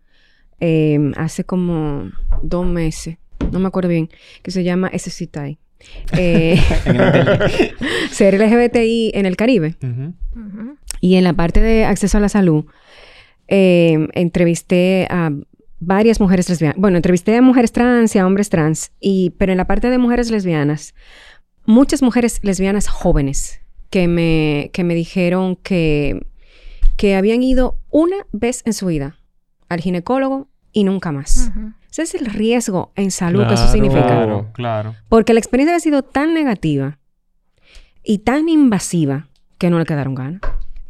eh, 0.60 1.12
hace 1.16 1.42
como 1.42 2.12
dos 2.40 2.64
meses, 2.64 3.16
no 3.50 3.58
me 3.58 3.66
acuerdo 3.66 3.88
bien, 3.88 4.08
que 4.44 4.52
se 4.52 4.62
llama 4.62 4.92
SCTI. 4.96 5.58
Eh, 6.16 6.58
ser 8.10 8.40
LGBTI 8.40 9.10
en 9.12 9.26
el 9.26 9.36
Caribe. 9.36 9.74
Y 11.00 11.16
en 11.16 11.24
la 11.24 11.32
parte 11.34 11.60
de 11.60 11.84
acceso 11.84 12.16
a 12.16 12.20
la 12.22 12.30
salud, 12.30 12.64
eh, 13.48 14.08
entrevisté 14.14 15.06
a 15.10 15.30
varias 15.86 16.20
mujeres 16.20 16.48
lesbianas. 16.48 16.78
Bueno, 16.78 16.96
entrevisté 16.96 17.36
a 17.36 17.42
mujeres 17.42 17.72
trans 17.72 18.14
y 18.14 18.18
a 18.18 18.26
hombres 18.26 18.50
trans. 18.50 18.92
Y, 19.00 19.30
pero 19.38 19.52
en 19.52 19.58
la 19.58 19.66
parte 19.66 19.90
de 19.90 19.98
mujeres 19.98 20.30
lesbianas, 20.30 20.94
muchas 21.66 22.02
mujeres 22.02 22.40
lesbianas 22.42 22.88
jóvenes 22.88 23.60
que 23.90 24.08
me, 24.08 24.70
que 24.72 24.84
me 24.84 24.94
dijeron 24.94 25.56
que, 25.56 26.26
que 26.96 27.16
habían 27.16 27.42
ido 27.42 27.78
una 27.90 28.16
vez 28.32 28.62
en 28.64 28.72
su 28.72 28.86
vida 28.86 29.18
al 29.68 29.80
ginecólogo 29.80 30.48
y 30.72 30.84
nunca 30.84 31.12
más. 31.12 31.50
Ese 31.90 32.02
es 32.02 32.14
el 32.14 32.26
riesgo 32.26 32.92
en 32.96 33.10
salud 33.10 33.46
que 33.46 33.54
eso 33.54 33.68
significa. 33.68 34.06
Claro, 34.06 34.50
claro. 34.52 34.96
Porque 35.08 35.32
la 35.32 35.38
experiencia 35.38 35.74
había 35.74 35.80
sido 35.80 36.02
tan 36.02 36.34
negativa 36.34 36.98
y 38.02 38.18
tan 38.18 38.48
invasiva 38.48 39.28
que 39.58 39.70
no 39.70 39.78
le 39.78 39.84
quedaron 39.84 40.14
ganas. 40.14 40.40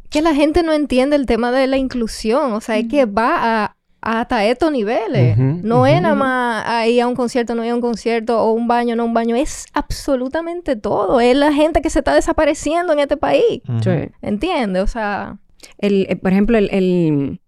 Que 0.08 0.22
la 0.22 0.34
gente 0.34 0.62
no 0.62 0.72
entiende 0.72 1.16
el 1.16 1.26
tema 1.26 1.52
de 1.52 1.66
la 1.66 1.76
inclusión. 1.76 2.54
O 2.54 2.60
sea, 2.60 2.78
es 2.78 2.88
que 2.88 3.04
va 3.04 3.64
a 3.64 3.76
hasta 4.06 4.44
estos 4.44 4.70
niveles. 4.70 5.38
No 5.38 5.86
es 5.86 6.00
nada 6.02 6.14
más 6.14 6.64
a 6.66 6.86
ir 6.86 7.00
a 7.00 7.06
un 7.06 7.14
concierto, 7.14 7.54
no 7.54 7.64
ir 7.64 7.70
a 7.70 7.74
un 7.74 7.80
concierto, 7.80 8.38
o 8.40 8.52
un 8.52 8.68
baño, 8.68 8.94
no 8.96 9.04
un 9.06 9.14
baño. 9.14 9.34
Es 9.34 9.64
absolutamente 9.72 10.76
todo. 10.76 11.20
Es 11.20 11.34
la 11.36 11.52
gente 11.52 11.80
que 11.80 11.88
se 11.88 12.00
está 12.00 12.14
desapareciendo 12.14 12.92
en 12.92 12.98
este 12.98 13.16
país. 13.16 13.62
Ujú. 13.68 13.82
Sí. 13.82 13.90
¿Entiendes? 14.20 14.82
O 14.82 14.86
sea... 14.86 15.38
El, 15.78 16.06
eh, 16.10 16.16
por 16.16 16.32
ejemplo, 16.32 16.58
el, 16.58 16.68
el, 16.70 17.40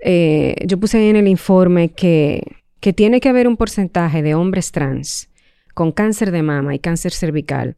eh, 0.00 0.56
yo 0.66 0.78
puse 0.80 0.98
ahí 0.98 1.08
en 1.08 1.16
el 1.16 1.28
informe 1.28 1.92
que, 1.92 2.42
que 2.80 2.92
tiene 2.92 3.20
que 3.20 3.28
haber 3.28 3.46
un 3.46 3.56
porcentaje 3.56 4.22
de 4.22 4.34
hombres 4.34 4.72
trans 4.72 5.30
con 5.74 5.92
cáncer 5.92 6.32
de 6.32 6.42
mama 6.42 6.74
y 6.74 6.80
cáncer 6.80 7.12
cervical 7.12 7.76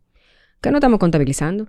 que 0.62 0.70
no 0.70 0.79
estamos 0.79 0.99
contabilizando. 0.99 1.66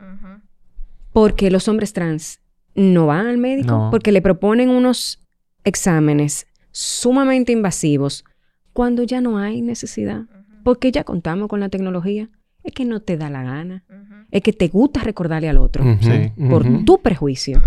Porque 1.11 1.51
los 1.51 1.67
hombres 1.67 1.91
trans 1.91 2.39
no 2.75 3.07
van 3.07 3.27
al 3.27 3.37
médico, 3.37 3.71
No. 3.71 3.87
porque 3.91 4.13
le 4.13 4.21
proponen 4.21 4.69
unos 4.69 5.19
exámenes 5.65 6.47
sumamente 6.71 7.51
invasivos 7.51 8.23
cuando 8.73 9.03
ya 9.03 9.21
no 9.21 9.37
hay 9.37 9.61
necesidad. 9.61 10.23
Porque 10.63 10.91
ya 10.91 11.03
contamos 11.03 11.47
con 11.47 11.59
la 11.59 11.69
tecnología. 11.69 12.29
Es 12.63 12.73
que 12.73 12.85
no 12.85 12.99
te 12.99 13.17
da 13.17 13.29
la 13.29 13.43
gana. 13.43 13.83
Es 14.31 14.41
que 14.41 14.51
te 14.53 14.67
gusta 14.69 15.01
recordarle 15.01 15.47
al 15.49 15.57
otro 15.57 15.83
Sí. 16.01 16.31
por 16.49 16.65
tu 16.85 17.01
prejuicio 17.01 17.61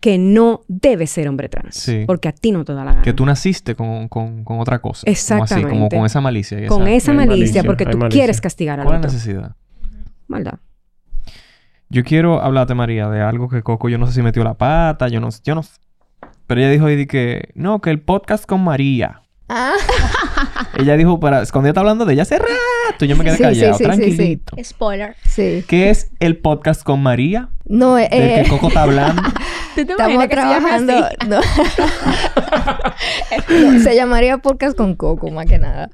que 0.00 0.16
no 0.16 0.62
debe 0.66 1.06
ser 1.06 1.28
hombre 1.28 1.50
trans. 1.50 1.74
Sí. 1.76 2.04
Porque 2.06 2.28
a 2.28 2.32
ti 2.32 2.50
no 2.52 2.64
te 2.64 2.72
da 2.72 2.84
la 2.86 2.92
gana. 2.92 3.02
Que 3.02 3.12
tú 3.12 3.26
naciste 3.26 3.74
con, 3.74 4.08
con, 4.08 4.44
con 4.44 4.58
otra 4.58 4.78
cosa. 4.80 5.04
Como 5.04 5.12
así, 5.12 5.28
como 5.34 5.42
Exactamente. 5.44 5.96
con 5.96 6.06
esa 6.06 6.20
malicia. 6.22 6.64
y 6.64 6.66
Con 6.68 6.88
esa 6.88 7.12
malicia, 7.12 7.36
malicia, 7.36 7.64
porque 7.64 7.84
tú 7.84 7.98
malicia. 7.98 8.18
quieres 8.18 8.40
castigar 8.40 8.80
al 8.80 8.86
¿Cuál 8.86 8.96
es 8.96 9.02
la 9.02 9.08
otro. 9.08 9.12
necesidad? 9.18 9.56
Maldad. 10.26 10.54
Yo 11.90 12.02
quiero 12.04 12.40
hablarte, 12.40 12.74
María, 12.74 13.08
de 13.10 13.20
algo 13.20 13.48
que 13.48 13.62
Coco, 13.62 13.88
yo 13.88 13.98
no 13.98 14.06
sé 14.06 14.12
si 14.14 14.22
metió 14.22 14.42
la 14.44 14.54
pata, 14.54 15.08
yo 15.08 15.20
no, 15.20 15.28
yo 15.44 15.54
no. 15.54 15.62
Pero 16.50 16.62
ella 16.62 16.70
dijo 16.70 16.86
ahí 16.86 16.96
de 16.96 17.06
que, 17.06 17.50
no, 17.54 17.80
que 17.80 17.90
el 17.90 18.00
podcast 18.00 18.44
con 18.44 18.64
María. 18.64 19.22
Ah. 19.48 19.74
Ella 20.76 20.96
dijo 20.96 21.20
para, 21.20 21.46
cuando 21.46 21.66
ella 21.66 21.70
está 21.70 21.80
hablando 21.80 22.04
de 22.04 22.14
ella 22.14 22.22
hace 22.22 22.38
rato, 22.38 23.04
yo 23.04 23.14
me 23.14 23.22
quedé 23.22 23.36
Sí, 23.36 23.42
callado, 23.44 23.74
sí, 23.74 23.84
sí, 23.84 23.84
sí. 23.84 23.84
tranquilito. 23.84 24.56
Spoiler. 24.64 25.14
Sí. 25.24 25.64
¿Qué 25.68 25.90
es 25.90 26.10
el 26.18 26.38
podcast 26.38 26.82
con 26.82 27.04
María? 27.04 27.50
No, 27.66 27.96
eh, 27.98 28.08
Del 28.10 28.42
que 28.42 28.50
Coco 28.50 28.66
está 28.66 28.82
hablando. 28.82 29.22
¿Tú 29.76 29.86
te 29.86 29.92
Estamos 29.92 30.22
se 30.22 30.28
trabajando. 30.28 30.92
No. 31.28 31.40
No, 33.62 33.80
se 33.84 33.94
llamaría 33.94 34.38
podcast 34.38 34.76
con 34.76 34.96
Coco, 34.96 35.30
más 35.30 35.46
que 35.46 35.60
nada. 35.60 35.88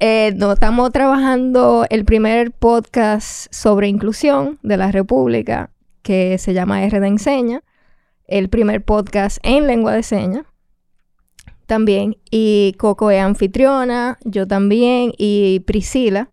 Eh, 0.00 0.32
no, 0.34 0.50
estamos 0.50 0.90
trabajando 0.90 1.86
el 1.88 2.04
primer 2.04 2.50
podcast 2.50 3.46
sobre 3.52 3.86
inclusión 3.86 4.58
de 4.64 4.76
la 4.76 4.90
República, 4.90 5.70
que 6.02 6.36
se 6.38 6.52
llama 6.52 6.82
R 6.82 6.98
de 6.98 7.06
Enseña. 7.06 7.62
El 8.30 8.48
primer 8.48 8.84
podcast 8.84 9.38
en 9.42 9.66
lengua 9.66 9.92
de 9.92 10.04
señas. 10.04 10.44
También. 11.66 12.16
Y 12.30 12.74
Coco 12.78 13.10
es 13.10 13.20
anfitriona, 13.20 14.18
yo 14.24 14.46
también. 14.46 15.12
Y 15.18 15.60
Priscila, 15.66 16.30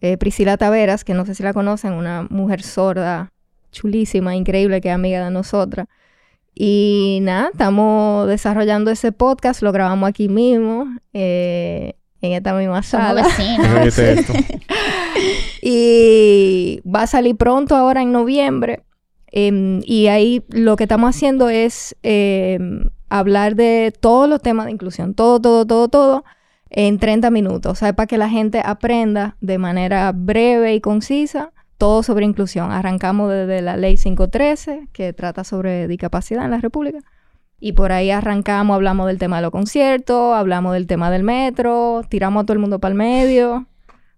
eh, 0.00 0.16
Priscila 0.16 0.56
Taveras, 0.56 1.04
que 1.04 1.12
no 1.12 1.26
sé 1.26 1.34
si 1.34 1.42
la 1.42 1.52
conocen, 1.52 1.92
una 1.92 2.26
mujer 2.30 2.62
sorda, 2.62 3.32
chulísima, 3.70 4.34
increíble, 4.34 4.80
que 4.80 4.88
es 4.88 4.94
amiga 4.94 5.22
de 5.22 5.30
nosotras. 5.30 5.86
Y 6.54 7.18
nada, 7.20 7.50
estamos 7.52 8.26
desarrollando 8.28 8.90
ese 8.90 9.12
podcast, 9.12 9.60
lo 9.60 9.72
grabamos 9.72 10.08
aquí 10.08 10.30
mismo, 10.30 10.86
eh, 11.12 11.96
en 12.22 12.32
esta 12.32 12.54
misma 12.54 12.82
Somos 12.82 13.06
sala. 13.08 13.84
vecinos. 13.84 14.36
Y 15.68 16.80
va 16.86 17.02
a 17.02 17.06
salir 17.06 17.36
pronto 17.36 17.74
ahora 17.74 18.00
en 18.00 18.12
noviembre. 18.12 18.85
Em, 19.38 19.82
y 19.84 20.06
ahí 20.06 20.42
lo 20.48 20.76
que 20.76 20.84
estamos 20.84 21.14
haciendo 21.14 21.50
es 21.50 21.94
em, 22.02 22.88
hablar 23.10 23.54
de 23.54 23.92
todos 24.00 24.30
los 24.30 24.40
temas 24.40 24.64
de 24.64 24.72
inclusión, 24.72 25.12
todo, 25.12 25.38
todo, 25.42 25.66
todo, 25.66 25.88
todo, 25.88 26.24
en 26.70 26.98
30 26.98 27.30
minutos. 27.30 27.72
O 27.72 27.74
sea, 27.74 27.92
para 27.92 28.06
que 28.06 28.16
la 28.16 28.30
gente 28.30 28.62
aprenda 28.64 29.36
de 29.42 29.58
manera 29.58 30.10
breve 30.12 30.74
y 30.74 30.80
concisa 30.80 31.52
todo 31.76 32.02
sobre 32.02 32.24
inclusión. 32.24 32.72
Arrancamos 32.72 33.30
desde 33.30 33.60
la 33.60 33.76
ley 33.76 33.96
513, 33.98 34.88
que 34.94 35.12
trata 35.12 35.44
sobre 35.44 35.86
discapacidad 35.86 36.46
en 36.46 36.52
la 36.52 36.60
República. 36.60 37.00
Y 37.60 37.72
por 37.72 37.92
ahí 37.92 38.10
arrancamos, 38.10 38.74
hablamos 38.74 39.06
del 39.06 39.18
tema 39.18 39.36
de 39.36 39.42
los 39.42 39.50
conciertos, 39.50 40.34
hablamos 40.34 40.72
del 40.72 40.86
tema 40.86 41.10
del 41.10 41.24
metro, 41.24 42.00
tiramos 42.08 42.42
a 42.42 42.46
todo 42.46 42.54
el 42.54 42.60
mundo 42.60 42.78
para 42.78 42.92
el 42.92 42.96
medio. 42.96 43.66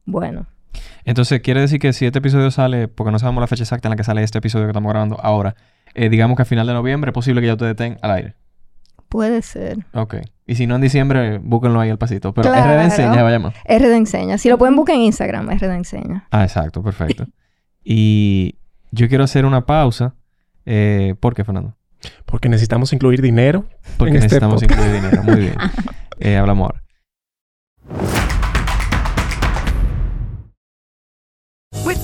Bueno, 0.04 0.46
Entonces, 1.04 1.40
quiere 1.40 1.60
decir 1.60 1.78
que 1.78 1.92
si 1.92 2.06
este 2.06 2.18
episodio 2.18 2.50
sale, 2.50 2.88
porque 2.88 3.10
no 3.12 3.18
sabemos 3.18 3.40
la 3.40 3.46
fecha 3.46 3.62
exacta 3.62 3.88
en 3.88 3.90
la 3.90 3.96
que 3.96 4.04
sale 4.04 4.22
este 4.22 4.38
episodio 4.38 4.66
que 4.66 4.70
estamos 4.70 4.90
grabando 4.90 5.18
ahora, 5.22 5.54
eh, 5.94 6.08
digamos 6.08 6.36
que 6.36 6.42
a 6.42 6.44
final 6.44 6.66
de 6.66 6.74
noviembre 6.74 7.10
es 7.10 7.14
posible 7.14 7.40
que 7.40 7.46
ya 7.46 7.54
ustedes 7.54 7.70
estén 7.70 7.98
al 8.02 8.10
aire. 8.12 8.34
puede 9.08 9.40
ser. 9.42 9.78
Ok. 9.94 10.16
Y 10.46 10.54
si 10.56 10.66
no 10.66 10.74
en 10.74 10.80
diciembre, 10.82 11.38
búsquenlo 11.38 11.80
ahí 11.80 11.88
al 11.90 11.98
pasito. 11.98 12.34
Pero 12.34 12.50
Claro. 12.50 12.74
RD 12.78 12.84
enseña, 12.84 13.22
vayamos. 13.22 13.54
RD 13.66 13.94
Enseña. 13.96 14.36
Si 14.38 14.48
lo 14.50 14.58
pueden 14.58 14.76
buscar 14.76 14.96
en 14.96 15.02
Instagram, 15.02 15.48
RD 15.48 15.74
Enseña. 15.74 16.26
Ah, 16.30 16.42
exacto, 16.44 16.82
perfecto. 16.82 17.26
y 17.84 18.56
yo 18.90 19.08
quiero 19.08 19.24
hacer 19.24 19.44
una 19.46 19.64
pausa. 19.66 20.14
Eh, 20.66 21.14
¿Por 21.20 21.34
qué, 21.34 21.44
Fernando? 21.44 21.74
Porque 22.26 22.48
necesitamos 22.48 22.92
incluir 22.92 23.22
dinero. 23.22 23.64
Porque 23.96 24.16
en 24.16 24.22
este 24.24 24.26
necesitamos 24.40 24.62
incluir 24.62 24.92
dinero. 24.92 25.22
Muy 25.22 25.36
bien. 25.36 25.54
Eh, 26.20 26.36
hablamos 26.36 26.68
ahora. 26.68 26.82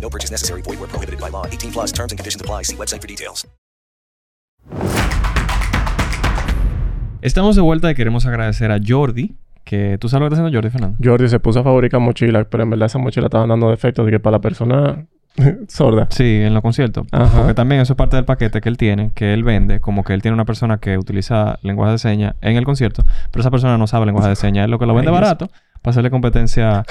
No 0.00 0.08
purchase 0.08 0.32
necessary. 0.32 0.62
Void 0.62 0.80
where 0.80 0.88
prohibited 0.88 1.20
by 1.20 1.30
law. 1.30 1.46
18 1.46 1.72
plus 1.72 1.92
terms 1.92 2.12
and 2.12 2.18
conditions 2.18 2.40
apply. 2.40 2.64
See 2.64 2.76
website 2.76 3.00
for 3.00 3.08
details. 3.08 3.46
Estamos 7.22 7.54
de 7.54 7.60
vuelta 7.62 7.90
y 7.90 7.94
queremos 7.94 8.24
agradecer 8.24 8.70
a 8.72 8.78
Jordi. 8.84 9.34
Que 9.64 9.98
tú 9.98 10.08
sabes 10.08 10.22
lo 10.22 10.28
que 10.30 10.34
está 10.34 10.42
haciendo 10.42 10.56
Jordi, 10.56 10.70
Fernando. 10.70 10.96
Jordi 11.02 11.28
se 11.28 11.38
puso 11.38 11.60
a 11.60 11.62
fabricar 11.62 12.00
mochilas, 12.00 12.46
pero 12.50 12.62
en 12.62 12.70
verdad 12.70 12.86
esa 12.86 12.98
mochila 12.98 13.26
estaba 13.26 13.46
dando 13.46 13.70
defectos 13.70 14.06
de 14.06 14.12
que 14.12 14.18
para 14.18 14.38
la 14.38 14.40
persona 14.40 15.06
sorda. 15.68 16.08
Sí, 16.10 16.40
en 16.42 16.54
los 16.54 16.62
conciertos. 16.62 17.06
Ajá. 17.12 17.38
Porque 17.38 17.54
también 17.54 17.82
eso 17.82 17.92
es 17.92 17.96
parte 17.96 18.16
del 18.16 18.24
paquete 18.24 18.60
que 18.60 18.68
él 18.68 18.78
tiene, 18.78 19.10
que 19.14 19.34
él 19.34 19.44
vende, 19.44 19.80
como 19.80 20.02
que 20.02 20.14
él 20.14 20.22
tiene 20.22 20.34
una 20.34 20.46
persona 20.46 20.78
que 20.78 20.96
utiliza 20.98 21.58
lenguaje 21.62 21.92
de 21.92 21.98
señas 21.98 22.34
en 22.40 22.56
el 22.56 22.64
concierto, 22.64 23.02
pero 23.30 23.42
esa 23.42 23.50
persona 23.50 23.76
no 23.76 23.86
sabe 23.86 24.06
lenguaje 24.06 24.30
de 24.30 24.36
señas. 24.36 24.64
Él 24.64 24.70
lo 24.70 24.78
que 24.78 24.86
lo 24.86 24.94
vende 24.94 25.10
Ay, 25.10 25.36
Dios. 25.38 25.50
Para 25.82 25.92
hacerle 25.92 26.10
competencia. 26.10 26.84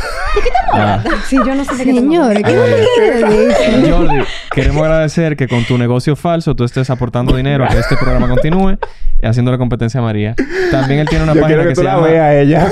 a- 0.73 1.03
Sí, 1.27 1.37
yo 1.45 1.55
no 1.55 1.63
sé 1.65 1.75
de 1.75 1.83
qué 1.85 1.93
Señor, 1.93 2.33
¿qué 2.43 2.51
Eh? 2.51 3.91
Jordi, 3.91 4.19
queremos 4.51 4.83
agradecer 4.83 5.35
que 5.35 5.47
con 5.47 5.63
tu 5.65 5.77
negocio 5.77 6.15
falso 6.15 6.55
tú 6.55 6.63
estés 6.63 6.89
aportando 6.89 7.35
dinero 7.35 7.65
a 7.65 7.67
que 7.67 7.77
este 7.79 7.95
programa 7.97 8.27
continúe 8.29 8.77
y 9.21 9.25
haciéndole 9.25 9.57
competencia 9.57 9.99
a 9.99 10.03
María. 10.03 10.35
También 10.71 11.01
él 11.01 11.09
tiene 11.09 11.23
una 11.23 11.33
Yo 11.33 11.41
página 11.41 11.61
que 11.63 11.69
que, 11.69 11.73
tú 11.75 11.81
se 11.81 11.85
la 11.85 11.95
llama, 11.95 12.07
veas 12.07 12.23
a 12.23 12.35
ella. 12.39 12.67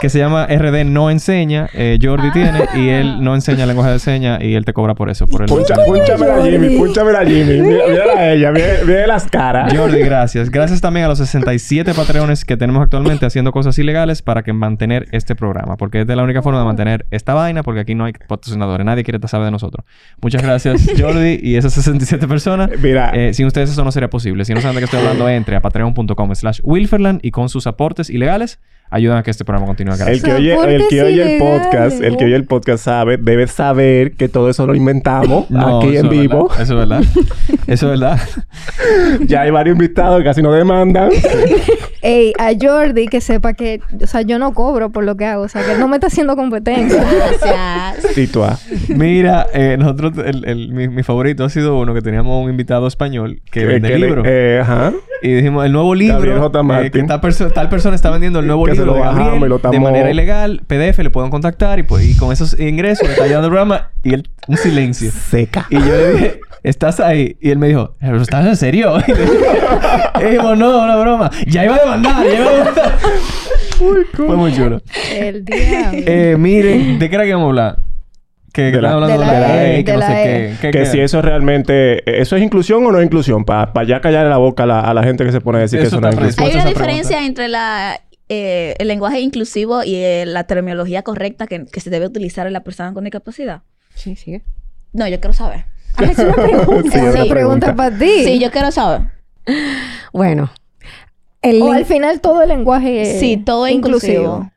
Que 0.00 0.08
se 0.08 0.18
llama 0.18 0.46
RD 0.46 0.84
No 0.84 1.10
Enseña. 1.10 1.68
Eh, 1.72 1.98
Jordi 2.00 2.30
tiene 2.32 2.60
y 2.74 2.88
él 2.88 3.22
no 3.22 3.34
enseña 3.34 3.66
lenguaje 3.66 3.92
de 3.92 3.98
señas 3.98 4.42
y 4.42 4.54
él 4.54 4.64
te 4.64 4.72
cobra 4.72 4.94
por 4.94 5.10
eso. 5.10 5.26
Por 5.26 5.42
el 5.42 5.48
Puncha, 5.48 5.74
púnchamela 5.84 6.36
a 6.36 6.42
Jimmy, 6.42 6.76
púnchamela 6.76 7.20
a 7.20 7.24
Jimmy. 7.26 7.60
Mira, 7.60 7.86
mírala 7.88 8.12
a 8.12 8.32
ella, 8.32 8.52
mira, 8.52 8.66
mira 8.84 9.06
las 9.06 9.26
caras. 9.26 9.76
Jordi, 9.76 10.00
gracias. 10.00 10.50
Gracias 10.50 10.80
también 10.80 11.06
a 11.06 11.08
los 11.08 11.18
67 11.18 11.94
patreones 11.94 12.44
que 12.44 12.56
tenemos 12.56 12.82
actualmente 12.82 13.26
haciendo 13.26 13.52
cosas 13.52 13.78
ilegales 13.78 14.22
para 14.22 14.42
que 14.42 14.52
mantener 14.52 15.08
este 15.12 15.34
programa. 15.34 15.76
Porque 15.76 16.02
es 16.02 16.06
de 16.06 16.16
la 16.16 16.22
única 16.22 16.42
forma 16.42 16.58
de 16.60 16.64
mantener 16.64 17.06
esta 17.10 17.34
vaina 17.34 17.62
porque 17.62 17.80
aquí 17.80 17.94
no 17.94 18.04
hay 18.04 18.12
patrocinadores. 18.12 18.84
Nadie 18.84 19.04
quiere 19.04 19.18
saber 19.26 19.46
de 19.46 19.50
nosotros. 19.52 19.84
Muchas 20.20 20.42
gracias, 20.42 20.86
Jordi 20.98 21.40
y 21.42 21.56
esas 21.56 21.72
67 21.74 22.26
personas. 22.28 22.70
Mira. 22.80 23.10
Eh, 23.14 23.34
sin 23.34 23.46
ustedes 23.46 23.70
eso 23.70 23.84
no 23.84 23.92
sería 23.92 24.10
posible. 24.10 24.44
Si 24.44 24.54
no 24.54 24.60
saben 24.60 24.76
de 24.76 24.80
qué 24.80 24.84
estoy 24.86 25.00
hablando, 25.00 25.28
entre 25.28 25.56
a 25.56 25.60
patreon.com 25.60 26.34
slash 26.34 26.60
Wilferland 26.62 27.20
y 27.22 27.30
con 27.30 27.48
sus 27.48 27.66
aportes 27.66 28.10
ilegales 28.10 28.60
ayudan 28.90 29.18
a 29.18 29.22
que 29.22 29.30
este 29.30 29.44
programa 29.44 29.66
continúe. 29.66 29.92
El 29.92 29.98
Gracias. 29.98 30.22
que, 30.24 30.32
oye, 30.34 30.74
el 30.76 30.88
que 30.88 31.02
oye 31.02 31.34
el 31.34 31.38
podcast, 31.40 32.00
el 32.02 32.16
que 32.16 32.24
oye 32.24 32.36
el 32.36 32.44
podcast 32.44 32.84
sabe, 32.84 33.16
debe 33.16 33.46
saber 33.46 34.12
que 34.12 34.28
todo 34.28 34.48
eso 34.50 34.66
lo 34.66 34.74
inventamos 34.74 35.50
No, 35.50 35.78
aquí 35.80 35.96
en 35.96 36.08
vivo. 36.08 36.48
verdad. 36.48 36.62
Eso 36.62 36.72
es 36.82 36.88
verdad. 36.88 37.04
Eso 37.66 37.92
es 37.92 38.00
verdad. 38.00 38.20
ya 39.26 39.42
hay 39.42 39.50
varios 39.50 39.74
invitados 39.74 40.18
que 40.18 40.24
casi 40.24 40.42
no 40.42 40.52
demandan. 40.52 41.10
Ey, 42.02 42.32
a 42.38 42.50
Jordi 42.58 43.08
que 43.08 43.20
sepa 43.20 43.54
que, 43.54 43.80
o 44.00 44.06
sea, 44.06 44.22
yo 44.22 44.38
no 44.38 44.52
cobro 44.54 44.90
por 44.90 45.02
lo 45.04 45.16
que 45.16 45.24
hago, 45.26 45.42
o 45.42 45.48
sea, 45.48 45.64
que 45.64 45.72
él 45.72 45.80
no 45.80 45.88
me 45.88 45.96
está 45.96 46.06
haciendo 46.06 46.36
competencia. 46.36 47.04
Gracias. 47.42 48.16
Mira, 48.88 49.46
eh, 49.52 49.76
nosotros, 49.78 50.12
el, 50.24 50.44
el- 50.44 50.72
mi, 50.72 50.88
mi 50.88 51.02
favorito 51.02 51.44
ha 51.44 51.50
sido 51.50 51.78
uno 51.78 51.94
que 51.94 52.00
teníamos 52.02 52.42
un 52.44 52.50
invitado 52.50 52.86
español 52.86 53.40
que 53.50 53.60
Que- 53.60 53.66
vende 53.66 53.88
que 53.88 53.98
le- 53.98 54.06
libros. 54.06 54.24
eh, 54.28 54.60
ajá. 54.62 54.92
Y 55.22 55.32
dijimos, 55.34 55.66
el 55.66 55.72
nuevo 55.72 55.94
libro. 55.94 56.14
Gabriel 56.14 56.38
J. 56.38 56.60
eh, 56.84 56.90
que 56.92 57.02
tal, 57.02 57.20
perso- 57.20 57.50
tal 57.52 57.68
persona 57.68 57.96
está 57.96 58.10
vendiendo 58.10 58.38
el 58.38 58.46
nuevo 58.46 58.64
Que 58.64 58.70
se 58.78 58.84
libro 58.84 58.92
lo 58.92 58.94
de 58.94 59.00
bajamos 59.00 59.18
Gabriel 59.26 59.36
y 59.46 59.48
lo 59.48 59.54
de 59.58 59.68
estamos- 59.68 59.80
manera 59.80 60.10
ilegal. 60.10 60.62
PDF, 60.66 60.98
le 61.02 61.10
pueden 61.10 61.30
contactar 61.30 61.78
y, 61.78 61.82
pues, 61.82 62.04
y 62.06 62.16
con 62.16 62.32
esos 62.32 62.58
ingresos 62.58 63.06
le 63.06 63.12
está 63.14 63.26
llevando 63.26 63.46
el 63.48 63.52
programa 63.52 63.90
y 64.02 64.14
él, 64.14 64.28
un 64.46 64.56
silencio. 64.56 65.10
Seca. 65.10 65.66
Y 65.70 65.74
yo 65.76 65.84
le 65.86 66.12
dije, 66.12 66.40
¿estás 66.62 67.00
ahí? 67.00 67.36
Y 67.40 67.50
él 67.50 67.58
me 67.58 67.68
dijo, 67.68 67.94
¿pero 68.00 68.20
estás 68.22 68.46
en 68.46 68.56
serio? 68.56 68.96
Y 69.06 69.12
le 69.12 69.20
dije, 69.22 69.36
y 70.20 70.24
dijimos, 70.24 70.56
no, 70.58 70.82
una 70.84 70.96
broma. 70.96 71.30
Ya 71.46 71.64
iba 71.64 71.76
a 71.76 71.78
demandar, 71.80 72.26
ya 72.26 72.34
iba 72.40 72.50
a 72.50 72.54
demandar. 72.54 72.98
Fue 74.14 74.36
muy 74.36 74.52
chulo. 74.52 74.80
El 75.14 75.44
diablo. 75.44 75.98
Eh, 76.06 76.36
miren, 76.38 76.98
¿de 76.98 77.08
qué 77.08 77.14
era 77.14 77.24
que 77.24 77.30
íbamos 77.30 77.46
a 77.46 77.48
hablar? 77.50 77.76
Que, 78.52 78.62
De 78.72 78.82
la- 78.82 78.92
hablando 78.92 79.18
de 79.18 79.24
de 79.24 79.32
la 79.32 79.40
la 79.40 79.66
E, 79.66 79.78
E, 79.78 79.84
que 79.84 79.92
de 79.92 79.98
no 79.98 80.00
la 80.00 80.06
sé 80.08 80.22
E. 80.22 80.24
qué. 80.24 80.56
¿Qué 80.60 80.70
que 80.78 80.86
si 80.86 80.98
eso 81.00 81.22
realmente... 81.22 82.20
¿Eso 82.20 82.34
es 82.34 82.42
inclusión 82.42 82.84
o 82.86 82.90
no 82.90 82.98
es 82.98 83.04
inclusión? 83.04 83.44
Para 83.44 83.70
ya 83.86 84.00
callarle 84.00 84.30
la 84.30 84.38
boca 84.38 84.64
a 84.64 84.66
la, 84.66 84.80
a 84.80 84.94
la 84.94 85.04
gente 85.04 85.24
que 85.24 85.30
se 85.30 85.40
pone 85.40 85.58
a 85.58 85.60
decir 85.60 85.78
Eso 85.78 85.84
que 85.84 85.88
eso 85.96 86.00
no 86.00 86.08
es 86.08 86.14
inclusión. 86.14 86.46
Hay 86.48 86.54
una 86.54 86.64
diferencia 86.64 87.24
entre 87.24 87.46
la, 87.48 88.00
eh, 88.28 88.74
el 88.78 88.88
lenguaje 88.88 89.20
inclusivo 89.20 89.82
y 89.84 89.94
eh, 89.96 90.24
la 90.26 90.44
terminología 90.44 91.02
correcta 91.02 91.46
que, 91.46 91.64
que 91.66 91.80
se 91.80 91.90
debe 91.90 92.06
utilizar 92.06 92.46
en 92.46 92.52
la 92.52 92.62
persona 92.64 92.92
con 92.92 93.04
discapacidad. 93.04 93.62
Sí, 93.94 94.16
sigue. 94.16 94.44
No, 94.92 95.06
yo 95.08 95.18
quiero 95.20 95.32
saber. 95.32 95.66
Ah, 95.96 96.04
es 96.04 96.18
una 96.18 96.34
pregunta. 96.34 96.90
Sí, 96.90 96.98
es 96.98 97.02
una 97.02 97.10
una 97.10 97.10
pregunta 97.12 97.30
pregunta. 97.34 97.74
para 97.76 97.98
ti. 97.98 98.24
Sí, 98.24 98.38
yo 98.38 98.50
quiero 98.50 98.70
saber. 98.70 99.02
Bueno. 100.12 100.50
El 101.40 101.62
O 101.62 101.72
al 101.72 101.84
final 101.86 102.20
todo 102.20 102.42
el 102.42 102.48
lenguaje 102.48 103.02
es 103.02 103.20
Sí, 103.20 103.36
todo 103.36 103.66
es 103.66 103.74
inclusivo. 103.74 104.50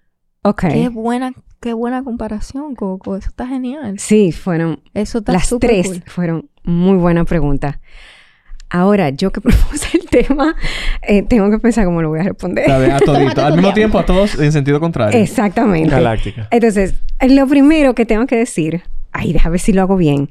Ok. 0.43 0.63
Qué 0.71 0.89
buena, 0.89 1.31
qué 1.59 1.73
buena 1.73 2.03
comparación, 2.03 2.75
Coco. 2.75 3.15
Eso 3.15 3.29
está 3.29 3.47
genial. 3.47 3.99
Sí, 3.99 4.31
fueron 4.31 4.81
Eso 4.95 5.19
está 5.19 5.33
las 5.33 5.53
tres 5.59 5.87
cool. 5.87 6.03
fueron 6.07 6.49
muy 6.63 6.97
buena 6.97 7.23
pregunta. 7.25 7.79
Ahora, 8.71 9.09
yo 9.09 9.31
que 9.31 9.41
propuse 9.41 9.97
el 9.97 10.05
tema, 10.07 10.55
eh, 11.01 11.23
tengo 11.23 11.51
que 11.51 11.59
pensar 11.59 11.85
cómo 11.85 12.01
lo 12.01 12.09
voy 12.09 12.21
a 12.21 12.23
responder. 12.23 12.71
A 12.71 12.77
ver, 12.77 12.91
a 12.91 12.99
todito. 12.99 13.45
Al 13.45 13.53
mismo 13.53 13.73
tiempo. 13.73 13.73
tiempo 13.73 13.99
a 13.99 14.05
todos 14.05 14.39
en 14.39 14.51
sentido 14.51 14.79
contrario. 14.79 15.19
Exactamente. 15.19 15.89
Galáctica. 15.89 16.47
Entonces, 16.51 16.95
lo 17.27 17.47
primero 17.47 17.93
que 17.93 18.05
tengo 18.05 18.25
que 18.25 18.37
decir, 18.37 18.81
ay, 19.11 19.33
déjame 19.33 19.51
ver 19.51 19.59
si 19.59 19.73
lo 19.73 19.81
hago 19.81 19.97
bien, 19.97 20.29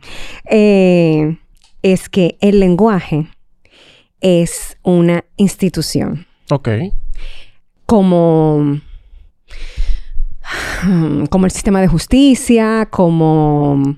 eh, 0.49 1.36
es 1.82 2.09
que 2.09 2.38
el 2.41 2.61
lenguaje 2.61 3.26
es 4.20 4.78
una 4.82 5.24
institución. 5.36 6.26
Ok. 6.51 6.68
Como, 7.84 8.80
como 11.28 11.45
el 11.45 11.51
sistema 11.51 11.80
de 11.80 11.88
justicia, 11.88 12.88
como, 12.91 13.97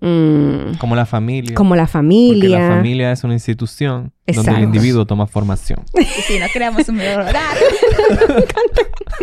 mm, 0.00 0.78
Como 0.78 0.94
la 0.96 1.06
familia. 1.06 1.54
como 1.54 1.74
la 1.76 1.82
Porque 1.82 1.92
familia. 1.92 2.58
la 2.68 2.76
familia 2.76 3.12
es 3.12 3.24
una 3.24 3.34
institución 3.34 4.12
donde 4.26 4.40
Exacto. 4.40 4.58
el 4.58 4.64
individuo 4.64 5.06
toma 5.06 5.26
formación. 5.26 5.80
Y 5.98 6.04
si 6.22 6.38
no 6.38 6.46
creamos 6.52 6.88
un 6.88 6.96
mejor 6.96 7.22
horario. 7.24 7.66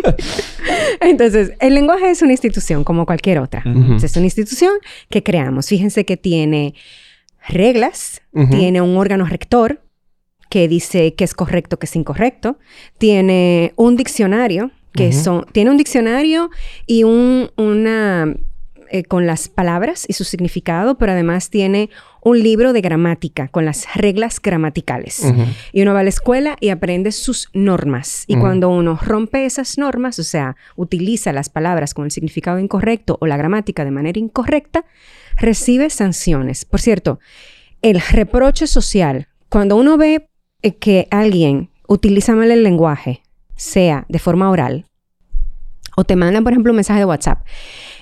Entonces, 1.00 1.52
el 1.60 1.74
lenguaje 1.74 2.10
es 2.10 2.22
una 2.22 2.32
institución 2.32 2.84
como 2.84 3.06
cualquier 3.06 3.38
otra. 3.38 3.62
Es 4.02 4.16
una 4.16 4.26
institución 4.26 4.72
que 5.10 5.22
creamos. 5.22 5.68
Fíjense 5.68 6.04
que 6.04 6.16
tiene 6.16 6.74
reglas, 7.48 8.22
tiene 8.50 8.80
un 8.80 8.96
órgano 8.96 9.24
rector 9.26 9.82
que 10.50 10.68
dice 10.68 11.14
qué 11.14 11.24
es 11.24 11.34
correcto, 11.34 11.78
qué 11.78 11.86
es 11.86 11.96
incorrecto, 11.96 12.58
tiene 12.98 13.72
un 13.76 13.96
diccionario 13.96 14.70
que 14.92 15.12
son, 15.12 15.44
tiene 15.52 15.70
un 15.70 15.76
diccionario 15.76 16.50
y 16.86 17.04
un, 17.04 17.50
una 17.56 18.34
eh, 18.90 19.04
con 19.04 19.26
las 19.26 19.48
palabras 19.48 20.04
y 20.08 20.12
su 20.12 20.24
significado, 20.24 20.98
pero 20.98 21.12
además 21.12 21.50
tiene 21.50 21.90
un 22.22 22.42
libro 22.42 22.72
de 22.72 22.80
gramática 22.80 23.48
con 23.48 23.64
las 23.64 23.86
reglas 23.94 24.40
gramaticales. 24.42 25.22
Y 25.72 25.82
uno 25.82 25.94
va 25.94 26.00
a 26.00 26.02
la 26.02 26.08
escuela 26.08 26.56
y 26.60 26.70
aprende 26.70 27.12
sus 27.12 27.48
normas. 27.52 28.24
Y 28.26 28.36
cuando 28.36 28.68
uno 28.68 28.98
rompe 29.00 29.44
esas 29.44 29.78
normas, 29.78 30.18
o 30.18 30.24
sea, 30.24 30.56
utiliza 30.74 31.32
las 31.32 31.48
palabras 31.48 31.94
con 31.94 32.04
el 32.04 32.10
significado 32.10 32.58
incorrecto 32.58 33.16
o 33.20 33.26
la 33.26 33.36
gramática 33.36 33.84
de 33.84 33.92
manera 33.92 34.18
incorrecta, 34.18 34.84
recibe 35.36 35.88
sanciones. 35.88 36.64
Por 36.64 36.80
cierto, 36.80 37.20
el 37.82 38.00
reproche 38.00 38.66
social, 38.66 39.28
cuando 39.48 39.76
uno 39.76 39.96
ve 39.96 40.28
eh, 40.62 40.74
que 40.74 41.06
alguien 41.10 41.70
utiliza 41.86 42.34
mal 42.34 42.50
el 42.50 42.64
lenguaje, 42.64 43.22
sea 43.54 44.04
de 44.08 44.18
forma 44.18 44.50
oral, 44.50 44.86
o 45.96 46.04
te 46.04 46.16
mandan, 46.16 46.44
por 46.44 46.52
ejemplo, 46.52 46.72
un 46.72 46.76
mensaje 46.76 47.00
de 47.00 47.06
WhatsApp, 47.06 47.44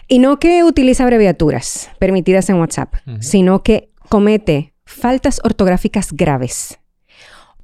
y 0.09 0.19
no 0.19 0.39
que 0.39 0.65
utiliza 0.65 1.05
abreviaturas 1.05 1.91
permitidas 1.99 2.49
en 2.51 2.57
WhatsApp, 2.57 2.95
sino 3.21 3.63
que 3.63 3.91
comete 4.09 4.75
faltas 4.85 5.41
ortográficas 5.45 6.13
graves. 6.13 6.79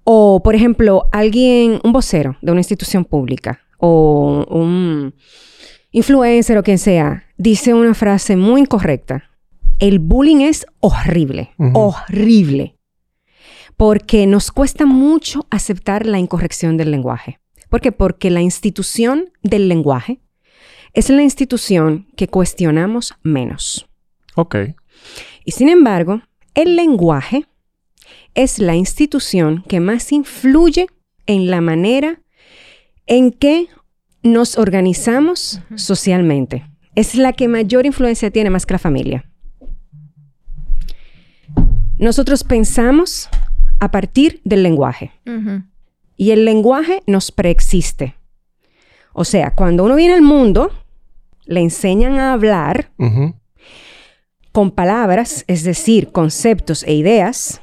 O, 0.05 0.43
por 0.43 0.55
ejemplo, 0.55 1.09
alguien, 1.12 1.80
un 1.84 1.93
vocero 1.93 2.36
de 2.41 2.53
una 2.53 2.61
institución 2.61 3.05
pública 3.05 3.61
o 3.78 4.45
un 4.49 5.14
influencer 5.91 6.59
o 6.59 6.62
quien 6.62 6.78
sea, 6.78 7.24
dice 7.36 7.74
una 7.74 7.95
frase 7.95 8.36
muy 8.36 8.62
incorrecta. 8.62 9.30
El 9.78 9.99
bullying 9.99 10.41
es 10.41 10.66
horrible, 10.80 11.53
horrible. 11.74 12.76
Porque 13.76 14.26
nos 14.26 14.51
cuesta 14.51 14.84
mucho 14.84 15.47
aceptar 15.51 16.05
la 16.05 16.18
incorrección 16.18 16.76
del 16.76 16.91
lenguaje. 16.91 17.41
¿Por 17.70 17.80
qué? 17.80 17.93
Porque 17.93 18.30
la 18.30 18.43
institución 18.43 19.30
del 19.43 19.68
lenguaje 19.68 20.20
es 20.93 21.11
la 21.11 21.22
institución 21.22 22.07
que 22.16 22.28
cuestionamos 22.28 23.14
menos. 23.22 23.88
Ok. 24.34 24.57
Y 25.45 25.53
sin 25.53 25.68
embargo, 25.68 26.22
el 26.55 26.76
lenguaje 26.76 27.47
es 28.34 28.59
la 28.59 28.74
institución 28.74 29.64
que 29.68 29.80
más 29.80 30.12
influye 30.12 30.86
en 31.26 31.51
la 31.51 31.61
manera 31.61 32.20
en 33.07 33.32
que 33.32 33.68
nos 34.22 34.59
organizamos 34.59 35.61
socialmente. 35.76 36.66
Es 36.95 37.14
la 37.14 37.32
que 37.32 37.49
mayor 37.49 37.86
influencia 37.86 38.30
tiene 38.30 38.51
más 38.51 38.66
que 38.66 38.74
la 38.74 38.78
familia. 38.78 39.24
Nosotros 41.99 42.45
pensamos 42.45 43.28
a 43.78 43.91
partir 43.91 44.41
del 44.45 44.62
lenguaje 44.62 45.12
y 46.16 46.30
el 46.30 46.45
lenguaje 46.45 47.03
nos 47.07 47.30
preexiste. 47.32 48.14
O 49.13 49.25
sea, 49.25 49.55
cuando 49.55 49.85
uno 49.85 49.97
viene 49.97 50.15
al 50.15 50.23
mundo, 50.23 50.71
le 51.47 51.61
enseñan 51.61 52.19
a 52.19 52.33
hablar 52.33 52.93
con 54.53 54.71
palabras, 54.71 55.45
es 55.47 55.65
decir, 55.65 56.13
conceptos 56.13 56.83
e 56.85 56.95
ideas 56.95 57.61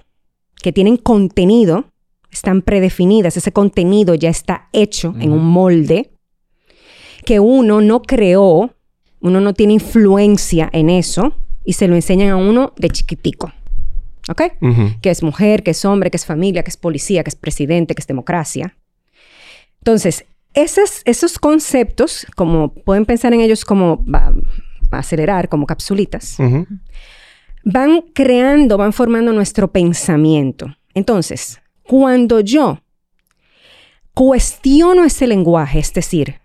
que 0.61 0.73
tienen 0.73 0.97
contenido, 0.97 1.85
están 2.31 2.61
predefinidas, 2.61 3.37
ese 3.37 3.51
contenido 3.51 4.15
ya 4.15 4.29
está 4.29 4.69
hecho 4.73 5.13
en 5.19 5.31
un 5.31 5.45
molde 5.45 6.11
que 7.25 7.39
uno 7.39 7.81
no 7.81 8.01
creó, 8.01 8.73
uno 9.19 9.41
no 9.41 9.53
tiene 9.53 9.73
influencia 9.73 10.69
en 10.71 10.89
eso 10.89 11.33
y 11.65 11.73
se 11.73 11.87
lo 11.87 11.95
enseñan 11.95 12.29
a 12.29 12.37
uno 12.37 12.73
de 12.77 12.89
chiquitico. 12.89 13.51
¿Ok? 14.29 14.41
Que 15.01 15.09
es 15.09 15.23
mujer, 15.23 15.63
que 15.63 15.71
es 15.71 15.85
hombre, 15.85 16.11
que 16.11 16.17
es 16.17 16.25
familia, 16.25 16.63
que 16.63 16.69
es 16.69 16.77
policía, 16.77 17.23
que 17.23 17.29
es 17.29 17.35
presidente, 17.35 17.95
que 17.95 18.01
es 18.01 18.07
democracia. 18.07 18.77
Entonces, 19.79 20.25
esos, 20.57 21.01
esos 21.05 21.37
conceptos, 21.37 22.25
como 22.35 22.73
pueden 22.73 23.05
pensar 23.05 23.33
en 23.33 23.41
ellos 23.41 23.63
como 23.63 24.03
va, 24.05 24.33
a 24.91 24.97
acelerar, 24.97 25.49
como 25.49 25.67
capsulitas, 25.67 26.37
van 27.63 28.01
creando, 28.13 28.77
van 28.77 28.91
formando 28.91 29.33
nuestro 29.33 29.71
pensamiento. 29.71 30.75
Entonces, 30.95 31.61
cuando 31.83 32.39
yo 32.39 32.79
cuestiono 34.15 35.03
ese 35.03 35.27
lenguaje, 35.27 35.77
es 35.79 35.93
decir, 35.93 36.39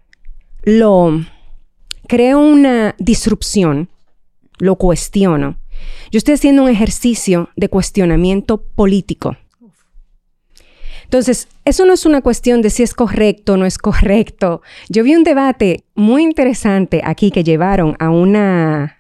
lo 0.63 1.25
creo 2.07 2.41
una 2.41 2.95
disrupción, 2.99 3.89
lo 4.59 4.77
cuestiono, 4.77 5.57
yo 6.11 6.19
estoy 6.19 6.35
haciendo 6.35 6.65
un 6.65 6.69
ejercicio 6.69 7.49
de 7.57 7.71
cuestionamiento 7.71 8.63
político. 8.63 9.37
Entonces, 11.13 11.47
eso 11.67 11.85
no 11.85 11.93
es 11.93 12.07
una 12.07 12.23
cuestión 12.23 12.63
de 12.63 12.71
si 12.71 12.83
es 12.83 12.95
correcto 12.95 13.53
o 13.53 13.57
no 13.59 13.67
es 13.67 13.77
correcto. 13.77 14.63
Yo 14.89 15.05
vi 15.05 15.15
un 15.15 15.25
debate 15.25 15.85
muy 15.95 16.23
interesante 16.23 17.03
aquí 17.05 17.31
que 17.31 17.45
llevaron 17.45 17.97
a 17.99 18.09
una, 18.09 18.97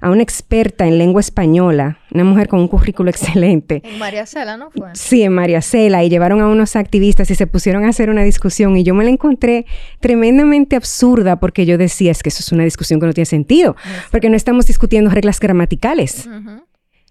a 0.00 0.10
una 0.10 0.22
experta 0.22 0.86
en 0.86 0.96
lengua 0.96 1.20
española, 1.20 1.98
una 2.14 2.24
mujer 2.24 2.48
con 2.48 2.60
un 2.60 2.68
currículo 2.68 3.10
excelente. 3.14 3.82
En 3.84 3.98
María 3.98 4.24
Cela, 4.24 4.56
¿no 4.56 4.70
fue? 4.70 4.88
Sí, 4.94 5.22
en 5.22 5.34
María 5.34 5.60
Cela, 5.60 6.02
y 6.02 6.08
llevaron 6.08 6.40
a 6.40 6.48
unos 6.48 6.76
activistas 6.76 7.30
y 7.30 7.34
se 7.34 7.46
pusieron 7.46 7.84
a 7.84 7.90
hacer 7.90 8.08
una 8.08 8.22
discusión 8.22 8.74
y 8.78 8.82
yo 8.82 8.94
me 8.94 9.04
la 9.04 9.10
encontré 9.10 9.66
tremendamente 10.00 10.76
absurda 10.76 11.40
porque 11.40 11.66
yo 11.66 11.76
decía, 11.76 12.10
es 12.10 12.22
que 12.22 12.30
eso 12.30 12.40
es 12.40 12.52
una 12.52 12.64
discusión 12.64 13.00
que 13.00 13.06
no 13.06 13.12
tiene 13.12 13.26
sentido, 13.26 13.76
porque 14.10 14.30
no 14.30 14.36
estamos 14.36 14.64
discutiendo 14.64 15.10
reglas 15.10 15.40
gramaticales. 15.40 16.26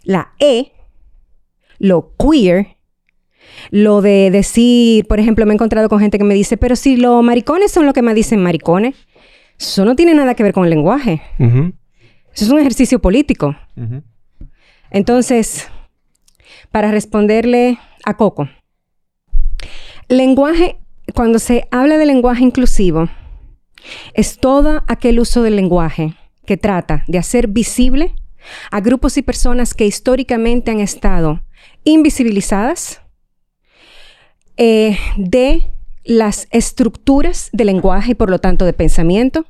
La 0.02 0.34
E, 0.40 0.72
lo 1.78 2.16
queer, 2.18 2.73
lo 3.72 4.02
de 4.02 4.30
decir, 4.32 5.06
por 5.08 5.20
ejemplo, 5.20 5.46
me 5.46 5.54
he 5.54 5.56
encontrado 5.56 5.90
con 5.90 6.00
gente 6.00 6.18
que 6.18 6.24
me 6.24 6.34
dice, 6.34 6.58
pero 6.58 6.76
si 6.76 6.96
los 6.98 7.24
maricones 7.24 7.72
son 7.72 7.86
lo 7.86 7.94
que 7.94 8.02
me 8.02 8.14
dicen 8.14 8.42
maricones, 8.42 8.96
eso 9.60 9.86
no 9.86 9.96
tiene 9.96 10.14
nada 10.14 10.36
que 10.36 10.44
ver 10.44 10.54
con 10.54 10.64
el 10.64 10.70
lenguaje. 10.70 11.22
Eso 11.40 12.46
es 12.46 12.50
un 12.50 12.60
ejercicio 12.60 13.00
político. 13.00 13.56
Entonces, 14.92 15.68
para 16.72 16.92
responderle 16.92 17.78
a 18.06 18.18
Coco, 18.18 18.50
lenguaje, 20.08 20.78
cuando 21.14 21.40
se 21.40 21.68
habla 21.72 21.98
de 21.98 22.06
lenguaje 22.06 22.44
inclusivo, 22.44 23.10
es 24.14 24.38
todo 24.38 24.84
aquel 24.88 25.20
uso 25.20 25.44
del 25.44 25.56
lenguaje 25.56 26.16
que 26.46 26.58
trata 26.58 27.04
de 27.08 27.18
hacer 27.18 27.48
visible 27.48 28.16
a 28.72 28.82
grupos 28.82 29.18
y 29.18 29.22
personas 29.22 29.74
que 29.74 29.86
históricamente 29.86 30.72
han 30.72 30.80
estado 30.80 31.42
invisibilizadas 31.84 33.03
eh, 34.58 34.98
de 35.18 35.70
las 36.04 36.48
estructuras 36.52 37.50
de 37.54 37.66
lenguaje 37.66 38.12
y 38.12 38.16
por 38.16 38.30
lo 38.30 38.40
tanto 38.40 38.66
de 38.66 38.74
pensamiento 38.74 39.46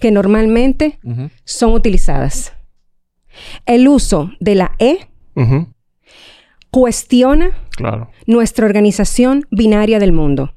que 0.00 0.10
normalmente 0.10 0.98
son 1.44 1.72
utilizadas. 1.72 2.52
El 3.66 3.88
uso 3.88 4.32
de 4.40 4.54
la 4.56 4.72
E 4.78 5.08
cuestiona 6.70 7.50
Claro. 7.76 8.10
nuestra 8.26 8.66
organización 8.66 9.46
binaria 9.50 9.98
del 9.98 10.12
mundo. 10.12 10.54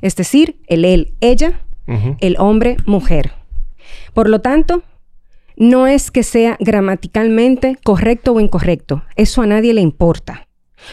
Es 0.00 0.16
decir, 0.16 0.60
el 0.66 0.84
él, 0.84 1.14
ella, 1.20 1.60
el 2.20 2.36
hombre, 2.38 2.76
mujer. 2.86 3.32
Por 4.14 4.28
lo 4.28 4.40
tanto, 4.40 4.82
no 5.56 5.86
es 5.86 6.10
que 6.10 6.22
sea 6.22 6.56
gramaticalmente 6.60 7.78
correcto 7.84 8.32
o 8.32 8.40
incorrecto. 8.40 9.02
Eso 9.16 9.42
a 9.42 9.46
nadie 9.46 9.74
le 9.74 9.80
importa. 9.80 10.48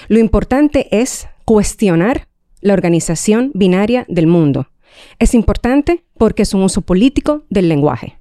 Lo 0.08 0.20
importante 0.20 0.88
es 0.92 1.28
cuestionar 1.50 2.28
la 2.62 2.74
organización 2.74 3.50
binaria 3.56 4.06
del 4.08 4.28
mundo. 4.28 4.68
Es 5.18 5.34
importante 5.34 6.06
porque 6.16 6.44
es 6.44 6.54
un 6.54 6.62
uso 6.62 6.82
político 6.82 7.44
del 7.50 7.68
lenguaje. 7.70 8.20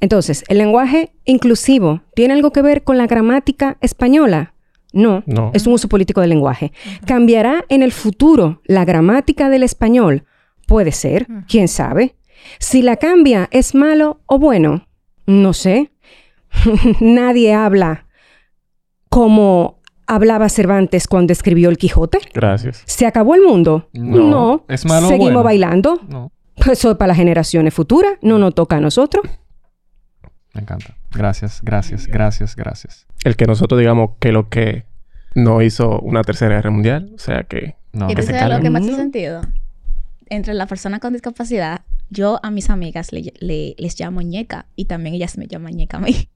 Entonces, 0.00 0.42
¿el 0.48 0.56
lenguaje 0.56 1.12
inclusivo 1.26 2.00
tiene 2.14 2.32
algo 2.32 2.50
que 2.50 2.62
ver 2.62 2.82
con 2.82 2.96
la 2.96 3.06
gramática 3.06 3.76
española? 3.82 4.54
No, 4.90 5.22
No. 5.26 5.50
es 5.52 5.66
un 5.66 5.74
uso 5.74 5.86
político 5.90 6.22
del 6.22 6.30
lenguaje. 6.30 6.72
¿Cambiará 7.04 7.66
en 7.68 7.82
el 7.82 7.92
futuro 7.92 8.62
la 8.64 8.86
gramática 8.86 9.50
del 9.50 9.62
español? 9.62 10.24
Puede 10.66 10.92
ser, 10.92 11.26
quién 11.46 11.68
sabe. 11.68 12.16
Si 12.58 12.80
la 12.80 12.96
cambia, 12.96 13.50
¿es 13.50 13.74
malo 13.74 14.22
o 14.24 14.38
bueno? 14.38 14.88
No 15.26 15.52
sé. 15.52 15.90
Nadie 17.00 17.52
habla 17.52 18.06
como 19.10 19.77
hablaba 20.08 20.48
Cervantes 20.48 21.06
cuando 21.06 21.32
escribió 21.32 21.68
El 21.70 21.78
Quijote. 21.78 22.18
Gracias. 22.34 22.82
¿Se 22.86 23.06
acabó 23.06 23.34
el 23.36 23.42
mundo? 23.42 23.88
No. 23.92 24.64
¿Es 24.68 24.84
malo 24.84 25.06
o 25.06 25.10
¿Seguimos 25.10 25.32
bueno? 25.34 25.44
bailando? 25.44 26.00
No. 26.08 26.32
Eso 26.56 26.90
es 26.90 26.96
para 26.96 27.08
las 27.08 27.16
generaciones 27.16 27.72
futuras. 27.72 28.14
No 28.22 28.38
nos 28.38 28.54
toca 28.54 28.76
a 28.76 28.80
nosotros. 28.80 29.24
Me 30.54 30.62
encanta. 30.62 30.96
Gracias, 31.12 31.60
gracias, 31.62 32.06
gracias, 32.08 32.56
gracias. 32.56 33.06
El 33.22 33.36
que 33.36 33.44
nosotros 33.46 33.78
digamos 33.78 34.10
que 34.18 34.32
lo 34.32 34.48
que 34.48 34.84
no 35.34 35.62
hizo 35.62 36.00
una 36.00 36.22
tercera 36.22 36.56
guerra 36.56 36.70
mundial, 36.70 37.12
o 37.14 37.18
sea 37.18 37.44
que 37.44 37.76
No. 37.92 38.10
¿Y 38.10 38.16
se 38.16 38.22
sabes 38.24 38.56
lo 38.56 38.62
que 38.62 38.70
me 38.70 38.78
hace 38.80 38.94
sentido? 38.96 39.42
Entre 40.30 40.52
las 40.54 40.68
personas 40.68 41.00
con 41.00 41.12
discapacidad, 41.12 41.82
yo 42.10 42.38
a 42.42 42.50
mis 42.50 42.70
amigas 42.70 43.12
le- 43.12 43.32
le- 43.40 43.74
les 43.78 43.98
llamo 44.00 44.20
ñeca 44.20 44.66
y 44.76 44.86
también 44.86 45.14
ellas 45.14 45.38
me 45.38 45.46
llaman 45.46 45.74
ñeca 45.74 45.98
a 45.98 46.00
mí. 46.02 46.28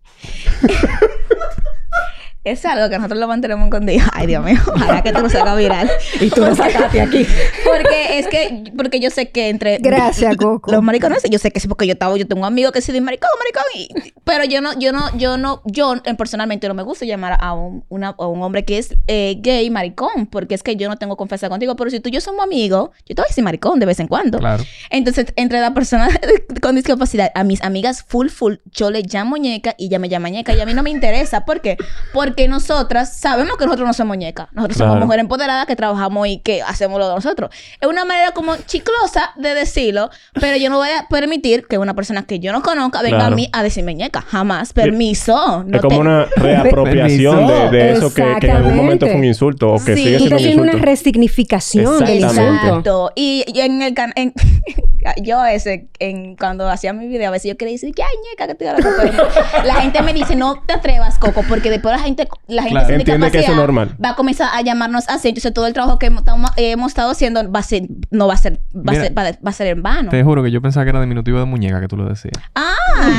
Es 2.44 2.64
algo 2.64 2.88
que 2.90 2.96
nosotros 2.96 3.20
lo 3.20 3.28
mantenemos 3.28 3.66
escondido. 3.66 4.04
Ay, 4.12 4.26
Dios 4.26 4.44
mío. 4.44 4.58
Ojalá 4.66 5.02
que 5.02 5.12
tú 5.12 5.20
lo 5.22 5.30
sacas 5.30 5.56
viral. 5.56 5.88
y 6.20 6.28
tú 6.28 6.40
lo 6.40 6.54
sacaste 6.56 7.00
aquí. 7.00 7.24
Porque 7.64 8.18
es 8.18 8.26
que... 8.26 8.64
Porque 8.76 8.98
yo 8.98 9.10
sé 9.10 9.30
que 9.30 9.48
entre... 9.48 9.78
Gracias, 9.78 10.36
Coco. 10.36 10.72
Los 10.72 10.82
maricones, 10.82 11.22
yo 11.30 11.38
sé 11.38 11.52
que 11.52 11.60
sí, 11.60 11.68
porque 11.68 11.86
yo 11.86 11.92
estaba... 11.92 12.16
Yo 12.16 12.26
tengo 12.26 12.40
un 12.40 12.46
amigo 12.46 12.72
que 12.72 12.80
se 12.80 12.90
dice 12.90 13.00
maricón, 13.00 13.30
maricón. 13.38 13.62
y- 13.76 14.12
pero 14.24 14.44
yo 14.44 14.60
no... 14.60 14.76
Yo 14.76 14.92
no... 14.92 15.16
Yo 15.16 15.38
no... 15.38 15.62
Yo 15.66 15.94
personalmente 16.18 16.66
no 16.66 16.74
me 16.74 16.82
gusta 16.82 17.04
llamar 17.04 17.38
a 17.40 17.52
un, 17.52 17.84
una, 17.88 18.08
a 18.18 18.26
un 18.26 18.42
hombre 18.42 18.64
que 18.64 18.78
es 18.78 18.96
eh, 19.06 19.36
gay 19.40 19.70
maricón. 19.70 20.26
Porque 20.26 20.56
es 20.56 20.64
que 20.64 20.74
yo 20.74 20.88
no 20.88 20.96
tengo 20.96 21.16
confianza 21.16 21.48
contigo. 21.48 21.76
Pero 21.76 21.90
si 21.90 22.00
tú 22.00 22.08
y 22.08 22.12
yo 22.12 22.20
somos 22.20 22.42
amigos... 22.44 22.90
Yo 23.06 23.14
te 23.14 23.22
voy 23.22 23.26
a 23.26 23.28
decir 23.28 23.44
maricón 23.44 23.78
de 23.78 23.86
vez 23.86 24.00
en 24.00 24.08
cuando. 24.08 24.38
Claro. 24.38 24.64
Entonces, 24.90 25.26
entre 25.36 25.60
la 25.60 25.74
persona 25.74 26.08
con 26.60 26.74
discapacidad, 26.74 27.30
a 27.36 27.44
mis 27.44 27.62
amigas 27.62 28.02
full, 28.02 28.30
full, 28.30 28.54
yo 28.72 28.90
le 28.90 29.02
llamo 29.02 29.36
ñeca 29.36 29.76
y 29.78 29.86
ella 29.86 30.00
me 30.00 30.08
llama 30.08 30.28
ñeca 30.28 30.52
y 30.54 30.60
a 30.60 30.66
mí 30.66 30.74
no 30.74 30.82
me 30.82 30.90
interesa. 30.90 31.44
¿Por 31.44 31.60
qué? 31.60 31.76
Porque 32.12 32.31
nosotras 32.48 33.16
sabemos 33.18 33.56
que 33.56 33.64
nosotros 33.66 33.86
no 33.86 33.92
somos 33.94 34.16
ñeca. 34.16 34.48
Nosotros 34.52 34.78
somos 34.78 34.98
mujeres 35.00 35.22
empoderadas 35.22 35.66
que 35.66 35.76
trabajamos 35.76 36.26
y 36.28 36.38
que 36.38 36.62
hacemos 36.62 36.98
lo 36.98 37.08
de 37.08 37.14
nosotros. 37.14 37.50
Es 37.80 37.88
una 37.88 38.04
manera 38.04 38.32
como 38.32 38.56
chiclosa 38.56 39.30
de 39.36 39.54
decirlo, 39.54 40.10
pero 40.40 40.56
yo 40.56 40.70
no 40.70 40.76
voy 40.78 40.88
a 40.90 41.06
permitir 41.08 41.66
que 41.66 41.78
una 41.78 41.94
persona 41.94 42.24
que 42.24 42.38
yo 42.40 42.52
no 42.52 42.62
conozca 42.62 43.02
venga 43.02 43.18
Claro. 43.18 43.32
a 43.32 43.36
mí 43.36 43.48
a 43.52 43.62
decirme 43.62 43.94
ñeca. 43.94 44.22
Jamás. 44.22 44.72
Permiso. 44.72 45.64
No 45.66 45.76
es 45.76 45.82
como 45.82 45.96
te- 45.96 46.00
una 46.00 46.24
reapropiación 46.36 47.46
de, 47.46 47.70
de 47.70 47.92
eso 47.92 48.12
que, 48.12 48.24
que 48.40 48.46
en 48.48 48.56
algún 48.56 48.76
momento 48.76 49.06
fue 49.06 49.16
un 49.16 49.24
insulto 49.24 49.72
o 49.72 49.84
que 49.84 49.94
Sí, 49.96 50.04
sigue 50.18 50.38
siendo 50.38 50.62
un 50.62 50.68
una 50.70 50.78
resignificación 50.78 52.04
del 52.04 52.20
insulto. 52.20 52.42
Exacto. 52.54 53.12
Y, 53.14 53.44
y 53.52 53.60
en 53.60 53.82
el 53.82 53.94
can 53.94 54.12
en- 54.16 54.32
yo 55.22 55.44
ese 55.44 55.88
en 55.98 56.36
cuando 56.36 56.68
hacía 56.68 56.92
mi 56.92 57.06
video 57.08 57.28
a 57.28 57.32
veces 57.32 57.50
yo 57.50 57.56
quería 57.56 57.72
decir 57.72 57.92
que 57.94 58.02
ay 58.02 58.10
ñeca 58.30 58.54
que 58.54 58.68
hablando", 58.68 58.88
pero 59.00 59.28
la 59.66 59.74
gente 59.76 60.00
me 60.02 60.12
dice 60.14 60.36
no 60.36 60.62
te 60.64 60.74
atrevas 60.74 61.18
Coco 61.18 61.42
porque 61.48 61.70
después 61.70 61.94
la 61.96 62.02
gente 62.02 62.21
la 62.48 62.62
gente 62.62 62.72
Claro. 62.72 62.86
sin 62.88 62.94
Entiende 63.00 63.30
que 63.30 63.38
eso 63.40 63.50
es 63.52 63.56
normal. 63.56 63.96
va 64.02 64.10
a 64.10 64.14
comenzar 64.16 64.48
a 64.52 64.60
llamarnos 64.62 65.08
así 65.08 65.28
entonces 65.28 65.52
todo 65.54 65.66
el 65.66 65.72
trabajo 65.72 65.98
que 65.98 66.06
hemos, 66.06 66.20
estado- 66.22 66.38
hemos 66.56 66.90
estado 66.92 67.10
haciendo 67.10 67.50
va 67.50 67.60
a 67.60 67.62
ser 67.62 67.88
no 68.10 68.26
va 68.26 68.34
a 68.34 68.36
ser 68.36 68.54
va, 68.74 68.80
a 68.88 68.92
Mira, 68.92 69.02
ser, 69.04 69.18
va, 69.18 69.22
va 69.24 69.50
a 69.50 69.52
ser 69.52 69.66
en 69.68 69.82
vano 69.82 70.10
Te 70.10 70.22
juro 70.22 70.42
que 70.42 70.50
yo 70.50 70.60
pensaba 70.62 70.84
que 70.84 70.90
era 70.90 71.00
diminutivo 71.00 71.38
de 71.38 71.44
muñeca 71.44 71.80
que 71.80 71.88
tú 71.88 71.96
lo 71.96 72.08
decías. 72.08 72.32
Ah, 72.54 72.74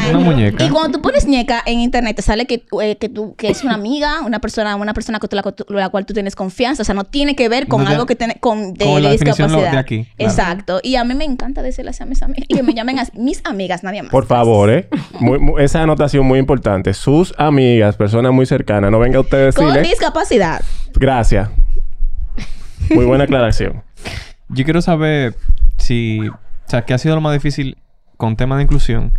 Una 0.09 0.19
muñeca. 0.19 0.63
Y 0.63 0.69
cuando 0.69 0.97
tú 0.97 1.01
pones 1.01 1.25
ñeca 1.27 1.61
en 1.65 1.79
internet, 1.79 2.15
te 2.15 2.21
sale 2.21 2.45
que, 2.45 2.63
eh, 2.81 2.97
que 2.97 3.09
tú 3.09 3.35
que 3.35 3.49
es 3.49 3.63
una 3.63 3.73
amiga, 3.75 4.21
una 4.25 4.39
persona, 4.39 4.75
una 4.75 4.93
persona 4.93 5.19
con 5.19 5.29
la, 5.31 5.41
con 5.43 5.53
la 5.69 5.89
cual 5.89 6.05
tú 6.05 6.13
tienes 6.13 6.35
confianza. 6.35 6.81
O 6.83 6.85
sea, 6.85 6.95
no 6.95 7.03
tiene 7.03 7.35
que 7.35 7.49
ver 7.49 7.67
con 7.67 7.81
No, 7.83 7.87
ya- 7.89 7.93
algo 7.95 8.05
que 8.05 8.15
tiene 8.15 8.35
con 8.39 8.73
de, 8.73 8.85
Como 8.85 8.99
la 8.99 9.11
discapacidad. 9.11 9.71
de 9.71 9.77
aquí, 9.77 10.05
claro. 10.17 10.31
Exacto. 10.31 10.79
Y 10.83 10.95
a 10.95 11.03
mí 11.03 11.13
me 11.15 11.25
encanta 11.25 11.61
decirle 11.61 11.91
así 11.91 12.03
a 12.03 12.05
mis 12.05 12.21
amigas. 12.21 12.45
Y 12.47 12.55
que 12.55 12.63
me 12.63 12.73
llamen 12.73 12.99
a 12.99 13.05
mis 13.15 13.41
amigas, 13.45 13.83
nadie 13.83 14.03
más. 14.03 14.11
Por 14.11 14.25
favor, 14.25 14.69
¿eh? 14.69 14.87
Muy- 15.19 15.39
mu- 15.39 15.59
esa 15.59 15.81
anotación 15.81 16.25
muy 16.25 16.39
importante. 16.39 16.93
Sus 16.93 17.33
amigas, 17.37 17.95
personas 17.97 18.31
muy 18.31 18.45
cercanas, 18.45 18.91
no 18.93 18.99
venga 18.99 19.19
usted 19.19 19.47
a 19.47 19.51
Con 19.51 19.65
decirle... 19.65 19.89
discapacidad. 19.89 20.61
Gracias. 20.93 21.49
Muy 22.93 23.05
buena 23.05 23.23
aclaración. 23.23 23.83
Yo 24.49 24.63
quiero 24.63 24.81
saber 24.83 25.35
si... 25.77 26.19
O 26.29 26.69
sea, 26.69 26.83
¿qué 26.85 26.93
ha 26.93 26.97
sido 26.99 27.15
lo 27.15 27.21
más 27.21 27.33
difícil 27.33 27.77
con 28.17 28.35
temas 28.35 28.57
de 28.57 28.63
inclusión? 28.63 29.11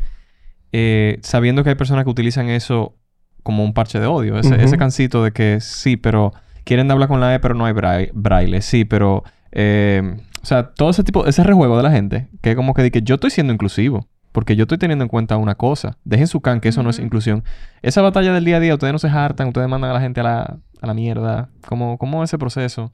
eh, 0.77 1.19
sabiendo 1.23 1.63
que 1.63 1.71
hay 1.71 1.77
personas 1.77 2.05
que 2.05 2.11
utilizan 2.11 2.49
eso 2.49 2.97
como 3.45 3.63
un 3.65 3.75
parche 3.75 4.01
de 4.01 4.07
odio. 4.07 4.39
Ese, 4.39 4.77
cansito 4.79 5.23
de 5.23 5.33
que 5.33 5.61
sí, 5.61 5.97
pero 5.97 6.33
quieren 6.65 6.91
hablar 6.91 7.09
con 7.09 7.21
la 7.21 7.35
E, 7.35 7.39
pero 7.41 7.55
no 7.55 7.65
hay 7.65 7.73
brai- 7.73 8.11
braille. 8.13 8.61
Sí, 8.63 8.85
pero... 8.85 9.23
eh, 9.53 10.17
o 10.43 10.47
sea, 10.47 10.73
todo 10.73 10.91
ese 10.91 11.03
tipo... 11.05 11.27
Ese 11.27 11.43
rejuego 11.43 11.77
de 11.77 11.83
la 11.83 11.91
gente. 11.91 12.29
Que 12.43 12.51
es 12.51 12.57
como 12.57 12.75
que, 12.75 12.83
di 12.85 12.91
que 12.91 13.03
yo 13.03 13.17
estoy 13.17 13.31
siendo 13.31 13.53
inclusivo. 13.53 14.07
Porque 14.35 14.57
yo 14.57 14.65
estoy 14.65 14.79
teniendo 14.79 15.05
en 15.05 15.09
cuenta 15.09 15.37
una 15.37 15.55
cosa. 15.55 15.97
Dejen 16.05 16.27
su 16.27 16.41
can, 16.41 16.61
que 16.61 16.69
eso 16.69 16.83
no 16.83 16.91
es 16.91 16.99
inclusión. 16.99 17.45
Esa 17.83 18.03
batalla 18.03 18.33
del 18.33 18.45
día 18.45 18.57
a 18.57 18.61
día, 18.61 18.75
ustedes 18.75 18.93
no 18.93 18.99
se 18.99 19.09
hartan, 19.09 19.47
ustedes 19.47 19.69
mandan 19.69 19.93
a 19.93 19.95
la 19.95 20.01
gente 20.01 20.19
a 20.21 20.25
la, 20.25 20.59
a 20.83 20.87
la 20.89 20.93
mierda. 20.93 21.51
¿Cómo, 21.69 21.97
¿Cómo 21.99 22.23
es 22.25 22.31
ese 22.31 22.37
proceso? 22.39 22.91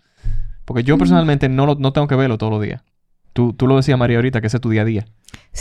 Porque 0.67 0.83
yo 0.85 0.99
personalmente 0.99 1.49
no, 1.49 1.65
lo- 1.65 1.77
no 1.77 1.93
tengo 1.95 2.07
que 2.09 2.15
verlo 2.15 2.37
todos 2.37 2.53
los 2.53 2.61
días. 2.62 2.83
Tú, 3.33 3.55
tú 3.55 3.67
lo 3.67 3.77
decías, 3.77 3.99
María, 3.99 4.19
ahorita, 4.19 4.41
que 4.43 4.49
ese 4.49 4.59
es 4.59 4.61
tu 4.61 4.69
día 4.69 4.83
a 4.83 4.85
día. 4.85 5.07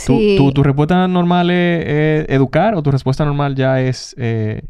¿Tu, 0.06 0.12
Sí. 0.18 0.34
tu, 0.36 0.52
tu 0.52 0.62
respuesta 0.62 1.08
normal 1.08 1.48
es 1.50 1.56
eh, 1.86 2.26
educar 2.28 2.74
o 2.74 2.82
tu 2.82 2.90
respuesta 2.90 3.24
normal 3.24 3.54
ya 3.54 3.80
es 3.80 4.14
eh, 4.18 4.62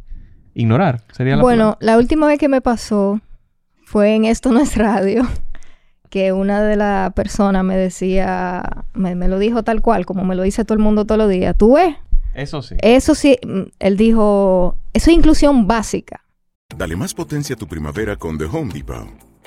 ignorar? 0.55 1.01
Sería 1.13 1.35
la 1.37 1.43
Bueno, 1.43 1.77
la 1.81 1.97
última 1.99 2.27
vez 2.29 2.39
que 2.39 2.49
me 2.49 2.61
pasó 2.61 3.21
fue 3.85 4.15
en 4.15 4.27
Esto 4.27 4.53
No 4.53 4.61
es 4.61 4.77
Radio, 4.77 5.27
que 6.11 6.33
una 6.33 6.63
de 6.63 6.77
las 6.77 7.13
personas 7.15 7.65
me 7.65 7.77
decía, 7.77 8.85
me, 8.93 9.15
me 9.15 9.29
lo 9.29 9.39
dijo 9.39 9.63
tal 9.63 9.81
cual, 9.81 10.05
como 10.05 10.25
me 10.25 10.35
lo 10.35 10.43
dice 10.43 10.65
todo 10.65 10.75
el 10.75 10.83
mundo 10.83 11.07
todos 11.07 11.19
los 11.19 11.31
días. 11.31 11.57
¿Tú 11.57 11.75
ves? 11.75 11.97
Eso 12.35 12.63
sí. 12.63 12.77
Eso 12.83 13.15
sí, 13.15 13.39
mm, 13.47 13.63
él 13.79 13.97
dijo, 13.97 14.77
eso 14.93 15.11
es 15.11 15.17
inclusión 15.17 15.67
básica. 15.67 16.25
Dale 16.77 16.97
más 16.97 17.15
potencia 17.15 17.55
a 17.55 17.59
tu 17.59 17.67
primavera 17.67 18.17
con 18.17 18.39
The 18.39 18.45
Home 18.45 18.73
Depot. 18.73 19.30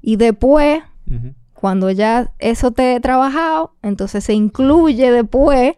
Y 0.00 0.16
después, 0.16 0.82
cuando 1.54 1.90
ya 1.90 2.32
eso 2.38 2.70
te 2.70 2.94
he 2.96 3.00
trabajado, 3.00 3.74
entonces 3.82 4.24
se 4.24 4.32
incluye 4.34 5.10
después 5.10 5.74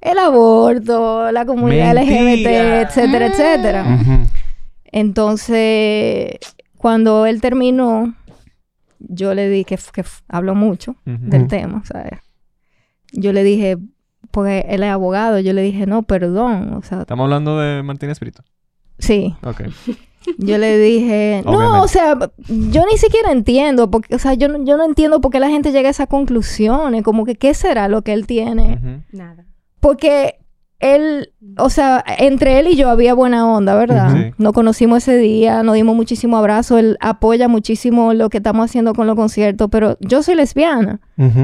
el 0.00 0.18
aborto, 0.18 1.30
la 1.32 1.46
comunidad 1.46 1.94
LGBT, 1.96 2.24
Mentira. 2.24 2.80
etcétera, 2.82 3.26
etcétera. 3.26 3.98
Entonces, 4.84 6.38
cuando 6.76 7.26
él 7.26 7.40
terminó, 7.40 8.14
yo 8.98 9.34
le 9.34 9.48
dije 9.48 9.64
que, 9.64 9.78
que 9.92 10.04
habló 10.28 10.54
mucho 10.54 10.96
del 11.04 11.48
tema, 11.48 11.82
¿sabes? 11.84 12.20
Yo 13.12 13.32
le 13.32 13.42
dije, 13.44 13.76
porque 14.30 14.66
él 14.68 14.82
es 14.82 14.90
abogado, 14.90 15.38
yo 15.38 15.52
le 15.52 15.62
dije, 15.62 15.86
no, 15.86 16.02
perdón, 16.02 16.74
o 16.74 16.82
sea, 16.82 17.00
Estamos 17.00 17.24
hablando 17.24 17.58
de 17.58 17.82
Martínez 17.82 18.18
Brito. 18.20 18.42
sí. 18.98 19.34
Ok. 19.42 19.62
Yo 20.38 20.58
le 20.58 20.78
dije, 20.78 21.42
no, 21.44 21.50
Obviamente. 21.52 21.78
o 21.84 21.88
sea, 21.88 22.18
yo 22.48 22.82
ni 22.90 22.96
siquiera 22.98 23.30
entiendo, 23.32 23.90
porque, 23.90 24.14
o 24.14 24.18
sea, 24.18 24.34
yo, 24.34 24.48
no- 24.48 24.64
yo 24.64 24.76
no 24.76 24.84
entiendo 24.84 25.20
por 25.20 25.30
qué 25.30 25.40
la 25.40 25.48
gente 25.50 25.72
llega 25.72 25.88
a 25.88 25.90
esas 25.90 26.06
conclusiones, 26.08 27.02
como 27.02 27.24
que 27.24 27.34
qué 27.36 27.54
será 27.54 27.88
lo 27.88 28.02
que 28.02 28.12
él 28.12 28.26
tiene. 28.26 29.02
Nada. 29.12 29.44
Porque 29.80 30.36
él, 30.80 31.32
o 31.58 31.70
sea, 31.70 32.04
entre 32.18 32.58
él 32.58 32.68
y 32.68 32.76
yo 32.76 32.90
había 32.90 33.14
buena 33.14 33.46
onda, 33.50 33.74
¿verdad? 33.74 34.10
Sí. 34.12 34.34
Nos 34.38 34.52
conocimos 34.52 34.98
ese 34.98 35.16
día, 35.16 35.62
nos 35.62 35.74
dimos 35.76 35.96
muchísimo 35.96 36.36
abrazo, 36.36 36.76
él 36.78 36.98
apoya 37.00 37.48
muchísimo 37.48 38.12
lo 38.12 38.28
que 38.28 38.38
estamos 38.38 38.64
haciendo 38.66 38.92
con 38.94 39.06
los 39.06 39.16
conciertos, 39.16 39.68
pero 39.70 39.96
yo 40.00 40.22
soy 40.22 40.34
lesbiana. 40.34 41.00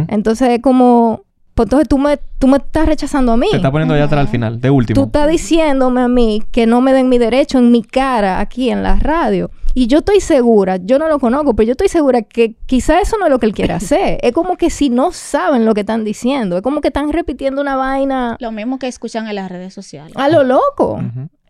Entonces 0.09 0.49
es 0.51 0.61
como, 0.61 1.23
pues 1.61 1.67
entonces 1.67 1.89
tú 1.89 1.99
me, 1.99 2.19
tú 2.39 2.47
me 2.47 2.57
estás 2.57 2.87
rechazando 2.87 3.33
a 3.33 3.37
mí. 3.37 3.49
Te 3.51 3.57
está 3.57 3.71
poniendo 3.71 3.93
allá 3.95 4.05
atrás 4.05 4.23
al 4.23 4.29
final, 4.29 4.61
de 4.61 4.69
Tú 4.69 4.75
último. 4.75 5.05
estás 5.05 5.29
diciéndome 5.29 6.01
a 6.01 6.09
mí 6.09 6.43
que 6.53 6.67
no 6.67 6.81
me 6.81 6.93
den 6.95 7.09
mi 7.11 7.19
derecho 7.19 7.59
en 7.59 7.71
mi 7.71 7.83
cara 7.83 8.41
aquí 8.41 8.71
en 8.71 8.83
la 8.83 8.97
radio. 8.97 9.51
Y 9.75 9.87
yo 9.87 9.99
estoy 9.99 10.21
segura, 10.21 10.79
yo 10.79 10.99
no 10.99 11.07
lo 11.09 11.19
conozco, 11.19 11.55
pero 11.55 11.67
yo 11.67 11.73
estoy 11.73 11.89
segura 11.89 12.23
que 12.23 12.55
quizá 12.67 12.99
eso 13.01 13.19
no 13.19 13.27
es 13.27 13.31
lo 13.31 13.39
que 13.39 13.45
él 13.47 13.53
quiere 13.53 13.73
hacer. 13.81 14.19
es 14.23 14.33
como 14.33 14.57
que 14.57 14.71
si 14.71 14.89
no 14.89 15.13
saben 15.13 15.65
lo 15.67 15.75
que 15.75 15.81
están 15.81 16.03
diciendo, 16.03 16.57
es 16.57 16.63
como 16.63 16.81
que 16.81 16.89
están 16.89 17.13
repitiendo 17.13 17.61
una 17.61 17.77
vaina 17.77 18.37
Lo 18.41 18.53
mismo 18.53 18.79
que 18.79 18.89
escuchan 18.89 19.29
en 19.29 19.35
las 19.35 19.51
redes 19.51 19.75
sociales. 19.75 20.15
a 20.17 20.29
lo 20.31 20.43
loco. 20.43 20.99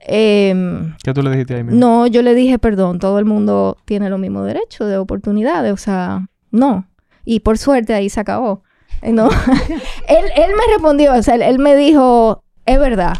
Em, 0.06 0.94
¿Qué 1.04 1.12
tú 1.14 1.22
le 1.22 1.30
dijiste 1.30 1.54
ahí 1.54 1.62
mismo? 1.62 1.78
no, 1.78 2.06
yo 2.06 2.22
le 2.22 2.34
dije, 2.34 2.58
perdón, 2.58 2.98
todo 2.98 3.18
el 3.18 3.24
mundo 3.26 3.76
tiene 3.84 4.08
los 4.10 4.18
mismos 4.18 4.46
derechos 4.46 4.88
de 4.88 4.96
oportunidades, 4.96 5.72
o 5.72 5.76
sea, 5.76 6.26
no. 6.50 6.86
Y 7.24 7.40
por 7.40 7.58
suerte 7.58 7.94
ahí 7.94 8.08
se 8.08 8.18
acabó. 8.20 8.62
Eh, 9.02 9.12
No. 9.12 9.28
él, 10.08 10.24
él 10.36 10.50
me 10.56 10.72
respondió, 10.72 11.14
o 11.14 11.22
sea, 11.22 11.34
él, 11.34 11.42
él 11.42 11.58
me 11.58 11.76
dijo, 11.76 12.42
es 12.66 12.78
verdad. 12.78 13.14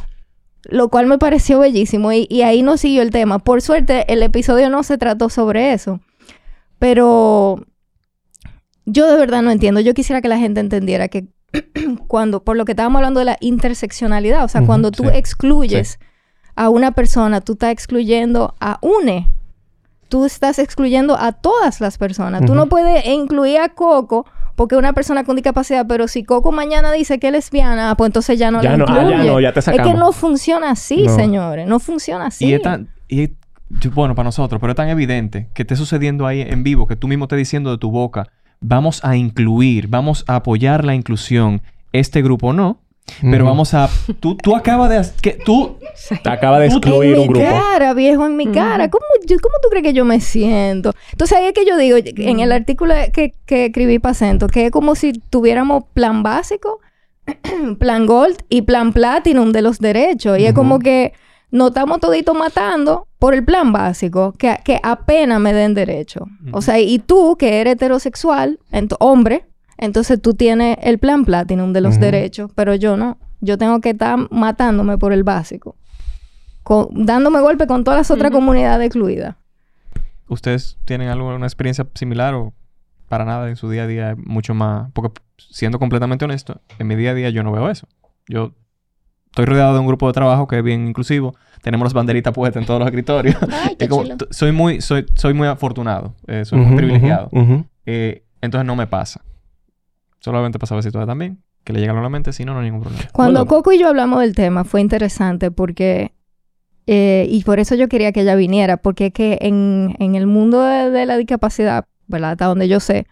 Lo 0.65 0.89
cual 0.89 1.07
me 1.07 1.19
pareció 1.19 1.59
bellísimo 1.59 2.13
y, 2.13 2.27
y 2.29 2.43
ahí 2.43 2.63
no 2.63 2.77
siguió 2.77 3.03
el 3.03 3.11
tema. 3.11 3.39
Por 3.39 3.63
suerte, 3.63 4.13
el 4.13 4.23
episodio 4.23 4.69
no 4.69 4.83
se 4.83 4.99
trató 4.99 5.31
sobre 5.31 5.73
eso. 5.73 6.01
Pero 6.79 7.65
yo 8.87 9.11
de 9.11 9.17
verdad 9.17 9.43
no 9.43 9.51
entiendo. 9.51 9.81
Yo 9.81 9.95
quisiera 9.95 10.21
que 10.21 10.29
la 10.29 10.39
gente 10.39 10.61
entendiera 10.61 11.09
que 11.09 11.29
cuando, 12.09 12.43
por 12.45 12.57
lo 12.57 12.65
que 12.65 12.73
estábamos 12.73 12.99
hablando 12.99 13.21
de 13.21 13.27
la 13.27 13.37
interseccionalidad, 13.41 14.45
o 14.45 14.49
sea, 14.49 14.63
cuando 14.63 14.91
tú 14.91 15.05
sí. 15.05 15.11
excluyes 15.15 15.99
a 16.57 16.69
una 16.69 16.93
persona, 16.93 17.41
tú 17.41 17.53
estás 17.53 17.73
excluyendo 17.73 18.55
a 18.61 18.79
une. 18.83 19.29
Tú 20.09 20.25
estás 20.25 20.59
excluyendo 20.59 21.17
a 21.17 21.33
todas 21.33 21.81
las 21.81 21.97
personas. 21.97 22.45
Tú 22.45 22.55
no 22.55 22.69
puedes 22.69 23.07
incluir 23.07 23.59
a 23.59 23.69
Coco 23.69 24.27
porque 24.61 24.75
es 24.75 24.79
una 24.79 24.93
persona 24.93 25.25
con 25.25 25.37
discapacidad, 25.37 25.87
pero 25.87 26.07
si 26.07 26.23
Coco 26.23 26.53
mañana 26.53 26.93
dice 26.93 27.19
que 27.19 27.29
es 27.29 27.33
lesbiana, 27.33 27.91
ah, 27.93 27.97
pues 27.97 28.09
entonces 28.09 28.39
ya 28.39 28.51
no 28.51 28.61
Ya 28.61 28.73
la 28.73 28.77
no, 28.77 28.85
ah, 28.89 28.95
ya 28.95 29.03
incluye. 29.13 29.27
no, 29.31 29.41
ya 29.41 29.53
te 29.55 29.61
Es 29.61 29.65
que 29.65 29.71
sacamos. 29.75 29.99
no 29.99 30.13
funciona 30.13 30.71
así, 30.73 31.05
No. 31.05 31.17
señores. 31.17 31.67
No 31.67 31.81
funciona 31.81 32.27
así. 32.27 32.45
Y, 32.45 32.53
es 32.53 32.61
tan- 32.61 32.89
y 33.09 33.31
yo- 33.71 33.91
bueno, 33.95 34.15
para 34.15 34.25
nosotros, 34.27 34.61
pero 34.61 34.73
es 34.73 34.77
tan 34.77 34.91
evidente 34.91 35.49
que 35.55 35.63
esté 35.63 35.77
sucediendo 35.77 36.27
ahí 36.27 36.43
en 36.43 36.63
vivo, 36.63 36.87
que 36.87 36.95
tú 36.95 37.09
mismo 37.09 37.25
estés 37.25 37.39
diciendo 37.39 37.71
de 37.71 37.79
tu 37.79 37.91
boca, 37.91 38.27
vamos 38.61 39.03
a 39.03 39.17
incluir, 39.17 39.89
vamos 39.89 40.25
a 40.29 40.35
apoyar 40.37 40.85
la 40.85 40.95
inclusión, 40.95 41.63
este 41.95 42.21
grupo 42.21 42.53
no, 42.53 42.83
pero 43.21 43.45
vamos 43.45 43.75
a... 43.75 43.89
Tú, 44.21 44.37
tú 44.37 44.55
acabas 44.57 44.91
de... 44.91 45.03
Que, 45.23 45.33
tú... 45.45 45.77
Te 46.23 46.31
acaba 46.31 46.59
de 46.59 46.67
en 46.67 46.73
excluir 46.73 47.17
mi 47.17 47.23
un 47.23 47.29
grupo. 47.29 47.47
cara, 47.47 47.93
viejo, 47.95 48.27
en 48.27 48.37
mi 48.37 48.47
cara. 48.47 48.89
¿Cómo, 48.91 49.05
yo- 49.27 49.39
¿Cómo 49.41 49.55
tú 49.63 49.69
crees 49.69 49.85
que 49.85 49.93
yo 49.93 50.05
me 50.05 50.21
siento? 50.21 50.93
Entonces 51.13 51.37
ahí 51.39 51.47
es 51.47 51.53
que 51.53 51.65
yo 51.67 51.77
digo, 51.77 51.99
en 51.99 52.41
el 52.41 52.53
artículo 52.53 52.95
que, 53.13 53.35
que 53.47 53.67
escribí 53.67 53.99
para 53.99 54.13
Acento, 54.13 54.47
que 54.47 54.67
es 54.67 54.71
como 54.71 54.95
si 54.95 55.13
tuviéramos 55.13 55.85
plan 55.95 56.23
básico, 56.23 56.81
plan 57.79 58.07
gold 58.07 58.37
y 58.49 58.63
plan 58.63 58.93
platinum 58.93 59.53
de 59.53 59.63
los 59.63 59.79
derechos. 59.79 60.39
Y 60.39 60.47
es 60.47 60.53
como 60.55 60.79
que 60.79 61.13
nos 61.51 61.69
estamos 61.69 62.01
toditos 62.01 62.37
matando 62.37 63.07
por 63.19 63.35
el 63.35 63.45
plan 63.45 63.73
básico, 63.73 64.33
que, 64.39 64.57
que 64.65 64.81
apenas 64.83 65.41
me 65.41 65.53
den 65.53 65.75
derecho. 65.75 66.27
O 66.53 66.63
sea, 66.63 66.79
y 66.79 66.99
tú, 66.99 67.37
que 67.37 67.61
eres 67.61 67.75
heterosexual, 67.75 68.59
ento- 68.73 68.97
hombre, 69.01 69.45
entonces 69.81 70.21
tú 70.23 70.35
tienes 70.35 70.77
el 70.83 70.99
plan 70.99 71.25
platinum 71.25 71.73
de 71.73 71.81
los 71.81 71.99
derechos, 71.99 72.51
pero 72.55 72.75
yo 72.75 72.97
no. 72.97 73.19
Yo 73.41 73.57
tengo 73.59 73.81
que 73.81 73.91
estar 73.91 74.19
matándome 74.31 74.99
por 74.99 75.13
el 75.13 75.25
básico. 75.25 75.77
Con- 76.63 76.89
dándome 76.93 77.41
golpe 77.41 77.67
con 77.67 77.85
todas 77.85 77.99
las 77.99 78.11
otras 78.11 78.31
comunidades 78.31 78.87
excluidas. 78.87 79.35
¿Ustedes 80.29 80.77
tienen 80.85 81.09
alguna 81.09 81.45
experiencia 81.47 81.87
similar 81.95 82.35
o 82.35 82.53
para 83.09 83.25
nada 83.25 83.49
en 83.49 83.57
su 83.57 83.69
día 83.71 83.85
a 83.85 83.87
día? 83.87 84.11
es 84.13 84.19
Mucho 84.19 84.55
más... 84.55 84.91
Porque 84.93 85.21
siendo 85.39 85.79
completamente 85.79 86.25
honesto, 86.25 86.61
en 86.79 86.87
mi 86.87 86.95
día 86.97 87.11
a 87.11 87.15
día 87.15 87.31
yo 87.31 87.43
no 87.43 87.51
veo 87.51 87.69
eso. 87.71 87.89
Yo 88.29 88.53
estoy 89.27 89.47
rodeado 89.47 89.73
de 89.75 89.81
un 89.81 89.87
grupo 89.87 90.07
de 90.07 90.13
trabajo 90.13 90.47
que 90.47 90.59
es 90.59 90.63
bien 90.63 90.87
inclusivo. 90.87 91.35
Tenemos 91.63 91.87
las 91.87 91.95
banderitas 91.95 92.33
puestas 92.33 92.61
en 92.61 92.67
todos 92.67 92.79
los 92.79 92.87
escritorios. 92.87 93.37
Ay, 93.51 93.77
qué 93.77 93.87
Es 93.87 93.91
como- 93.91 94.03
chulo. 94.05 94.17
t- 94.19 94.27
soy 94.31 94.53
muy, 94.53 94.81
soy, 94.81 95.07
soy 95.15 95.35
muy 95.35 95.49
afortunado. 95.49 96.15
eh, 96.27 96.45
soy 96.45 96.59
muy 96.61 96.77
privilegiado. 96.77 97.31
Eh, 97.87 98.23
entonces 98.43 98.67
no 98.67 98.77
me 98.77 98.87
pasa. 98.87 99.23
Solamente 100.21 100.59
pasa 100.59 100.75
a 100.75 100.77
veces 100.77 100.93
también. 100.93 101.43
Que 101.65 101.73
le 101.73 101.81
llega 101.81 101.93
a 101.99 102.01
la 102.01 102.09
mente, 102.09 102.33
si 102.33 102.45
no, 102.45 102.55
no 102.55 102.61
hay 102.61 102.67
ningún 102.67 102.83
problema. 102.83 103.05
Cuando 103.13 103.47
Coco 103.47 103.73
y 103.73 103.79
yo 103.79 103.89
hablamos 103.89 104.21
del 104.21 104.35
tema 104.35 104.65
fue 104.65 104.81
interesante 104.81 105.51
porque, 105.51 106.15
eh, 106.87 107.27
y 107.29 107.43
por 107.45 107.59
eso 107.61 107.75
yo 107.75 107.89
quería 107.89 108.13
que 108.13 108.23
ella 108.23 108.35
viniera, 108.35 108.79
porque 108.79 109.07
es 109.07 109.13
que 109.13 109.39
en, 109.43 109.95
en 109.99 110.15
el 110.15 110.27
mundo 110.27 110.63
de, 110.63 110.91
de 110.91 111.05
la 111.05 111.17
discapacidad, 111.19 111.85
¿verdad? 112.07 112.31
Hasta 112.33 112.47
donde 112.47 112.67
yo 112.67 112.81
sé, 112.81 113.07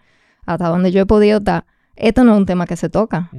hasta 0.46 0.68
donde 0.68 0.92
yo 0.92 1.02
he 1.02 1.06
podido 1.06 1.38
estar, 1.38 1.66
esto 1.94 2.24
no 2.24 2.32
es 2.32 2.38
un 2.38 2.46
tema 2.46 2.66
que 2.66 2.76
se 2.76 2.88
toca. 2.88 3.30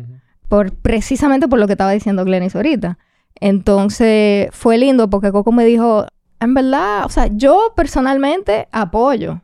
por, 0.47 0.73
precisamente 0.73 1.47
por 1.47 1.59
lo 1.59 1.65
que 1.65 1.73
estaba 1.73 1.91
diciendo 1.91 2.25
Glenis 2.25 2.55
ahorita. 2.55 2.97
Entonces 3.39 4.49
fue 4.51 4.77
lindo 4.77 5.09
porque 5.09 5.31
Coco 5.31 5.51
me 5.51 5.65
dijo, 5.65 6.05
en 6.39 6.53
verdad, 6.53 7.05
o 7.05 7.09
sea, 7.09 7.27
yo 7.27 7.73
personalmente 7.75 8.67
apoyo, 8.71 9.41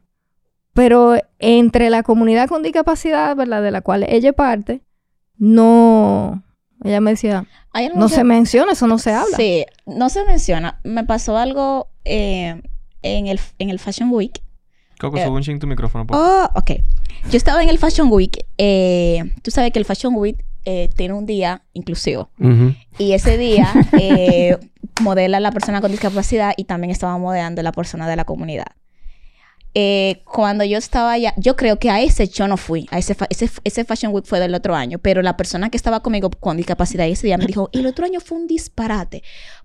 pero 0.75 1.15
entre 1.39 1.89
la 1.89 2.03
comunidad 2.03 2.47
con 2.47 2.61
discapacidad, 2.61 3.35
¿verdad? 3.35 3.63
De 3.63 3.71
la 3.71 3.81
cual 3.81 4.03
ella 4.07 4.29
es 4.29 4.35
parte, 4.35 4.81
no, 5.37 6.43
ella 6.83 7.01
me 7.01 7.11
decía, 7.11 7.45
no 7.95 8.07
que- 8.07 8.13
se 8.15 8.23
menciona, 8.23 8.73
eso 8.73 8.87
no 8.87 8.97
se 8.97 9.11
habla. 9.13 9.37
Sí, 9.37 9.65
no 9.85 10.09
se 10.09 10.23
menciona. 10.25 10.79
Me 10.83 11.03
pasó 11.03 11.37
algo 11.37 11.87
eh, 12.03 12.61
en, 13.01 13.27
el, 13.27 13.39
en 13.59 13.69
el 13.69 13.79
Fashion 13.79 14.09
Week. 14.11 14.41
Coco, 14.99 15.17
Eh, 15.17 15.25
sube 15.25 15.35
un 15.35 15.41
ching 15.43 15.59
tu 15.59 15.67
micrófono. 15.67 16.05
por 16.07 16.17
Oh, 16.17 16.49
ok. 16.55 16.71
Yo 17.29 17.37
estaba 17.37 17.61
en 17.63 17.69
el 17.69 17.77
Fashion 17.79 18.07
Week. 18.11 18.45
eh, 18.57 19.23
tú 19.41 19.51
sabes 19.51 19.71
que 19.71 19.79
el 19.79 19.85
Fashion 19.85 20.13
Week 20.15 20.43
eh, 20.65 20.89
tiene 20.95 21.13
un 21.13 21.25
día 21.25 21.63
inclusivo. 21.73 22.29
Y 22.97 23.11
ese 23.13 23.37
día 23.37 23.71
eh, 23.99 24.57
modela 25.01 25.39
la 25.39 25.51
persona 25.51 25.79
con 25.81 25.91
discapacidad 25.91 26.53
y 26.57 26.63
también 26.63 26.91
estaba 26.91 27.17
modelando 27.17 27.61
la 27.61 27.71
persona 27.71 28.07
de 28.07 28.15
la 28.15 28.25
comunidad. 28.25 28.67
Eh, 29.77 30.23
cuando 30.23 30.63
yo 30.63 30.77
estaba 30.77 31.11
allá, 31.11 31.33
yo 31.35 31.57
creo 31.57 31.77
que 31.79 31.89
a 31.89 32.01
ese 32.01 32.29
yo 32.29 32.47
no 32.47 32.55
fui, 32.55 32.87
a 32.91 32.97
ese, 32.97 33.13
ese, 33.29 33.49
ese 33.65 33.83
Fashion 33.83 34.13
Week 34.13 34.25
fue 34.25 34.39
del 34.39 34.55
otro 34.55 34.73
año, 34.73 34.99
pero 34.99 35.21
la 35.21 35.35
persona 35.35 35.69
que 35.69 35.75
estaba 35.75 35.99
conmigo 35.99 36.29
con 36.29 36.55
discapacidad 36.55 37.05
ese 37.05 37.27
día 37.27 37.37
me 37.37 37.45
dijo, 37.45 37.69
el 37.73 37.85
otro 37.85 38.05
año 38.05 38.21
fue 38.21 38.37
un 38.37 38.47
disparate, 38.47 39.21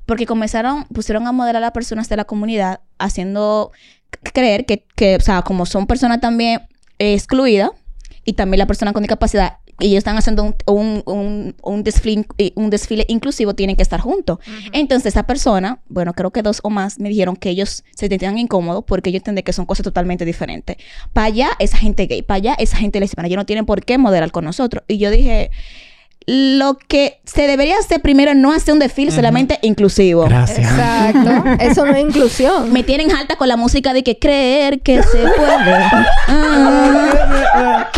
porque 0.07 0.27
comenzaron, 0.27 0.85
pusieron 0.87 1.29
a 1.29 1.33
modelar 1.33 1.59
a 1.59 1.67
las 1.67 1.71
personas 1.71 2.09
de 2.09 2.17
la 2.17 2.25
comunidad 2.25 2.81
haciendo 2.99 3.71
creer 4.11 4.67
que, 4.67 4.85
que 4.97 5.15
o 5.15 5.21
sea, 5.21 5.43
como 5.43 5.65
son 5.65 5.87
personas 5.87 6.21
también 6.21 6.63
eh, 6.99 7.15
excluidas 7.15 7.71
y 8.25 8.33
también 8.33 8.59
la 8.59 8.67
persona 8.67 8.93
con 8.93 9.05
discapacidad, 9.05 9.59
y 9.81 9.87
ellos 9.87 9.99
están 9.99 10.17
haciendo 10.17 10.45
un, 10.45 10.55
un, 10.67 11.03
un, 11.07 11.57
un 11.63 11.83
desfile, 11.83 12.27
eh, 12.39 12.53
un 12.55 12.71
desfile 12.71 13.05
inclusivo, 13.09 13.55
tienen 13.55 13.77
que 13.77 13.83
estar 13.83 14.01
juntos. 14.01 14.39
Entonces, 14.73 15.15
esa 15.15 15.25
persona, 15.25 15.81
bueno, 15.89 16.13
creo 16.13 16.31
que 16.31 16.43
dos 16.43 16.61
o 16.63 16.71
más 16.71 16.99
me 16.99 17.09
dijeron 17.09 17.37
que 17.37 17.51
ellos 17.51 17.85
se 17.95 18.09
sentían 18.09 18.39
incómodos 18.39 18.85
porque 18.85 19.11
ellos 19.11 19.21
entienden 19.21 19.45
que 19.45 19.53
son 19.53 19.67
cosas 19.67 19.85
totalmente 19.85 20.25
diferentes. 20.25 20.77
Para 21.13 21.27
allá, 21.27 21.51
esa 21.59 21.79
gente 21.79 22.07
gay, 22.07 22.23
para 22.23 22.37
allá, 22.37 22.55
esa 22.59 22.77
gente 22.77 23.01
lesbiana, 23.01 23.27
ellos 23.27 23.39
no 23.39 23.47
tienen 23.47 23.67
por 23.67 23.85
qué 23.85 23.99
modelar 23.99 24.31
con 24.31 24.45
nosotros. 24.45 24.85
Y 24.87 24.99
yo 24.99 25.11
dije, 25.11 25.51
lo 26.27 26.77
que 26.77 27.21
se 27.25 27.47
debería 27.47 27.79
hacer 27.79 28.01
primero 28.03 28.35
no 28.35 28.53
hacer 28.53 28.75
un 28.75 28.79
desfile 28.79 29.11
solamente 29.11 29.59
inclusivo. 29.63 30.25
Gracias. 30.25 30.59
Exacto. 30.59 31.45
Eso 31.61 31.85
no 31.85 31.93
es 31.93 32.03
inclusión. 32.03 32.73
Me 32.73 32.83
tienen 32.83 33.11
alta 33.13 33.37
con 33.37 33.49
la 33.49 33.57
música 33.57 33.93
de 33.93 34.03
que 34.03 34.19
creer 34.19 34.81
que 34.81 35.03
se 35.03 35.19
puede. 35.19 35.81
Ah. 36.33 37.91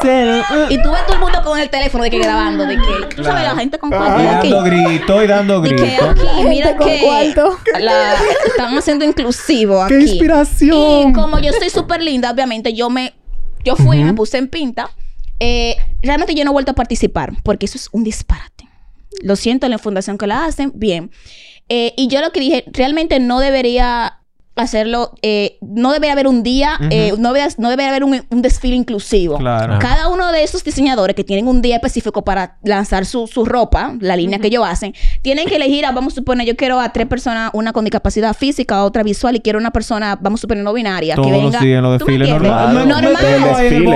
Pintarse. 0.00 0.44
Y 0.74 0.82
tú 0.82 0.90
ves 0.90 1.04
todo 1.06 1.14
el 1.14 1.20
mundo 1.20 1.42
con 1.44 1.58
el 1.58 1.68
teléfono 1.70 2.04
de 2.04 2.10
que 2.10 2.18
grabando, 2.18 2.66
de 2.66 2.76
que, 2.76 3.14
tú 3.16 3.24
sabes, 3.24 3.42
la 3.42 3.56
gente 3.56 3.78
con 3.78 3.90
cualquier 3.90 4.28
aquí. 4.28 4.50
dando 4.50 4.64
grito 4.64 5.22
y 5.22 5.26
dando 5.26 5.66
Y 5.66 5.68
que 5.70 5.74
grito. 5.76 6.10
aquí, 6.10 6.22
mira 6.48 6.76
que 6.76 7.00
cuarto. 7.02 7.58
la, 7.80 8.14
están 8.46 8.76
haciendo 8.78 9.04
inclusivo 9.04 9.82
aquí. 9.82 9.94
¡Qué 9.94 10.00
inspiración! 10.02 11.10
Y 11.10 11.12
como 11.12 11.38
yo 11.38 11.52
soy 11.52 11.70
súper 11.70 12.02
linda, 12.02 12.30
obviamente 12.30 12.72
yo 12.74 12.90
me, 12.90 13.14
yo 13.64 13.76
fui 13.76 13.98
y 13.98 14.04
me 14.04 14.14
puse 14.14 14.38
en 14.38 14.48
pinta. 14.48 14.90
Eh, 15.38 15.76
realmente 16.02 16.34
yo 16.34 16.44
no 16.44 16.50
he 16.50 16.52
vuelto 16.52 16.72
a 16.72 16.74
participar 16.74 17.32
porque 17.42 17.66
eso 17.66 17.78
es 17.78 17.88
un 17.92 18.04
disparate. 18.04 18.68
Lo 19.22 19.36
siento 19.36 19.66
en 19.66 19.72
la 19.72 19.78
fundación 19.78 20.18
que 20.18 20.26
la 20.26 20.44
hacen, 20.44 20.72
bien. 20.74 21.10
Eh, 21.68 21.94
y 21.96 22.08
yo 22.08 22.20
lo 22.20 22.30
que 22.32 22.40
dije, 22.40 22.64
realmente 22.72 23.20
no 23.20 23.38
debería 23.40 24.19
hacerlo, 24.56 25.12
eh, 25.22 25.56
no 25.62 25.92
debería 25.92 26.12
haber 26.12 26.26
un 26.26 26.42
día, 26.42 26.78
eh, 26.90 27.14
no, 27.18 27.32
debería, 27.32 27.54
no 27.56 27.70
debería 27.70 27.88
haber 27.90 28.04
un, 28.04 28.22
un 28.28 28.42
desfile 28.42 28.74
inclusivo. 28.76 29.38
Claro. 29.38 29.78
Cada 29.78 30.08
uno 30.08 30.32
de 30.32 30.42
esos 30.42 30.62
diseñadores 30.64 31.16
que 31.16 31.24
tienen 31.24 31.48
un 31.48 31.62
día 31.62 31.76
específico 31.76 32.22
para 32.24 32.58
lanzar 32.62 33.06
su, 33.06 33.26
su 33.26 33.44
ropa, 33.46 33.94
la 34.00 34.16
línea 34.16 34.38
que 34.38 34.48
ellos 34.48 34.64
hacen, 34.66 34.94
tienen 35.22 35.46
que 35.46 35.56
elegir, 35.56 35.86
a, 35.86 35.92
vamos 35.92 36.12
a 36.12 36.16
suponer, 36.16 36.46
yo 36.46 36.56
quiero 36.56 36.78
a 36.78 36.92
tres 36.92 37.06
personas, 37.06 37.50
una 37.54 37.72
con 37.72 37.84
discapacidad 37.84 38.34
física, 38.34 38.84
otra 38.84 39.02
visual, 39.02 39.34
y 39.36 39.40
quiero 39.40 39.58
una 39.58 39.70
persona, 39.70 40.18
vamos 40.20 40.40
a 40.40 40.42
suponer, 40.42 40.62
no 40.62 40.72
binaria, 40.74 41.14
Todos 41.14 41.28
que 41.28 41.32
venga. 41.32 41.60
normal. 42.34 42.74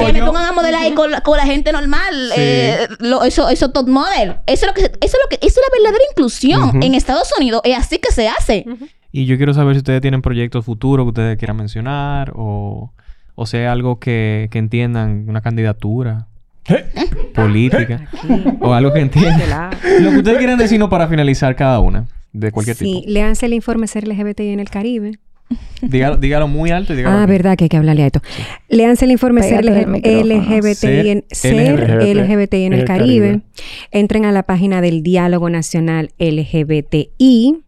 Que 0.06 0.12
me 0.12 0.26
pongan 0.26 0.46
a 0.46 0.52
modelar 0.52 0.82
ahí 0.82 0.92
con, 0.92 1.10
la- 1.10 1.20
con 1.20 1.36
la 1.36 1.44
gente 1.44 1.72
normal. 1.72 2.14
Sí. 2.28 2.40
eh, 2.40 2.88
lo- 3.00 3.22
eso, 3.24 3.48
eso 3.50 3.70
top 3.70 3.88
model. 3.88 4.36
Eso 4.46 4.66
es 4.66 4.66
lo 4.68 4.72
que, 4.74 4.80
eso 4.82 4.92
es 5.00 5.16
lo 5.22 5.28
que, 5.28 5.36
eso 5.46 5.60
es 5.60 5.66
la 5.68 5.76
verdadera 5.82 6.04
inclusión. 6.10 6.82
En 6.82 6.94
Estados 6.94 7.28
Unidos 7.38 7.60
es 7.64 7.76
así 7.76 7.98
que 7.98 8.10
se 8.12 8.28
hace. 8.28 8.64
Y 9.16 9.26
yo 9.26 9.36
quiero 9.36 9.54
saber 9.54 9.76
si 9.76 9.78
ustedes 9.78 10.00
tienen 10.00 10.22
proyectos 10.22 10.64
futuros 10.64 11.04
que 11.04 11.10
ustedes 11.10 11.38
quieran 11.38 11.56
mencionar 11.56 12.32
o, 12.34 12.90
o 13.36 13.46
sea 13.46 13.70
algo 13.70 14.00
que, 14.00 14.48
que 14.50 14.58
entiendan, 14.58 15.26
una 15.28 15.40
candidatura 15.40 16.26
política 17.32 18.08
o 18.60 18.72
algo 18.72 18.92
que 18.92 18.98
entiendan. 18.98 19.70
Lo 20.00 20.10
que 20.10 20.16
ustedes 20.16 20.38
quieran 20.38 20.58
decirnos 20.58 20.88
para 20.88 21.06
finalizar 21.06 21.54
cada 21.54 21.78
una 21.78 22.06
de 22.32 22.50
cualquier 22.50 22.74
Sí, 22.76 22.84
tipo. 22.86 23.02
léanse 23.06 23.46
el 23.46 23.52
informe 23.52 23.86
Ser 23.86 24.08
LGBTI 24.08 24.48
en 24.48 24.58
el 24.58 24.68
Caribe. 24.68 25.12
Dígalo, 25.80 26.16
dígalo 26.16 26.48
muy 26.48 26.72
alto 26.72 26.92
y 26.94 26.96
dígalo 26.96 27.16
Ah, 27.16 27.26
verdad 27.26 27.56
que 27.56 27.66
hay 27.66 27.68
que 27.68 27.76
hablarle 27.76 28.02
a 28.02 28.06
esto. 28.06 28.20
Léanse 28.68 29.04
el 29.04 29.12
informe 29.12 29.44
Ser 29.44 29.64
Pégate. 29.64 30.24
LGBTI 30.24 31.10
en, 31.10 31.24
Ser 31.30 31.54
Ser 31.54 32.02
LGBT 32.02 32.16
LGBTI 32.16 32.64
en 32.64 32.72
el 32.72 32.84
Caribe. 32.84 33.40
Entren 33.92 34.24
a 34.24 34.32
la 34.32 34.42
página 34.42 34.80
del 34.80 35.04
Diálogo 35.04 35.50
Nacional 35.50 36.10
LGBTI. 36.18 37.60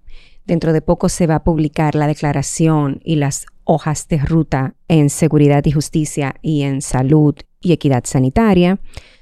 Dentro 0.47 0.73
de 0.73 0.81
poco 0.81 1.09
se 1.09 1.27
va 1.27 1.37
a 1.37 1.45
publicar 1.45 1.95
la 1.95 2.07
declaración 2.07 3.01
y 3.05 3.17
las 3.17 3.47
hojas 3.65 4.07
de 4.09 4.19
ruta 4.19 4.75
en 4.87 5.11
seguridad 5.11 5.65
y 5.65 5.73
justicia 5.73 6.37
y 6.41 6.63
en 6.63 6.83
salud 6.83 7.35
y 7.61 7.73
equidad 7.73 8.05
sanitaria. 8.05 8.79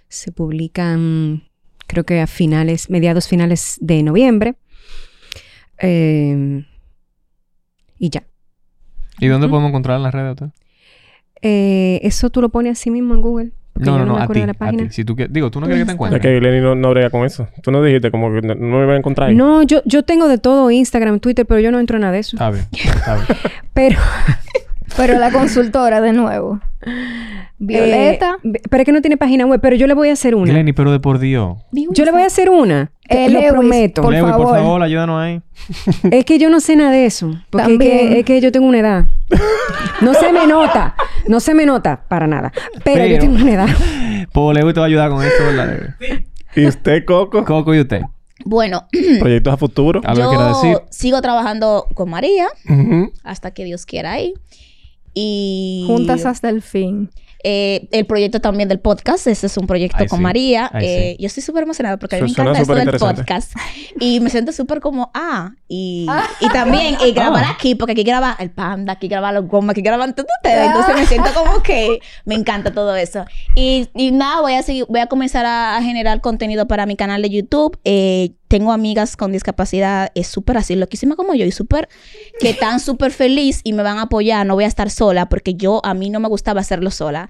Se 0.08 0.32
publican, 0.32 1.44
creo 1.86 2.04
que 2.04 2.20
a 2.20 2.26
finales, 2.26 2.90
mediados 2.90 3.26
finales 3.26 3.78
de 3.80 4.02
noviembre. 4.02 4.56
Eh, 5.78 6.66
y 7.98 8.10
ya. 8.10 8.24
¿Y 9.18 9.28
dónde 9.28 9.48
podemos 9.48 9.70
encontrar 9.70 9.96
en 9.96 10.02
las 10.02 10.12
redes? 10.12 10.36
Eh, 11.40 12.00
eso 12.02 12.28
tú 12.30 12.42
lo 12.42 12.50
pones 12.50 12.78
así 12.78 12.90
mismo 12.90 13.14
en 13.14 13.20
Google. 13.22 13.52
Porque 13.74 13.90
No, 13.90 13.98
yo 13.98 13.98
no, 13.98 14.04
no, 14.06 14.14
me 14.14 14.20
a 14.20 14.22
acuerdo 14.24 14.34
ti, 14.34 14.40
de 14.40 14.46
la 14.46 14.52
a 14.52 14.54
página. 14.54 14.82
ti. 14.84 14.90
Si 14.94 15.04
tú, 15.04 15.14
digo, 15.28 15.50
tú 15.50 15.60
no 15.60 15.66
quieres 15.66 15.82
que 15.82 15.86
te 15.86 15.90
Es 15.90 15.94
encuentres. 15.94 16.22
que 16.22 16.40
Lenny 16.40 16.60
no, 16.62 16.74
no 16.74 16.90
brega 16.90 17.10
con 17.10 17.26
eso. 17.26 17.46
Tú 17.62 17.70
no 17.70 17.82
dijiste 17.82 18.10
como 18.10 18.32
que 18.32 18.40
no, 18.46 18.54
no 18.54 18.78
me 18.78 18.84
iba 18.84 18.94
a 18.94 18.96
encontrar 18.96 19.28
ahí. 19.28 19.34
No, 19.36 19.62
yo, 19.64 19.82
yo 19.84 20.02
tengo 20.04 20.26
de 20.28 20.38
todo 20.38 20.70
Instagram, 20.70 21.20
Twitter, 21.20 21.44
pero 21.44 21.60
yo 21.60 21.70
no 21.70 21.78
entro 21.80 21.96
en 21.96 22.00
nada 22.02 22.12
de 22.14 22.20
eso. 22.20 22.36
Está 22.36 22.50
bien, 22.50 22.64
está 22.72 23.14
bien. 23.16 23.26
Pero, 23.74 23.98
Pero 24.96 25.18
la 25.18 25.30
consultora, 25.32 26.00
de 26.00 26.12
nuevo. 26.12 26.60
Violeta. 27.58 28.36
Eh, 28.44 28.60
pero 28.70 28.82
es 28.82 28.86
que 28.86 28.92
no 28.92 29.00
tiene 29.00 29.16
página 29.16 29.46
web, 29.46 29.60
pero 29.60 29.76
yo 29.76 29.86
le 29.86 29.94
voy 29.94 30.10
a 30.10 30.12
hacer 30.12 30.34
una. 30.34 30.52
Glenny, 30.52 30.72
pero 30.72 30.92
de 30.92 31.00
por 31.00 31.18
Dios. 31.18 31.56
Yo 31.72 32.04
le 32.04 32.10
voy 32.10 32.22
a 32.22 32.26
hacer 32.26 32.50
una. 32.50 32.90
Te 33.08 33.24
Eh, 33.26 33.28
lo 33.30 33.38
Lewis, 33.40 33.52
prometo. 33.52 34.02
por 34.02 34.12
Lewis, 34.12 34.30
favor. 34.30 34.46
por 34.48 34.56
favor, 34.58 34.82
ayúdanos 34.82 35.20
ahí. 35.20 35.40
Es 36.10 36.24
que 36.24 36.38
yo 36.38 36.50
no 36.50 36.60
sé 36.60 36.76
nada 36.76 36.90
de 36.90 37.06
eso. 37.06 37.30
Porque 37.50 37.62
es 37.72 37.78
También. 37.78 38.08
que, 38.08 38.18
es 38.20 38.24
que 38.24 38.40
yo 38.40 38.52
tengo 38.52 38.66
una 38.66 38.78
edad. 38.80 39.04
No 40.00 40.14
se 40.14 40.32
me 40.32 40.46
nota. 40.46 40.94
No 41.28 41.40
se 41.40 41.54
me 41.54 41.64
nota 41.66 42.02
para 42.08 42.26
nada. 42.26 42.52
Pero, 42.84 43.06
yo 43.06 43.18
tengo 43.18 43.34
una 43.36 43.52
edad. 43.52 43.68
Pues 44.32 44.56
Lewis 44.58 44.74
te 44.74 44.80
va 44.80 44.86
a 44.86 44.88
ayudar 44.88 45.10
con 45.10 45.22
esto, 45.24 45.44
¿verdad? 45.44 45.94
¿Y 46.56 46.66
usted, 46.66 47.04
Coco? 47.04 47.44
Coco 47.44 47.74
y 47.74 47.80
usted. 47.80 48.02
Bueno, 48.44 48.86
¿Proyectos 49.20 49.54
a 49.54 49.56
futuro? 49.56 50.00
Algo 50.04 50.22
que 50.30 50.36
quiera 50.36 50.48
decir. 50.48 50.72
yo 50.72 50.82
sigo 50.90 51.22
trabajando 51.22 51.86
con 51.94 52.10
María 52.10 52.46
hasta 53.22 53.52
que 53.52 53.64
Dios 53.64 53.86
quiera 53.86 54.12
ahí. 54.12 54.34
Y 55.14 55.84
Juntas 55.86 56.26
hasta 56.26 56.48
el 56.48 56.60
fin. 56.62 57.10
eh, 57.46 57.88
el 57.92 58.06
proyecto 58.06 58.40
también 58.40 58.68
del 58.70 58.80
podcast, 58.80 59.26
ese 59.26 59.46
es 59.48 59.56
un 59.58 59.66
proyecto 59.66 60.06
con 60.08 60.18
sí. 60.18 60.22
María. 60.22 60.70
Eh, 60.80 61.14
sí. 61.16 61.22
Yo 61.22 61.26
estoy 61.26 61.42
súper 61.42 61.64
emocionada 61.64 61.98
porque 61.98 62.16
a 62.16 62.18
mí 62.20 62.24
me 62.24 62.30
encanta 62.30 62.58
esto 62.60 62.74
del 62.74 62.90
podcast. 62.98 63.52
Y 64.00 64.18
me 64.20 64.30
siento 64.30 64.50
súper 64.50 64.80
como, 64.80 65.10
ah, 65.14 65.52
y, 65.68 66.06
y 66.40 66.48
también 66.48 66.96
eh, 67.02 67.12
grabar 67.12 67.44
Ah. 67.44 67.50
aquí, 67.54 67.74
porque 67.74 67.92
aquí 67.92 68.02
graba 68.02 68.34
el 68.40 68.50
panda, 68.50 68.94
aquí 68.94 69.08
graba 69.08 69.30
los 69.30 69.46
gomas, 69.46 69.72
aquí 69.72 69.82
graban 69.82 70.14
todo 70.14 70.26
ustedes. 70.42 70.68
Entonces 70.68 70.94
me 70.96 71.06
siento 71.06 71.28
como 71.34 71.62
que 71.62 72.00
me 72.24 72.34
encanta 72.34 72.72
todo 72.72 72.96
eso. 72.96 73.26
Y, 73.54 73.88
y 73.94 74.10
nada, 74.10 74.40
voy 74.40 74.54
a 74.54 74.62
seguir, 74.62 74.86
voy 74.88 75.00
a 75.00 75.06
comenzar 75.06 75.44
a, 75.44 75.76
a 75.76 75.82
generar 75.82 76.22
contenido 76.22 76.66
para 76.66 76.86
mi 76.86 76.96
canal 76.96 77.20
de 77.20 77.28
YouTube. 77.30 77.78
Eh, 77.84 78.32
tengo 78.48 78.72
amigas 78.72 79.16
con 79.16 79.32
discapacidad, 79.32 80.10
es 80.14 80.26
súper 80.26 80.58
así, 80.58 80.74
loquísima 80.76 81.16
como 81.16 81.34
yo, 81.34 81.44
y 81.44 81.52
súper, 81.52 81.88
que 82.40 82.50
están 82.50 82.80
súper 82.80 83.10
feliz 83.10 83.60
y 83.64 83.72
me 83.72 83.82
van 83.82 83.98
a 83.98 84.02
apoyar, 84.02 84.46
no 84.46 84.54
voy 84.54 84.64
a 84.64 84.68
estar 84.68 84.90
sola, 84.90 85.28
porque 85.28 85.54
yo, 85.54 85.80
a 85.84 85.94
mí 85.94 86.10
no 86.10 86.20
me 86.20 86.28
gustaba 86.28 86.60
hacerlo 86.60 86.90
sola. 86.90 87.28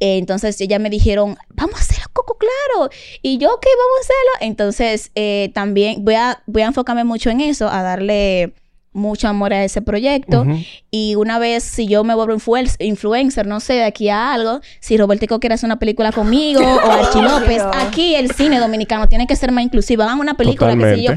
Eh, 0.00 0.18
entonces 0.18 0.60
ellas 0.60 0.80
me 0.80 0.90
dijeron, 0.90 1.36
vamos 1.54 1.76
a 1.76 1.82
hacerlo, 1.82 2.06
Coco, 2.12 2.36
claro. 2.38 2.90
Y 3.22 3.38
yo, 3.38 3.52
ok, 3.52 3.64
vamos 3.64 3.98
a 3.98 4.00
hacerlo. 4.00 4.48
Entonces 4.48 5.10
eh, 5.14 5.50
también 5.54 6.04
voy 6.04 6.14
a, 6.14 6.42
voy 6.46 6.62
a 6.62 6.66
enfocarme 6.66 7.04
mucho 7.04 7.30
en 7.30 7.40
eso, 7.40 7.68
a 7.68 7.82
darle 7.82 8.54
mucho 8.96 9.28
amor 9.28 9.52
a 9.52 9.62
ese 9.64 9.82
proyecto. 9.82 10.44
Y 10.90 11.14
una 11.14 11.38
vez, 11.38 11.62
si 11.62 11.86
yo 11.86 12.02
me 12.02 12.14
vuelvo 12.14 12.34
influencer, 12.34 12.84
influencer, 12.84 13.46
no 13.46 13.60
sé, 13.60 13.74
de 13.74 13.84
aquí 13.84 14.08
a 14.08 14.32
algo, 14.32 14.60
si 14.80 14.96
Robertico 14.96 15.38
quiere 15.38 15.54
hacer 15.54 15.68
una 15.68 15.78
película 15.78 16.12
conmigo 16.12 16.60
o 16.86 16.90
Archie 16.90 17.22
López, 17.22 17.62
aquí 17.74 18.14
el 18.14 18.32
cine 18.32 18.58
dominicano 18.58 19.08
tiene 19.08 19.26
que 19.26 19.36
ser 19.36 19.52
más 19.52 19.64
inclusivo. 19.64 20.02
Hagan 20.02 20.18
una 20.18 20.34
película 20.34 20.74
que 20.76 20.96
sé 20.96 21.02
yo. 21.02 21.12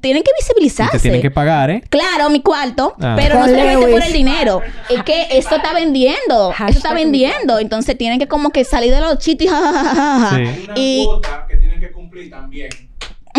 Tienen 0.00 0.22
que 0.22 0.30
Y 0.30 0.42
visibilizarse. 0.42 0.98
te 0.98 1.02
tienen 1.02 1.22
que 1.22 1.30
pagar, 1.30 1.70
¿eh? 1.70 1.82
Claro, 1.88 2.28
mi 2.28 2.42
cuarto, 2.42 2.94
Ah. 3.00 3.14
pero 3.16 3.38
no 3.38 3.46
solamente 3.46 3.86
por 3.86 4.02
el 4.02 4.12
dinero. 4.12 4.60
Es 4.90 5.02
que 5.04 5.26
esto 5.30 5.56
está 5.56 5.72
vendiendo. 5.72 6.50
Esto 6.50 6.66
está 6.78 6.92
vendiendo. 6.92 7.58
Entonces 7.58 7.96
tienen 7.96 8.18
que 8.18 8.28
como 8.28 8.50
que 8.50 8.64
salir 8.64 8.92
de 8.92 9.00
los 9.00 9.18
ja. 9.48 10.30
Sí. 10.36 10.66
Y, 10.74 11.08
que 11.48 11.56
tienen 11.56 11.80
que 11.80 11.92
cumplir 11.92 12.30
también. 12.30 12.68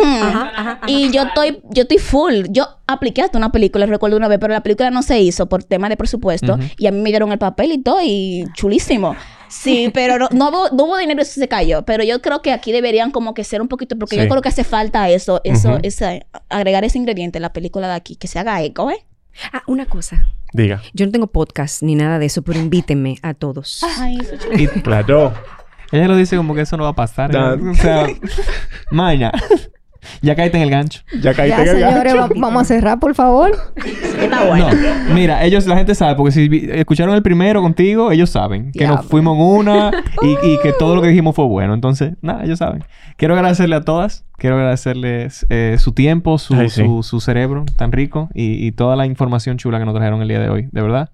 Mm, 0.03 0.88
y 0.88 1.11
yo 1.11 1.24
estoy, 1.24 1.61
yo 1.69 1.84
estoy 1.84 1.98
full. 1.98 2.45
Yo 2.49 2.68
apliqué 2.88 3.22
hasta 3.22 3.38
una 3.38 3.52
película, 3.52 3.86
recuerdo 3.86 4.18
una 4.18 4.28
vez, 4.28 4.40
pero 4.40 4.53
la 4.53 4.61
película 4.61 4.90
no 4.91 5.02
se 5.03 5.19
hizo 5.19 5.48
por 5.48 5.64
tema 5.64 5.90
de 5.90 5.98
presupuesto. 5.98 6.57
Y 6.78 6.88
a 6.88 6.91
mí 6.91 6.99
me 7.02 7.10
dieron 7.10 7.32
el 7.32 7.38
papel 7.40 7.72
y 7.72 7.78
todo, 7.82 7.99
y 8.03 8.45
chulísimo. 8.53 9.15
Sí, 9.49 9.90
pero 9.94 10.18
no, 10.19 10.28
no, 10.32 10.49
hubo, 10.49 10.69
no 10.76 10.84
hubo 10.86 10.98
dinero 10.98 11.22
eso 11.22 11.40
se 11.40 11.48
cayó. 11.48 11.84
Pero 11.84 12.03
yo 12.03 12.22
creo 12.22 12.41
que 12.41 12.52
aquí 12.52 12.72
deberían 12.72 13.11
como 13.11 13.34
que 13.34 13.44
ser 13.44 13.61
un 13.61 13.68
poquito, 13.68 13.98
porque 13.98 14.15
Sí. 14.15 14.22
yo 14.22 14.28
creo 14.30 14.41
que 14.41 14.49
hace 14.49 14.64
falta 14.64 15.10
eso, 15.10 15.41
eso, 15.44 15.69
Ujú. 15.69 15.80
ese, 15.84 16.26
agregar 16.49 16.84
ese 16.84 16.98
ingrediente 16.98 17.38
en 17.38 17.41
la 17.44 17.53
película 17.53 17.88
de 17.88 17.94
aquí, 17.95 18.15
que 18.15 18.28
se 18.28 18.40
haga 18.40 18.61
eco, 18.61 18.90
¿eh? 18.91 19.06
Ah, 19.53 19.61
una 19.68 19.86
cosa. 19.86 20.28
Diga. 20.53 20.82
Yo 20.94 21.06
no 21.06 21.11
tengo 21.11 21.28
podcast 21.28 21.84
ni 21.84 21.94
nada 21.95 22.19
de 22.19 22.26
eso, 22.26 22.41
pero 22.41 22.57
invítenme 22.60 23.18
a 23.22 23.34
todos. 23.34 23.82
Ay, 23.99 24.18
eso 24.19 24.36
chulo. 24.38 24.57
Y 24.57 24.68
Claro. 24.82 25.34
ella 25.91 26.07
lo 26.07 26.15
dice 26.15 26.36
como 26.38 26.56
que 26.56 26.61
eso 26.61 26.76
no 26.78 26.84
va 26.84 26.90
a 26.90 26.94
pasar. 26.95 27.36
¿eh? 27.36 27.38
O 27.69 27.74
sea, 27.76 28.07
maña. 28.91 29.32
Ya 30.22 30.36
caíste 30.36 30.57
en 30.57 30.64
el 30.64 30.69
gancho. 30.69 31.02
Ya 31.22 31.34
caíste 31.34 31.64
Ya, 31.65 31.72
en 31.72 31.78
el 31.78 31.84
señores, 31.88 32.14
gancho. 32.14 32.34
va- 32.36 32.41
vamos 32.41 32.61
a 32.61 32.65
cerrar, 32.65 32.99
por 32.99 33.14
favor. 33.15 33.52
Está 34.19 34.45
bueno. 34.45 34.69
No, 35.07 35.14
mira, 35.14 35.44
ellos, 35.44 35.65
la 35.68 35.76
gente 35.78 35.95
sabe, 35.95 36.15
porque 36.15 36.32
si 36.32 36.49
escucharon 36.72 37.15
el 37.15 37.22
primero 37.24 37.61
contigo, 37.61 38.11
ellos 38.11 38.30
saben 38.30 38.72
que 38.72 38.86
nos 38.88 38.95
Diablo. 38.98 39.10
fuimos 39.10 39.38
en 39.38 39.44
una 39.44 39.91
y, 40.22 40.32
y 40.53 40.57
que 40.61 40.74
todo 40.74 40.95
lo 40.95 41.02
que 41.02 41.07
dijimos 41.10 41.36
fue 41.36 41.45
bueno. 41.45 41.74
Entonces, 41.74 42.14
nada, 42.22 42.44
ellos 42.44 42.60
saben. 42.60 42.84
Quiero 43.18 43.34
agradecerle 43.36 43.76
a 43.76 43.82
todas, 43.82 44.26
quiero 44.38 44.57
agradecerles 44.57 45.45
eh, 45.49 45.78
su 45.80 45.91
tiempo, 45.94 46.38
su, 46.38 46.53
Ay, 46.56 46.69
sí. 46.69 46.84
su, 46.86 47.03
su 47.03 47.19
cerebro 47.19 47.65
tan 47.76 47.91
rico 47.91 48.30
y, 48.34 48.65
y 48.65 48.72
toda 48.72 48.95
la 48.95 49.06
información 49.06 49.57
chula 49.57 49.80
que 49.80 49.86
nos 49.86 49.95
trajeron 49.95 50.22
el 50.22 50.28
día 50.28 50.40
de 50.40 50.49
hoy, 50.49 50.69
de 50.72 50.82
verdad. 50.82 51.10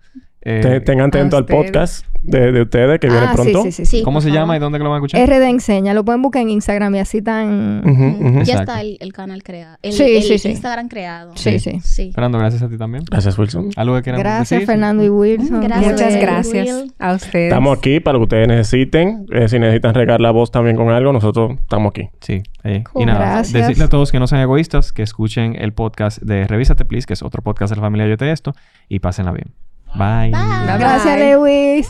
Eh, 0.46 0.60
Te- 0.62 0.82
tengan 0.82 1.08
atento 1.08 1.38
al 1.38 1.44
ustedes. 1.44 1.64
podcast 1.66 2.06
de, 2.22 2.52
de 2.52 2.62
ustedes 2.64 3.00
que 3.00 3.08
viene 3.08 3.26
Ah, 3.28 3.32
pronto. 3.34 3.64
sí, 3.64 3.72
sí, 3.72 3.86
sí. 3.86 4.04
¿Cómo 4.04 4.20
se 4.22 4.30
llama 4.30 4.56
y 4.58 4.60
dónde 4.60 4.78
que 4.78 4.84
lo 4.84 4.90
van 4.90 5.02
a 5.02 5.06
escuchar? 5.06 5.26
RD 5.28 5.50
Enseña. 5.50 5.94
Lo 5.94 6.04
pueden 6.04 6.22
buscar 6.22 6.42
en 6.42 6.50
Instagram 6.50 6.94
y 6.96 7.00
así 7.00 7.22
tan... 7.22 8.44
Ya 8.44 8.60
está 8.60 8.82
el, 8.82 8.98
el 9.00 9.14
canal 9.14 9.42
creado. 9.44 9.78
El, 9.82 9.94
Sí, 9.94 10.04
el 10.18 10.24
sí, 10.24 10.38
sí. 10.38 10.50
Instagram 10.50 10.88
creado. 10.90 11.32
Sí, 11.36 11.60
sí. 11.60 11.80
Sí. 11.82 12.12
Fernando, 12.14 12.40
gracias 12.40 12.62
a 12.62 12.68
ti 12.70 12.78
también. 12.78 13.04
Gracias, 13.10 13.38
Wilson. 13.38 13.70
¿Algo 13.78 13.96
que 13.96 14.02
quieran 14.04 14.20
Gracias, 14.20 14.50
decir? 14.50 14.66
Fernando 14.68 15.04
y 15.04 15.10
Wilson. 15.10 15.62
Gracias. 15.62 15.92
Muchas 15.94 16.14
Will. 16.14 16.22
gracias 16.22 16.84
a 17.00 17.14
ustedes. 17.14 17.46
Estamos 17.52 17.78
aquí 17.78 18.00
para 18.02 18.14
lo 18.14 18.20
que 18.20 18.24
ustedes 18.24 18.48
necesiten. 18.50 19.26
Eh, 19.32 19.48
si 19.48 19.60
necesitan 19.60 19.94
regar 19.94 20.20
la 20.20 20.32
voz 20.32 20.52
también 20.52 20.76
con 20.76 20.90
algo, 20.90 21.14
nosotros 21.14 21.54
estamos 21.60 21.92
aquí. 21.92 22.10
Sí. 22.22 22.44
eh, 22.66 22.84
Cool. 22.92 23.04
Y 23.04 23.06
nada, 23.06 23.20
Gracias. 23.20 23.54
decirle 23.54 23.86
a 23.86 23.90
todos 23.90 24.12
que 24.12 24.20
no 24.20 24.28
sean 24.28 24.42
egoístas, 24.42 24.92
que 24.92 25.04
escuchen 25.04 25.56
el 25.58 25.72
podcast 25.74 26.22
de 26.22 26.48
Revísate 26.48 26.84
Please, 26.86 27.08
que 27.08 27.14
es 27.14 27.24
otro 27.24 27.42
podcast 27.42 27.70
de 27.72 27.78
la 27.78 27.82
familia 27.82 28.08
Yo 28.08 28.18
Te 28.18 28.30
Esto, 28.32 28.54
y 28.90 29.00
pásenla 29.00 29.32
bien. 29.32 29.54
Bye. 29.96 30.32
Bye, 30.32 30.78
Gracias. 30.80 31.20
Lewis. 31.20 31.90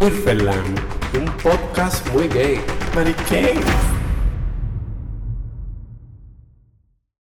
Wilferland, 0.00 0.78
un 1.18 1.26
podcast 1.42 2.06
muy 2.12 2.28
gay. 2.28 2.60
Mariquén. 2.94 3.93